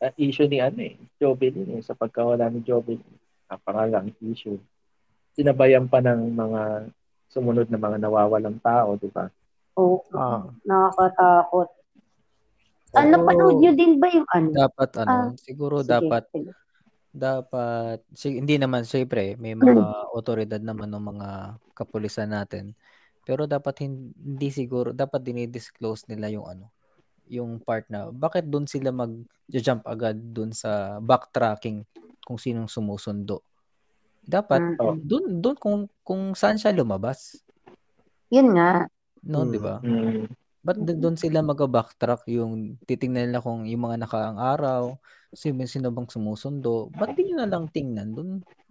uh, 0.01 0.13
issue 0.15 0.47
ni 0.47 0.63
ano 0.63 0.87
eh, 0.87 0.95
Jovelyn 1.19 1.77
eh, 1.77 1.83
sa 1.83 1.99
pagkawala 1.99 2.47
ni 2.47 2.63
Jovelyn. 2.63 3.03
Napangalang 3.51 4.15
issue. 4.23 4.57
Sinabayan 5.35 5.91
pa 5.91 5.99
ng 5.99 6.31
mga 6.31 6.63
sumunod 7.35 7.67
na 7.67 7.83
mga 7.83 7.99
nawawalang 7.99 8.63
tao, 8.63 8.95
di 8.95 9.11
ba? 9.11 9.27
Oo, 9.75 10.07
Ah. 10.15 10.47
nakakatakot. 10.63 11.69
Ah, 12.95 13.03
Oo. 13.03 13.11
napanood 13.11 13.59
nyo 13.59 13.73
din 13.75 13.99
ba 13.99 14.07
yung 14.07 14.29
ano? 14.31 14.51
Dapat 14.55 14.91
ano, 15.03 15.11
Ah, 15.11 15.29
siguro 15.35 15.83
Sige, 15.83 15.91
dapat 15.91 16.23
sige. 16.31 16.53
dapat 17.11 17.99
si, 18.15 18.39
hindi 18.39 18.55
naman 18.55 18.87
syempre 18.87 19.35
may 19.35 19.59
mga 19.59 20.15
otoridad 20.15 20.63
naman 20.63 20.91
ng 20.95 21.05
mga 21.15 21.29
kapulisan 21.75 22.31
natin. 22.31 22.79
Pero 23.27 23.51
dapat 23.51 23.83
hin- 23.83 24.15
hindi 24.15 24.55
siguro 24.55 24.95
dapat 24.95 25.27
dinidisclose 25.27 26.07
nila 26.07 26.31
yung 26.31 26.47
ano, 26.47 26.67
yung 27.27 27.59
part 27.59 27.89
na 27.91 28.15
bakit 28.15 28.47
doon 28.47 28.71
sila 28.71 28.95
mag-jump 28.95 29.83
agad 29.91 30.15
doon 30.15 30.55
sa 30.55 31.03
backtracking 31.03 31.83
kung 32.23 32.39
sinong 32.39 32.71
sumusundo. 32.71 33.43
Dapat 34.25 34.61
Mm-mm. 34.61 35.05
doon 35.05 35.25
doon 35.45 35.57
kung 35.61 35.77
kung 36.01 36.33
saan 36.33 36.57
siya 36.57 36.73
lumabas, 36.73 37.45
Yun 38.33 38.57
nga. 38.57 38.89
no, 39.25 39.45
Mm. 39.45 39.51
'di 39.53 39.59
ba? 39.61 39.75
Mm. 39.85 40.25
Ba't 40.65 40.81
doon 40.81 41.17
sila 41.21 41.45
mag-backtrack 41.45 42.25
yung 42.33 42.81
titingnan 42.89 43.29
nila 43.29 43.45
kung 43.45 43.69
yung 43.69 43.85
mga 43.85 44.01
nakaang 44.01 44.41
araw, 44.41 44.97
sino, 45.37 45.61
sino 45.69 45.93
bang 45.93 46.09
sumusundo, 46.09 46.89
ba't 46.97 47.13
di 47.13 47.29
nyo 47.29 47.45
na 47.45 47.49
lang 47.53 47.69
tingnan 47.69 48.17
doon 48.17 48.31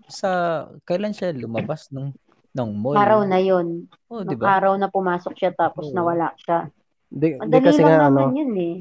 sa 0.10 0.66
kailan 0.90 1.14
siya 1.14 1.38
lumabas 1.38 1.94
ng 1.94 2.10
ng 2.54 2.70
mall. 2.74 2.98
Araw 2.98 3.22
na 3.30 3.38
yun. 3.38 3.86
Oh, 4.10 4.26
di 4.26 4.34
ba? 4.34 4.58
araw 4.58 4.74
na 4.78 4.90
pumasok 4.90 5.34
siya 5.38 5.52
tapos 5.54 5.90
Oo. 5.90 5.96
nawala 5.98 6.34
siya. 6.38 6.66
Di, 7.14 7.38
di 7.38 7.58
kasi 7.62 7.82
lang 7.86 7.94
nga 7.94 8.10
naman 8.10 8.10
ano, 8.10 8.38
yun 8.42 8.52
eh. 8.58 8.76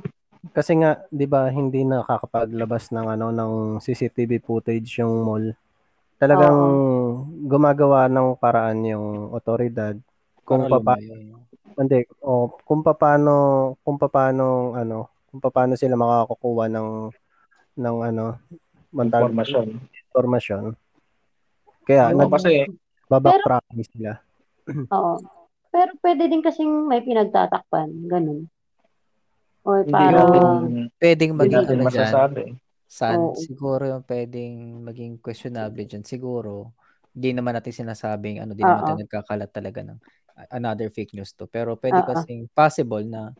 kasi 0.56 0.72
nga 0.80 1.04
'di 1.12 1.26
ba 1.28 1.52
hindi 1.52 1.84
nakakapaglabas 1.84 2.88
ng 2.96 3.06
ano 3.12 3.26
ng 3.28 3.52
CCTV 3.80 4.40
footage 4.40 4.88
yung 5.04 5.24
mall. 5.24 5.52
Talagang 6.22 6.58
gumagawa 7.50 8.06
ng 8.06 8.38
paraan 8.38 8.86
yung 8.86 9.34
otoridad 9.34 9.98
kung 10.46 10.70
Para 10.70 10.78
papa 10.78 10.94
lumayo. 11.02 11.42
hindi 11.82 12.06
o 12.22 12.46
kung 12.62 12.86
paano 12.86 13.34
kung 13.82 13.98
paano 13.98 14.76
ano 14.78 15.10
kung 15.34 15.42
paano 15.42 15.74
sila 15.74 15.98
makakakuha 15.98 16.70
ng 16.70 16.88
ng 17.74 17.96
ano 18.06 18.38
mantag 18.94 19.26
Informasyon. 19.26 19.66
informasyon. 20.14 20.64
Kaya 21.90 22.14
Oo, 22.14 22.18
nag 22.22 22.30
kasi 22.30 22.70
babacktracking 23.10 23.82
sila. 23.90 24.12
Oo. 24.94 25.18
Pero 25.74 25.90
pwede 26.04 26.30
din 26.30 26.44
kasing 26.44 26.86
may 26.86 27.02
pinagtatakpan. 27.02 27.88
Ganun. 28.06 28.46
Or 29.66 29.82
hindi 29.82 30.06
natin, 30.06 30.42
Pwedeng 31.02 31.32
hindi 31.34 31.40
maging 31.42 31.58
natin 31.66 31.74
ano 31.74 31.82
dyan, 31.82 31.86
masasabi. 31.90 32.42
Saan, 32.92 33.32
Oo. 33.32 33.36
siguro 33.40 33.88
yung 33.88 34.04
pwedeng 34.04 34.84
maging 34.84 35.16
questionable 35.24 35.88
dyan, 35.88 36.04
siguro, 36.04 36.76
hindi 37.16 37.32
naman 37.32 37.56
natin 37.56 37.72
sinasabing, 37.72 38.44
ano, 38.44 38.52
di 38.52 38.60
naman 38.60 38.84
Oo. 38.84 38.86
tayo 38.92 38.98
nagkakalat 39.00 39.48
talaga 39.48 39.80
ng 39.80 39.98
another 40.52 40.92
fake 40.92 41.16
news 41.16 41.32
to. 41.32 41.48
Pero 41.48 41.76
pwede 41.80 42.04
Oo. 42.04 42.08
kasing 42.08 42.52
possible 42.52 43.04
na 43.04 43.32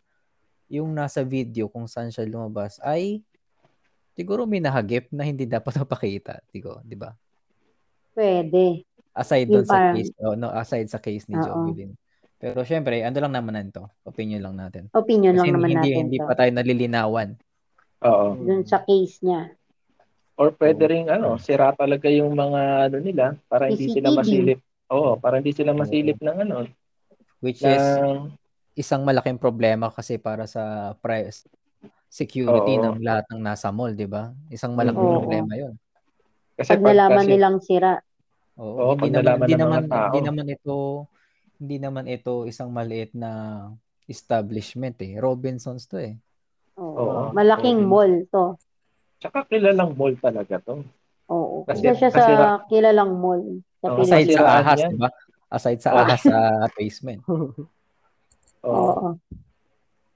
yung 0.69 0.89
nasa 0.89 1.21
video 1.21 1.69
kung 1.69 1.85
saan 1.85 2.09
siya 2.09 2.25
lumabas 2.25 2.81
ay 2.81 3.21
siguro 4.13 4.45
may 4.49 4.61
nahagip 4.61 5.09
na 5.13 5.21
hindi 5.25 5.45
dapat 5.45 5.73
mapakita. 5.85 6.41
Digo, 6.49 6.81
di 6.81 6.97
ba? 6.97 7.13
Pwede. 8.13 8.85
Aside 9.13 9.45
Yung 9.49 9.61
doon 9.61 9.65
sa 9.65 9.73
parang- 9.77 9.95
case, 9.97 10.11
oh, 10.21 10.33
no, 10.33 10.49
aside 10.49 10.87
sa 10.89 10.97
case 10.97 11.25
ni 11.29 11.37
Oo. 11.37 11.45
Jovelyn. 11.45 11.93
Pero 12.37 12.65
syempre, 12.65 13.05
ano 13.05 13.17
lang 13.23 13.33
naman 13.33 13.55
nito, 13.55 13.87
opinion 14.03 14.41
lang 14.43 14.57
natin. 14.57 14.89
Opinion 14.91 15.37
lang 15.37 15.47
Kasi 15.47 15.53
naman 15.55 15.69
hindi, 15.71 15.89
natin 15.93 16.01
hindi 16.03 16.17
to. 16.19 16.25
pa 16.27 16.33
tayo 16.35 16.51
nalilinawan. 16.51 17.29
Oo. 18.03 18.35
Dun 18.35 18.63
sa 18.67 18.83
case 18.83 19.23
niya. 19.23 19.51
Or 20.33 20.49
pwede 20.57 20.89
ring 20.89 21.07
ano, 21.13 21.37
sira 21.37 21.71
talaga 21.77 22.09
yung 22.09 22.33
mga 22.33 22.89
ano 22.89 22.97
nila 22.99 23.37
para 23.45 23.69
hindi 23.69 23.85
sila 23.87 24.09
masilip. 24.11 24.59
Oo, 24.89 25.13
para 25.17 25.37
hindi 25.37 25.53
sila 25.53 25.71
masilip 25.71 26.17
ng 26.19 26.37
ano, 26.49 26.65
Which 27.43 27.61
is, 27.61 27.77
ng 27.77 28.33
isang 28.73 29.05
malaking 29.05 29.37
problema 29.37 29.93
kasi 29.93 30.17
para 30.17 30.49
sa 30.49 30.93
price 31.03 31.45
security 32.09 32.77
Oo. 32.77 32.81
ng 32.81 32.95
lahat 33.01 33.25
ng 33.29 33.41
nasa 33.41 33.69
mall, 33.69 33.93
'di 33.93 34.05
ba? 34.09 34.33
Isang 34.49 34.73
malaking 34.73 35.05
Oo. 35.05 35.13
problema 35.21 35.53
'yon. 35.53 35.73
kasi 36.53 36.69
Pag 36.77 36.81
nalaman 36.85 37.25
kasi- 37.25 37.31
nilang 37.33 37.57
sira. 37.61 37.93
Oo, 38.53 38.93
Oo, 38.93 39.01
hindi 39.01 39.09
naman 39.09 39.49
hindi 39.49 39.53
ng 39.53 39.59
mga 39.59 39.65
naman 39.65 39.83
tao. 39.89 40.01
hindi 40.13 40.19
naman 40.21 40.47
ito 40.49 40.75
hindi 41.57 41.77
naman 41.81 42.05
ito 42.05 42.33
isang 42.45 42.69
maliit 42.69 43.11
na 43.17 43.31
establishment 44.05 44.97
eh. 45.01 45.17
Robinsons 45.17 45.89
to 45.89 45.97
eh. 45.97 46.17
Oo. 46.75 46.97
Oo. 46.97 47.21
Malaking 47.31 47.79
Oo. 47.79 47.89
mall 47.89 48.13
to. 48.27 48.45
Tsaka 49.19 49.45
kilalang 49.45 49.93
mall 49.93 50.15
talaga 50.17 50.57
to. 50.59 50.81
Oo. 51.29 51.63
Kasi- 51.63 51.85
Isa 51.85 51.93
siya 51.95 52.09
sa 52.09 52.17
kasi 52.19 52.31
ra- 52.33 52.61
kilalang 52.67 53.13
mall. 53.15 53.43
Sa 53.79 53.87
Oo, 53.89 53.97
Pilipinas. 53.99 54.11
Aside 54.11 54.29
sa 54.31 54.43
ahas, 54.53 54.79
yan. 54.79 54.89
'di 54.89 54.99
ba? 54.99 55.09
Aside 55.49 55.79
sa 55.79 55.89
ahas 55.93 56.21
sa 56.21 56.37
basement. 56.75 57.21
Oo. 57.25 57.51
Oo. 58.63 59.09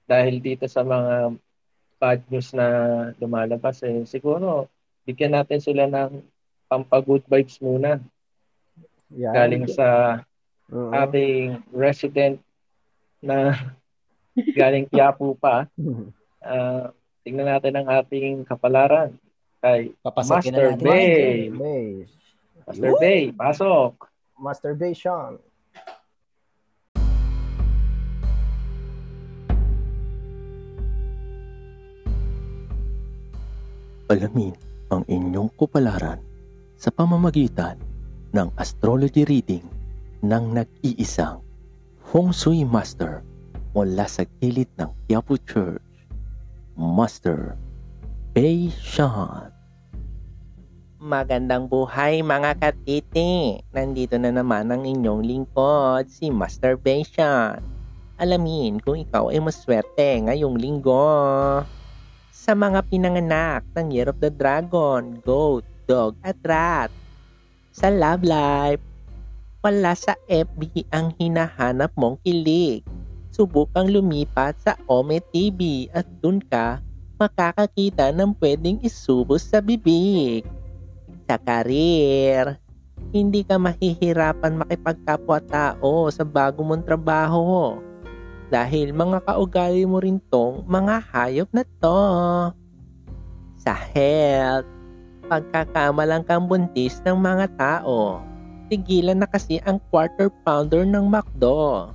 Dahil 0.04 0.40
dito 0.40 0.66
sa 0.66 0.82
mga 0.82 1.36
bad 1.98 2.20
news 2.28 2.54
na 2.54 2.68
lumalabas 3.18 3.82
eh, 3.84 4.06
siguro 4.06 4.70
bigyan 5.04 5.34
natin 5.34 5.60
sila 5.60 5.84
ng 5.84 6.22
pampa-good 6.68 7.26
vibes 7.26 7.58
muna 7.58 8.00
Yan. 9.12 9.34
galing 9.34 9.66
sa 9.68 10.20
Oo. 10.68 10.92
ating 10.92 11.60
resident 11.72 12.40
na 13.20 13.56
galing 14.60 14.86
Quiapo 14.86 15.34
pa. 15.34 15.66
Ah, 16.48 16.96
tingnan 17.28 17.52
natin 17.52 17.76
ang 17.76 17.88
ating 17.92 18.48
kapalaran 18.48 19.12
kay 19.60 19.92
Papasokin 20.00 20.56
na 20.56 20.72
Master 20.72 20.72
natin. 20.80 20.88
Bay. 20.88 21.36
Base. 21.52 22.12
Master 22.64 22.92
Bay, 23.04 23.22
pasok. 23.36 23.94
Masturbation. 24.40 25.32
Alamin 34.08 34.56
ang 34.88 35.04
inyong 35.04 35.52
kupalaran 35.60 36.24
sa 36.80 36.96
pamamagitan 36.96 37.76
ng 38.32 38.48
astrology 38.56 39.28
reading 39.28 39.68
ng 40.24 40.56
nag-iisang 40.56 41.44
Feng 42.08 42.32
Shui 42.32 42.64
Master 42.64 43.20
mula 43.76 44.08
sa 44.08 44.24
gilid 44.40 44.72
ng 44.80 44.88
Quiapo 45.06 45.36
Church, 45.44 45.84
Master 46.78 47.58
Bei 48.38 48.70
Shan. 48.70 49.50
Magandang 51.02 51.66
buhay 51.66 52.22
mga 52.22 52.54
katiti! 52.62 53.58
Nandito 53.74 54.14
na 54.22 54.30
naman 54.30 54.70
ang 54.70 54.86
inyong 54.86 55.26
lingkod, 55.26 56.06
si 56.06 56.30
Master 56.30 56.78
Shan. 57.02 57.66
Alamin 58.22 58.78
kung 58.78 59.02
ikaw 59.02 59.34
ay 59.34 59.42
maswerte 59.42 60.22
ngayong 60.22 60.54
linggo 60.54 61.66
sa 62.30 62.54
mga 62.54 62.86
pinanganak 62.94 63.66
ng 63.74 63.90
Year 63.90 64.14
of 64.14 64.22
the 64.22 64.30
Dragon, 64.30 65.18
Goat, 65.26 65.66
dog 65.90 66.14
at 66.22 66.38
rat. 66.46 66.94
Sa 67.74 67.90
love 67.90 68.22
life, 68.22 68.86
wala 69.66 69.98
sa 69.98 70.14
FB 70.30 70.86
ang 70.94 71.10
hinahanap 71.18 71.90
mong 71.98 72.22
kilig. 72.22 72.86
Subukang 73.38 73.86
lumipat 73.86 74.58
sa 74.66 74.74
Ome 74.90 75.22
TV 75.22 75.86
at 75.94 76.10
dun 76.26 76.42
ka 76.42 76.82
makakakita 77.22 78.10
ng 78.10 78.34
pwedeng 78.42 78.82
isubos 78.82 79.46
sa 79.46 79.62
bibig. 79.62 80.42
Sa 81.30 81.38
karir, 81.38 82.58
hindi 83.14 83.46
ka 83.46 83.62
mahihirapan 83.62 84.58
makipagkapwa-tao 84.58 86.10
sa 86.10 86.26
bago 86.26 86.66
mong 86.66 86.82
trabaho. 86.82 87.78
Dahil 88.50 88.90
mga 88.90 89.22
kaugali 89.22 89.86
mo 89.86 90.02
rin 90.02 90.18
tong 90.34 90.66
mga 90.66 90.98
hayop 91.14 91.50
na 91.54 91.62
to. 91.78 92.02
Sa 93.62 93.78
health, 93.78 94.66
pagkakamalang 95.30 96.26
kang 96.26 96.50
buntis 96.50 97.06
ng 97.06 97.22
mga 97.22 97.54
tao, 97.54 98.18
tigilan 98.66 99.22
na 99.22 99.30
kasi 99.30 99.62
ang 99.62 99.78
quarter 99.94 100.34
pounder 100.42 100.90
ng 100.90 101.06
McDo. 101.06 101.94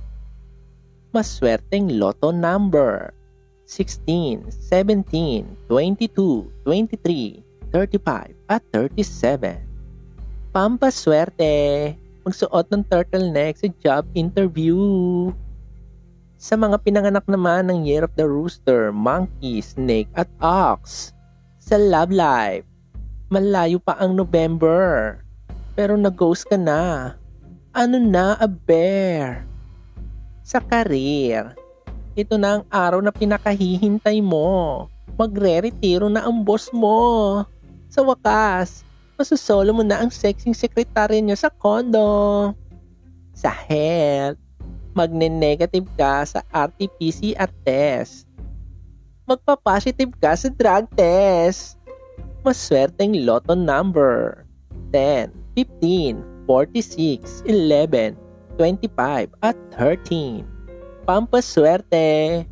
Maswerteng 1.13 2.01
lotto 2.01 2.33
number 2.33 3.13
16, 3.69 4.49
17, 4.49 5.45
22, 5.69 6.49
23, 6.65 7.69
35 7.69 8.33
at 8.49 8.61
37. 8.73 9.61
Pampaswerte, 10.49 11.93
magsuot 12.25 12.65
ng 12.73 12.81
turtleneck 12.89 13.61
sa 13.61 13.69
job 13.77 14.09
interview. 14.17 15.29
Sa 16.41 16.57
mga 16.57 16.81
pinanganak 16.81 17.29
naman 17.29 17.69
ng 17.69 17.85
Year 17.85 18.09
of 18.09 18.13
the 18.17 18.25
Rooster, 18.25 18.89
Monkey, 18.89 19.61
Snake 19.61 20.09
at 20.17 20.25
Ox. 20.41 21.13
Sa 21.61 21.77
love 21.77 22.09
life, 22.09 22.65
malayo 23.29 23.77
pa 23.77 24.01
ang 24.01 24.17
November. 24.17 25.21
Pero 25.77 25.93
nag-ghost 25.93 26.49
ka 26.49 26.57
na. 26.57 27.13
Ano 27.69 28.01
na 28.01 28.33
a 28.41 28.49
bear? 28.49 29.52
Sa 30.43 30.59
career, 30.59 31.55
ito 32.19 32.35
na 32.35 32.59
ang 32.59 32.63
araw 32.67 32.99
na 32.99 33.15
pinakahihintay 33.15 34.19
mo. 34.19 34.85
Magre-retiro 35.15 36.11
na 36.11 36.27
ang 36.27 36.43
boss 36.43 36.67
mo. 36.75 37.41
Sa 37.87 38.03
wakas, 38.03 38.83
masusolo 39.15 39.71
mo 39.71 39.87
na 39.87 40.03
ang 40.03 40.11
sexing 40.11 40.51
sekretarya 40.51 41.23
niya 41.23 41.47
sa 41.47 41.49
condo. 41.49 42.51
Sa 43.31 43.47
health, 43.49 44.35
magne-negative 44.91 45.87
ka 45.95 46.27
sa 46.27 46.43
RT-PCR 46.51 47.47
test. 47.63 48.27
Magpa-positive 49.23 50.11
ka 50.19 50.35
sa 50.35 50.51
drug 50.51 50.91
test. 50.99 51.79
Maswerteng 52.43 53.23
lotto 53.23 53.55
number 53.55 54.43
10, 54.91 55.31
15, 55.55 56.19
46, 56.45 57.47
11, 57.47 58.19
25 58.57 59.33
at 59.41 59.57
13. 59.77 60.45
Pampaswerte, 61.03 62.43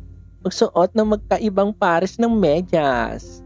magsuot 0.42 0.90
ng 0.92 1.16
magkaibang 1.16 1.70
pares 1.76 2.18
ng 2.18 2.30
medyas. 2.30 3.40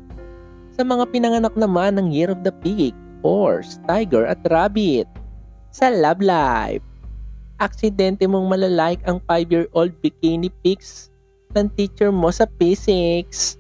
Sa 0.76 0.82
mga 0.84 1.08
pinanganak 1.08 1.54
naman 1.56 1.96
ng 1.96 2.12
Year 2.12 2.32
of 2.32 2.44
the 2.44 2.52
Pig, 2.64 2.92
Horse, 3.24 3.80
Tiger 3.88 4.28
at 4.28 4.40
Rabbit. 4.48 5.08
Sa 5.72 5.92
love 5.92 6.20
life, 6.24 6.84
aksidente 7.60 8.24
mong 8.24 8.48
malalike 8.48 9.00
ang 9.04 9.20
5-year-old 9.24 9.92
bikini 10.00 10.52
pics 10.64 11.08
ng 11.56 11.68
teacher 11.76 12.12
mo 12.12 12.28
sa 12.28 12.44
physics. 12.60 13.56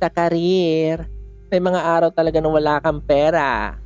Sa 0.00 0.08
career, 0.08 1.04
may 1.52 1.60
mga 1.60 1.80
araw 1.80 2.10
talaga 2.12 2.40
na 2.40 2.48
wala 2.48 2.80
kang 2.80 3.00
pera. 3.04 3.76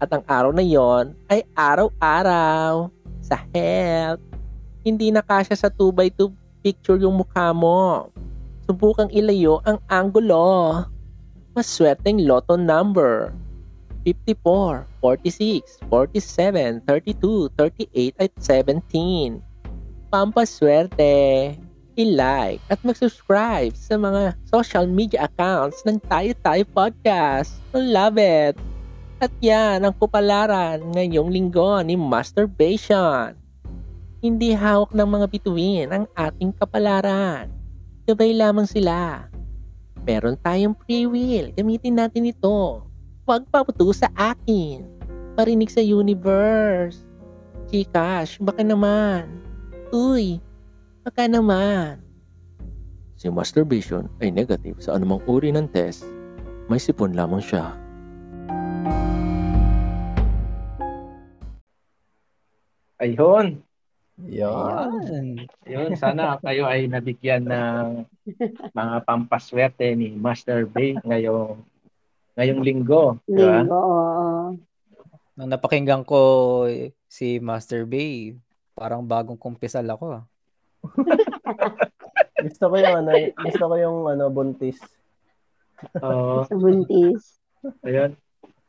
At 0.00 0.10
ang 0.10 0.24
araw 0.26 0.50
na 0.50 0.64
yon 0.64 1.12
ay 1.28 1.44
araw-araw. 1.54 2.99
Sa 3.30 3.38
health, 3.54 4.18
hindi 4.82 5.14
na 5.14 5.22
kasya 5.22 5.54
sa 5.54 5.70
2x2 5.70 6.34
picture 6.66 6.98
yung 6.98 7.22
mukha 7.22 7.54
mo. 7.54 8.10
Subukang 8.66 9.06
ilayo 9.14 9.62
ang 9.62 9.78
anggulo. 9.86 10.82
Maswerteng 11.54 12.26
lotto 12.26 12.58
number. 12.58 13.30
54, 14.02 14.88
46, 14.98 15.78
47, 15.86 16.82
32, 16.88 17.52
38 17.54 18.18
at 18.18 18.32
17. 18.34 19.38
Pampaswerte. 20.10 21.14
I-like 22.00 22.62
at 22.72 22.80
mag-subscribe 22.80 23.76
sa 23.76 24.00
mga 24.00 24.32
social 24.48 24.88
media 24.88 25.28
accounts 25.28 25.84
ng 25.84 26.00
Tayo 26.08 26.32
Tayo 26.40 26.64
Podcast. 26.72 27.60
Love 27.76 28.16
it! 28.16 28.69
At 29.20 29.28
yan 29.44 29.84
ang 29.84 29.92
kupalaran 30.00 30.80
ngayong 30.96 31.28
linggo 31.28 31.76
ni 31.84 31.92
Masturbation. 31.92 33.36
Hindi 34.24 34.56
hawak 34.56 34.96
ng 34.96 35.04
mga 35.04 35.26
bituin 35.28 35.88
ang 35.92 36.08
ating 36.16 36.56
kapalaran. 36.56 37.52
Gabay 38.08 38.32
lamang 38.32 38.64
sila. 38.64 39.28
Meron 40.08 40.40
tayong 40.40 40.72
free 40.72 41.04
will. 41.04 41.52
Gamitin 41.52 42.00
natin 42.00 42.32
ito. 42.32 42.80
Huwag 43.28 43.44
paputo 43.52 43.92
sa 43.92 44.08
akin. 44.16 44.88
Parinig 45.36 45.68
sa 45.68 45.84
universe. 45.84 47.04
Chikash, 47.68 48.40
baka 48.40 48.64
naman. 48.64 49.28
Uy, 49.92 50.40
baka 51.04 51.28
naman. 51.28 52.00
Si 53.20 53.28
masturbation 53.28 54.08
ay 54.24 54.32
negative 54.32 54.80
sa 54.80 54.96
anumang 54.96 55.20
uri 55.28 55.52
ng 55.52 55.68
test. 55.68 56.08
May 56.72 56.80
sipon 56.80 57.12
lamang 57.12 57.44
siya. 57.44 57.76
Ayun. 63.00 63.64
Yan. 64.28 65.48
Yun, 65.64 65.90
sana 65.96 66.36
kayo 66.44 66.68
ay 66.68 66.84
nabigyan 66.84 67.48
ng 67.48 68.04
mga 68.76 68.96
pampaswerte 69.08 69.96
ni 69.96 70.12
Master 70.12 70.68
Bay 70.68 71.00
ngayong 71.00 71.64
ngayong 72.36 72.60
linggo, 72.60 73.16
di 73.24 73.40
ba? 73.40 73.64
Linggo, 73.64 73.80
oo. 73.80 74.28
Nung 75.40 75.48
napakinggan 75.48 76.04
ko 76.04 76.20
si 77.08 77.40
Master 77.40 77.88
Bay, 77.88 78.36
parang 78.76 79.00
bagong 79.00 79.40
kumpisal 79.40 79.88
ako. 79.88 80.20
Gusto 82.44 82.64
ko 82.72 82.76
yung 82.80 82.96
ano, 83.04 83.12
gusto 83.36 83.64
ko 83.68 83.74
yung 83.76 83.98
ano 84.08 84.24
buntis. 84.32 84.80
Oo. 86.00 86.44
Buntis. 86.48 87.36
ayun. 87.84 88.16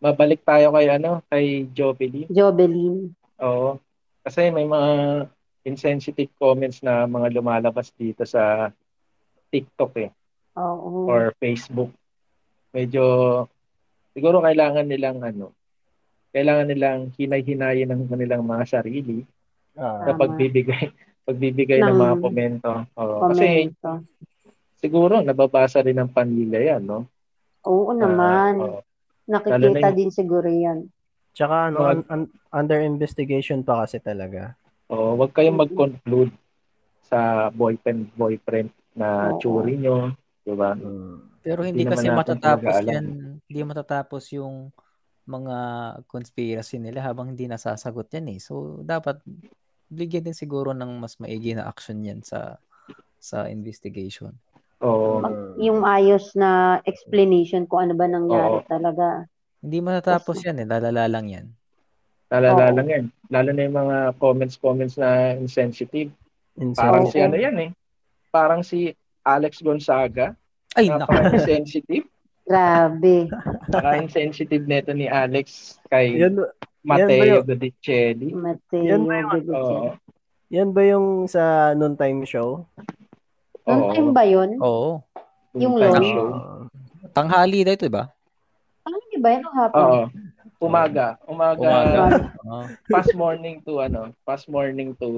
Mabalik 0.03 0.43
tayo 0.43 0.75
kay 0.75 0.91
ano, 0.91 1.23
kay 1.31 1.71
Jovelyn. 1.71 2.27
Jobeline. 2.27 3.15
Oo. 3.39 3.79
Kasi 4.21 4.49
may 4.49 4.65
mga 4.65 5.25
insensitive 5.63 6.29
comments 6.35 6.81
na 6.81 7.05
mga 7.05 7.33
lumalabas 7.33 7.93
dito 7.93 8.21
sa 8.23 8.69
TikTok 9.49 9.91
eh 9.99 10.09
Oo. 10.55 11.05
or 11.05 11.33
Facebook. 11.37 11.89
Medyo 12.71 13.03
siguro 14.11 14.39
kailangan 14.39 14.85
nilang 14.85 15.21
ano, 15.21 15.53
kailangan 16.31 16.67
nilang 16.67 16.99
hinay-hinayin 17.13 17.89
ng 17.89 18.07
kanilang 18.07 18.43
mga 18.43 18.65
sarili 18.71 19.25
Ah, 19.71 20.03
sa 20.03 20.11
Tama. 20.11 20.27
pagbibigay 20.27 20.91
pagbibigay 21.27 21.79
ng, 21.79 21.95
Ng 21.95 21.97
mga 21.97 22.15
komento. 22.19 22.71
Oo. 22.99 23.23
Kasi 23.23 23.71
siguro 24.75 25.23
nababasa 25.23 25.79
rin 25.79 25.95
ng 25.95 26.11
pamilya 26.11 26.75
yan, 26.75 26.83
no? 26.83 27.07
Oo 27.63 27.89
Ah, 27.89 27.95
naman. 27.95 28.53
oo. 28.59 28.79
Lalo 28.81 29.31
Nakikita 29.31 29.79
na 29.79 29.87
yung- 29.87 29.95
din 29.95 30.11
siguro 30.11 30.47
yan. 30.49 30.91
Tsaka 31.31 31.71
ano, 31.71 31.79
Mga- 31.83 31.91
un- 31.95 32.07
un- 32.11 32.31
under 32.51 32.79
investigation 32.83 33.63
pa 33.63 33.87
kasi 33.87 34.03
talaga. 34.03 34.55
Oo, 34.91 35.15
wag 35.15 35.31
kayong 35.31 35.55
mag-conclude 35.55 36.35
sa 37.07 37.47
boyfriend 37.51 38.11
boyfriend 38.15 38.71
na 38.95 39.31
Oo. 39.31 39.39
tsuri 39.39 39.79
nyo, 39.79 40.11
di 40.43 40.53
ba? 40.55 40.75
Mm. 40.75 41.31
Pero 41.41 41.65
hindi 41.65 41.87
Hindi 41.87 41.91
kasi 41.95 42.07
matatapos 42.11 42.75
yan. 42.85 43.05
Hindi 43.47 43.61
matatapos 43.65 44.23
yung 44.35 44.69
mga 45.25 45.57
conspiracy 46.11 46.77
nila 46.77 47.01
habang 47.01 47.33
hindi 47.33 47.47
nasasagot 47.47 48.11
yan 48.13 48.35
eh. 48.35 48.39
So, 48.43 48.83
dapat 48.83 49.23
bigyan 49.87 50.27
din 50.27 50.37
siguro 50.37 50.75
ng 50.75 51.01
mas 51.01 51.17
maigi 51.17 51.55
na 51.55 51.67
action 51.67 51.99
yan 52.03 52.21
sa 52.21 52.59
sa 53.21 53.47
investigation. 53.47 54.33
Mag- 54.81 55.61
yung 55.61 55.85
ayos 55.85 56.33
na 56.33 56.81
explanation 56.89 57.69
kung 57.69 57.85
ano 57.89 57.93
ba 57.93 58.09
nangyari 58.09 58.65
Oo. 58.65 58.67
talaga. 58.67 59.29
Hindi 59.61 59.77
matatapos 59.79 60.41
yan 60.41 60.65
eh. 60.65 60.67
Lalala 60.67 61.05
lang 61.05 61.25
yan. 61.29 61.45
Lalala 62.27 62.71
Oo. 62.71 62.75
lang 62.81 62.87
yan. 62.89 63.05
Lalo 63.29 63.49
na 63.53 63.61
yung 63.61 63.77
mga 63.77 63.97
comments-comments 64.17 64.95
na 64.97 65.37
insensitive. 65.37 66.09
Insen- 66.57 66.81
Parang 66.81 67.05
si 67.07 67.17
ano 67.21 67.35
yan 67.37 67.57
eh. 67.59 67.69
Parang 68.33 68.61
si 68.65 68.91
Alex 69.21 69.61
Gonzaga. 69.61 70.33
Ay, 70.73 70.89
naku. 70.89 71.07
Napaka-insensitive. 71.13 72.05
Grabe. 72.41 73.29
Napaka-insensitive 73.69 74.65
neto 74.65 74.91
ni 74.91 75.05
Alex 75.05 75.77
kay 75.87 76.17
Yan, 76.17 76.41
Mateo 76.81 77.21
yan 77.21 77.45
Godicelli. 77.45 78.33
Mateo 78.33 78.81
Yan 78.81 79.03
ba 79.05 79.13
yung-. 79.13 79.31
Oo. 79.53 79.87
yan 80.49 80.69
ba 80.73 80.81
yung 80.81 81.07
sa 81.29 81.71
noontime 81.77 82.25
show? 82.25 82.65
Noong 83.63 83.83
Oo. 83.83 83.93
time 83.93 84.09
ba 84.11 84.23
yun? 84.25 84.49
Oo. 84.57 85.05
Yung. 85.53 85.77
Ah, 85.77 86.65
Tanghali 87.13 87.61
na 87.61 87.75
ito, 87.75 87.85
diba? 87.85 88.09
Ano 89.21 89.29
ba? 89.29 89.29
Ang 89.37 89.55
hapon? 89.55 89.81
Oo. 89.85 90.03
Umaga. 90.61 91.07
Umaga. 91.25 91.69
Umaga. 91.69 92.01
Oh. 92.45 92.65
Fast 92.89 93.13
morning 93.17 93.61
to 93.65 93.81
ano, 93.81 94.13
fast 94.25 94.45
morning 94.45 94.93
to 94.97 95.09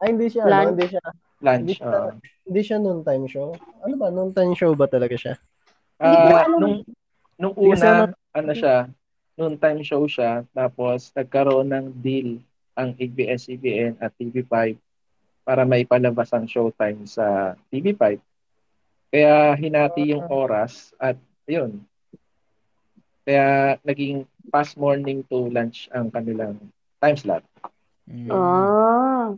Ay, 0.00 0.16
hindi 0.16 0.28
siya, 0.32 0.44
Lunch. 0.48 0.64
ano, 0.64 0.70
hindi 0.72 0.86
siya, 0.88 1.02
hindi 1.04 1.44
lunch. 1.44 1.68
siya, 1.76 1.88
oo. 1.88 2.10
hindi 2.48 2.60
siya 2.64 2.76
noon 2.80 3.00
time 3.04 3.26
show. 3.28 3.48
Ano 3.84 3.94
ba, 4.00 4.08
noon 4.08 4.30
time 4.32 4.52
show 4.56 4.72
ba 4.72 4.88
talaga 4.88 5.12
siya? 5.16 5.34
Hindi 6.00 6.16
Ah, 6.16 6.44
alam. 6.44 6.58
nung 6.60 6.76
nung 7.36 7.54
Hindi 7.56 7.76
una, 7.76 8.12
ano 8.32 8.52
siya, 8.52 8.76
noon 9.36 9.54
time 9.60 9.80
show 9.84 10.04
siya, 10.08 10.44
tapos 10.56 11.12
nagkaroon 11.12 11.68
ng 11.68 11.86
deal 12.00 12.40
ang 12.72 12.96
ABS-CBN 12.96 14.00
at 14.00 14.14
TV5 14.16 14.78
para 15.42 15.68
maipalabas 15.68 16.32
ang 16.32 16.48
showtime 16.48 17.04
sa 17.04 17.56
TV5. 17.68 18.20
Kaya 19.08 19.52
hinati 19.56 20.12
yung 20.12 20.28
oras 20.28 20.92
at 20.96 21.16
yun. 21.44 21.80
Kaya 23.28 23.76
naging 23.84 24.24
past 24.48 24.80
morning 24.80 25.20
to 25.28 25.52
lunch 25.52 25.92
ang 25.92 26.08
kanilang 26.08 26.56
time 26.96 27.18
slot. 27.20 27.44
Mm. 28.08 28.32
Ah. 28.32 29.36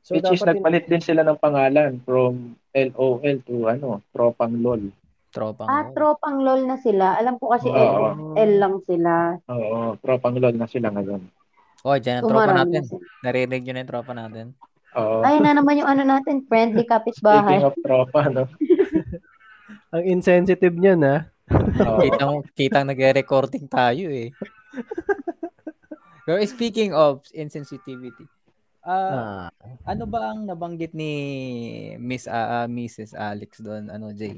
So, 0.00 0.16
Which 0.16 0.32
is 0.32 0.40
nagpalit 0.40 0.88
din 0.88 1.04
sila 1.04 1.20
ng 1.28 1.36
pangalan 1.36 2.00
from 2.08 2.56
LOL 2.72 3.36
to 3.44 3.68
ano, 3.68 4.00
Tropang 4.16 4.64
LOL. 4.64 4.88
Tropang. 5.28 5.68
Ah, 5.68 5.84
lol. 5.84 5.92
tropang 5.92 6.40
lol 6.40 6.64
na 6.64 6.80
sila. 6.80 7.20
Alam 7.20 7.36
ko 7.36 7.52
kasi 7.52 7.68
Oo. 7.68 8.32
L, 8.32 8.40
L 8.40 8.52
lang 8.56 8.80
sila. 8.88 9.36
Oo, 9.52 10.00
Tropang 10.00 10.40
LOL 10.40 10.56
na 10.56 10.64
sila 10.64 10.88
ngayon. 10.88 11.20
Oh, 11.84 12.00
dyan 12.00 12.24
ang 12.24 12.32
tropa 12.32 12.64
natin. 12.64 12.82
na. 12.88 12.96
Narinig 13.28 13.60
nyo 13.60 13.72
na 13.76 13.80
yung 13.84 13.92
tropa 13.92 14.12
natin. 14.16 14.46
Oo. 14.96 15.20
Ayun 15.20 15.44
na 15.44 15.52
naman 15.52 15.76
yung 15.76 15.90
ano 15.92 16.02
natin, 16.08 16.40
friendly 16.48 16.88
Speaking 16.88 16.96
kapitbahay. 16.96 17.60
of 17.60 17.76
tropa, 17.84 18.32
no? 18.32 18.48
ang 19.94 20.02
insensitive 20.08 20.72
niya 20.72 20.96
na. 20.96 21.14
Oo. 21.50 22.00
Kitang, 22.00 22.32
kitang 22.52 22.86
nagre-recording 22.88 23.64
tayo 23.66 24.08
eh. 24.12 24.30
Pero 26.22 26.36
speaking 26.44 26.92
of 26.92 27.24
insensitivity, 27.32 28.28
ah, 28.84 29.48
Ah, 29.48 29.48
ano 29.88 30.04
ba 30.04 30.32
ang 30.32 30.44
nabanggit 30.44 30.92
ni 30.92 31.12
Miss 31.96 32.28
ah, 32.28 32.64
ah, 32.64 32.66
Mrs. 32.68 33.16
Alex 33.16 33.60
doon, 33.60 33.88
ano 33.88 34.12
Jay? 34.12 34.36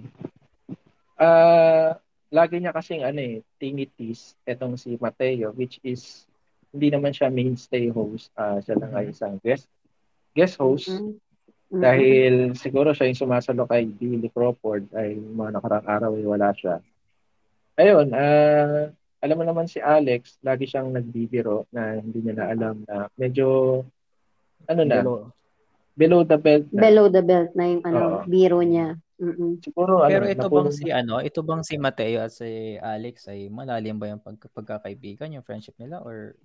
Ah, 1.19 1.99
lagi 2.31 2.63
niya 2.63 2.71
kasing 2.71 3.03
ano 3.03 3.19
eh, 3.19 3.43
tinitis 3.59 4.39
etong 4.47 4.79
si 4.79 4.95
Mateo 4.97 5.51
which 5.53 5.83
is 5.83 6.25
hindi 6.71 6.95
naman 6.95 7.11
siya 7.11 7.27
mainstay 7.27 7.91
host. 7.91 8.31
Ah, 8.39 8.63
siya 8.63 8.79
lang 8.79 8.95
ay 8.95 9.11
isang 9.11 9.37
guest 9.43 9.67
guest 10.33 10.57
host 10.57 10.89
Mm. 10.91 11.19
Mm. 11.71 11.83
dahil 11.87 12.35
siguro 12.59 12.91
siya 12.91 13.07
yung 13.07 13.19
sumasalo 13.19 13.63
kay 13.63 13.87
Billy 13.87 14.27
Crawford 14.27 14.91
ay 14.91 15.15
mga 15.15 15.55
nakarang 15.55 15.87
araw 15.87 16.11
ay 16.19 16.27
wala 16.27 16.51
siya. 16.51 16.83
Ayun, 17.81 18.12
ah, 18.12 18.93
alam 19.20 19.37
mo 19.41 19.45
naman 19.45 19.64
si 19.64 19.81
Alex, 19.81 20.37
lagi 20.45 20.68
siyang 20.68 20.93
nagbibiro 20.93 21.64
na 21.72 21.97
hindi 21.97 22.20
niya 22.20 22.35
na 22.37 22.47
alam 22.53 22.74
na 22.85 23.09
medyo 23.16 23.81
ano 24.68 24.83
na, 24.85 25.01
Below. 25.01 25.33
below 25.97 26.20
the 26.22 26.37
belt 26.37 26.66
na. 26.68 26.81
below 26.85 27.07
the 27.09 27.24
belt 27.24 27.51
na 27.57 27.64
yung 27.64 27.83
ano, 27.89 28.01
Oo. 28.01 28.18
biro 28.28 28.61
niya. 28.61 29.01
Mm-mm. 29.20 29.61
Siguro 29.61 30.05
Pero 30.05 30.24
ano, 30.24 30.33
ito 30.33 30.45
napulong- 30.45 30.68
bang 30.68 30.76
si 30.76 30.87
ano, 30.89 31.14
ito 31.20 31.41
bang 31.41 31.62
si 31.64 31.74
Mateo 31.76 32.18
at 32.20 32.33
si 32.33 32.76
Alex 32.76 33.28
ay 33.28 33.49
malalim 33.49 33.97
ba 33.97 34.09
yung 34.09 34.20
pag, 34.20 34.37
pagkakaibigan, 34.53 35.33
yung 35.33 35.45
friendship 35.45 35.76
nila 35.76 36.01
or 36.05 36.37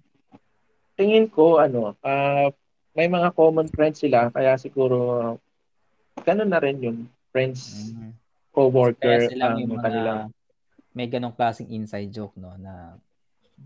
tingin 0.96 1.28
ko 1.28 1.60
ano, 1.60 1.96
ah, 2.00 2.48
may 2.96 3.12
mga 3.12 3.36
common 3.36 3.68
friends 3.68 4.00
sila 4.00 4.32
kaya 4.32 4.56
siguro 4.56 5.36
ganun 6.24 6.48
na 6.48 6.64
rin 6.64 6.80
yun. 6.80 6.98
Friends, 7.36 7.92
mm, 7.92 8.12
co-worker, 8.56 9.20
kaya 9.20 9.28
sila 9.28 9.44
ang 9.52 9.60
may 9.60 9.68
mga 9.68 9.84
kanilang 9.84 10.22
may 10.96 11.06
ganong 11.06 11.36
klaseng 11.36 11.68
inside 11.70 12.10
joke 12.10 12.34
no 12.36 12.56
na 12.56 12.96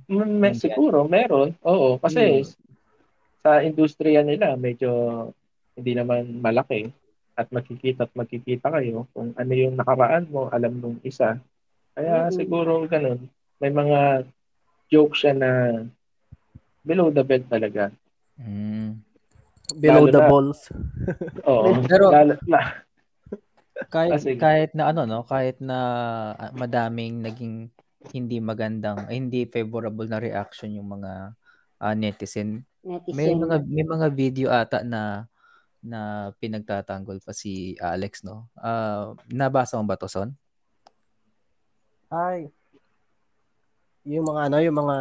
Mm, 0.06 0.38
may- 0.38 0.54
siguro 0.54 1.02
meron. 1.04 1.58
Oo, 1.64 1.98
kasi 1.98 2.42
Hmm. 2.42 2.50
sa 3.42 3.52
industriya 3.60 4.22
nila 4.22 4.54
medyo 4.54 4.90
hindi 5.74 5.96
naman 5.96 6.38
malaki 6.38 6.94
at 7.34 7.50
makikita 7.50 8.04
at 8.04 8.14
makikita 8.14 8.70
kayo 8.70 9.10
kung 9.10 9.34
ano 9.34 9.50
yung 9.50 9.74
nakaraan 9.74 10.28
mo, 10.28 10.46
alam 10.48 10.76
nung 10.76 11.02
isa. 11.02 11.42
Kaya 11.96 12.28
Mm. 12.28 12.34
siguro 12.36 12.86
ganun. 12.86 13.26
May 13.58 13.72
mga 13.72 14.30
joke 14.88 15.16
siya 15.16 15.34
na 15.34 15.50
below 16.82 17.10
the 17.10 17.24
belt 17.24 17.46
talaga. 17.48 17.90
mm, 18.36 18.94
Below 19.76 20.06
Lalo 20.06 20.10
the 20.10 20.18
na- 20.18 20.28
balls. 20.28 20.60
Oo. 21.46 21.70
Pero- 21.84 22.10
lalo, 22.10 22.34
la- 22.46 22.78
kahit 23.88 24.12
Ah, 24.12 24.20
sige. 24.20 24.40
kahit 24.42 24.72
na 24.76 24.92
ano 24.92 25.08
no, 25.08 25.24
kahit 25.24 25.64
na 25.64 25.80
ah, 26.36 26.52
madaming 26.52 27.24
naging 27.24 27.72
hindi 28.12 28.40
magandang, 28.44 29.08
hindi 29.08 29.48
favorable 29.48 30.08
na 30.08 30.20
reaction 30.20 30.76
yung 30.76 31.00
mga 31.00 31.36
ah, 31.80 31.96
netizen. 31.96 32.68
Netizen. 32.84 33.16
May 33.16 33.32
mga 33.36 33.56
may 33.64 33.86
mga 33.88 34.08
video 34.12 34.48
ata 34.52 34.84
na 34.84 35.28
na 35.80 36.32
pinagtatanggol 36.44 37.24
pa 37.24 37.32
si 37.32 37.80
Alex 37.80 38.28
no. 38.28 38.52
Ah, 38.60 39.16
nabasa 39.32 39.80
mo 39.80 39.88
ba 39.88 39.96
to, 39.96 40.12
Son? 40.12 40.36
Ay. 42.12 42.52
Yung 44.04 44.26
mga 44.28 44.52
ano, 44.52 44.58
yung 44.60 44.78
mga 44.80 44.98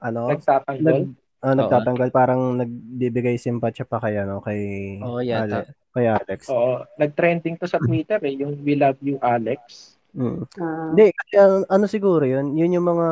ano, 0.00 0.20
nagtatanggol. 0.30 0.84
nag, 0.84 1.00
ah, 1.42 1.54
nagtatanggal 1.56 2.08
parang 2.12 2.60
nagbibigay 2.60 3.40
simpatya 3.40 3.88
pa 3.88 3.98
kay 3.98 4.20
ano 4.20 4.38
kay 4.44 4.60
Oo, 5.02 5.20
yata. 5.24 5.64
Ale- 5.64 5.85
kay 5.96 6.12
Alex. 6.12 6.52
Oo. 6.52 6.84
Nag-trending 7.00 7.56
to 7.56 7.64
sa 7.64 7.80
Twitter 7.80 8.20
eh, 8.20 8.36
yung 8.36 8.60
We 8.60 8.76
Love 8.76 9.00
You 9.00 9.16
Alex. 9.24 9.96
Mm. 10.16 10.48
Hindi, 10.92 11.06
kasi 11.12 11.34
ano, 11.36 11.68
ano 11.68 11.84
siguro 11.84 12.24
yun, 12.24 12.56
yun 12.56 12.72
yung 12.72 12.88
mga 12.88 13.08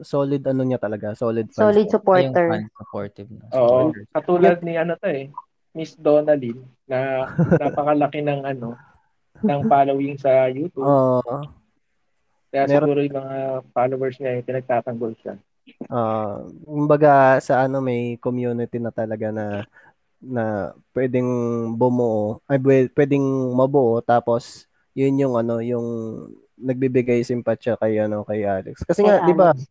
solid 0.00 0.40
ano 0.48 0.64
niya 0.64 0.80
talaga, 0.80 1.12
solid 1.12 1.52
fans. 1.52 1.60
solid 1.68 1.76
Ay, 1.76 1.84
yung 1.84 1.92
supporter. 1.92 2.46
fan 2.48 2.64
supportive 2.72 3.28
no. 3.28 3.44
Oo. 3.52 3.52
supporter. 3.92 4.02
Katulad 4.16 4.56
ni 4.64 4.72
ano 4.80 4.96
to 4.96 5.08
eh, 5.08 5.28
Miss 5.76 5.92
Donalyn 6.00 6.56
na 6.88 7.28
napakalaki 7.60 8.24
ng 8.24 8.40
ano 8.44 8.72
ng 9.44 9.60
following 9.68 10.16
sa 10.16 10.48
YouTube. 10.48 10.80
Oo. 10.80 11.44
Kaya 12.50 12.64
meron- 12.66 12.88
siguro 12.88 13.00
yung 13.04 13.18
mga 13.20 13.36
followers 13.76 14.16
niya 14.16 14.40
yung 14.40 14.48
pinagtatanggol 14.48 15.12
siya. 15.20 15.36
Ah, 15.86 16.40
kumbaga 16.66 17.38
sa 17.38 17.68
ano 17.68 17.78
may 17.78 18.16
community 18.18 18.80
na 18.80 18.90
talaga 18.90 19.28
na 19.30 19.68
na 20.20 20.76
pwedeng 20.92 21.28
bumuo, 21.74 22.44
ay 22.44 22.60
pwe- 22.60 22.92
pwedeng 22.92 23.24
mabuo 23.56 24.04
tapos 24.04 24.68
yun 24.92 25.16
yung 25.16 25.34
ano 25.40 25.64
yung 25.64 25.86
nagbibigay 26.60 27.24
simpatya 27.24 27.80
kay 27.80 27.96
ano 27.96 28.20
kay 28.28 28.44
Alex. 28.44 28.84
Kasi 28.84 29.00
nga, 29.00 29.24
'di 29.24 29.34
ba? 29.34 29.50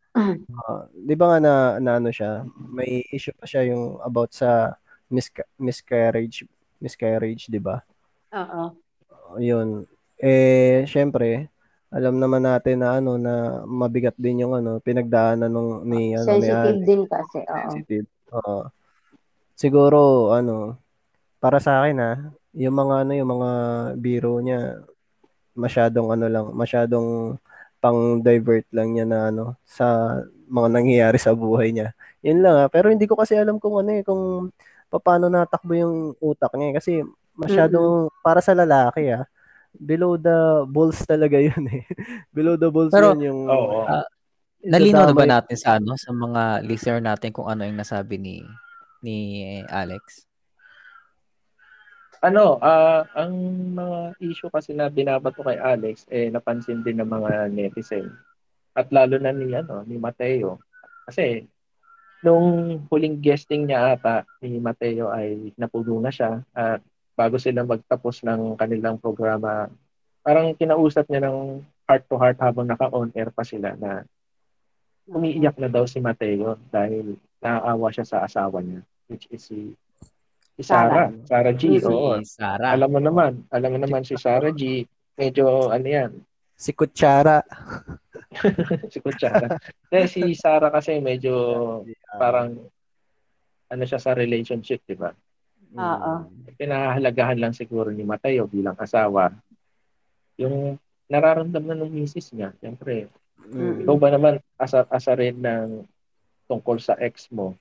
Ah, 0.50 0.90
'di 0.92 1.14
ba 1.16 1.26
nga 1.32 1.40
na, 1.40 1.54
na 1.78 1.92
ano 2.02 2.10
siya, 2.10 2.44
may 2.74 3.06
issue 3.14 3.32
pa 3.38 3.46
siya 3.46 3.70
yung 3.70 4.02
about 4.02 4.34
sa 4.34 4.74
misca- 5.08 5.48
miscarriage, 5.62 6.44
miscarriage, 6.82 7.48
'di 7.48 7.62
ba? 7.62 7.86
Oo. 8.34 8.74
Yun. 9.38 9.86
Eh, 10.20 10.84
syempre, 10.90 11.48
alam 11.94 12.18
naman 12.18 12.44
natin 12.44 12.82
na 12.82 12.98
ano 12.98 13.16
na 13.18 13.62
mabigat 13.66 14.18
din 14.18 14.46
yung 14.46 14.54
ano 14.58 14.82
pinagdaanan 14.82 15.50
nung 15.50 15.86
ni 15.86 16.14
ano 16.18 16.38
ni 16.38 16.50
Sensitive 16.50 16.82
Alex. 16.82 16.88
din 16.90 17.02
kasi. 17.06 17.40
Oo. 17.46 17.70
Sensitive. 17.70 18.08
Oo. 18.34 18.60
Siguro 19.60 20.32
ano 20.32 20.80
para 21.44 21.60
sa 21.60 21.84
akin 21.84 22.00
ah, 22.00 22.18
yung 22.56 22.80
mga 22.80 22.96
ano 23.04 23.12
yung 23.12 23.30
mga 23.36 23.52
biro 24.00 24.40
niya 24.40 24.80
masyadong 25.60 26.16
ano 26.16 26.26
lang, 26.32 26.46
masyadong 26.56 27.36
pang 27.84 28.24
divert 28.24 28.64
lang 28.72 28.96
niya 28.96 29.04
na 29.04 29.20
ano 29.28 29.60
sa 29.68 30.20
mga 30.48 30.68
nangyayari 30.72 31.20
sa 31.20 31.36
buhay 31.36 31.76
niya. 31.76 31.92
Yun 32.24 32.40
lang 32.40 32.56
ah. 32.56 32.70
Pero 32.72 32.88
hindi 32.88 33.04
ko 33.04 33.20
kasi 33.20 33.36
alam 33.36 33.60
kung 33.60 33.76
ano 33.84 33.92
eh 34.00 34.04
kung 34.08 34.48
paano 34.88 35.28
natakbo 35.28 35.76
yung 35.76 35.96
utak 36.24 36.56
niya 36.56 36.72
eh. 36.72 36.76
kasi 36.80 36.92
masyadong 37.36 38.08
para 38.24 38.40
sa 38.40 38.56
lalaki 38.56 39.12
ah. 39.12 39.28
Below 39.76 40.16
the 40.16 40.66
balls 40.72 41.04
talaga 41.04 41.36
yun 41.52 41.68
eh. 41.68 41.84
Below 42.32 42.56
the 42.56 42.72
balls 42.72 42.96
Pero- 42.96 43.12
yun 43.20 43.28
yung 43.28 43.42
Oo. 43.52 43.84
Ah, 43.84 44.08
Nalinaw 44.60 45.08
na 45.08 45.16
ba 45.16 45.24
natin 45.24 45.56
sa 45.56 45.80
ano 45.80 45.96
sa 45.96 46.12
mga 46.12 46.68
listener 46.68 47.00
natin 47.00 47.32
kung 47.32 47.48
ano 47.48 47.64
yung 47.64 47.80
nasabi 47.80 48.20
ni 48.20 48.44
ni 49.04 49.60
Alex? 49.68 50.30
Ano, 52.20 52.60
ah 52.60 53.08
ang 53.16 53.32
mga 53.80 54.20
issue 54.20 54.52
kasi 54.52 54.76
na 54.76 54.92
binabato 54.92 55.40
kay 55.40 55.56
Alex 55.56 56.04
eh 56.12 56.28
napansin 56.28 56.84
din 56.84 57.00
ng 57.00 57.08
mga 57.08 57.48
netizen. 57.48 58.12
At 58.76 58.92
lalo 58.92 59.16
na 59.16 59.32
ni 59.32 59.56
ano, 59.56 59.88
ni 59.88 59.96
Mateo. 59.96 60.60
Kasi 61.08 61.48
nung 62.20 62.80
huling 62.92 63.24
guesting 63.24 63.72
niya 63.72 63.96
ata 63.96 64.28
ni 64.44 64.60
Mateo 64.60 65.08
ay 65.08 65.56
napuno 65.56 66.04
na 66.04 66.12
siya 66.12 66.44
at 66.52 66.84
bago 67.16 67.40
sila 67.40 67.64
magtapos 67.64 68.24
ng 68.28 68.60
kanilang 68.60 69.00
programa, 69.00 69.72
parang 70.24 70.52
kinausap 70.56 71.08
niya 71.08 71.28
ng 71.28 71.64
heart 71.88 72.04
to 72.08 72.16
heart 72.20 72.38
habang 72.40 72.68
naka-on 72.68 73.12
air 73.16 73.32
pa 73.32 73.44
sila 73.48 73.76
na 73.80 74.04
umiiyak 75.10 75.58
na 75.58 75.70
daw 75.70 75.84
si 75.90 75.98
Mateo 75.98 76.56
dahil 76.70 77.18
naaawa 77.42 77.90
siya 77.90 78.06
sa 78.06 78.18
asawa 78.24 78.62
niya 78.62 78.86
which 79.10 79.26
is 79.34 79.42
si, 79.50 79.74
si 80.54 80.62
Sarah, 80.62 81.10
Sarah 81.26 81.56
G. 81.58 81.82
Si 81.82 81.90
Oo. 81.90 82.22
Sarah. 82.22 82.78
Alam 82.78 82.90
mo 82.94 83.00
naman, 83.02 83.42
alam 83.50 83.70
mo 83.74 83.80
naman 83.82 84.06
si 84.06 84.14
Sarah 84.16 84.54
G. 84.54 84.86
Medyo 85.18 85.74
ano 85.74 85.88
yan, 85.90 86.12
si 86.60 86.72
Kutsara. 86.76 87.40
si 88.94 89.00
Kutsara. 89.00 89.56
Kaya 89.90 90.06
si 90.12 90.36
Sarah 90.38 90.70
kasi 90.70 91.00
medyo 91.00 91.34
parang 92.20 92.60
ano 93.70 93.84
siya 93.88 94.00
sa 94.00 94.12
relationship, 94.12 94.84
di 94.84 94.96
ba? 95.00 95.16
Oo. 95.80 96.14
Pinahahalagahan 96.60 97.40
lang 97.40 97.54
siguro 97.56 97.90
ni 97.96 98.04
Mateo 98.04 98.46
bilang 98.52 98.76
asawa. 98.76 99.32
Yung 100.36 100.76
nararamdaman 101.08 101.84
ng 101.84 101.92
misis 101.96 102.36
niya, 102.36 102.52
siyempre, 102.60 103.08
Mm. 103.50 103.82
ikaw 103.84 103.96
ba 103.98 104.10
naman 104.14 104.34
asa, 104.56 104.86
asa 104.88 105.12
rin 105.18 105.38
ng 105.42 105.84
tungkol 106.46 106.78
sa 106.78 106.94
ex 106.98 107.30
mo? 107.30 107.58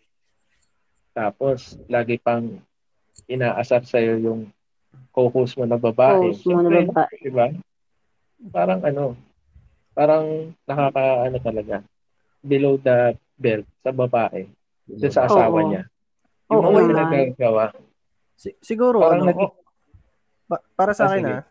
Tapos, 1.13 1.77
lagi 1.89 2.21
pang 2.21 2.61
inaasar 3.27 3.83
sa'yo 3.83 4.21
yung 4.21 4.41
co-host 5.11 5.59
mo 5.59 5.65
na 5.65 5.81
babae. 5.81 6.31
Host 6.31 6.47
mo 6.47 6.61
na 6.63 6.71
babae. 6.71 7.17
Di 7.19 7.33
ba? 7.33 7.49
Parang 8.55 8.81
ano, 8.85 9.19
parang 9.93 10.55
nakaka, 10.63 11.27
ano 11.27 11.37
talaga, 11.43 11.77
below 12.39 12.79
the 12.79 13.19
belt 13.35 13.67
sa 13.83 13.91
babae, 13.91 14.47
dun 14.87 15.11
sa 15.11 15.27
asawa 15.27 15.59
Oo. 15.59 15.69
niya. 15.69 15.83
Yung 16.49 16.63
Oo 16.63 16.71
mga 16.71 16.81
naman. 16.87 16.91
ginagawa. 17.35 17.65
Si- 18.39 18.55
siguro, 18.63 19.03
Parang 19.03 19.27
ano, 19.27 19.31
naging- 19.35 19.53
o- 19.53 19.59
pa- 20.47 20.65
para 20.79 20.93
sa 20.95 21.11
Ah, 21.11 21.13
akin 21.13 21.23
sige. 21.25 21.35
ah, 21.35 21.45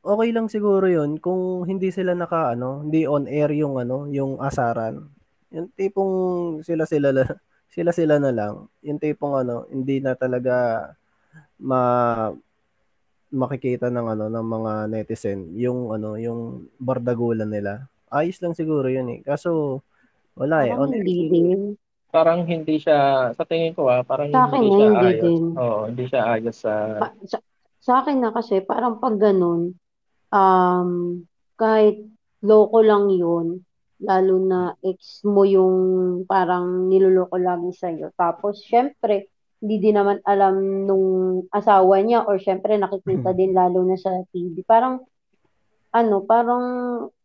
okay 0.00 0.30
lang 0.32 0.48
siguro 0.48 0.88
yun 0.88 1.20
kung 1.20 1.64
hindi 1.68 1.92
sila 1.92 2.16
naka, 2.16 2.56
ano, 2.56 2.84
hindi 2.84 3.04
on 3.04 3.28
air 3.28 3.50
yung, 3.52 3.76
ano, 3.80 4.08
yung 4.08 4.40
asaran. 4.40 5.06
Yung 5.52 5.68
tipong 5.76 6.14
sila-sila 6.64 7.12
la- 7.12 7.36
sila-sila 7.74 8.18
na 8.18 8.32
lang. 8.34 8.54
Yung 8.82 8.98
tipong, 8.98 9.34
ano, 9.46 9.68
hindi 9.70 10.00
na 10.02 10.16
talaga 10.16 10.88
ma 11.60 11.82
makikita 13.30 13.94
ng 13.94 14.06
ano 14.10 14.24
ng 14.26 14.46
mga 14.58 14.72
netizen 14.90 15.54
yung 15.54 15.94
ano 15.94 16.18
yung 16.18 16.66
bardagulan 16.82 17.46
nila. 17.46 17.86
Ayos 18.10 18.42
lang 18.42 18.58
siguro 18.58 18.90
yun 18.90 19.06
eh. 19.06 19.20
Kaso 19.22 19.80
wala 20.34 20.66
eh. 20.66 20.74
Parang 20.74 20.90
On 20.90 20.90
hindi 20.90 21.30
din. 21.30 21.60
Parang 22.10 22.42
hindi 22.42 22.82
siya, 22.82 23.30
sa 23.38 23.46
tingin 23.46 23.70
ko 23.70 23.86
ah, 23.86 24.02
parang 24.02 24.34
Sa 24.34 24.50
akin 24.50 24.58
hindi 24.58 24.70
siya 24.74 24.86
hindi 24.90 25.06
ayos. 25.06 25.22
din. 25.22 25.44
Oo, 25.54 25.80
hindi 25.86 26.04
siya 26.10 26.20
ayos 26.26 26.56
sa... 26.58 26.72
Pa- 26.98 27.18
sa, 27.22 27.38
sa 27.78 27.92
akin 28.02 28.18
na 28.18 28.30
kasi, 28.34 28.58
parang 28.66 28.98
pag 28.98 29.14
ganun, 29.14 29.78
um, 30.30 31.20
kahit 31.58 32.06
loko 32.40 32.80
lang 32.80 33.12
yun, 33.12 33.62
lalo 34.00 34.34
na 34.40 34.72
ex 34.80 35.20
mo 35.28 35.44
yung 35.44 35.76
parang 36.24 36.88
niloloko 36.88 37.36
lagi 37.36 37.70
sa'yo. 37.76 38.16
Tapos, 38.16 38.64
syempre, 38.64 39.28
hindi 39.60 39.76
din 39.76 40.00
naman 40.00 40.24
alam 40.24 40.88
nung 40.88 41.06
asawa 41.52 42.00
niya 42.00 42.24
or 42.24 42.40
syempre 42.40 42.80
nakikita 42.80 43.36
din 43.36 43.52
lalo 43.52 43.84
na 43.84 44.00
sa 44.00 44.24
TV. 44.32 44.64
Parang, 44.64 45.04
ano, 45.92 46.24
parang 46.24 46.64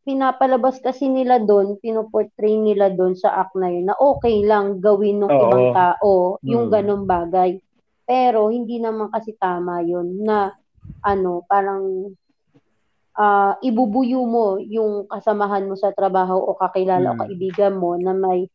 pinapalabas 0.03 0.83
kasi 0.83 1.07
nila 1.07 1.39
doon, 1.41 1.79
pinoportray 1.79 2.59
nila 2.59 2.91
doon 2.91 3.15
sa 3.15 3.39
act 3.39 3.55
na 3.55 3.71
yun 3.71 3.89
na 3.89 3.95
okay 3.97 4.43
lang 4.45 4.83
gawin 4.83 5.23
ng 5.23 5.31
Oo. 5.31 5.41
ibang 5.47 5.65
tao 5.73 6.11
yung 6.45 6.67
Hmm. 6.69 6.73
ganong 6.75 7.05
bagay. 7.07 7.57
Pero 8.05 8.53
hindi 8.53 8.77
naman 8.77 9.09
kasi 9.09 9.33
tama 9.39 9.81
yun 9.81 10.21
na 10.21 10.53
ano, 11.01 11.41
parang 11.49 12.13
ah 13.15 13.55
ibubuyo 13.63 14.27
mo 14.27 14.59
yung 14.59 15.07
kasamahan 15.07 15.67
mo 15.67 15.75
sa 15.79 15.95
trabaho 15.95 16.35
o 16.35 16.55
kakilala 16.59 17.15
o 17.15 17.15
Hmm. 17.15 17.21
kaibigan 17.27 17.73
mo 17.79 17.95
na 17.95 18.11
may 18.11 18.51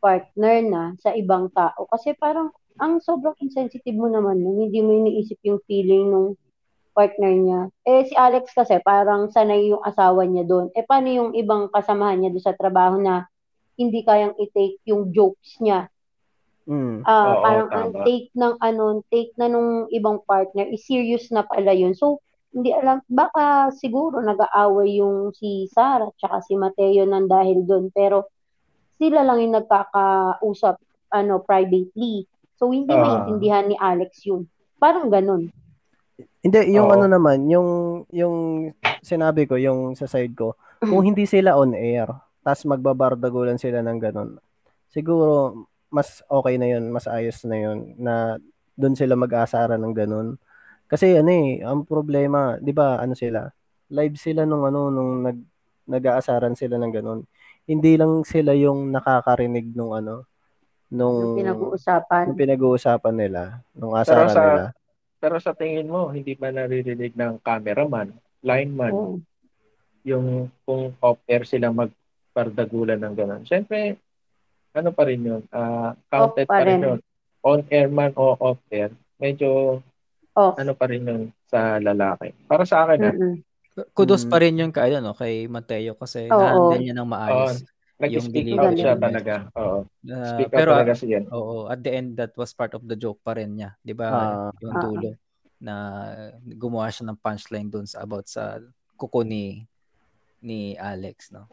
partner 0.00 0.64
na 0.64 0.82
sa 0.98 1.14
ibang 1.14 1.52
tao. 1.52 1.86
Kasi 1.86 2.16
parang 2.16 2.50
ang 2.80 2.98
sobrang 3.04 3.36
insensitive 3.38 3.94
mo 3.94 4.08
naman 4.08 4.40
nun. 4.40 4.66
Hindi 4.66 4.80
mo 4.80 4.90
iniisip 4.96 5.38
yung 5.44 5.60
feeling 5.68 6.10
ng 6.10 6.26
partner 6.90 7.32
niya. 7.32 7.60
Eh, 7.86 8.08
si 8.08 8.14
Alex 8.16 8.50
kasi 8.50 8.80
parang 8.82 9.30
sanay 9.30 9.70
yung 9.70 9.84
asawa 9.84 10.26
niya 10.26 10.42
doon. 10.48 10.72
Eh, 10.74 10.82
paano 10.82 11.06
yung 11.06 11.30
ibang 11.36 11.68
kasamahan 11.70 12.18
niya 12.18 12.32
doon 12.34 12.44
sa 12.44 12.56
trabaho 12.56 12.98
na 12.98 13.28
hindi 13.76 14.02
kayang 14.02 14.34
i-take 14.36 14.80
yung 14.88 15.12
jokes 15.14 15.60
niya? 15.60 15.86
Mm. 16.66 17.04
Ah, 17.04 17.36
Oo, 17.36 17.42
parang 17.44 17.68
ang 17.72 17.90
tama. 17.94 18.04
take 18.04 18.28
ng 18.34 18.54
ano, 18.60 18.84
take 19.08 19.32
na 19.36 19.46
nung 19.48 19.86
ibang 19.88 20.20
partner 20.24 20.68
is 20.68 20.84
serious 20.84 21.28
na 21.32 21.44
pala 21.44 21.72
yun. 21.72 21.92
So, 21.96 22.20
hindi 22.50 22.70
alam, 22.74 22.98
baka 23.06 23.70
siguro 23.70 24.18
nag-aaway 24.18 24.98
yung 24.98 25.30
si 25.32 25.70
Sarah 25.70 26.10
at 26.10 26.42
si 26.46 26.58
Mateo 26.58 27.06
nang 27.06 27.30
dahil 27.30 27.62
doon. 27.62 27.94
Pero, 27.94 28.26
sila 28.98 29.22
lang 29.22 29.38
yung 29.40 29.54
nagkakausap 29.56 30.76
ano, 31.10 31.42
privately. 31.42 32.26
So, 32.58 32.70
hindi 32.70 32.92
Ah. 32.92 33.02
maintindihan 33.02 33.66
ni 33.66 33.76
Alex 33.78 34.26
yun. 34.26 34.46
Parang 34.78 35.08
ganun. 35.08 35.50
Hindi, 36.40 36.58
yung 36.74 36.90
Oo. 36.90 36.94
ano 36.96 37.06
naman, 37.08 37.48
yung 37.48 37.68
yung 38.12 38.36
sinabi 39.00 39.48
ko, 39.48 39.56
yung 39.56 39.96
sa 39.96 40.04
side 40.04 40.36
ko, 40.36 40.54
kung 40.80 41.00
hindi 41.08 41.24
sila 41.24 41.56
on 41.56 41.72
air, 41.72 42.08
tas 42.44 42.64
magbabardagulan 42.64 43.56
sila 43.60 43.80
ng 43.84 43.98
ganun, 44.00 44.30
siguro 44.88 45.54
mas 45.92 46.20
okay 46.28 46.56
na 46.56 46.68
yun, 46.70 46.88
mas 46.92 47.04
ayos 47.10 47.40
na 47.44 47.56
yun, 47.56 47.78
na 47.98 48.36
doon 48.76 48.94
sila 48.96 49.16
mag-aasara 49.16 49.76
ng 49.76 49.94
ganun. 49.96 50.36
Kasi 50.90 51.14
ano 51.14 51.30
eh, 51.30 51.62
ang 51.62 51.86
problema, 51.86 52.58
di 52.58 52.74
ba, 52.74 52.98
ano 52.98 53.14
sila, 53.14 53.46
live 53.94 54.18
sila 54.18 54.42
nung 54.42 54.66
ano, 54.66 54.90
nung 54.90 55.22
nag, 55.22 55.38
nag-aasaran 55.86 56.58
sila 56.58 56.82
ng 56.82 56.90
ganun. 56.90 57.20
Hindi 57.62 57.94
lang 57.94 58.26
sila 58.26 58.58
yung 58.58 58.90
nakakarinig 58.90 59.70
nung 59.70 59.94
ano, 59.94 60.26
nung, 60.90 61.30
Yung 61.30 61.38
pinag-uusapan. 61.38 62.24
yung 62.26 62.38
pinag-uusapan 62.42 63.14
nila, 63.14 63.62
nung 63.70 63.94
Pero 63.94 64.02
asaran 64.02 64.34
sa, 64.34 64.42
nila. 64.42 64.64
pero 65.22 65.36
sa 65.38 65.52
tingin 65.54 65.86
mo, 65.86 66.10
hindi 66.10 66.34
ba 66.34 66.50
naririnig 66.50 67.14
ng 67.14 67.38
cameraman, 67.38 68.10
lineman, 68.42 68.94
Oo. 68.98 69.22
yung 70.02 70.50
kung 70.66 70.90
off-air 70.98 71.46
sila 71.46 71.70
magpardagulan 71.70 72.98
ng 72.98 73.14
gano'n. 73.14 73.42
Siyempre, 73.46 73.94
ano 74.74 74.90
pa 74.90 75.06
rin 75.06 75.22
yun, 75.22 75.42
ah, 75.54 75.94
counted 76.10 76.50
Off 76.50 76.50
pa 76.50 76.58
pa 76.58 76.66
rin 76.66 76.82
rin. 76.82 76.82
yun. 76.82 76.98
On-air 77.46 77.86
man 77.86 78.10
o 78.18 78.34
off-air, 78.34 78.90
medyo 79.22 79.78
Off. 80.38 80.54
ano 80.56 80.72
pa 80.74 80.86
rin 80.86 81.02
yun 81.02 81.22
sa 81.46 81.78
lalaki. 81.78 82.30
Para 82.46 82.62
sa 82.62 82.86
akin, 82.86 82.98
ah, 83.02 83.14
Mm-mm. 83.14 83.34
Kudos 83.94 84.26
Mm. 84.26 84.30
pa 84.30 84.36
rin 84.42 84.54
yung 84.60 84.74
kay, 84.74 84.92
ano, 84.92 85.14
kay 85.14 85.46
Mateo 85.46 85.94
kasi 85.94 86.26
Oo. 86.26 86.36
na-handle 86.36 86.82
niya 86.84 86.96
ng 86.96 87.08
maayos. 87.08 87.62
nag-speak 88.00 88.48
yung 88.48 88.60
out 88.60 88.74
siya 88.74 88.94
talaga. 88.96 89.34
Oo. 89.54 89.78
Ah, 90.08 90.24
Speak 90.32 90.48
out 90.48 90.56
pero 90.56 90.70
talaga 90.74 90.94
siya. 90.96 91.20
Oo, 91.28 91.68
at 91.68 91.80
the 91.80 91.92
end 91.92 92.16
that 92.16 92.32
was 92.32 92.50
part 92.50 92.72
of 92.72 92.80
the 92.88 92.96
joke 92.96 93.20
pa 93.20 93.36
rin 93.36 93.54
niya, 93.54 93.76
'di 93.84 93.92
ba? 93.92 94.08
Ah. 94.08 94.50
yung 94.58 94.76
dulo 94.80 95.10
na 95.60 95.74
gumawa 96.56 96.88
siya 96.88 97.12
ng 97.12 97.20
punchline 97.20 97.68
doon 97.68 97.84
sa 97.84 98.00
about 98.00 98.24
sa 98.24 98.56
kuko 98.96 99.20
ni 99.20 99.68
ni 100.40 100.72
Alex, 100.80 101.28
no. 101.28 101.44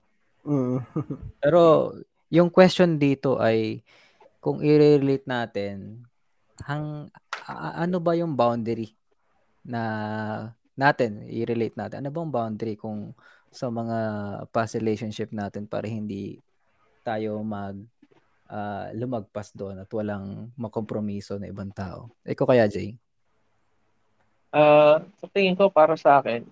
Mm. 0.47 0.79
Pero 1.43 1.91
yung 2.31 2.47
question 2.47 2.95
dito 2.95 3.35
ay 3.37 3.83
kung 4.39 4.63
i-relate 4.63 5.27
natin 5.27 6.07
hang 6.63 7.11
ano 7.55 8.03
ba 8.03 8.13
yung 8.13 8.35
boundary 8.35 8.91
na 9.63 9.81
natin 10.77 11.25
i-relate 11.27 11.73
natin 11.79 12.03
ano 12.03 12.11
bang 12.13 12.31
boundary 12.31 12.75
kung 12.75 13.15
sa 13.49 13.71
mga 13.71 13.97
past 14.51 14.75
relationship 14.75 15.31
natin 15.31 15.65
para 15.65 15.87
hindi 15.87 16.37
tayo 17.07 17.39
mag 17.41 17.79
ah, 18.51 18.91
lumagpas 18.95 19.51
doon 19.55 19.83
at 19.83 19.89
walang 19.91 20.51
makompromiso 20.55 21.39
na 21.39 21.51
ibang 21.51 21.71
tao. 21.71 22.11
Ikaw 22.23 22.45
kaya, 22.47 22.65
Jay? 22.67 22.95
Ah, 24.51 25.03
sa 25.19 25.27
tingin 25.31 25.55
ko 25.55 25.67
para 25.67 25.95
sa 25.99 26.23
akin, 26.23 26.47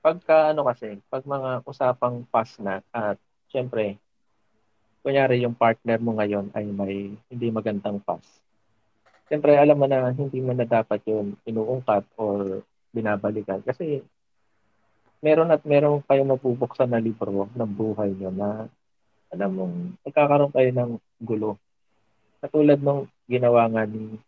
pagka 0.00 0.52
ano 0.52 0.64
kasi, 0.68 1.00
pag 1.08 1.24
mga 1.24 1.64
usapang 1.64 2.24
pass 2.28 2.56
na 2.60 2.80
at 2.92 3.20
syempre, 3.48 4.00
kunyari 5.04 5.44
yung 5.44 5.56
partner 5.56 6.00
mo 6.00 6.16
ngayon 6.16 6.48
ay 6.56 6.64
may 6.68 7.12
hindi 7.28 7.46
magandang 7.52 8.00
pass. 8.00 8.43
Syempre, 9.24 9.56
alam 9.56 9.76
mo 9.80 9.86
na 9.88 10.12
hindi 10.12 10.38
mo 10.44 10.52
na 10.52 10.68
dapat 10.68 11.00
yun 11.08 11.32
inuungkat 11.48 12.04
or 12.20 12.60
binabalikan 12.92 13.64
kasi 13.64 14.04
meron 15.24 15.48
at 15.48 15.64
meron 15.64 16.04
kayong 16.04 16.36
mabubuksan 16.36 16.92
na 16.92 17.00
libro 17.00 17.48
ng 17.48 17.70
buhay 17.72 18.12
nyo 18.12 18.30
na 18.30 18.48
alam 19.32 19.50
mong 19.50 19.74
magkakaroon 20.04 20.52
kayo 20.52 20.70
ng 20.70 20.90
gulo. 21.18 21.56
Katulad 22.44 22.78
nung 22.78 23.08
ginawa 23.24 23.64
nga 23.72 23.88
ni 23.88 24.20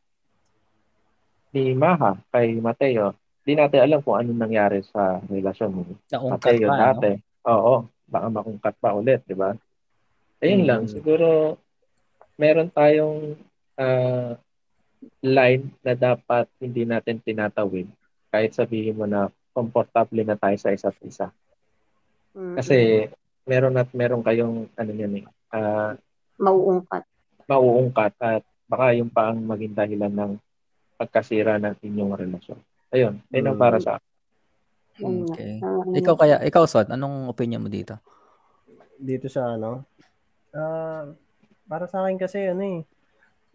ni 1.52 1.76
Maha 1.76 2.16
kay 2.32 2.56
Mateo, 2.58 3.12
di 3.44 3.52
natin 3.54 3.84
alam 3.84 4.00
kung 4.02 4.16
anong 4.18 4.40
nangyari 4.40 4.80
sa 4.88 5.20
relasyon 5.28 5.70
ni 5.72 5.84
Mateo 6.32 6.68
pa, 6.68 6.74
no? 6.74 6.80
dati. 6.80 7.10
Oo, 7.46 7.74
baka 8.08 8.26
makungkat 8.32 8.74
pa 8.80 8.96
ulit, 8.96 9.20
di 9.28 9.36
ba? 9.36 9.52
Ayun 10.42 10.64
Mm. 10.64 10.68
lang, 10.68 10.82
siguro 10.90 11.56
meron 12.36 12.68
tayong 12.72 13.36
ah, 13.76 14.36
line 15.20 15.70
na 15.80 15.92
dapat 15.92 16.48
hindi 16.58 16.82
natin 16.82 17.20
tinatawid 17.20 17.86
kahit 18.28 18.52
sabihin 18.52 18.96
mo 18.96 19.04
na 19.04 19.28
komportable 19.50 20.20
na 20.20 20.36
tayo 20.36 20.56
sa 20.56 20.70
isa't 20.70 20.96
isa. 21.02 21.32
Mm-mm. 22.32 22.54
Kasi 22.54 23.08
meron 23.42 23.76
at 23.76 23.88
meron 23.90 24.20
kayong 24.20 24.68
ano 24.70 24.90
yan 24.92 25.22
eh, 25.22 25.24
ah, 25.50 25.96
mauungkat. 26.36 27.04
mauungkat 27.46 28.12
at 28.18 28.42
baka 28.66 28.92
yung 28.92 29.08
pa 29.08 29.30
ang 29.30 29.40
maging 29.40 29.72
dahilan 29.72 30.12
ng 30.12 30.32
pagkasira 30.96 31.56
ng 31.56 31.78
inyong 31.80 32.12
relasyon. 32.12 32.58
Ayun, 32.90 33.22
ayun 33.30 33.46
ang 33.46 33.56
Mm. 33.56 33.62
para 33.62 33.78
sa 33.78 33.90
akin. 33.96 34.10
Yun. 34.96 35.28
Okay. 35.28 35.60
Ah, 35.60 35.84
Ikaw 35.92 36.14
kaya, 36.16 36.36
ikaw 36.42 36.64
Son, 36.64 36.88
anong 36.88 37.28
opinion 37.28 37.60
mo 37.60 37.68
dito? 37.68 37.96
dito 38.96 39.28
sa 39.28 39.54
ano, 39.54 39.84
ah, 40.52 41.04
para 41.68 41.84
sa 41.84 42.02
akin 42.02 42.16
kasi 42.16 42.48
ano 42.48 42.64
eh, 42.64 42.80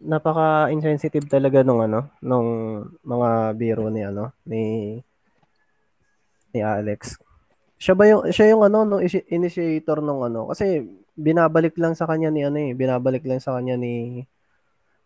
napaka-insensitive 0.02 1.30
talaga 1.30 1.62
nung 1.62 1.80
ano, 1.80 2.10
nung 2.18 2.48
mga 3.06 3.30
biro 3.54 3.86
ni 3.88 4.02
ano, 4.02 4.34
ni 4.42 4.62
ni 6.52 6.60
Alex. 6.60 7.16
Siya 7.78 7.94
ba 7.96 8.04
yung 8.06 8.28
siya 8.30 8.52
yung 8.54 8.62
ano 8.66 8.84
nung 8.86 9.02
initiator 9.02 10.04
nung 10.04 10.22
ano 10.22 10.50
kasi 10.50 10.86
binabalik 11.18 11.74
lang 11.78 11.94
sa 11.98 12.06
kanya 12.06 12.30
ni 12.30 12.46
ano 12.46 12.58
eh, 12.58 12.72
binabalik 12.74 13.24
lang 13.26 13.42
sa 13.42 13.58
kanya 13.58 13.78
ni 13.78 14.22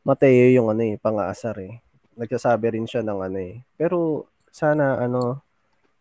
Mateo 0.06 0.52
yung 0.54 0.70
ano 0.70 0.82
eh, 0.86 0.94
pang-aasar 1.00 1.56
eh. 1.66 1.82
Nagsasabi 2.16 2.78
rin 2.78 2.86
siya 2.88 3.02
ng 3.04 3.20
ano 3.20 3.38
eh. 3.40 3.64
Pero 3.74 4.28
sana 4.52 4.96
ano 5.00 5.42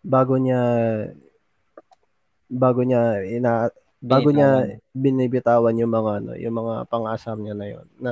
bago 0.06 0.38
niya 0.38 0.62
bago 2.46 2.86
niya 2.86 3.26
ina 3.26 3.74
bago 3.98 4.30
niya 4.30 4.78
binibitawan 4.94 5.74
yung 5.82 5.90
mga 5.90 6.12
ano, 6.22 6.32
yung 6.38 6.56
mga 6.56 6.74
pang-asam 6.86 7.42
niya 7.42 7.56
na 7.58 7.68
yon 7.68 7.88
na 7.98 8.12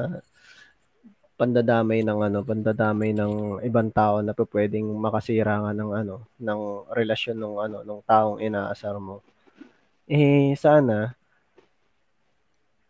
pandadamay 1.43 1.99
ng 2.07 2.19
ano, 2.23 2.39
pandadamay 2.47 3.11
ng 3.11 3.59
ibang 3.67 3.91
tao 3.91 4.23
na 4.23 4.31
pwedeng 4.31 4.87
makasira 4.95 5.59
nga 5.59 5.71
ng 5.75 5.91
ano, 5.91 6.15
ng 6.39 6.61
relasyon 6.95 7.37
ng 7.43 7.55
ano, 7.59 7.77
ng 7.83 7.99
taong 8.07 8.39
inaasar 8.39 8.95
mo. 9.03 9.19
Eh 10.07 10.55
sana 10.55 11.11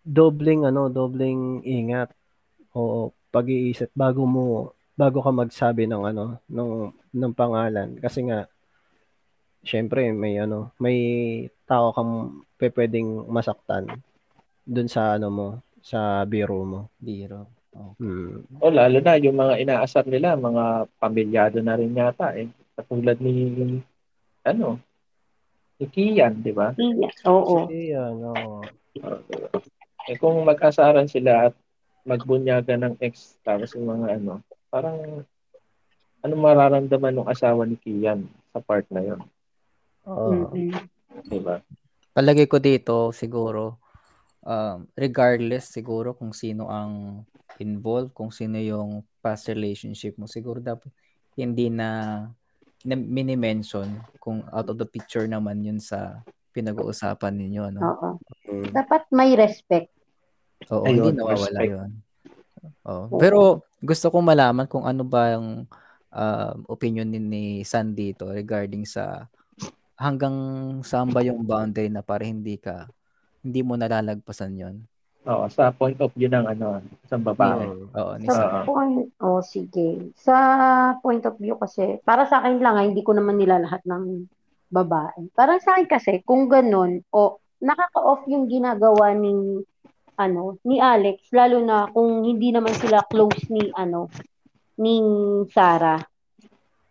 dobleng 0.06 0.70
ano, 0.70 0.92
dobleng 0.94 1.66
ingat. 1.66 2.14
Oo, 2.78 3.10
pag-iisip 3.34 3.90
bago 3.98 4.30
mo 4.30 4.46
bago 4.94 5.26
ka 5.26 5.32
magsabi 5.34 5.90
ng 5.90 6.04
ano, 6.06 6.38
ng 6.46 6.70
ng 7.18 7.34
pangalan 7.34 7.98
kasi 7.98 8.30
nga 8.30 8.46
syempre 9.66 10.14
may 10.14 10.38
ano, 10.38 10.70
may 10.78 10.98
tao 11.66 11.90
kang 11.96 12.46
pwedeng 12.62 13.26
masaktan 13.32 13.90
dun 14.64 14.88
sa 14.88 15.18
ano 15.18 15.28
mo, 15.34 15.48
sa 15.82 16.22
biro 16.30 16.62
mo. 16.64 16.82
Biro. 17.02 17.62
Okay. 17.74 18.06
Hmm. 18.06 18.45
O 18.62 18.70
lalo 18.70 18.98
na 19.02 19.18
yung 19.18 19.38
mga 19.38 19.58
inaasar 19.66 20.06
nila, 20.06 20.38
mga 20.38 20.86
pamilyado 21.02 21.58
na 21.66 21.74
rin 21.74 21.98
yata 21.98 22.38
eh. 22.38 22.50
Katulad 22.78 23.18
ni 23.18 23.82
ano, 24.45 24.78
ni 25.82 25.86
Kian, 25.90 26.41
di 26.45 26.54
ba? 26.54 26.74
Yes, 26.78 27.18
oo. 27.26 27.66
Kasi 27.66 27.98
ano, 27.98 28.62
Uh, 28.94 29.18
eh 30.06 30.22
kung 30.22 30.45
mag-asaran 30.45 31.10
sila 31.10 31.50
at 31.50 31.58
magbunyagan 32.06 32.78
ng 32.78 32.95
ex 33.02 33.41
tapos 33.41 33.74
yung 33.74 33.90
mga 33.90 34.22
ano, 34.22 34.45
parang 34.70 35.26
ano 36.22 36.34
mararamdaman 36.38 37.18
ng 37.18 37.26
asawa 37.26 37.66
ni 37.66 37.74
Kian 37.82 38.30
sa 38.54 38.62
part 38.62 38.86
na 38.94 39.02
yun, 39.02 39.22
oo. 40.06 40.54
Mm-mm. 40.54 40.78
di 41.26 41.40
ba? 41.41 41.58
Palagay 42.14 42.45
ko 42.45 42.62
dito 42.62 43.10
siguro 43.18 43.82
um, 44.44 44.88
regardless 44.95 45.72
siguro 45.72 46.14
kung 46.14 46.32
sino 46.36 46.70
ang 46.70 47.24
involved, 47.57 48.14
kung 48.15 48.30
sino 48.30 48.60
yung 48.60 49.03
past 49.24 49.49
relationship 49.49 50.15
mo, 50.20 50.28
siguro 50.28 50.60
dapat 50.60 50.91
hindi 51.34 51.72
na, 51.72 52.22
na 52.86 52.95
mini-mention 52.95 53.90
kung 54.22 54.45
out 54.53 54.70
of 54.70 54.78
the 54.78 54.88
picture 54.88 55.26
naman 55.26 55.64
yun 55.65 55.80
sa 55.82 56.22
pinag-uusapan 56.53 57.34
ninyo, 57.34 57.64
no? 57.74 57.82
Oo. 57.82 58.10
Hmm. 58.45 58.70
Dapat 58.70 59.10
may 59.10 59.34
respect. 59.34 59.90
Oo, 60.70 60.86
Ayun, 60.86 61.11
hindi 61.11 61.20
nawawala 61.20 61.60
respect. 61.60 61.72
yun. 61.74 61.90
Oo. 62.86 63.03
Oo. 63.10 63.20
Pero 63.20 63.40
gusto 63.82 64.14
kong 64.14 64.24
malaman 64.24 64.70
kung 64.70 64.86
ano 64.86 65.03
ba 65.03 65.36
yung 65.36 65.65
um, 66.14 66.57
opinion 66.70 67.10
ni, 67.10 67.20
ni 67.20 67.44
San 67.65 67.98
dito 67.98 68.30
regarding 68.30 68.86
sa 68.86 69.28
hanggang 69.98 70.36
saan 70.82 71.10
ba 71.10 71.22
yung 71.26 71.45
boundary 71.45 71.90
na 71.90 72.06
para 72.06 72.26
hindi 72.26 72.57
ka 72.57 72.90
hindi 73.44 73.60
mo 73.61 73.76
nalalagpasan 73.76 74.56
yon. 74.56 74.76
Oo, 75.24 75.48
sa 75.48 75.72
point 75.72 75.95
of 76.03 76.11
view 76.15 76.28
ng 76.28 76.48
ano, 76.48 76.84
isang 77.03 77.24
babae. 77.24 77.64
Oo, 77.95 78.11
ni 78.20 78.28
Sa. 78.28 78.64
Oo. 78.64 78.68
point, 78.68 79.07
oh 79.24 79.40
sige. 79.40 80.11
Sa 80.20 80.36
point 80.99 81.24
of 81.24 81.40
view 81.40 81.56
kasi, 81.56 81.99
para 82.03 82.28
sa 82.28 82.44
akin 82.44 82.60
lang, 82.60 82.76
ah, 82.76 82.84
hindi 82.84 83.03
ko 83.03 83.15
naman 83.15 83.40
nila 83.40 83.64
lahat 83.64 83.80
ng 83.88 84.28
babae. 84.68 85.32
Para 85.32 85.60
sa 85.64 85.80
akin 85.80 85.88
kasi, 85.88 86.20
kung 86.28 86.52
ganun, 86.52 87.03
o 87.15 87.40
nakaka-off 87.64 88.28
yung 88.28 88.52
ginagawa 88.52 89.15
ni 89.15 89.64
ano, 90.14 90.61
ni 90.68 90.78
Alex, 90.78 91.32
lalo 91.34 91.64
na 91.64 91.90
kung 91.90 92.22
hindi 92.22 92.53
naman 92.53 92.76
sila 92.78 93.02
close 93.07 93.49
ni 93.49 93.72
ano, 93.74 94.11
ni 94.78 95.02
Sarah. 95.49 96.03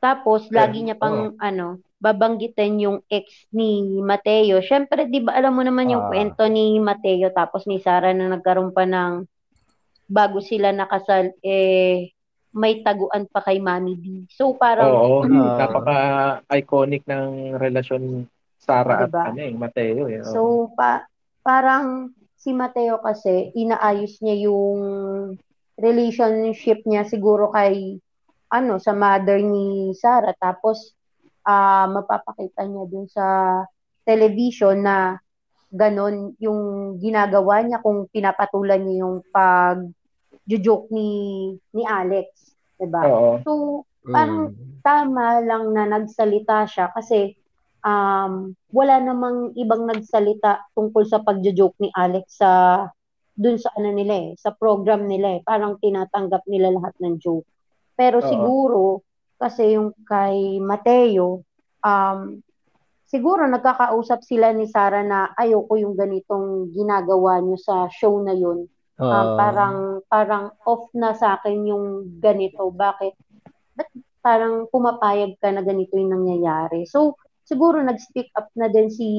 Tapos, 0.03 0.51
lagi 0.51 0.83
niya 0.83 0.99
pang, 0.99 1.39
ano, 1.39 1.79
babanggitin 2.03 2.83
yung 2.83 2.99
ex 3.07 3.47
ni 3.55 4.03
Mateo. 4.03 4.59
Syempre, 4.59 5.07
di 5.07 5.23
ba, 5.23 5.39
alam 5.39 5.55
mo 5.55 5.63
naman 5.63 5.87
yung 5.87 6.03
Ah. 6.03 6.11
kwento 6.11 6.43
ni 6.51 6.83
Mateo 6.83 7.31
tapos 7.31 7.63
ni 7.65 7.79
Sarah 7.79 8.11
na 8.11 8.27
nagkaroon 8.27 8.75
pa 8.75 8.83
ng 8.83 9.23
bago 10.11 10.43
sila 10.43 10.75
nakasal, 10.75 11.31
eh, 11.41 12.11
may 12.53 12.83
taguan 12.83 13.25
pa 13.31 13.41
kay 13.41 13.63
Mami 13.63 13.95
D. 13.97 14.05
So, 14.29 14.59
parang, 14.59 14.91
Oo, 14.93 15.25
Ah. 15.31 15.57
napaka-iconic 15.63 17.07
ng 17.07 17.55
relasyon 17.57 18.27
Sara 18.59 19.07
Diba? 19.07 19.23
at 19.25 19.33
ano 19.33 19.41
eh, 19.41 19.55
Mateo 19.55 20.03
eh. 20.11 20.21
So, 20.27 20.75
pa, 20.77 21.07
parang 21.41 22.11
si 22.37 22.51
Mateo 22.53 22.99
kasi, 22.99 23.55
inaayos 23.55 24.19
niya 24.21 24.51
yung 24.51 24.81
relationship 25.79 26.83
niya 26.85 27.07
siguro 27.07 27.49
kay, 27.51 27.97
ano, 28.53 28.77
sa 28.77 28.93
mother 28.93 29.41
ni 29.41 29.97
Sarah. 29.97 30.37
Tapos, 30.37 30.93
ah 31.47 31.87
mapapakita 31.91 32.63
niya 32.67 32.85
dun 32.89 33.07
sa 33.11 33.25
television 34.07 34.83
na 34.83 35.19
ganon 35.73 36.37
yung 36.43 36.95
ginagawa 37.01 37.65
niya 37.65 37.81
kung 37.81 38.07
pinapatulan 38.13 38.83
niya 38.85 39.07
yung 39.07 39.25
pag 39.33 39.81
joke 40.47 40.91
ni 40.91 41.09
ni 41.73 41.83
Alex, 41.87 42.55
'di 42.77 42.87
ba? 42.91 43.15
So, 43.47 43.83
parang 44.13 44.53
Hmm. 44.53 44.83
tama 44.83 45.41
lang 45.47 45.73
na 45.73 45.87
nagsalita 45.87 46.67
siya 46.67 46.91
kasi 46.93 47.39
um, 47.87 48.55
wala 48.75 48.99
namang 48.99 49.55
ibang 49.55 49.87
nagsalita 49.87 50.67
tungkol 50.75 51.07
sa 51.07 51.23
pagjo-joke 51.23 51.79
ni 51.79 51.89
Alex 51.95 52.43
sa 52.43 52.51
dun 53.33 53.57
sa 53.57 53.73
ano 53.79 53.95
nila 53.95 54.15
eh, 54.15 54.31
sa 54.37 54.53
program 54.53 55.07
nila 55.09 55.39
eh. 55.39 55.41
Parang 55.47 55.79
tinatanggap 55.81 56.45
nila 56.51 56.75
lahat 56.75 56.95
ng 57.01 57.17
joke. 57.23 57.47
Pero 57.97 58.21
Oo. 58.21 58.29
siguro 58.29 59.07
kasi 59.43 59.75
yung 59.75 59.91
kay 60.07 60.63
Mateo 60.63 61.43
um 61.83 62.39
siguro 63.13 63.45
nagkakausap 63.45 64.25
sila 64.25 64.57
ni 64.57 64.65
Sarah 64.65 65.05
na 65.05 65.29
ayoko 65.37 65.77
yung 65.77 65.93
ganitong 65.93 66.73
ginagawa 66.73 67.45
niyo 67.45 67.61
sa 67.61 67.85
show 67.93 68.17
na 68.25 68.33
yun. 68.33 68.65
Um, 68.97 69.11
Ah, 69.13 69.37
parang 69.37 69.77
parang 70.09 70.45
off 70.65 70.89
na 70.97 71.13
sa 71.13 71.37
akin 71.37 71.69
yung 71.69 71.87
ganito. 72.23 72.73
Bakit? 72.73 73.13
Ba't 73.77 73.91
parang 74.25 74.65
pumapayag 74.73 75.37
ka 75.37 75.53
na 75.53 75.61
ganito 75.61 75.99
yung 76.01 76.17
nangyayari? 76.17 76.89
So, 76.89 77.21
siguro 77.45 77.85
nag-speak 77.85 78.33
up 78.33 78.49
na 78.57 78.73
din 78.73 78.89
si 78.89 79.11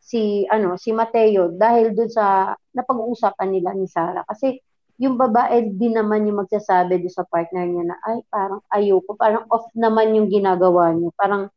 si 0.00 0.44
ano 0.48 0.76
si 0.80 0.92
Mateo 0.92 1.52
dahil 1.52 1.92
dun 1.92 2.08
sa 2.12 2.56
napag-uusapan 2.76 3.48
nila 3.52 3.72
ni 3.76 3.88
Sarah 3.88 4.24
kasi 4.28 4.60
yung 4.98 5.18
babae 5.18 5.74
din 5.74 5.98
naman 5.98 6.26
yung 6.26 6.46
magsasabi 6.46 7.02
sa 7.10 7.26
partner 7.26 7.66
niya 7.66 7.84
na 7.90 7.96
ay 8.06 8.22
parang 8.30 8.62
ayoko 8.70 9.18
parang 9.18 9.44
off 9.50 9.66
naman 9.74 10.14
yung 10.14 10.30
ginagawa 10.30 10.94
niyo. 10.94 11.10
Parang 11.18 11.50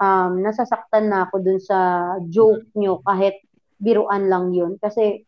um, 0.00 0.32
nasasaktan 0.42 1.06
na 1.06 1.28
ako 1.28 1.36
dun 1.38 1.60
sa 1.62 1.78
joke 2.26 2.66
niyo 2.74 2.98
kahit 3.06 3.38
biruan 3.78 4.26
lang 4.26 4.50
yun. 4.50 4.74
Kasi 4.82 5.22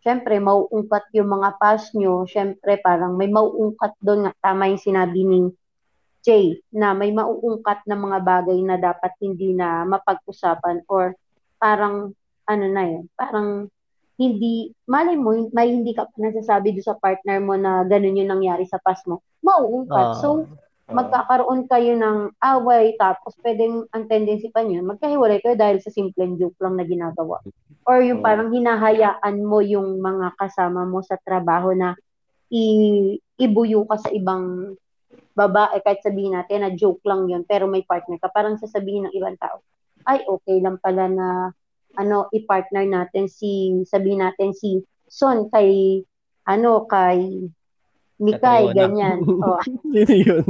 syempre 0.00 0.40
mauungkat 0.40 1.12
yung 1.12 1.30
mga 1.30 1.60
past 1.60 1.92
nyo 1.94 2.24
syempre 2.24 2.80
parang 2.80 3.20
may 3.20 3.28
mauungkat 3.28 3.92
doon 4.00 4.28
nga. 4.28 4.32
Tama 4.40 4.72
yung 4.72 4.80
sinabi 4.80 5.20
ni 5.22 5.40
Jay 6.22 6.54
na 6.70 6.94
may 6.94 7.10
mauungkat 7.10 7.82
na 7.84 7.98
mga 7.98 8.18
bagay 8.22 8.58
na 8.62 8.78
dapat 8.78 9.10
hindi 9.18 9.52
na 9.58 9.82
mapag-usapan 9.82 10.86
or 10.86 11.18
parang 11.58 12.14
ano 12.46 12.66
na 12.70 12.82
yun, 12.86 13.04
parang 13.18 13.66
hindi, 14.22 14.70
malay 14.86 15.18
mo, 15.18 15.34
may 15.50 15.74
hindi 15.74 15.92
ka 15.92 16.06
nasasabi 16.14 16.78
doon 16.78 16.86
sa 16.86 16.98
partner 16.98 17.42
mo 17.42 17.58
na 17.58 17.82
ganun 17.82 18.18
yung 18.18 18.30
nangyari 18.30 18.62
sa 18.70 18.78
past 18.78 19.02
mo, 19.10 19.20
mauungkat. 19.42 20.14
ah, 20.14 20.18
so, 20.18 20.28
Oo. 20.46 20.94
magkakaroon 20.94 21.66
kayo 21.66 21.96
ng 21.98 22.36
away, 22.38 22.94
tapos 23.00 23.34
pwedeng 23.42 23.88
ang 23.90 24.04
tendency 24.06 24.52
pa 24.52 24.60
niyo, 24.62 24.84
magkahiwalay 24.84 25.40
kayo 25.40 25.56
dahil 25.56 25.80
sa 25.80 25.90
simpleng 25.90 26.36
joke 26.36 26.56
lang 26.62 26.78
na 26.78 26.84
ginagawa. 26.86 27.42
Or 27.88 27.98
yung 28.04 28.22
Oo. 28.22 28.26
parang 28.26 28.54
hinahayaan 28.54 29.42
mo 29.42 29.58
yung 29.64 29.98
mga 29.98 30.38
kasama 30.38 30.86
mo 30.86 31.02
sa 31.02 31.18
trabaho 31.18 31.74
na 31.74 31.98
i- 32.52 33.18
ibuyo 33.40 33.88
ka 33.88 33.98
sa 33.98 34.12
ibang 34.12 34.76
babae, 35.32 35.80
kahit 35.80 36.04
sabihin 36.04 36.36
natin 36.36 36.60
na 36.60 36.70
joke 36.76 37.00
lang 37.08 37.24
yun, 37.24 37.42
pero 37.48 37.64
may 37.64 37.82
partner 37.82 38.20
ka, 38.20 38.28
parang 38.28 38.60
sasabihin 38.60 39.08
ng 39.08 39.16
ibang 39.16 39.36
tao, 39.40 39.64
ay, 40.04 40.22
okay 40.28 40.60
lang 40.60 40.76
pala 40.76 41.08
na 41.08 41.26
ano, 41.98 42.28
i-partner 42.32 42.84
natin 42.88 43.28
si, 43.28 43.82
sabihin 43.84 44.24
natin 44.24 44.52
si 44.56 44.80
Son 45.08 45.48
kay, 45.52 46.00
ano, 46.48 46.88
kay 46.88 47.48
Mikay, 48.22 48.70
ganyan. 48.70 49.18
Oh, 49.42 49.58
Sino 49.66 50.14
yun? 50.14 50.46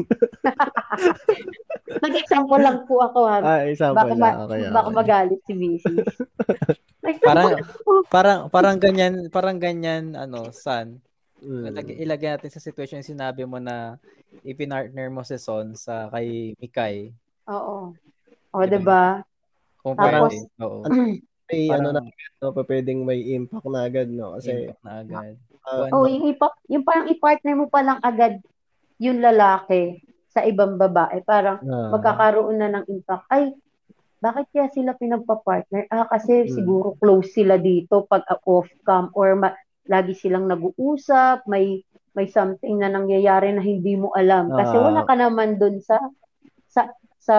nag-example 2.04 2.60
lang 2.60 2.78
po 2.84 3.00
ako 3.00 3.20
ha. 3.24 3.36
Ah, 3.40 3.62
example 3.64 4.12
Baka, 4.12 4.14
lang. 4.20 4.36
Okay, 4.44 4.60
baka 4.68 4.88
okay. 4.88 4.96
magalit 4.96 5.40
si 5.48 5.52
Mrs. 5.56 6.06
Parang 7.26 7.58
parang 8.06 8.38
parang 8.46 8.76
ganyan, 8.78 9.26
parang 9.26 9.58
ganyan 9.58 10.14
ano, 10.14 10.54
San. 10.54 11.02
Mm. 11.42 11.74
Ilagay, 11.74 11.94
ilagay 11.98 12.28
natin 12.30 12.50
sa 12.54 12.62
situation 12.62 13.02
yung 13.02 13.12
sinabi 13.18 13.42
mo 13.42 13.58
na 13.58 13.98
ipinartner 14.46 15.10
mo 15.10 15.26
si 15.26 15.34
Son 15.34 15.74
sa 15.74 16.06
kay 16.14 16.54
Mikay. 16.62 17.10
Oo. 17.50 17.90
O, 18.54 18.62
diba? 18.62 19.26
Kung 19.82 19.98
Tapos- 19.98 20.30
pwede. 20.30 20.46
Oo. 20.62 20.86
May 21.52 21.68
ano 21.68 21.92
Parang- 21.92 22.08
na, 22.08 22.40
no, 22.40 22.50
pa 22.50 22.62
pwedeng 22.64 23.00
may 23.04 23.20
impact 23.30 23.68
na 23.68 23.84
agad, 23.84 24.08
no? 24.08 24.32
Kasi, 24.34 24.50
impact 24.64 24.82
na 24.82 24.92
agad. 24.98 25.34
Kung 25.62 25.92
Oh, 25.92 26.02
ano, 26.02 26.08
yung, 26.08 26.24
ipa, 26.26 26.46
yung 26.66 26.82
parang 26.82 27.06
i-partner 27.06 27.54
mo 27.54 27.66
pa 27.68 27.80
lang 27.80 28.00
agad 28.00 28.40
yung 28.98 29.20
lalaki 29.20 30.00
sa 30.26 30.42
ibang 30.42 30.74
babae. 30.74 31.20
Parang 31.22 31.60
ah, 31.60 31.92
magkakaroon 31.92 32.56
na 32.56 32.72
ng 32.72 32.84
impact. 32.88 33.28
Ay, 33.28 33.52
bakit 34.18 34.48
kaya 34.50 34.72
sila 34.72 34.96
pinagpa-partner? 34.96 35.86
Ah, 35.86 36.08
kasi 36.08 36.46
Hmm. 36.46 36.50
siguro 36.50 36.96
close 36.96 37.30
sila 37.32 37.58
dito 37.58 38.06
pag 38.06 38.24
off-cam 38.42 39.12
or 39.12 39.36
ma- 39.36 39.54
lagi 39.84 40.14
silang 40.14 40.46
nag-uusap, 40.46 41.44
may 41.44 41.84
may 42.12 42.28
something 42.28 42.76
na 42.76 42.88
nangyayari 42.88 43.50
na 43.50 43.60
hindi 43.60 43.94
mo 43.94 44.12
alam. 44.12 44.50
Kasi 44.50 44.74
Ah. 44.74 44.84
wala 44.84 45.00
ka 45.02 45.14
naman 45.14 45.56
dun 45.56 45.78
sa 45.78 45.96
sa 46.66 46.86
sa 47.18 47.36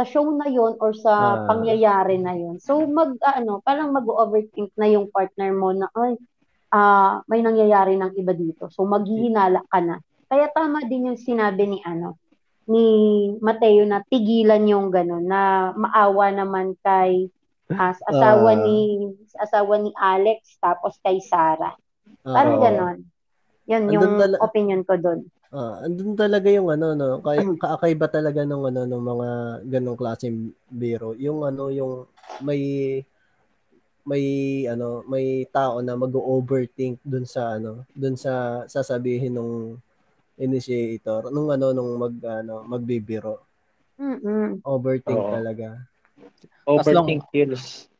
sa 0.00 0.08
show 0.08 0.24
na 0.32 0.48
yon 0.48 0.80
or 0.80 0.96
sa 0.96 1.12
Ah. 1.12 1.44
pangyayari 1.44 2.16
na 2.16 2.32
yon. 2.32 2.56
So 2.56 2.80
mag 2.88 3.20
ano, 3.20 3.60
parang 3.60 3.92
mag-overthink 3.92 4.72
na 4.74 4.88
yung 4.88 5.12
partner 5.12 5.52
mo 5.52 5.76
na 5.76 5.92
ay 5.92 6.16
ah 6.70 7.20
may 7.26 7.44
nangyayari 7.44 8.00
ng 8.00 8.16
iba 8.16 8.32
dito. 8.32 8.72
So 8.72 8.88
maghihinala 8.88 9.60
ka 9.68 9.84
na. 9.84 10.00
Kaya 10.24 10.48
tama 10.48 10.80
din 10.82 11.06
yung 11.06 11.20
sinabi 11.20 11.68
ni 11.68 11.84
ano 11.84 12.16
ni 12.64 12.86
Mateo 13.42 13.82
na 13.82 14.00
tigilan 14.00 14.62
yung 14.64 14.88
gano'n 14.88 15.26
na 15.26 15.40
maawa 15.74 16.30
naman 16.30 16.78
kay 16.80 17.26
as 17.68 17.98
asawa 18.04 18.54
Ah. 18.54 18.62
ni 18.62 18.78
asawa 19.36 19.74
ni 19.76 19.90
Alex 19.92 20.56
tapos 20.56 20.96
kay 20.98 21.20
Sarah. 21.20 21.74
Parang 22.22 22.56
ah, 22.56 22.62
gano'n. 22.62 22.98
Yan 23.66 23.84
yung 23.86 24.16
tala- 24.16 24.38
opinion 24.40 24.80
ko 24.82 24.94
doon. 24.96 25.26
Ah, 25.50 25.82
andun 25.82 26.14
talaga 26.14 26.46
yung 26.46 26.70
ano 26.70 26.94
no, 26.94 27.18
kay 27.26 27.42
kaakaiba 27.58 28.06
talaga 28.06 28.46
nung 28.46 28.70
ano 28.70 28.86
ng 28.86 29.02
mga 29.02 29.28
ganong 29.66 29.98
klaseng 29.98 30.54
biro. 30.70 31.10
Yung 31.18 31.42
ano 31.42 31.74
yung 31.74 32.06
may 32.38 32.62
may 34.06 34.24
ano, 34.70 35.02
may 35.10 35.42
tao 35.50 35.82
na 35.82 35.98
mag-overthink 35.98 37.02
dun 37.02 37.26
sa 37.26 37.58
ano, 37.58 37.82
dun 37.90 38.14
sa 38.14 38.62
sasabihin 38.70 39.34
nung 39.34 39.82
initiator, 40.38 41.34
nung 41.34 41.50
ano 41.50 41.74
nung 41.74 41.98
mag 41.98 42.14
ano, 42.22 42.62
magbibiro. 42.62 43.42
Mm. 43.98 44.62
Overthink 44.62 45.18
Oo. 45.18 45.34
talaga. 45.34 45.82
Overthink 46.62 47.26
kills. 47.34 47.90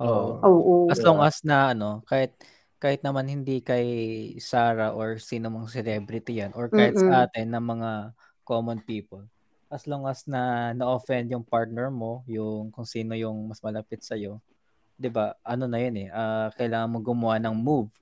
Oo. 0.00 0.40
Oo. 0.48 0.74
As 0.88 1.04
long 1.04 1.20
as 1.20 1.44
na 1.44 1.76
ano, 1.76 2.00
kahit 2.08 2.32
kahit 2.76 3.00
naman 3.00 3.28
hindi 3.28 3.64
kay 3.64 3.86
Sarah 4.42 4.92
or 4.92 5.16
sino 5.16 5.48
mang 5.48 5.68
celebrity 5.68 6.44
yan 6.44 6.52
or 6.52 6.68
kahit 6.68 6.96
Mm-mm. 6.96 7.08
sa 7.08 7.24
atin 7.28 7.48
na 7.52 7.60
mga 7.62 7.90
common 8.44 8.80
people. 8.84 9.24
As 9.72 9.88
long 9.90 10.06
as 10.06 10.28
na 10.30 10.70
na-offend 10.76 11.32
yung 11.32 11.42
partner 11.42 11.90
mo, 11.90 12.22
yung 12.30 12.70
kung 12.70 12.86
sino 12.86 13.16
yung 13.18 13.50
mas 13.50 13.58
malapit 13.64 14.04
sa 14.04 14.14
'di 14.96 15.08
ba? 15.12 15.36
Ano 15.44 15.68
na 15.68 15.78
'yun 15.80 15.96
eh, 16.06 16.08
ah, 16.12 16.48
kailangan 16.56 16.92
mo 16.92 16.98
gumawa 17.04 17.36
ng 17.40 17.56
move 17.56 17.92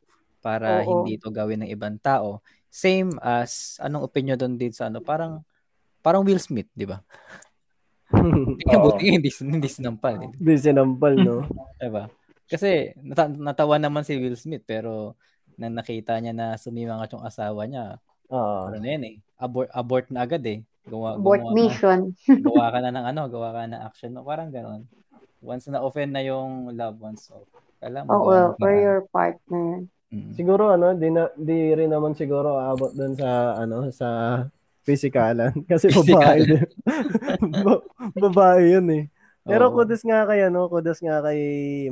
para 0.44 0.84
Oo. 0.84 1.04
hindi 1.04 1.16
ito 1.18 1.28
gawin 1.32 1.64
ng 1.66 1.70
ibang 1.72 1.96
tao. 1.98 2.44
Same 2.70 3.16
as 3.22 3.78
anong 3.82 4.06
opinion 4.06 4.36
doon 4.38 4.54
dito 4.60 4.76
sa 4.78 4.90
ano, 4.92 5.00
parang 5.02 5.42
parang 6.04 6.22
Will 6.26 6.42
Smith, 6.42 6.68
'di 6.74 6.86
ba? 6.88 7.02
Tingnan 8.60 8.80
buti 8.82 9.04
hindi 9.10 9.30
hindi 9.42 9.68
sinampal, 9.68 10.14
eh. 10.22 10.30
Di 10.38 10.54
sinampal, 10.58 11.14
no? 11.18 11.36
Diba? 11.80 12.06
Kasi 12.44 12.92
nata- 13.00 13.30
natawa 13.30 13.76
naman 13.76 14.04
si 14.04 14.16
Will 14.16 14.36
Smith 14.36 14.62
pero 14.62 15.16
nang 15.54 15.74
nakita 15.74 16.18
niya 16.18 16.34
na 16.34 16.46
sumimangat 16.54 17.14
yung 17.14 17.24
asawa 17.24 17.64
niya, 17.64 17.96
Oo. 18.28 18.68
ano 18.68 18.76
na 18.76 18.88
yan 18.88 19.04
eh, 19.06 19.16
abort, 19.38 19.70
abort 19.70 20.06
na 20.10 20.26
agad 20.26 20.42
eh. 20.44 20.60
Gawa, 20.84 21.16
Abort 21.16 21.40
gumawa 21.40 21.48
ka- 21.48 21.56
mission. 21.56 22.00
gawa 22.44 22.66
ka 22.68 22.78
na 22.78 22.90
ng 22.92 23.06
ano, 23.08 23.22
gawa 23.32 23.48
ka 23.56 23.60
na 23.64 23.88
action. 23.88 24.12
No? 24.12 24.20
Parang 24.20 24.52
gano'n. 24.52 24.84
Once 25.40 25.64
na 25.68 25.80
offend 25.80 26.12
na 26.12 26.20
yung 26.20 26.72
loved 26.72 27.00
ones, 27.00 27.24
so, 27.24 27.40
kailangan 27.80 28.04
mo 28.04 28.20
gawa 28.20 28.36
ng 28.52 28.52
for 28.52 28.68
paraan. 28.68 28.84
your 28.84 29.00
partner. 29.08 29.68
Mm. 30.12 30.32
Siguro 30.36 30.62
ano, 30.70 30.92
di, 30.92 31.08
na, 31.08 31.32
di 31.34 31.72
rin 31.72 31.88
naman 31.88 32.12
siguro 32.12 32.60
aabot 32.60 32.92
dun 32.92 33.16
sa 33.16 33.56
ano, 33.56 33.88
sa 33.88 34.08
physikalan 34.84 35.56
kasi 35.70 35.88
babae 35.88 36.40
din. 36.44 36.64
Ba- 37.64 37.84
babae 38.12 38.76
yun 38.76 38.86
eh. 38.92 39.04
Pero 39.44 39.68
Oo. 39.68 39.74
kudos 39.76 40.00
nga 40.02 40.24
kay 40.24 40.48
ano, 40.48 40.66
kudos 40.66 40.98
nga 40.98 41.20
kay 41.20 41.40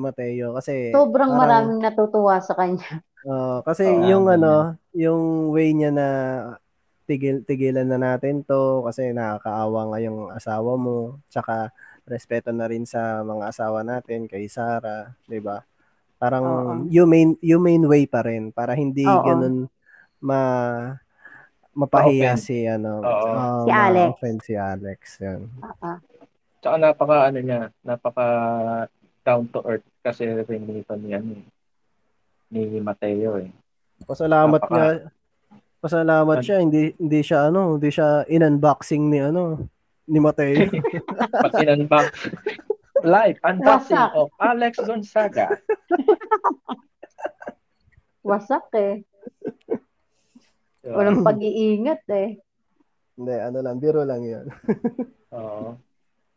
Mateo 0.00 0.56
kasi 0.56 0.88
Sobrang 0.88 1.36
parang- 1.36 1.68
maraming 1.68 1.80
natutuwa 1.80 2.40
sa 2.40 2.56
kanya. 2.56 3.04
Oo, 3.22 3.60
kasi 3.60 3.84
Oo, 3.86 4.08
yung 4.08 4.24
ganyan. 4.26 4.40
ano, 4.40 4.54
yung 4.96 5.22
way 5.52 5.70
niya 5.70 5.92
na 5.92 6.08
tigil 7.04 7.44
tigilan 7.44 7.84
na 7.84 8.00
natin 8.00 8.40
to 8.40 8.80
kasi 8.82 9.12
nakakaawa 9.12 9.92
nga 9.92 9.98
yung 10.00 10.32
asawa 10.32 10.74
mo, 10.74 11.20
tsaka 11.28 11.68
respeto 12.02 12.50
na 12.50 12.64
rin 12.66 12.82
sa 12.82 13.20
mga 13.20 13.52
asawa 13.52 13.84
natin 13.84 14.24
kay 14.26 14.48
Sarah, 14.48 15.12
'di 15.28 15.38
ba? 15.38 15.60
Parang 16.16 16.44
Oo. 16.46 16.72
humane 16.88 17.36
humane 17.38 17.84
way 17.84 18.04
pa 18.06 18.24
rin 18.24 18.48
para 18.48 18.72
hindi 18.72 19.04
Oo. 19.04 19.22
ganun 19.22 19.66
ma 20.18 20.40
mapahiya 21.72 22.34
si 22.36 22.64
ano, 22.64 23.00
Oo. 23.00 23.28
ah, 23.28 23.62
Si 23.62 23.70
Alex. 23.70 24.06
ma-offend 24.08 24.38
si 24.40 24.54
Alex, 24.54 25.00
yan. 25.20 25.40
Ah, 25.80 25.98
Tsaka 26.62 26.78
napaka 26.78 27.16
ano 27.26 27.39
niya, 27.43 27.74
napaka 27.82 28.26
down 29.26 29.51
to 29.51 29.60
earth 29.66 29.86
kasi 30.06 30.30
rin 30.30 30.62
nito 30.62 30.94
ni 30.94 31.10
ano 31.10 31.34
eh, 31.34 31.44
ni 32.55 32.78
Mateo 32.78 33.43
eh. 33.43 33.51
Pasalamat 34.06 34.62
Napaka- 34.62 34.74
nga 34.78 35.10
Pasalamat 35.82 36.47
siya, 36.47 36.62
hindi 36.62 36.94
hindi 36.94 37.26
siya 37.26 37.51
ano, 37.51 37.74
hindi 37.74 37.90
siya 37.90 38.22
in-unboxing 38.30 39.10
ni 39.10 39.18
ano, 39.18 39.66
ni 40.06 40.22
Mateo. 40.22 40.70
Pag 41.43 41.59
in-unbox 41.59 42.30
live 43.02 43.39
unboxing 43.43 43.98
Wasak. 43.98 44.14
of 44.14 44.30
Alex 44.39 44.72
Gonzaga. 44.78 45.51
wasak 48.22 48.70
eh. 48.78 49.02
Diba? 50.82 50.94
Walang 50.94 51.26
pag-iingat 51.26 52.06
eh. 52.14 52.39
Hindi, 53.18 53.34
ano 53.34 53.59
lang, 53.59 53.82
biro 53.82 54.06
lang 54.06 54.22
'yan. 54.22 54.47
Oo. 55.34 55.74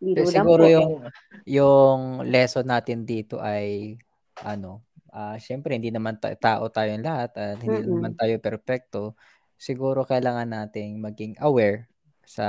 Biro 0.01 0.23
lang 0.27 0.33
siguro 0.33 0.63
po. 0.65 0.71
yung 0.71 0.91
yung 1.45 2.01
lesson 2.25 2.65
natin 2.67 3.05
dito 3.05 3.37
ay 3.39 3.95
ano, 4.43 4.83
ah 5.13 5.37
syempre 5.39 5.77
hindi 5.77 5.89
naman 5.93 6.19
ta- 6.19 6.35
tao 6.35 6.67
tayong 6.67 7.03
lahat 7.05 7.31
at 7.37 7.57
hindi 7.61 7.85
Mm-mm. 7.85 7.95
naman 7.95 8.13
tayo 8.17 8.35
perpekto. 8.41 9.15
Siguro 9.55 10.03
kailangan 10.03 10.51
nating 10.51 10.99
maging 10.99 11.33
aware 11.39 11.87
sa 12.27 12.47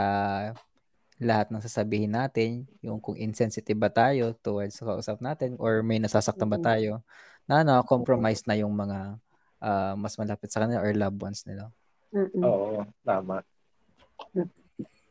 lahat 1.16 1.48
ng 1.48 1.64
sasabihin 1.64 2.12
natin, 2.12 2.68
yung 2.85 3.01
kung 3.01 3.16
insensitive 3.16 3.78
ba 3.78 3.89
tayo 3.89 4.36
towards 4.44 4.77
sa 4.77 4.85
kausap 4.85 5.16
natin 5.24 5.56
or 5.56 5.81
may 5.81 5.97
nasasaktan 5.97 6.48
ba 6.48 6.60
tayo 6.60 7.01
na 7.48 7.64
na-compromise 7.64 8.44
na 8.44 8.59
yung 8.60 8.74
mga 8.77 9.16
ah, 9.64 9.94
mas 9.97 10.18
malapit 10.20 10.52
sa 10.52 10.60
kanila 10.60 10.85
or 10.85 10.93
loved 10.93 11.20
ones 11.23 11.47
nila. 11.48 11.73
Mm-mm. 12.12 12.44
Oo, 12.44 12.85
tama. 13.01 13.40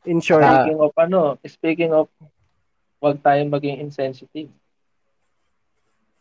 In 0.06 0.22
short, 0.22 0.45
Ah. 0.45 0.61
Speaking 0.64 0.80
of 0.82 0.91
ano, 0.98 1.22
speaking 1.45 1.91
of 1.94 2.07
wag 3.02 3.18
tayong 3.26 3.49
maging 3.49 3.82
insensitive. 3.82 4.49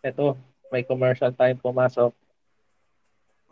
Ito, 0.04 0.36
may 0.72 0.84
commercial 0.84 1.32
time 1.32 1.56
pumasok. 1.60 2.12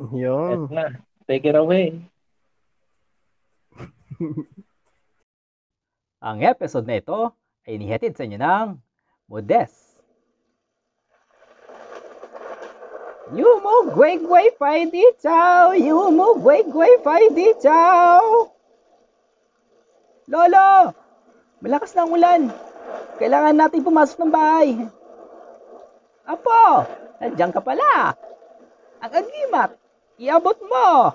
Ito 0.00 0.16
yun. 0.16 0.68
na. 0.72 1.00
Take 1.28 1.48
it 1.48 1.56
away. 1.56 2.00
Ang 6.22 6.38
episode 6.44 6.86
na 6.86 7.00
ito 7.00 7.32
ay 7.64 7.80
inihatid 7.80 8.14
sa 8.14 8.24
inyo 8.26 8.38
ng 8.38 8.68
Modest. 9.32 9.96
Yumo 13.32 13.96
gway 13.96 14.20
gway 14.20 14.52
fai 14.60 14.84
di 14.92 15.00
chow! 15.16 15.72
Yumo 15.72 16.36
gway 16.36 16.68
gway 16.68 17.00
fai 17.00 17.32
di 17.32 17.48
chow! 17.64 18.52
Lolo! 20.32 20.96
Malakas 21.60 21.92
na 21.92 22.09
ang 22.09 22.12
ulan. 22.16 22.42
Kailangan 23.20 23.52
natin 23.52 23.84
pumasok 23.84 24.16
ng 24.24 24.32
bahay. 24.32 24.80
Apo! 26.24 26.88
Nandiyan 27.20 27.52
ka 27.52 27.60
pala. 27.60 28.16
Ang 29.04 29.12
agimat. 29.12 29.76
Iabot 30.16 30.56
mo. 30.64 31.12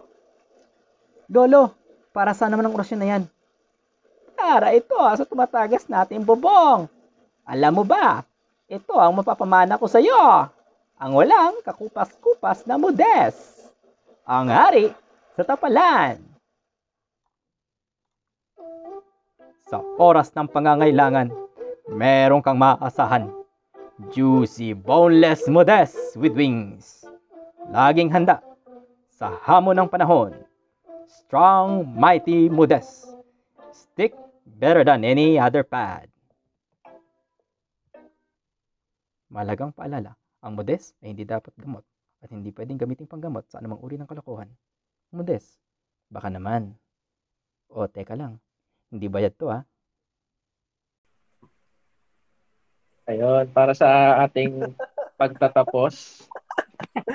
Lolo, 1.33 1.73
para 2.13 2.37
saan 2.37 2.53
naman 2.53 2.69
ang 2.69 2.77
orasyon 2.77 3.01
na 3.01 3.09
yan? 3.17 3.23
Para 4.37 4.69
ito 4.77 4.93
sa 4.93 5.25
tumatagas 5.25 5.89
nating 5.89 6.21
bubong. 6.21 6.85
Alam 7.41 7.73
mo 7.73 7.83
ba, 7.89 8.21
ito 8.69 8.93
ang 9.01 9.17
mapapamana 9.17 9.81
ko 9.81 9.89
sa 9.89 9.97
iyo. 9.97 10.45
Ang 11.01 11.11
walang 11.17 11.57
kakupas-kupas 11.65 12.69
na 12.69 12.77
modest. 12.77 13.65
ang 14.27 14.51
hari 14.51 14.93
sa 15.39 15.41
tapalan. 15.47 16.26
Sa 19.67 19.83
oras 19.99 20.31
ng 20.31 20.47
pangangailangan, 20.47 21.27
meron 21.91 22.39
kang 22.39 22.55
maasahan. 22.55 23.27
Juicy, 24.15 24.71
boneless 24.71 25.43
modest 25.51 26.15
with 26.15 26.31
wings. 26.39 27.03
Laging 27.67 28.07
handa 28.07 28.39
sa 29.11 29.35
hamon 29.43 29.75
ng 29.75 29.91
panahon. 29.91 30.31
Strong, 31.11 31.83
mighty, 31.83 32.47
modest. 32.47 33.11
Stick 33.75 34.15
better 34.47 34.87
than 34.87 35.03
any 35.03 35.35
other 35.35 35.67
pad. 35.67 36.07
Malagang 39.27 39.75
paalala, 39.75 40.15
ang 40.39 40.55
modest 40.55 40.95
ay 41.03 41.11
hindi 41.11 41.27
dapat 41.27 41.51
gamot 41.59 41.83
at 42.23 42.31
hindi 42.31 42.55
pwedeng 42.55 42.79
gamitin 42.79 43.03
panggamot 43.03 43.43
sa 43.51 43.59
anumang 43.59 43.83
uri 43.83 43.99
ng 43.99 44.07
kalokohan. 44.07 44.47
Modest, 45.11 45.59
baka 46.07 46.31
naman. 46.31 46.71
O 47.67 47.83
teka 47.91 48.15
lang, 48.15 48.39
hindi 48.91 49.07
bayad 49.11 49.33
to 49.35 49.51
ha. 49.51 49.63
Ayun, 53.07 53.47
para 53.55 53.71
sa 53.71 54.19
ating 54.27 54.75
pagtatapos, 55.21 56.27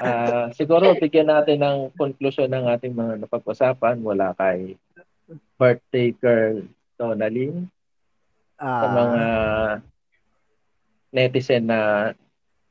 ah, 0.01 0.49
siguro 0.57 0.97
bigyan 0.97 1.29
natin 1.29 1.61
ng 1.61 1.79
conclusion 1.95 2.49
ng 2.49 2.67
ating 2.73 2.97
mga 2.97 3.25
napag-usapan 3.25 4.01
mula 4.01 4.33
kay 4.35 4.75
birthday 5.61 6.11
girl 6.17 6.65
Donalyn 6.97 7.69
sa 8.57 8.87
Ah, 8.89 8.95
mga 8.95 9.23
netizen 11.13 11.69
na 11.69 12.11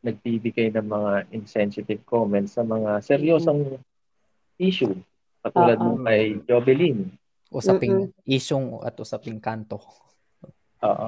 nagbibigay 0.02 0.73
ng 0.73 0.88
mga 0.88 1.14
insensitive 1.30 2.02
comments 2.10 2.57
sa 2.57 2.65
mga 2.65 3.06
seryosong 3.06 3.78
issue. 4.57 4.98
Katulad 5.45 5.78
Oo. 5.78 5.86
nung 5.86 6.02
kay 6.02 6.41
Jobelin. 6.49 7.20
Usaping 7.52 8.15
isyong 8.23 8.80
at 8.80 8.95
usaping 8.95 9.44
kanto. 9.44 9.84
Oo. 10.82 11.07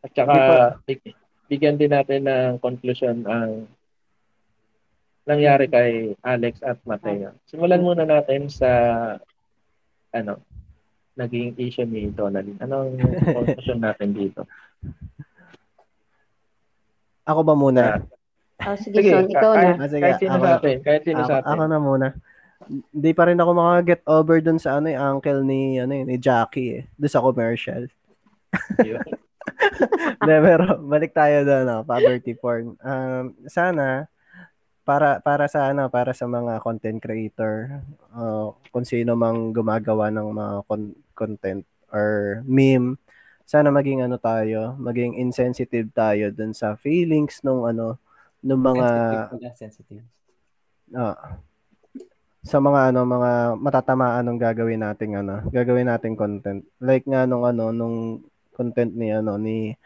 At 0.00 0.10
saka, 0.14 0.38
big- 0.86 1.18
bigyan 1.50 1.76
din 1.76 1.90
natin 1.90 2.24
ng 2.24 2.62
conclusion 2.62 3.26
ang 3.26 3.66
nangyari 5.26 5.66
kay 5.66 6.14
Alex 6.22 6.62
at 6.62 6.78
Mateo. 6.86 7.34
Simulan 7.50 7.82
muna 7.82 8.06
natin 8.06 8.46
sa 8.46 8.70
ano, 10.14 10.38
naging 11.18 11.58
issue 11.58 11.84
ni 11.84 12.08
Donalyn. 12.14 12.56
Anong 12.62 12.96
conclusion 13.36 13.82
natin 13.82 14.14
dito? 14.14 14.46
ako 17.26 17.40
ba 17.46 17.54
muna? 17.54 17.82
Oh, 18.60 18.76
sige, 18.76 19.00
Son, 19.06 19.24
ikaw 19.30 19.52
kahit, 19.56 19.76
na. 19.78 19.84
Ah, 19.86 19.88
sige, 19.88 20.02
kahit 20.02 20.18
sino 20.20 20.34
ako 20.34 20.44
sa 20.44 20.52
atin, 20.58 20.76
kahit 20.84 21.02
sino 21.06 21.20
Ako, 21.22 21.28
sa 21.30 21.36
atin. 21.40 21.48
ako 21.54 21.62
na 21.64 21.78
muna. 21.78 22.08
Hindi 22.68 23.10
pa 23.16 23.30
rin 23.30 23.40
ako 23.40 23.50
makaget 23.56 24.00
over 24.04 24.36
dun 24.44 24.60
sa 24.60 24.76
ano, 24.78 24.92
yung 24.92 25.02
uncle 25.16 25.40
ni 25.40 25.80
ano 25.80 25.92
eh, 25.96 26.04
ni 26.04 26.16
Jackie 26.20 26.80
eh, 26.80 26.82
dun 27.00 27.08
sa 27.08 27.24
commercial. 27.24 27.88
Hindi, 30.20 30.36
pero 30.44 30.76
balik 30.80 31.12
tayo 31.16 31.44
doon, 31.44 31.64
no, 31.64 31.78
poverty 31.86 32.32
porn. 32.36 32.76
Um, 32.84 33.32
sana 33.48 34.08
para 34.84 35.22
para 35.22 35.46
sa 35.46 35.70
ano, 35.70 35.88
para 35.88 36.12
sa 36.12 36.26
mga 36.26 36.60
content 36.60 36.98
creator, 37.00 37.80
uh, 38.12 38.52
kung 38.72 38.84
sino 38.84 39.14
mang 39.14 39.54
gumagawa 39.54 40.10
ng 40.10 40.28
mga 40.34 40.54
con- 40.66 40.98
content 41.14 41.62
or 41.92 42.40
meme, 42.48 42.98
sana 43.46 43.70
maging 43.70 44.02
ano 44.02 44.16
tayo, 44.18 44.74
maging 44.78 45.18
insensitive 45.18 45.90
tayo 45.90 46.30
dun 46.30 46.54
sa 46.54 46.74
feelings 46.78 47.42
nung 47.42 47.66
ano, 47.66 47.98
nung 48.42 48.62
mga 48.62 48.86
sensitive 48.86 49.26
pala, 49.30 49.50
sensitive. 49.56 50.06
Ah. 50.94 51.38
Sa 52.40 52.56
mga 52.56 52.92
ano 52.92 53.04
mga 53.04 53.30
matatamaan 53.60 54.24
ng 54.24 54.38
gagawin 54.40 54.80
nating 54.80 55.12
ano 55.20 55.44
gagawin 55.52 55.88
nating 55.92 56.16
content 56.16 56.64
like 56.80 57.04
nga 57.04 57.28
nung 57.28 57.44
ano 57.44 57.68
nung 57.70 58.24
content 58.56 58.92
ni 58.96 59.12
ano 59.12 59.36
ni 59.36 59.76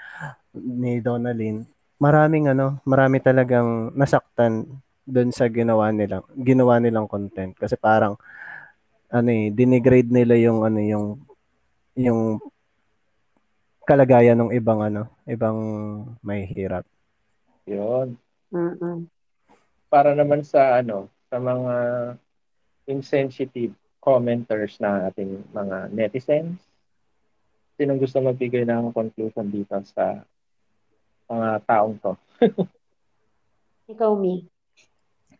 ni 0.55 1.03
Donalyn 1.03 1.67
maraming 1.99 2.51
ano 2.51 2.79
marami 2.87 3.19
talagang 3.19 3.91
nasaktan 3.99 4.67
doon 5.05 5.35
sa 5.35 5.51
ginawa 5.51 5.91
nilang 5.91 6.25
ginawa 6.39 6.79
nilang 6.79 7.11
content 7.11 7.53
kasi 7.59 7.75
parang 7.75 8.15
ano 9.11 9.29
eh 9.31 9.51
dinigrade 9.51 10.11
nila 10.11 10.39
yung 10.39 10.63
ano 10.63 10.81
yung 10.81 11.07
yung 11.99 12.21
kalagayan 13.85 14.39
ng 14.39 14.55
ibang 14.55 14.81
ano 14.81 15.11
ibang 15.27 15.59
may 16.23 16.47
hirap 16.47 16.87
Yun. 17.65 18.21
Mm-mm. 18.53 19.09
Para 19.89 20.13
naman 20.13 20.45
sa 20.45 20.81
ano, 20.81 21.09
sa 21.33 21.41
mga 21.41 21.75
insensitive 22.85 23.73
commenters 24.01 24.77
na 24.81 25.09
ating 25.09 25.41
mga 25.53 25.89
netizens, 25.93 26.61
sinong 27.81 27.99
gusto 27.99 28.21
magbigay 28.21 28.69
ng 28.69 28.93
conclusion 28.93 29.49
dito 29.49 29.75
sa 29.89 30.23
mga 31.27 31.49
taong 31.65 31.97
to? 31.99 32.13
Ikaw, 33.93 34.13
Mi. 34.17 34.45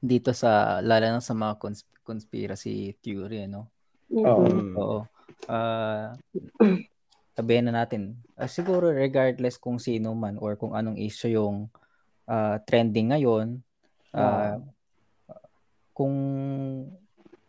Dito 0.01 0.33
sa, 0.37 0.81
lalo 0.85 1.05
na 1.09 1.21
sa 1.21 1.33
mga 1.37 1.57
cons- 1.61 1.89
conspiracy 2.05 2.97
theory, 3.01 3.49
ano? 3.49 3.69
Oo. 4.13 4.45
Mm-mm. 4.45 4.77
Oo. 4.77 4.99
Ah, 5.49 6.17
sabihin 7.37 7.69
na 7.69 7.85
natin, 7.85 8.17
ah, 8.37 8.49
siguro 8.49 8.89
regardless 8.93 9.61
kung 9.61 9.77
sino 9.77 10.13
man 10.17 10.41
or 10.41 10.57
kung 10.57 10.73
anong 10.73 10.97
issue 10.97 11.33
yung 11.33 11.69
ah, 12.29 12.61
trending 12.65 13.13
ngayon, 13.13 13.61
ah, 14.17 14.61
kung 15.95 16.15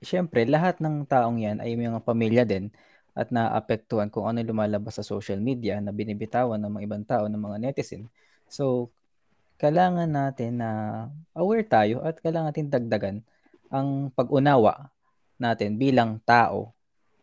syempre 0.06 0.46
lahat 0.46 0.78
ng 0.80 1.10
taong 1.10 1.42
yan 1.42 1.58
ay 1.60 1.74
may 1.74 1.90
mga 1.90 2.06
pamilya 2.06 2.44
din 2.46 2.70
at 3.18 3.32
naapektuhan 3.34 4.12
kung 4.12 4.30
ano 4.30 4.44
lumalabas 4.44 5.00
sa 5.00 5.04
social 5.04 5.40
media 5.42 5.80
na 5.82 5.90
binibitawan 5.96 6.60
ng 6.62 6.72
mga 6.72 6.84
ibang 6.86 7.06
tao, 7.08 7.24
ng 7.32 7.40
mga 7.40 7.58
netizen. 7.64 8.12
So, 8.46 8.92
kailangan 9.58 10.12
natin 10.12 10.60
na 10.60 10.72
aware 11.34 11.64
tayo 11.64 12.04
at 12.04 12.20
kailangan 12.20 12.52
natin 12.52 12.68
dagdagan 12.70 13.16
ang 13.72 14.12
pag-unawa 14.12 14.92
natin 15.40 15.80
bilang 15.80 16.20
tao 16.24 16.76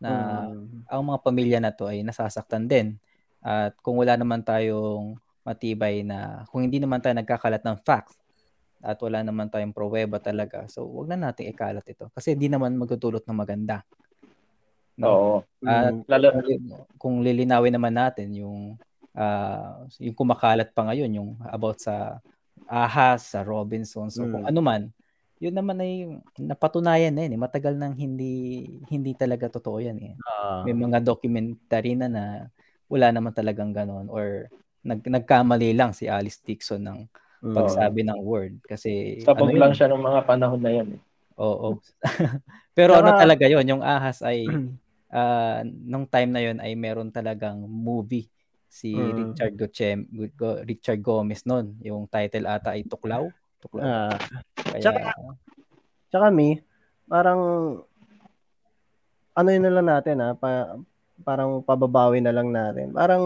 na 0.02 0.44
Mm. 0.50 0.88
ang 0.90 1.02
mga 1.06 1.18
pamilya 1.22 1.59
na 1.62 1.70
to 1.70 1.86
ay 1.86 2.02
nasasaktan 2.02 2.66
din. 2.66 2.96
At 3.44 3.76
kung 3.84 4.00
wala 4.00 4.16
naman 4.18 4.42
tayong 4.42 5.18
matibay 5.46 6.02
na, 6.06 6.46
kung 6.50 6.62
hindi 6.66 6.78
naman 6.78 7.02
tayo 7.02 7.14
nagkakalat 7.18 7.62
ng 7.62 7.78
facts 7.86 8.21
at 8.82 8.98
wala 8.98 9.22
naman 9.22 9.46
tayong 9.46 9.70
pruweba 9.70 10.18
talaga, 10.18 10.66
so 10.66 10.82
wag 10.84 11.14
na 11.14 11.30
natin 11.30 11.46
ikalat 11.48 11.86
ito. 11.86 12.10
Kasi 12.10 12.34
hindi 12.34 12.50
naman 12.50 12.74
magtutulot 12.74 13.22
ng 13.22 13.38
maganda. 13.38 13.86
No? 14.98 15.06
Oo. 15.09 15.36
At 15.64 15.94
Mm. 15.94 16.04
Lalo, 16.10 16.26
kung, 16.34 16.44
li- 16.44 16.62
kung 16.98 17.14
lilinawin 17.24 17.74
naman 17.78 17.94
natin 17.94 18.34
yung 18.34 18.76
ah, 19.12 19.84
yung 20.00 20.16
kumakalat 20.16 20.72
pa 20.72 20.88
ngayon 20.88 21.12
yung 21.12 21.30
about 21.52 21.76
sa 21.78 22.16
ahas, 22.64 23.28
sa 23.36 23.44
Robinsons, 23.44 24.16
so 24.16 24.24
kung 24.24 24.44
Mm. 24.44 24.50
ano 24.50 24.60
man, 24.64 24.82
yun 25.36 25.52
naman 25.52 25.76
ay 25.82 26.16
napatunayan 26.38 27.12
na. 27.12 27.26
Eh. 27.26 27.34
Matagal 27.36 27.74
nang 27.76 27.92
hindi 27.92 28.64
hindi 28.88 29.12
talaga 29.12 29.52
totoo 29.52 29.82
yan. 29.84 29.98
Eh. 30.00 30.14
Ah. 30.24 30.62
May 30.64 30.72
mga 30.72 31.02
documentary 31.04 31.92
na 31.92 32.09
na 32.09 32.24
wala 32.88 33.10
naman 33.12 33.34
talagang 33.34 33.74
ganon 33.74 34.06
or 34.09 34.48
nag, 34.82 35.02
nagkamali 35.02 35.74
lang 35.74 35.92
si 35.92 36.06
Alice 36.09 36.38
Dixon 36.40 36.82
ng. 36.82 37.00
Pagsabi 37.43 38.01
ng 38.02 38.23
word 38.23 38.55
kasi 38.62 39.19
sabog 39.20 39.51
ano 39.51 39.59
lang 39.59 39.74
yun, 39.74 39.77
siya 39.77 39.90
ng 39.90 39.98
mga 40.01 40.20
panahon 40.23 40.62
na 40.62 40.70
yan. 40.70 40.89
eh. 40.94 41.01
Oo. 41.35 41.82
Pero 42.73 42.94
ano 42.94 43.10
Saka- 43.10 43.20
talaga 43.20 43.44
yon 43.44 43.66
yung 43.66 43.82
ahas 43.82 44.23
ay 44.23 44.47
ah, 45.10 45.60
nung 45.66 46.06
time 46.06 46.31
na 46.31 46.40
yon 46.40 46.59
ay 46.59 46.73
meron 46.73 47.10
talagang 47.10 47.59
movie 47.60 48.31
si 48.66 48.94
Mm. 48.94 49.35
Richard 49.35 49.55
Gochem, 49.55 49.98
Go- 50.32 50.62
Richard 50.62 50.97
Gomez 50.98 51.43
noon. 51.43 51.77
Yung 51.82 52.06
title 52.06 52.47
ata 52.47 52.73
ay 52.73 52.86
Tuklaw. 52.86 53.28
Tuklaw. 53.59 53.82
Ah. 53.82 54.16
Kaya, 54.55 54.81
tsaka- 54.81 55.12
Tsaka 56.09 56.27
mi, 56.28 56.56
parang 57.05 57.40
ano 59.32 59.48
yun 59.48 59.64
na 59.64 59.73
lang 59.73 59.86
natin 59.89 60.16
ha, 60.20 60.32
pa, 60.32 60.77
parang 61.20 61.60
pababawi 61.60 62.20
na 62.20 62.31
lang 62.31 62.48
natin. 62.48 62.93
Parang 62.93 63.24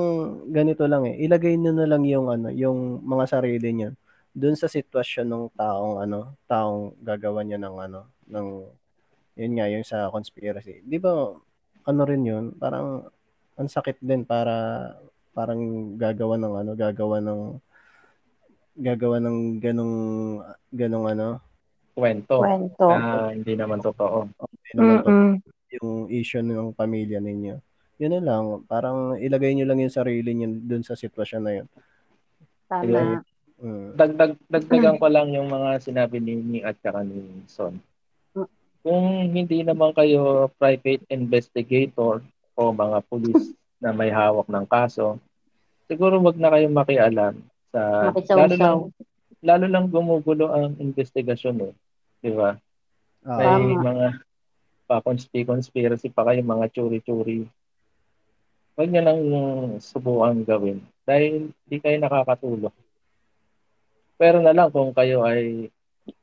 ganito 0.48 0.86
lang 0.86 1.02
eh. 1.04 1.18
Ilagay 1.20 1.54
niyo 1.54 1.74
na 1.74 1.86
lang 1.86 2.02
yung 2.02 2.26
ano, 2.26 2.48
yung 2.48 3.02
mga 3.02 3.24
sarili 3.28 3.70
niyo 3.70 3.90
doon 4.36 4.52
sa 4.52 4.68
sitwasyon 4.68 5.26
ng 5.32 5.44
taong 5.56 6.04
ano, 6.04 6.36
taong 6.44 6.92
gagawa 7.00 7.40
niya 7.40 7.56
ng 7.56 7.76
ano, 7.88 8.00
ng 8.28 8.48
yun 9.40 9.52
nga 9.56 9.66
yung 9.72 9.86
sa 9.86 10.12
conspiracy. 10.12 10.84
'Di 10.84 11.00
ba 11.00 11.32
ano 11.88 12.00
rin 12.04 12.22
yun? 12.28 12.52
Parang 12.60 13.08
ang 13.56 13.68
sakit 13.72 13.96
din 14.04 14.28
para 14.28 14.52
parang 15.32 15.96
gagawa 15.96 16.36
ng 16.36 16.54
ano, 16.64 16.70
gagawa 16.76 17.16
ng 17.24 17.40
gagawa 18.76 19.16
ng 19.24 19.56
ganong 19.56 19.96
ganong 20.68 21.06
ano, 21.08 21.28
Kwento. 21.96 22.44
Kwento. 22.44 22.86
Na 22.92 23.32
hindi 23.32 23.56
naman 23.56 23.80
totoo. 23.80 24.28
hindi 24.28 24.72
naman 24.76 25.00
to 25.00 25.08
Mm-mm. 25.08 25.32
yung 25.80 26.12
issue 26.12 26.44
ng 26.44 26.76
pamilya 26.76 27.24
ninyo. 27.24 27.56
Yun 27.96 28.12
na 28.12 28.20
lang, 28.20 28.44
parang 28.68 29.16
ilagay 29.16 29.56
nyo 29.56 29.64
lang 29.64 29.80
yung 29.80 29.92
sarili 29.92 30.36
nyo 30.36 30.52
dun 30.60 30.84
sa 30.84 30.92
sitwasyon 30.92 31.40
na 31.40 31.52
yun. 31.56 31.66
Tama. 32.68 33.24
Mm. 33.66 33.98
Dagdag, 33.98 34.32
dagdagan 34.46 34.96
ko 35.02 35.06
lang 35.10 35.34
yung 35.34 35.50
mga 35.50 35.82
sinabi 35.82 36.22
ni 36.22 36.38
Ning 36.38 36.62
at 36.62 36.78
saka 36.78 37.02
ni 37.02 37.42
Son. 37.50 37.74
kung 38.86 39.34
hindi 39.34 39.66
naman 39.66 39.90
kayo 39.90 40.46
private 40.62 41.02
investigator 41.10 42.22
o 42.54 42.70
mga 42.70 43.02
pulis 43.10 43.50
na 43.82 43.90
may 43.90 44.14
hawak 44.14 44.46
ng 44.46 44.62
kaso, 44.70 45.18
siguro 45.90 46.22
wag 46.22 46.38
na 46.38 46.54
kayong 46.54 46.78
makialam 46.78 47.34
sa 47.74 48.14
lalo 48.14 48.54
lang 48.54 48.78
lalo 49.42 49.66
lang 49.66 49.90
gumugulo 49.90 50.54
ang 50.54 50.78
investigasyon 50.78 51.66
eh. 51.66 51.74
Di 52.22 52.30
ba? 52.30 52.54
Ah, 53.26 53.38
May 53.42 53.74
Tama. 53.74 53.82
mga 53.82 54.06
pa 54.86 55.02
conspiracy 55.02 56.06
pa 56.14 56.22
kayo, 56.30 56.46
mga 56.46 56.70
churi-churi. 56.70 57.50
Huwag 58.78 58.88
niyo 58.94 59.02
lang 59.02 59.20
subukan 59.82 60.46
gawin 60.46 60.78
dahil 61.02 61.50
di 61.66 61.82
kayo 61.82 61.98
nakakatulong. 61.98 62.85
Pero 64.16 64.40
na 64.40 64.52
lang 64.52 64.72
kung 64.72 64.92
kayo 64.92 65.22
ay 65.24 65.68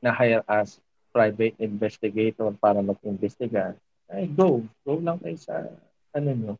na-hire 0.02 0.42
as 0.46 0.78
private 1.14 1.54
investigator 1.58 2.50
para 2.58 2.82
mag-investiga, 2.82 3.74
ay 4.10 4.26
go. 4.26 4.62
Go 4.82 4.98
lang 4.98 5.18
kayo 5.22 5.38
sa 5.38 5.62
ano 6.10 6.30
nyo. 6.30 6.54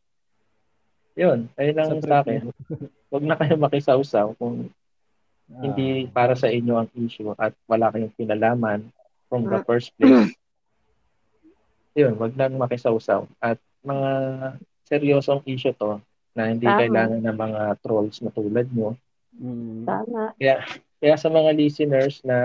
Yun, 1.15 1.47
ayun 1.55 1.75
lang 1.75 1.89
Sa 1.99 2.03
sa, 2.03 2.17
akin. 2.23 2.39
Huwag 3.07 3.23
na 3.23 3.35
kayo 3.39 3.55
makisawsaw 3.55 4.35
kung 4.35 4.67
ah, 5.51 5.61
hindi 5.63 6.07
para 6.11 6.35
sa 6.35 6.51
inyo 6.51 6.75
ang 6.75 6.89
issue 6.95 7.31
at 7.35 7.55
wala 7.67 7.87
kayong 7.91 8.15
kinalaman 8.15 8.91
from 9.27 9.47
the 9.47 9.59
Mm. 9.59 9.65
first 9.67 9.91
place. 9.95 10.35
Yun, 11.99 12.19
wag 12.19 12.35
lang 12.35 12.59
makisawsaw. 12.59 13.23
At 13.39 13.55
mga 13.79 14.11
seryosong 14.83 15.47
issue 15.47 15.71
to 15.71 16.03
na 16.35 16.51
hindi 16.51 16.67
Tama. 16.67 16.79
kailangan 16.83 17.21
ng 17.23 17.37
mga 17.39 17.61
trolls 17.79 18.19
na 18.19 18.31
tulad 18.35 18.67
nyo. 18.69 18.99
mm, 19.31 19.87
Tama. 19.87 20.35
Kaya 20.35 20.67
sa 20.99 21.29
mga 21.29 21.51
listeners 21.55 22.21
na 22.25 22.37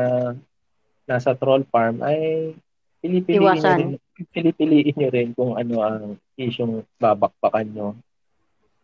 nasa 1.09 1.35
troll 1.35 1.67
farm 1.67 2.03
ay 2.07 2.53
pinipiliin 3.01 3.59
nyo 3.59 3.73
rin, 3.75 3.91
pinipiliin 4.31 4.95
nyo 4.95 5.09
rin 5.11 5.29
kung 5.33 5.57
ano 5.57 5.77
ang 5.81 6.03
isyong 6.37 6.85
babakbakan 7.01 7.69
nyo. 7.73 7.89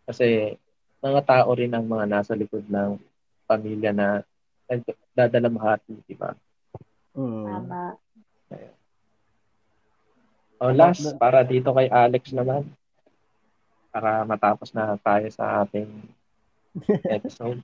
Kasi 0.09 0.57
mga 1.05 1.21
tao 1.23 1.51
rin 1.53 1.71
ang 1.77 1.85
mga 1.87 2.07
nasa 2.09 2.33
likod 2.33 2.65
ng 2.67 2.99
pamilya 3.47 3.93
na 3.93 4.25
nagdadalamhati, 4.67 5.95
di 6.09 6.15
ba? 6.19 6.35
mm. 7.15 7.45
Tama. 7.47 7.83
O 10.57 10.73
last, 10.73 11.05
para 11.21 11.45
dito 11.45 11.69
kay 11.77 11.93
Alex 11.93 12.33
naman. 12.33 12.65
Para 13.93 14.25
matapos 14.25 14.73
na 14.73 14.97
tayo 14.97 15.29
sa 15.29 15.65
ating 15.65 15.89
episode. 17.17 17.61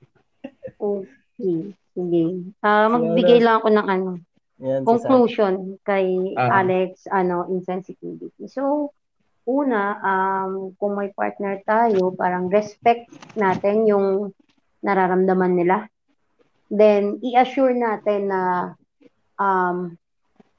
Okay. 1.43 1.75
Sige. 1.93 2.23
Ah, 2.63 2.87
magbigay 2.87 3.43
lang 3.43 3.59
ako 3.59 3.67
ng 3.69 3.87
ano, 3.91 4.11
Yan, 4.63 4.81
conclusion 4.87 5.75
kay 5.83 6.31
Ah. 6.39 6.63
Alex 6.63 7.03
ano 7.11 7.51
insensitivity. 7.51 8.47
So 8.47 8.95
una 9.43 9.99
um 9.99 10.71
kung 10.79 10.95
may 10.95 11.11
partner 11.11 11.59
tayo, 11.67 12.15
parang 12.15 12.47
respect 12.47 13.11
natin 13.35 13.83
yung 13.85 14.31
nararamdaman 14.79 15.53
nila. 15.53 15.77
Then 16.71 17.19
i-assure 17.19 17.75
natin 17.75 18.31
na 18.31 18.73
um 19.35 19.99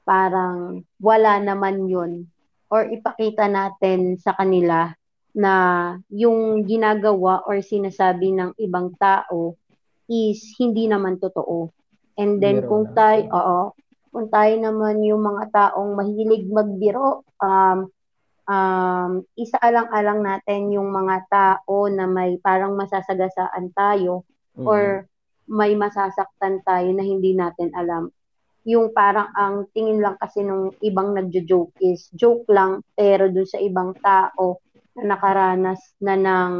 parang 0.05 0.85
wala 1.01 1.41
naman 1.41 1.89
yun 1.89 2.29
or 2.69 2.85
ipakita 2.85 3.49
natin 3.49 4.21
sa 4.21 4.37
kanila 4.37 4.93
na 5.35 5.53
yung 6.13 6.63
ginagawa 6.63 7.41
or 7.43 7.59
sinasabi 7.59 8.31
ng 8.37 8.55
ibang 8.61 8.93
tao 8.95 9.57
is 10.09 10.55
hindi 10.59 10.85
naman 10.85 11.17
totoo. 11.17 11.71
And 12.15 12.39
then 12.39 12.63
Biro 12.63 12.69
kung 12.69 12.85
tayo, 12.95 13.21
oo, 13.31 13.59
kung 14.15 14.27
tayo 14.31 14.53
naman 14.55 15.03
yung 15.03 15.19
mga 15.19 15.51
taong 15.51 15.99
mahilig 15.99 16.47
magbiro, 16.47 17.27
um, 17.43 17.91
um, 18.47 19.11
isaalang-alang 19.35 20.23
natin 20.23 20.71
yung 20.71 20.89
mga 20.93 21.27
tao 21.27 21.89
na 21.91 22.07
may 22.07 22.37
parang 22.39 22.77
masasagasaan 22.77 23.73
tayo 23.75 24.23
Mm. 24.55 24.65
or 24.65 24.81
may 25.51 25.75
masasaktan 25.75 26.63
tayo 26.63 26.89
na 26.95 27.03
hindi 27.03 27.35
natin 27.35 27.69
alam. 27.75 28.09
Yung 28.65 28.95
parang 28.95 29.29
ang 29.35 29.69
tingin 29.75 30.01
lang 30.01 30.17
kasi 30.17 30.41
nung 30.41 30.73
ibang 30.81 31.13
nagjo-joke 31.13 31.75
is 31.83 32.09
joke 32.15 32.47
lang 32.49 32.81
pero 32.97 33.29
dun 33.29 33.45
sa 33.45 33.61
ibang 33.61 33.93
tao 33.99 34.57
na 34.97 35.13
nakaranas 35.13 35.93
na 36.01 36.15
ng 36.17 36.53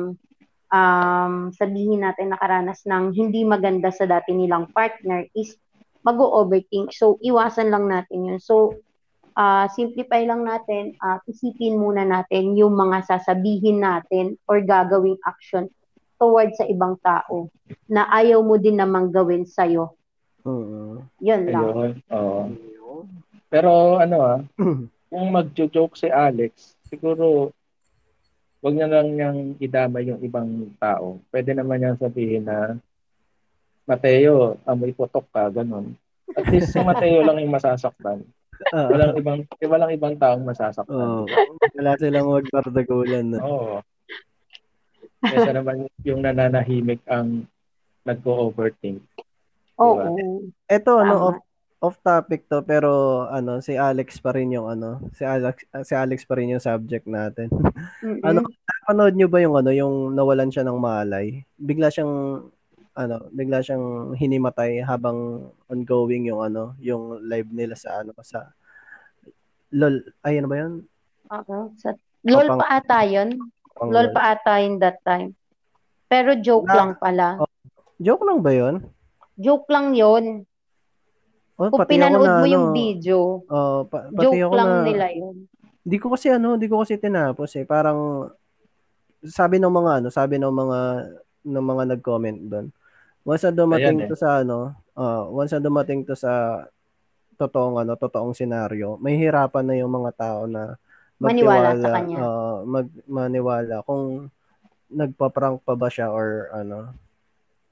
um, 0.72 1.52
sabihin 1.54 2.06
natin 2.06 2.34
nakaranas 2.34 2.86
ng 2.86 3.14
hindi 3.14 3.46
maganda 3.46 3.90
sa 3.94 4.06
dati 4.10 4.34
nilang 4.34 4.72
partner 4.74 5.26
is 5.38 5.58
mag-overthink. 6.06 6.94
So, 6.94 7.18
iwasan 7.22 7.74
lang 7.74 7.90
natin 7.90 8.30
yun. 8.30 8.40
So, 8.42 8.78
ah 9.36 9.68
simplify 9.68 10.24
lang 10.24 10.48
natin, 10.48 10.96
ah 11.04 11.20
isipin 11.28 11.76
muna 11.76 12.08
natin 12.08 12.56
yung 12.56 12.72
mga 12.72 13.04
sasabihin 13.04 13.84
natin 13.84 14.40
or 14.48 14.64
gagawing 14.64 15.20
action 15.28 15.68
towards 16.16 16.56
sa 16.56 16.64
ibang 16.72 16.96
tao 17.04 17.52
na 17.92 18.08
ayaw 18.16 18.40
mo 18.40 18.56
din 18.56 18.80
namang 18.80 19.12
gawin 19.12 19.44
sa'yo. 19.44 19.92
Mm. 20.48 21.04
Yun 21.20 21.44
lang. 21.52 21.64
Ayun. 21.68 21.92
Oo. 22.16 22.42
Pero 23.52 24.00
ano 24.00 24.18
ah, 24.24 24.40
kung 25.12 25.28
mag-joke 25.36 26.00
si 26.00 26.08
Alex, 26.08 26.80
siguro 26.88 27.52
wag 28.66 28.74
niya 28.74 28.90
lang 28.90 29.08
niyang 29.14 29.40
idamay 29.62 30.10
yung 30.10 30.22
ibang 30.26 30.50
tao. 30.82 31.22
Pwede 31.30 31.54
naman 31.54 31.78
niyang 31.78 32.02
sabihin 32.02 32.50
na 32.50 32.74
Mateo, 33.86 34.58
amoy 34.66 34.90
putok 34.90 35.30
ka, 35.30 35.54
ganun. 35.54 35.94
At 36.34 36.50
least 36.50 36.74
si 36.74 36.82
Mateo 36.82 37.22
lang 37.22 37.38
yung 37.38 37.54
masasaktan. 37.54 38.26
Ah, 38.74 38.90
Walang 38.90 39.14
ibang 39.22 39.40
walang 39.62 39.92
ibang 39.94 40.16
taong 40.18 40.42
masasaktan. 40.42 40.90
oh, 40.98 41.30
wala 41.78 41.94
silang 42.02 42.26
magbardagulan 42.26 43.26
na. 43.30 43.40
Oo. 43.46 43.86
Kesa 45.22 45.54
naman 45.54 45.86
yung 46.02 46.26
nananahimik 46.26 47.06
ang 47.06 47.46
nagko-overthink. 48.02 49.06
Oo. 49.78 50.18
Ito 50.66 50.92
ano 50.98 51.14
off 51.30 51.45
off 51.84 52.00
topic 52.02 52.48
to 52.48 52.64
pero 52.64 53.24
ano 53.28 53.60
si 53.60 53.76
Alex 53.76 54.18
pa 54.18 54.32
rin 54.32 54.50
yung 54.50 54.66
ano 54.66 55.04
si 55.12 55.22
Alex 55.22 55.68
si 55.84 55.94
Alex 55.94 56.24
pa 56.26 56.40
rin 56.40 56.56
yung 56.56 56.64
subject 56.64 57.06
natin. 57.06 57.52
Mm-mm. 58.06 58.24
ano 58.24 58.42
napanood 58.46 59.14
niyo 59.14 59.28
ba 59.28 59.40
yung 59.42 59.56
ano 59.58 59.70
yung 59.70 60.14
nawalan 60.14 60.50
siya 60.50 60.66
ng 60.66 60.80
malay? 60.80 61.44
Bigla 61.58 61.90
siyang 61.90 62.46
ano, 62.96 63.28
bigla 63.28 63.60
siyang 63.60 64.16
hinimatay 64.16 64.80
habang 64.80 65.52
ongoing 65.68 66.32
yung 66.32 66.40
ano, 66.40 66.80
yung 66.80 67.20
live 67.28 67.52
nila 67.52 67.76
sa 67.76 68.02
ano 68.02 68.16
sa 68.24 68.56
LOL. 69.76 70.00
Ay, 70.24 70.40
ano 70.40 70.48
ba 70.48 70.58
yun? 70.64 70.74
Oo. 71.28 71.76
Sa, 71.76 71.92
LOL 72.24 72.48
Kapang- 72.48 72.62
pa 72.64 72.68
ata 72.80 73.00
yun. 73.04 73.30
Pang 73.76 73.92
LOL 73.92 74.10
pa 74.16 74.22
ata 74.32 74.64
yun 74.64 74.80
that 74.80 75.04
time. 75.04 75.36
Pero 76.08 76.40
joke 76.40 76.72
Na- 76.72 76.78
lang 76.80 76.92
pala. 76.96 77.28
Joke 78.00 78.24
lang 78.24 78.40
ba 78.40 78.52
yun? 78.56 78.76
Joke 79.36 79.68
lang 79.68 79.92
yun. 79.92 80.48
Oh, 81.56 81.72
Kung 81.72 81.80
pati 81.80 81.96
pinanood 81.96 82.28
na, 82.28 82.44
mo 82.44 82.48
yung 82.52 82.68
ano, 82.68 82.76
video, 82.76 83.18
oh, 83.48 83.88
pa- 83.88 84.12
pati 84.12 84.36
joke 84.38 84.44
ako 84.44 84.54
lang 84.60 84.68
na, 84.68 84.84
nila 84.84 85.06
yun. 85.16 85.36
Di 85.86 85.98
ko 86.02 86.08
kasi 86.12 86.28
ano, 86.28 86.60
di 86.60 86.68
ko 86.68 86.84
kasi 86.84 87.00
tinapos 87.00 87.56
eh. 87.56 87.64
Parang 87.64 88.28
sabi 89.24 89.56
ng 89.58 89.72
mga 89.72 89.92
ano, 90.04 90.08
sabi 90.12 90.36
ng 90.36 90.52
mga 90.52 90.80
ng 91.46 91.66
mga 91.66 91.84
nag-comment 91.96 92.40
doon. 92.44 92.68
Once 93.24 93.42
na 93.42 93.54
dumating 93.54 94.04
Ayan 94.04 94.06
eh. 94.06 94.10
to 94.12 94.18
sa 94.20 94.44
ano, 94.44 94.76
ah, 94.94 95.24
once 95.32 95.56
na 95.56 95.64
dumating 95.64 96.04
to 96.04 96.14
sa 96.14 96.66
totoong 97.40 97.80
ano, 97.80 97.96
totoong 97.96 98.36
senaryo, 98.36 99.00
may 99.00 99.16
hirapan 99.16 99.64
na 99.64 99.76
yung 99.80 99.94
mga 99.94 100.12
tao 100.14 100.40
na 100.46 100.76
Maniwala 101.16 101.72
magtiwala, 101.72 101.80
sa 101.80 101.90
kanya. 101.96 102.18
ah, 102.20 102.58
mag 102.68 102.88
maniwala 103.08 103.76
kung 103.88 104.28
nagpa-prank 104.92 105.64
pa 105.64 105.74
ba 105.80 105.88
siya 105.88 106.12
or 106.12 106.52
ano. 106.52 106.92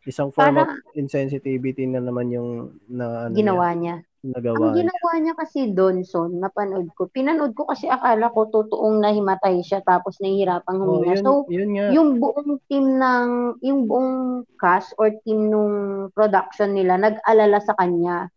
Isang 0.04 0.30
form 0.30 0.52
Para- 0.54 0.68
of 0.68 0.84
insensitivity 0.94 1.88
na 1.88 1.98
naman 1.98 2.28
yung 2.28 2.50
na 2.86 3.26
ano 3.26 3.34
Ginawa 3.34 3.72
niya. 3.72 4.04
niya, 4.04 4.36
nagawa. 4.36 4.56
Ang 4.68 4.78
ginawa 4.78 5.12
niya 5.16 5.34
kasi 5.34 5.60
doon, 5.70 6.04
Son, 6.04 6.32
napanood 6.36 6.92
ko. 6.92 7.08
Pinanood 7.08 7.52
ko 7.54 7.64
kasi 7.66 7.88
akala 7.88 8.28
ko 8.28 8.46
totoong 8.46 9.00
nahimatay 9.00 9.64
siya 9.64 9.80
tapos 9.80 10.20
nahihirapang 10.20 10.76
Oh, 10.78 11.00
huminga. 11.00 11.16
yun, 11.16 11.24
so, 11.24 11.32
yun 11.48 11.70
nga. 11.72 11.86
yung 11.90 12.10
buong 12.20 12.60
team 12.68 12.86
ng, 12.94 13.28
yung 13.62 13.88
buong 13.88 14.14
cast 14.54 14.92
or 14.98 15.08
team 15.24 15.48
nung 15.48 15.76
production 16.12 16.72
nila, 16.74 17.00
nag-alala 17.00 17.60
sa 17.60 17.72
kanya. 17.74 18.28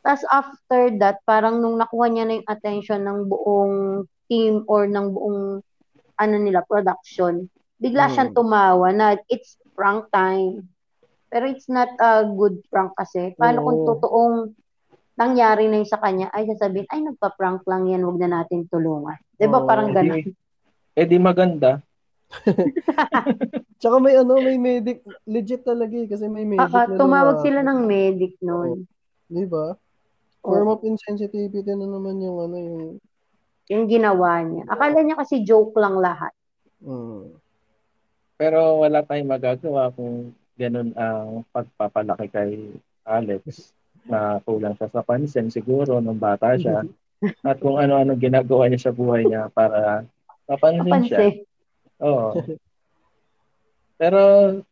Tapos 0.00 0.22
after 0.30 0.94
that, 0.96 1.18
parang 1.22 1.58
nung 1.58 1.74
nakuha 1.74 2.06
niya 2.06 2.24
na 2.24 2.38
yung 2.38 2.46
attention 2.46 3.02
ng 3.02 3.26
buong 3.26 3.74
team 4.26 4.62
or 4.66 4.86
ng 4.86 5.10
buong 5.10 5.58
ano 6.16 6.36
nila, 6.38 6.62
production, 6.62 7.50
bigla 7.76 8.06
Hmm. 8.06 8.14
siyang 8.14 8.32
tumawa 8.32 8.88
na 8.88 9.06
it's 9.26 9.58
prank 9.74 10.06
time. 10.08 10.70
Pero 11.36 11.52
it's 11.52 11.68
not 11.68 11.92
a 12.00 12.24
good 12.24 12.64
prank 12.72 12.96
kasi. 12.96 13.36
Paano 13.36 13.60
kung 13.60 13.84
Oo. 13.84 13.88
totoong 13.92 14.56
nangyari 15.20 15.68
na 15.68 15.84
yun 15.84 15.88
sa 15.92 16.00
kanya, 16.00 16.32
ay 16.32 16.48
sasabihin, 16.48 16.88
ay 16.88 17.04
nagpa-prank 17.04 17.60
lang 17.68 17.92
yan, 17.92 18.08
wag 18.08 18.16
na 18.16 18.40
natin 18.40 18.64
tulungan. 18.72 19.20
'Di 19.36 19.44
ba 19.44 19.60
Oo. 19.60 19.68
parang 19.68 19.92
Eh 19.92 19.96
ganun? 20.00 20.24
di, 20.24 20.32
eh 20.96 21.04
di 21.04 21.18
maganda. 21.20 21.84
Tsaka 23.84 24.00
may 24.00 24.16
ano, 24.16 24.40
may 24.40 24.56
medic, 24.56 25.04
legit 25.28 25.60
talaga 25.60 25.92
eh, 25.92 26.08
kasi 26.08 26.24
may 26.24 26.48
medic 26.48 26.72
Ah, 26.72 26.72
ah, 26.72 26.88
na 26.88 26.96
tumawag 26.96 27.36
lumapit. 27.36 27.44
sila 27.44 27.60
ng 27.68 27.80
medic 27.84 28.32
noon. 28.40 28.88
Di 29.28 29.44
ba? 29.44 29.76
Form 30.40 30.72
of 30.72 30.80
insensitivity 30.88 31.68
na 31.76 31.84
naman 31.84 32.16
yung 32.24 32.38
ano, 32.48 32.56
yung 32.56 32.80
yung 33.68 33.84
ginawa 33.92 34.40
niya. 34.40 34.64
Akala 34.72 35.04
niya 35.04 35.20
kasi 35.20 35.44
joke 35.44 35.76
lang 35.76 36.00
lahat. 36.00 36.32
Mm. 36.80 37.36
Pero 38.40 38.80
wala 38.80 39.04
tayong 39.04 39.28
magagawa 39.36 39.92
kung 39.92 40.32
ganun 40.56 40.90
ang 40.96 41.44
pagpapalaki 41.52 42.26
kay 42.32 42.50
Alex 43.04 43.70
na 44.08 44.40
kulang 44.42 44.74
siya 44.74 44.88
sa 44.90 45.04
pansin 45.04 45.52
siguro 45.52 46.00
nung 46.00 46.18
bata 46.18 46.56
siya 46.56 46.82
at 47.48 47.56
kung 47.60 47.76
ano-ano 47.76 48.16
ginagawa 48.16 48.66
niya 48.66 48.90
sa 48.90 48.96
buhay 48.96 49.24
niya 49.28 49.52
para 49.52 50.04
mapansin 50.48 51.02
siya. 51.06 51.18
Kapansin. 51.20 51.34
Oo. 52.02 52.28
Pero 54.00 54.20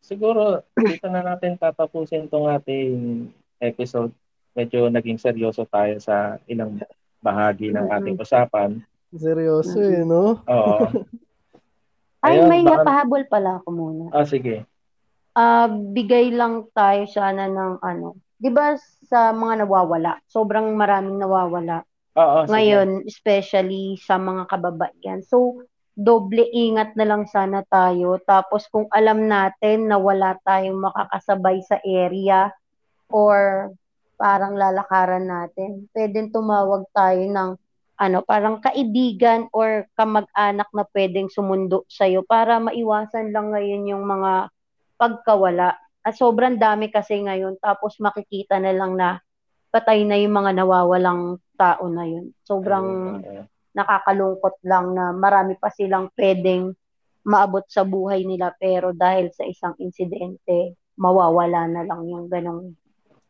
siguro 0.05 0.61
dito 0.77 1.09
na 1.09 1.25
natin 1.25 1.57
tatapusin 1.57 2.29
tong 2.29 2.45
ating 2.45 3.25
episode. 3.57 4.13
Medyo 4.53 4.87
naging 4.87 5.17
seryoso 5.17 5.65
tayo 5.65 5.97
sa 5.97 6.37
ilang 6.45 6.77
bahagi 7.19 7.73
ng 7.73 7.89
ating 7.89 8.21
usapan. 8.21 8.79
Seryoso 9.09 9.81
eh, 9.81 10.05
no? 10.05 10.39
Oo. 10.45 10.85
Ay, 12.25 12.41
Ayun, 12.41 12.49
may 12.49 12.61
baka- 12.65 12.81
napahabol 12.81 13.21
pala 13.29 13.49
ako 13.61 13.69
muna. 13.69 14.03
Ah, 14.13 14.25
sige. 14.25 14.65
Ah, 15.35 15.67
bigay 15.67 16.31
lang 16.31 16.71
tayo 16.71 17.03
sana 17.11 17.51
ng 17.51 17.83
ano. 17.83 18.15
'Di 18.39 18.49
ba 18.55 18.79
sa 19.07 19.35
mga 19.35 19.67
nawawala, 19.67 20.23
sobrang 20.31 20.71
maraming 20.79 21.19
nawawala. 21.19 21.83
Oo, 22.15 22.47
sige. 22.47 22.51
Ngayon, 22.55 22.89
especially 23.03 23.99
sa 23.99 24.15
mga 24.15 24.47
kababaihan. 24.47 25.19
So, 25.27 25.67
doble 25.95 26.47
ingat 26.51 26.95
na 26.95 27.03
lang 27.07 27.27
sana 27.27 27.67
tayo. 27.67 28.15
Tapos 28.23 28.67
kung 28.71 28.87
alam 28.91 29.27
natin 29.27 29.91
na 29.91 29.99
wala 29.99 30.39
tayong 30.47 30.79
makakasabay 30.79 31.59
sa 31.67 31.79
area 31.83 32.51
or 33.11 33.71
parang 34.15 34.55
lalakaran 34.55 35.27
natin, 35.27 35.91
pwedeng 35.91 36.31
tumawag 36.31 36.87
tayo 36.95 37.23
ng 37.27 37.49
ano, 37.95 38.17
parang 38.27 38.59
kaibigan 38.59 39.47
or 39.55 39.87
kamag-anak 39.95 40.67
na 40.75 40.83
pwedeng 40.91 41.31
sumundo 41.31 41.87
sa'yo 41.87 42.27
para 42.27 42.59
maiwasan 42.59 43.31
lang 43.31 43.55
ngayon 43.55 43.87
yung 43.87 44.03
mga 44.03 44.51
pagkawala. 44.95 45.75
At 46.05 46.13
sobrang 46.15 46.59
dami 46.59 46.93
kasi 46.93 47.21
ngayon, 47.21 47.57
tapos 47.57 47.97
makikita 47.97 48.61
na 48.61 48.71
lang 48.75 48.93
na 48.93 49.19
patay 49.73 50.07
na 50.07 50.15
yung 50.15 50.35
mga 50.37 50.51
nawawalang 50.61 51.41
tao 51.59 51.89
na 51.91 52.05
yun. 52.07 52.31
Sobrang 52.47 53.19
nakakalungkot 53.75 54.63
lang 54.63 54.95
na 54.95 55.11
marami 55.11 55.59
pa 55.59 55.67
silang 55.67 56.07
pwedeng 56.15 56.71
maabot 57.25 57.65
sa 57.67 57.83
buhay 57.83 58.23
nila 58.23 58.53
pero 58.55 58.93
dahil 58.93 59.33
sa 59.33 59.43
isang 59.43 59.73
insidente, 59.81 60.77
mawawala 60.95 61.67
na 61.67 61.81
lang 61.83 62.07
yung 62.07 62.29
ganong 62.31 62.77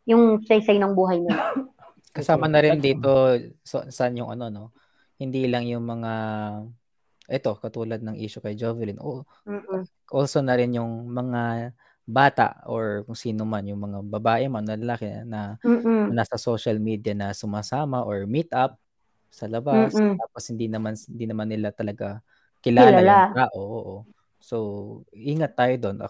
yung 0.06 0.44
saysay 0.46 0.78
ng 0.78 0.94
buhay 0.94 1.18
nila. 1.24 1.56
Kasama 2.16 2.46
na 2.46 2.62
rin 2.62 2.78
dito 2.78 3.10
so, 3.66 3.82
saan 3.90 4.20
yung 4.20 4.30
ano 4.30 4.52
no. 4.54 4.66
Hindi 5.18 5.48
lang 5.50 5.66
yung 5.66 5.88
mga 5.88 6.14
eto 7.30 7.58
katulad 7.60 8.00
ng 8.04 8.18
issue 8.20 8.42
kay 8.44 8.54
Jovelyn. 8.58 8.98
O 9.02 9.26
Mm-mm. 9.48 9.88
also 10.14 10.40
na 10.44 10.56
rin 10.58 10.76
yung 10.78 11.10
mga 11.12 11.74
bata 12.06 12.62
or 12.70 13.02
kung 13.10 13.18
sino 13.18 13.44
man 13.50 13.66
yung 13.66 13.82
mga 13.82 14.00
babae 14.06 14.46
man 14.50 14.66
na 14.66 14.78
lalaki 14.78 15.10
na 15.26 15.58
Mm-mm. 15.64 16.14
nasa 16.14 16.38
social 16.38 16.78
media 16.82 17.14
na 17.18 17.34
sumasama 17.34 18.06
or 18.06 18.30
meet 18.30 18.50
up 18.54 18.78
sa 19.34 19.50
labas 19.50 19.98
Mm-mm. 19.98 20.18
tapos 20.18 20.44
hindi 20.54 20.68
naman 20.70 20.94
hindi 20.98 21.26
naman 21.30 21.48
nila 21.52 21.70
talaga 21.74 22.22
kilala, 22.64 23.02
Kilala. 23.02 23.18
yung 23.18 23.26
tao. 23.34 23.58
Oo. 23.60 23.96
So, 24.46 25.02
ingat 25.10 25.58
tayo 25.58 25.74
doon. 25.90 26.06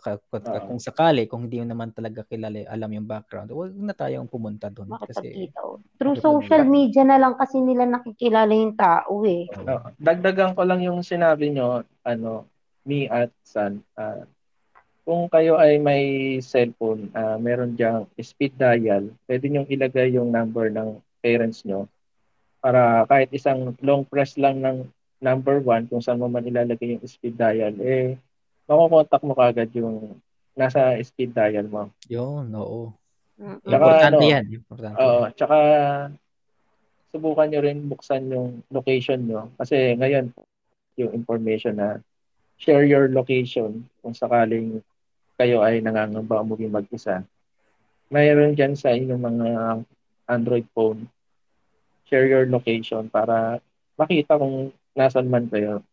Kung, 0.67 0.75
sakali, 0.83 1.23
kung 1.23 1.47
hindi 1.47 1.63
mo 1.63 1.71
naman 1.71 1.95
talaga 1.95 2.27
kilala, 2.27 2.67
alam 2.67 2.91
yung 2.91 3.07
background, 3.07 3.47
huwag 3.55 3.71
na 3.71 3.95
tayong 3.95 4.27
pumunta 4.27 4.67
doon. 4.67 4.91
Kasi, 4.91 5.31
Makipagkita. 5.31 5.59
oh. 5.63 5.79
Through 5.95 6.19
social 6.19 6.67
media 6.67 7.07
na 7.07 7.15
lang 7.15 7.39
kasi 7.39 7.63
nila 7.63 7.87
nakikilala 7.87 8.51
yung 8.51 8.75
tao 8.75 9.23
eh. 9.23 9.47
Oo. 9.55 9.87
Dagdagan 9.95 10.51
ko 10.51 10.67
lang 10.67 10.83
yung 10.83 10.99
sinabi 10.99 11.55
nyo, 11.55 11.87
ano, 12.03 12.43
me 12.83 13.07
at 13.07 13.31
San. 13.47 13.79
ah, 13.95 14.27
kung 15.07 15.31
kayo 15.31 15.55
ay 15.55 15.79
may 15.79 16.03
cellphone, 16.43 17.07
ah, 17.15 17.39
meron 17.39 17.79
diyang 17.79 18.03
speed 18.19 18.59
dial, 18.59 19.15
pwede 19.31 19.47
nyo 19.47 19.63
ilagay 19.71 20.11
yung 20.11 20.35
number 20.35 20.67
ng 20.75 20.99
parents 21.23 21.63
nyo 21.63 21.87
para 22.59 23.07
kahit 23.07 23.31
isang 23.31 23.77
long 23.79 24.03
press 24.03 24.35
lang 24.35 24.59
ng 24.59 24.89
number 25.23 25.63
one, 25.63 25.87
kung 25.87 26.03
saan 26.03 26.19
mo 26.19 26.27
man 26.27 26.43
ilalagay 26.43 26.97
yung 26.97 27.05
speed 27.05 27.37
dial, 27.37 27.71
eh, 27.79 28.19
makukontak 28.65 29.21
mo 29.21 29.33
kagad 29.37 29.69
yung 29.77 30.17
nasa 30.55 30.95
speed 31.03 31.35
dial 31.35 31.67
mo. 31.67 31.91
yun, 32.09 32.49
oo. 32.55 32.93
Tsaka 33.35 33.83
Importante 33.83 34.23
ano, 34.23 34.31
yan. 34.31 34.45
Importante. 34.47 34.97
Oo, 34.97 35.19
yan. 35.27 35.31
tsaka 35.35 35.57
subukan 37.11 37.47
nyo 37.51 37.59
rin 37.63 37.79
buksan 37.87 38.31
yung 38.31 38.63
location 38.71 39.19
nyo. 39.27 39.51
Kasi 39.59 39.95
ngayon, 39.99 40.31
yung 40.95 41.11
information 41.11 41.75
na 41.75 41.99
share 42.55 42.87
your 42.87 43.11
location 43.11 43.83
kung 43.99 44.15
sakaling 44.15 44.79
kayo 45.35 45.59
ay 45.59 45.83
nangangamba 45.83 46.39
umuwi 46.39 46.71
mag-isa. 46.71 47.23
Mayroon 48.07 48.55
dyan 48.55 48.79
sa 48.79 48.95
inyong 48.95 49.19
mga 49.19 49.47
Android 50.31 50.65
phone, 50.71 51.11
share 52.07 52.25
your 52.31 52.47
location 52.47 53.11
para 53.11 53.59
makita 53.99 54.39
kung 54.39 54.71
nasan 54.95 55.27
man 55.27 55.51
kayo. 55.51 55.83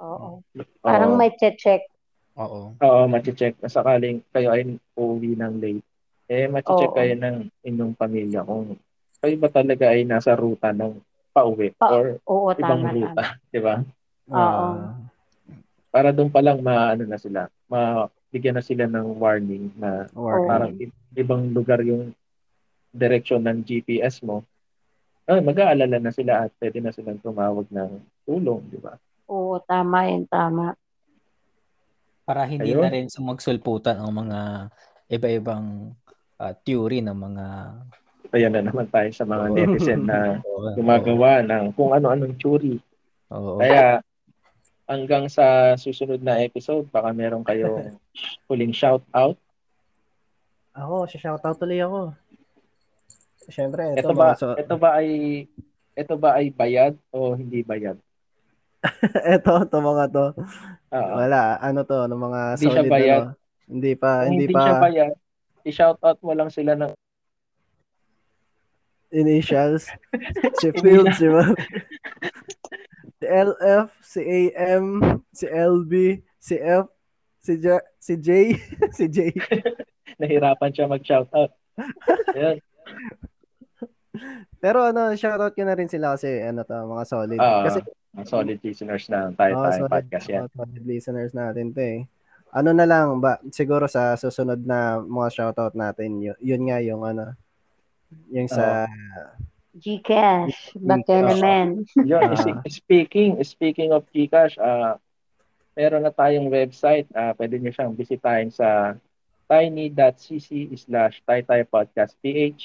Oo. 0.00 0.40
Oo. 0.40 0.64
Parang 0.84 1.16
may 1.16 1.32
check. 1.36 1.88
Oo. 2.36 2.76
Oo, 2.76 3.00
machi-check 3.08 3.56
na 3.64 3.68
sakaling 3.72 4.20
kayo 4.28 4.52
ay 4.52 4.76
uuwi 4.92 5.32
ng 5.34 5.56
late. 5.56 5.84
Eh, 6.28 6.44
machi-check 6.46 6.92
Oo. 6.92 6.96
kayo 6.96 7.16
ng 7.16 7.48
inyong 7.64 7.96
pamilya 7.96 8.44
kung 8.44 8.76
kayo 9.16 9.34
ba 9.40 9.48
talaga 9.48 9.88
ay 9.88 10.04
nasa 10.04 10.36
ruta 10.36 10.68
ng 10.70 11.00
pauwi 11.32 11.72
Pa- 11.80 11.88
or 11.92 12.20
Oo, 12.28 12.52
ibang 12.52 12.84
tama, 12.84 12.92
ruta, 12.92 13.22
tama. 13.24 13.40
di 13.54 13.60
ba? 13.60 13.74
Oo. 14.28 14.36
Ah, 14.36 14.92
Para 15.88 16.12
doon 16.12 16.28
pa 16.28 16.44
lang 16.44 16.60
maano 16.60 17.08
na 17.08 17.16
sila, 17.16 17.48
mabigyan 17.72 18.60
na 18.60 18.64
sila 18.64 18.84
ng 18.84 19.16
warning 19.16 19.72
na 19.80 20.04
warning. 20.12 20.44
parang 20.44 20.72
i- 20.76 20.92
ibang 21.16 21.48
lugar 21.56 21.80
yung 21.80 22.12
direction 22.92 23.40
ng 23.40 23.64
GPS 23.64 24.20
mo. 24.20 24.44
Ah, 25.24 25.40
mag-aalala 25.40 25.96
na 25.96 26.12
sila 26.12 26.44
at 26.44 26.52
pwede 26.60 26.84
na 26.84 26.92
silang 26.92 27.16
tumawag 27.18 27.64
ng 27.72 27.96
tulong, 28.28 28.60
di 28.68 28.76
ba? 28.76 28.92
Oo, 29.26 29.58
tama 29.62 30.06
yan, 30.06 30.24
tama. 30.30 30.74
Para 32.26 32.42
hindi 32.46 32.74
Ayun. 32.74 32.82
na 32.82 32.90
rin 32.90 33.06
sumagsulputan 33.06 33.98
ang 33.98 34.10
mga 34.10 34.70
iba-ibang 35.06 35.94
ah, 36.42 36.54
theory 36.66 36.98
ng 37.02 37.14
mga 37.14 37.46
Kaya 38.26 38.50
na 38.50 38.58
naman 38.58 38.90
tayo 38.90 39.06
sa 39.14 39.22
mga 39.22 39.54
netizen 39.54 40.02
na 40.02 40.42
gumagawa 40.78 41.46
ng 41.46 41.70
kung 41.78 41.94
ano-anong 41.94 42.34
theory. 42.42 42.82
Oo. 43.30 43.62
Kaya 43.62 44.02
hanggang 44.86 45.30
sa 45.30 45.74
susunod 45.78 46.22
na 46.22 46.42
episode, 46.42 46.90
baka 46.90 47.14
meron 47.14 47.46
kayong 47.46 47.94
huling 48.50 48.74
shout 48.74 49.02
out. 49.14 49.38
Ako, 50.74 51.06
si 51.06 51.16
shoutout 51.18 51.58
tuloy 51.58 51.78
ako. 51.82 52.14
Siyempre, 53.46 53.94
ito, 53.94 54.10
Ito 54.10 54.14
ba 54.14 54.34
mga 54.34 54.38
so, 54.38 54.46
ito 54.58 54.74
ba 54.74 54.90
ay 54.98 55.08
ito 55.96 56.14
ba 56.18 56.30
ay 56.36 56.52
bayad 56.52 56.94
o 57.14 57.32
hindi 57.38 57.62
bayad? 57.62 57.96
ito, 59.36 59.52
ito 59.64 59.76
mga 59.78 60.04
to. 60.12 60.26
Oo. 60.92 61.12
Wala, 61.18 61.58
ano 61.58 61.80
to, 61.82 62.06
ng 62.06 62.20
mga 62.20 62.40
Hindi 62.56 62.66
siya 62.66 62.76
solid 62.76 62.92
bayad. 62.92 63.22
ano. 63.22 63.32
Hindi 63.66 63.92
pa, 63.98 64.10
Kung 64.10 64.26
hindi, 64.30 64.44
hindi, 64.46 64.54
pa 64.54 64.62
siya 64.62 64.76
bayad, 64.78 65.14
i-shout 65.66 66.00
out 66.06 66.18
mo 66.22 66.32
lang 66.32 66.50
sila 66.52 66.72
ng 66.78 66.92
initials. 69.10 69.90
si 70.60 70.68
Field, 70.78 71.10
si 71.18 71.26
Mark. 71.26 71.58
si 73.18 73.26
LF, 73.26 73.88
si 74.02 74.20
AM, 74.22 74.86
si 75.32 75.46
LB, 75.46 75.92
si 76.38 76.54
F, 76.60 76.86
si 77.42 77.52
J, 77.58 77.66
si 77.98 78.14
J, 78.18 78.28
si 78.96 79.04
J. 79.08 79.34
nahirapan 80.20 80.70
siya 80.72 80.86
mag-shout 80.86 81.28
out. 81.34 81.52
Ayun. 82.34 82.58
Pero 84.66 84.82
ano, 84.82 85.14
shoutout 85.14 85.54
ko 85.54 85.62
na 85.62 85.78
rin 85.78 85.86
sila 85.86 86.18
kasi 86.18 86.42
ano 86.42 86.66
to, 86.66 86.74
mga 86.74 87.04
solid. 87.06 87.38
Ah, 87.38 87.62
kasi 87.62 87.78
solid 88.26 88.58
listeners 88.58 89.06
na 89.06 89.30
tayo 89.30 89.52
Oo, 89.54 89.62
tayo 89.62 89.78
solid, 89.78 89.92
podcast 89.94 90.26
yan. 90.26 90.40
oo, 90.42 90.50
solid 90.58 90.82
listeners 90.82 91.30
natin 91.30 91.70
to 91.70 91.78
eh. 91.78 92.00
Ano 92.50 92.74
na 92.74 92.82
lang 92.82 93.22
ba 93.22 93.38
siguro 93.54 93.86
sa 93.86 94.18
susunod 94.18 94.58
na 94.58 94.98
mga 94.98 95.28
shoutout 95.30 95.78
natin 95.78 96.18
yun, 96.18 96.34
yun 96.42 96.62
nga 96.66 96.82
yung 96.82 97.06
ano 97.06 97.38
yung 98.34 98.50
sa 98.50 98.90
Gcash, 99.76 100.72
back 100.80 101.04
in 101.06 101.28
a 101.28 101.36
man. 101.36 101.68
Yun, 102.00 102.32
Ah. 102.32 102.64
speaking 102.66 103.36
speaking 103.44 103.92
of 103.92 104.02
Gcash, 104.10 104.56
ah 104.56 104.96
meron 105.76 106.02
na 106.02 106.10
tayong 106.10 106.48
website. 106.48 107.06
ah 107.12 107.36
pwede 107.36 107.60
niyo 107.60 107.70
siyang 107.70 107.92
bisitahin 107.92 108.48
sa 108.48 108.96
tiny.cc 109.46 110.48
slash 110.74 111.20
ph 111.22 112.62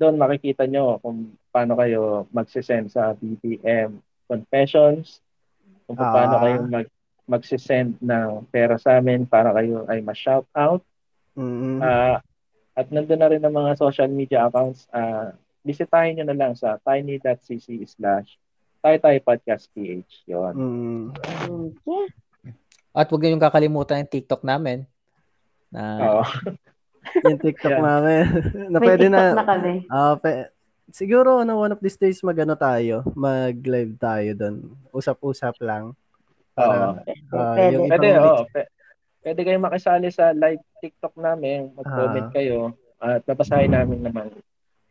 Doon 0.00 0.16
makikita 0.16 0.64
nyo 0.64 0.96
kung 0.98 1.36
paano 1.52 1.76
kayo 1.76 2.24
magsisend 2.32 2.88
sa 2.88 3.12
BBM 3.12 4.00
confessions, 4.24 5.20
kung 5.84 6.00
paano 6.00 6.34
Ah. 6.34 6.42
kayo 6.42 6.56
mag 6.64 6.86
magsisend 7.28 8.00
ng 8.00 8.42
pera 8.48 8.74
sa 8.74 8.96
amin 8.96 9.22
para 9.22 9.52
kayo 9.52 9.84
ay 9.86 10.00
ma-shout 10.00 10.48
out. 10.50 10.80
mm, 11.30 11.78
Ah, 11.78 12.18
at 12.74 12.90
nandun 12.90 13.20
na 13.20 13.30
rin 13.30 13.38
ang 13.38 13.54
mga 13.54 13.76
social 13.76 14.08
media 14.08 14.44
accounts. 14.44 14.90
Ah, 14.90 15.30
bisitahin 15.62 16.18
nyo 16.18 16.24
na 16.26 16.34
lang 16.34 16.52
sa 16.56 16.80
tiny.cc 16.80 17.68
slash 17.86 18.34
Tayo 18.80 18.96
Podcast 19.20 19.68
PH. 19.70 20.24
Yun. 20.26 20.54
Mm. 20.56 21.04
Okay. 21.76 22.06
At 22.90 23.06
huwag 23.06 23.22
niyong 23.22 23.38
kakalimutan 23.38 24.02
yung 24.02 24.10
TikTok 24.10 24.40
namin. 24.42 24.88
Na, 25.68 25.82
Oo. 26.00 26.24
Yung 27.20 27.38
TikTok 27.38 27.72
Yeah. 27.72 27.82
namin. 27.82 28.22
na 28.70 28.78
May 28.78 28.86
pwede 28.86 29.04
TikTok 29.04 29.14
na. 29.26 29.34
na 29.34 29.44
kami. 29.44 29.72
Ah, 29.86 30.14
pe- 30.14 30.50
siguro 30.88 31.38
ano, 31.38 31.56
one 31.56 31.70
of 31.70 31.80
these 31.80 31.96
days 31.96 32.18
magano 32.20 32.54
tayo, 32.54 33.02
mag-live 33.12 33.94
tayo 33.96 34.30
doon. 34.32 34.56
Usap-usap 34.90 35.58
lang. 35.60 35.94
Oo. 36.52 36.66
ah, 37.30 37.54
Pwede. 37.54 37.74
yung 37.74 37.86
Pwede, 37.86 38.06
ibang 38.08 38.24
oo. 38.26 38.42
P- 38.46 38.70
pwede 39.20 39.40
kayo 39.42 39.58
makisali 39.58 40.08
sa 40.08 40.30
live 40.30 40.62
TikTok 40.78 41.14
namin. 41.14 41.70
Mag-comment 41.72 42.26
Ah. 42.26 42.32
kayo. 42.32 42.58
At 42.96 43.24
babasahin 43.24 43.70
namin 43.70 44.02
naman. 44.02 44.28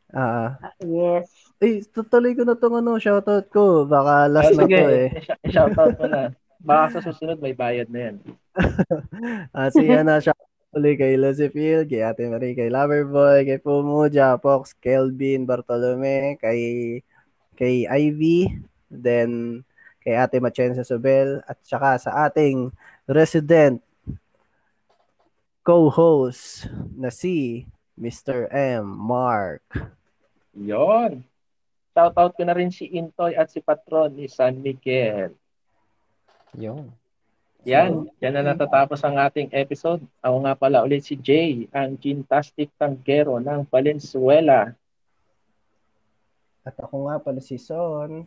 Ah, 0.10 0.58
Ah, 0.58 0.74
Yes. 0.82 1.30
eh, 1.60 1.86
tutuloy 1.86 2.34
ko 2.34 2.42
na 2.42 2.58
tong 2.58 2.74
ano, 2.76 2.98
shoutout 2.98 3.46
ko. 3.48 3.86
Baka 3.86 4.26
last 4.26 4.50
Ah, 4.50 4.56
na 4.56 4.64
sige, 4.66 4.74
to 4.76 4.90
eh. 4.90 5.10
shoutout 5.46 5.94
mo 5.96 6.06
na. 6.06 6.22
Baka 6.60 6.98
sa 6.98 7.06
susunod 7.06 7.38
may 7.38 7.54
bayad 7.54 7.88
na 7.88 8.10
yan. 8.10 8.16
Ah, 9.54 9.70
si 9.70 9.86
ano, 9.86 10.18
shoutout 10.18 10.49
ulit 10.70 11.02
kay 11.02 11.18
Lucifil, 11.18 11.90
kay 11.90 12.06
Ate 12.06 12.30
Marie, 12.30 12.54
kay 12.54 12.70
Loverboy, 12.70 13.42
kay 13.46 13.58
Pumu, 13.58 14.06
Japox, 14.06 14.78
Kelvin, 14.78 15.50
Bartolome, 15.50 16.38
kay 16.38 16.60
kay 17.58 17.90
Ivy, 17.90 18.54
then 18.90 19.62
kay 20.06 20.14
Ate 20.14 20.38
Machenza 20.38 20.86
Sobel, 20.86 21.42
at 21.50 21.58
saka 21.66 21.98
sa 21.98 22.30
ating 22.30 22.70
resident 23.10 23.82
co-host 25.66 26.70
na 26.98 27.10
si 27.10 27.66
Mr. 27.98 28.48
M. 28.54 28.86
Mark. 28.86 29.66
Yon. 30.54 31.26
Shoutout 31.98 32.32
ko 32.38 32.42
na 32.46 32.56
rin 32.56 32.72
si 32.72 32.88
Intoy 32.88 33.36
at 33.36 33.52
si 33.52 33.60
Patron 33.60 34.14
ni 34.14 34.30
San 34.30 34.62
Miguel. 34.62 35.34
yun. 36.56 36.90
Yan, 37.68 38.08
yan 38.24 38.40
na 38.40 38.56
natatapos 38.56 39.04
ang 39.04 39.20
ating 39.20 39.52
episode. 39.52 40.00
Ako 40.24 40.48
nga 40.48 40.56
pala 40.56 40.80
ulit 40.80 41.04
si 41.04 41.20
Jay, 41.20 41.68
ang 41.76 42.00
Gintastic 42.00 42.72
Tanggero 42.80 43.36
ng 43.44 43.68
Valenzuela. 43.68 44.72
At 46.64 46.76
ako 46.80 47.12
nga 47.12 47.20
pala 47.20 47.44
si 47.44 47.60
Son, 47.60 48.24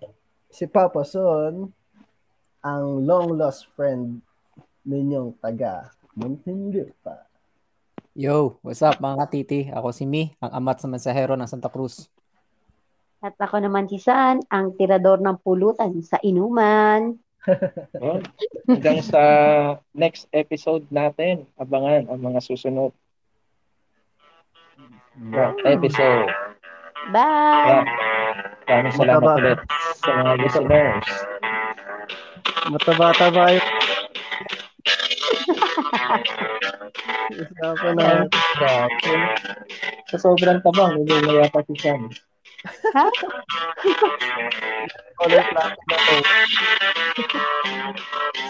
si 0.53 0.69
Papa 0.69 1.01
Son, 1.09 1.73
ang 2.61 2.85
long 3.09 3.33
lost 3.33 3.73
friend 3.73 4.21
ninyong 4.85 5.33
taga 5.41 5.89
Muntinlupa. 6.13 7.25
Yo, 8.13 8.61
what's 8.61 8.85
up 8.85 9.01
mga 9.01 9.17
katiti? 9.25 9.61
Ako 9.73 9.97
si 9.97 10.05
Mi, 10.05 10.29
ang 10.45 10.61
amat 10.61 10.85
sa 10.85 10.93
mensahero 10.93 11.33
ng 11.33 11.49
Santa 11.49 11.73
Cruz. 11.73 12.13
At 13.25 13.33
ako 13.41 13.65
naman 13.65 13.89
si 13.89 13.97
San, 13.97 14.45
ang 14.53 14.77
tirador 14.77 15.25
ng 15.25 15.41
pulutan 15.41 15.97
sa 16.05 16.21
inuman. 16.21 17.17
Oh, 17.99 18.23
hanggang 18.71 19.03
sa 19.03 19.23
next 19.91 20.31
episode 20.31 20.87
natin, 20.95 21.43
abangan 21.59 22.07
ang 22.07 22.23
mga 22.23 22.39
susunod 22.39 22.95
na 25.19 25.51
episode. 25.67 26.31
Bye! 27.11 27.83
Yeah. 27.83 27.85
Maraming 28.63 28.95
salamat 28.95 29.27
Mataba. 29.27 29.43
ulit 29.43 29.59
sa 29.99 30.11
mga 30.23 30.33
listeners. 30.39 31.07
Mataba-taba 32.71 33.45
yung 33.59 33.67
Usapan 37.33 37.95
na. 37.97 38.29
Grabe. 38.31 39.13
Sa 40.13 40.17
sobrang 40.21 40.61
tabang, 40.61 41.01
hindi 41.01 41.17
na 41.25 41.43
yata 41.43 41.65
si 41.65 41.75
Sam. 41.81 42.13
Ulit 45.27 45.47
lang 45.51 45.73
na 45.75 45.97
to. 45.99 46.17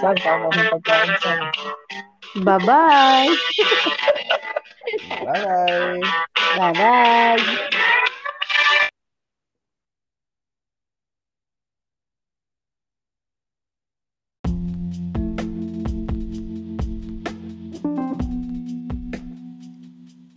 Tama 0.02 0.46
akong 0.52 0.68
pagkain, 0.76 1.10
Sam. 1.20 1.40
Bye-bye! 2.44 3.28
Bye-bye. 5.24 6.00
Bye-bye! 6.60 7.40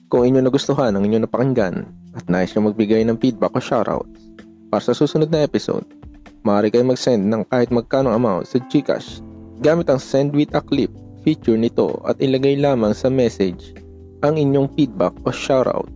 Kung 0.06 0.24
inyo 0.24 0.40
nagustuhan 0.40 0.96
ang 0.96 1.04
inyo 1.04 1.28
napakinggan 1.28 2.05
at 2.16 2.26
nais 2.32 2.56
nyo 2.56 2.72
magbigay 2.72 3.04
ng 3.04 3.20
feedback 3.20 3.54
o 3.54 3.62
shoutout 3.62 4.08
para 4.76 4.82
sa 4.82 4.92
susunod 4.92 5.32
na 5.32 5.48
episode, 5.48 5.88
maaari 6.44 6.68
kayo 6.68 6.84
mag-send 6.84 7.24
ng 7.32 7.48
kahit 7.48 7.72
magkano 7.72 8.12
amount 8.12 8.44
sa 8.44 8.60
Gcash 8.68 9.24
gamit 9.64 9.88
ang 9.88 10.04
send 10.04 10.36
with 10.36 10.52
a 10.52 10.60
clip 10.60 10.92
feature 11.24 11.56
nito 11.56 11.96
at 12.04 12.20
ilagay 12.20 12.60
lamang 12.60 12.92
sa 12.92 13.08
message 13.08 13.72
ang 14.20 14.36
inyong 14.36 14.68
feedback 14.76 15.16
o 15.24 15.32
shoutout. 15.32 15.88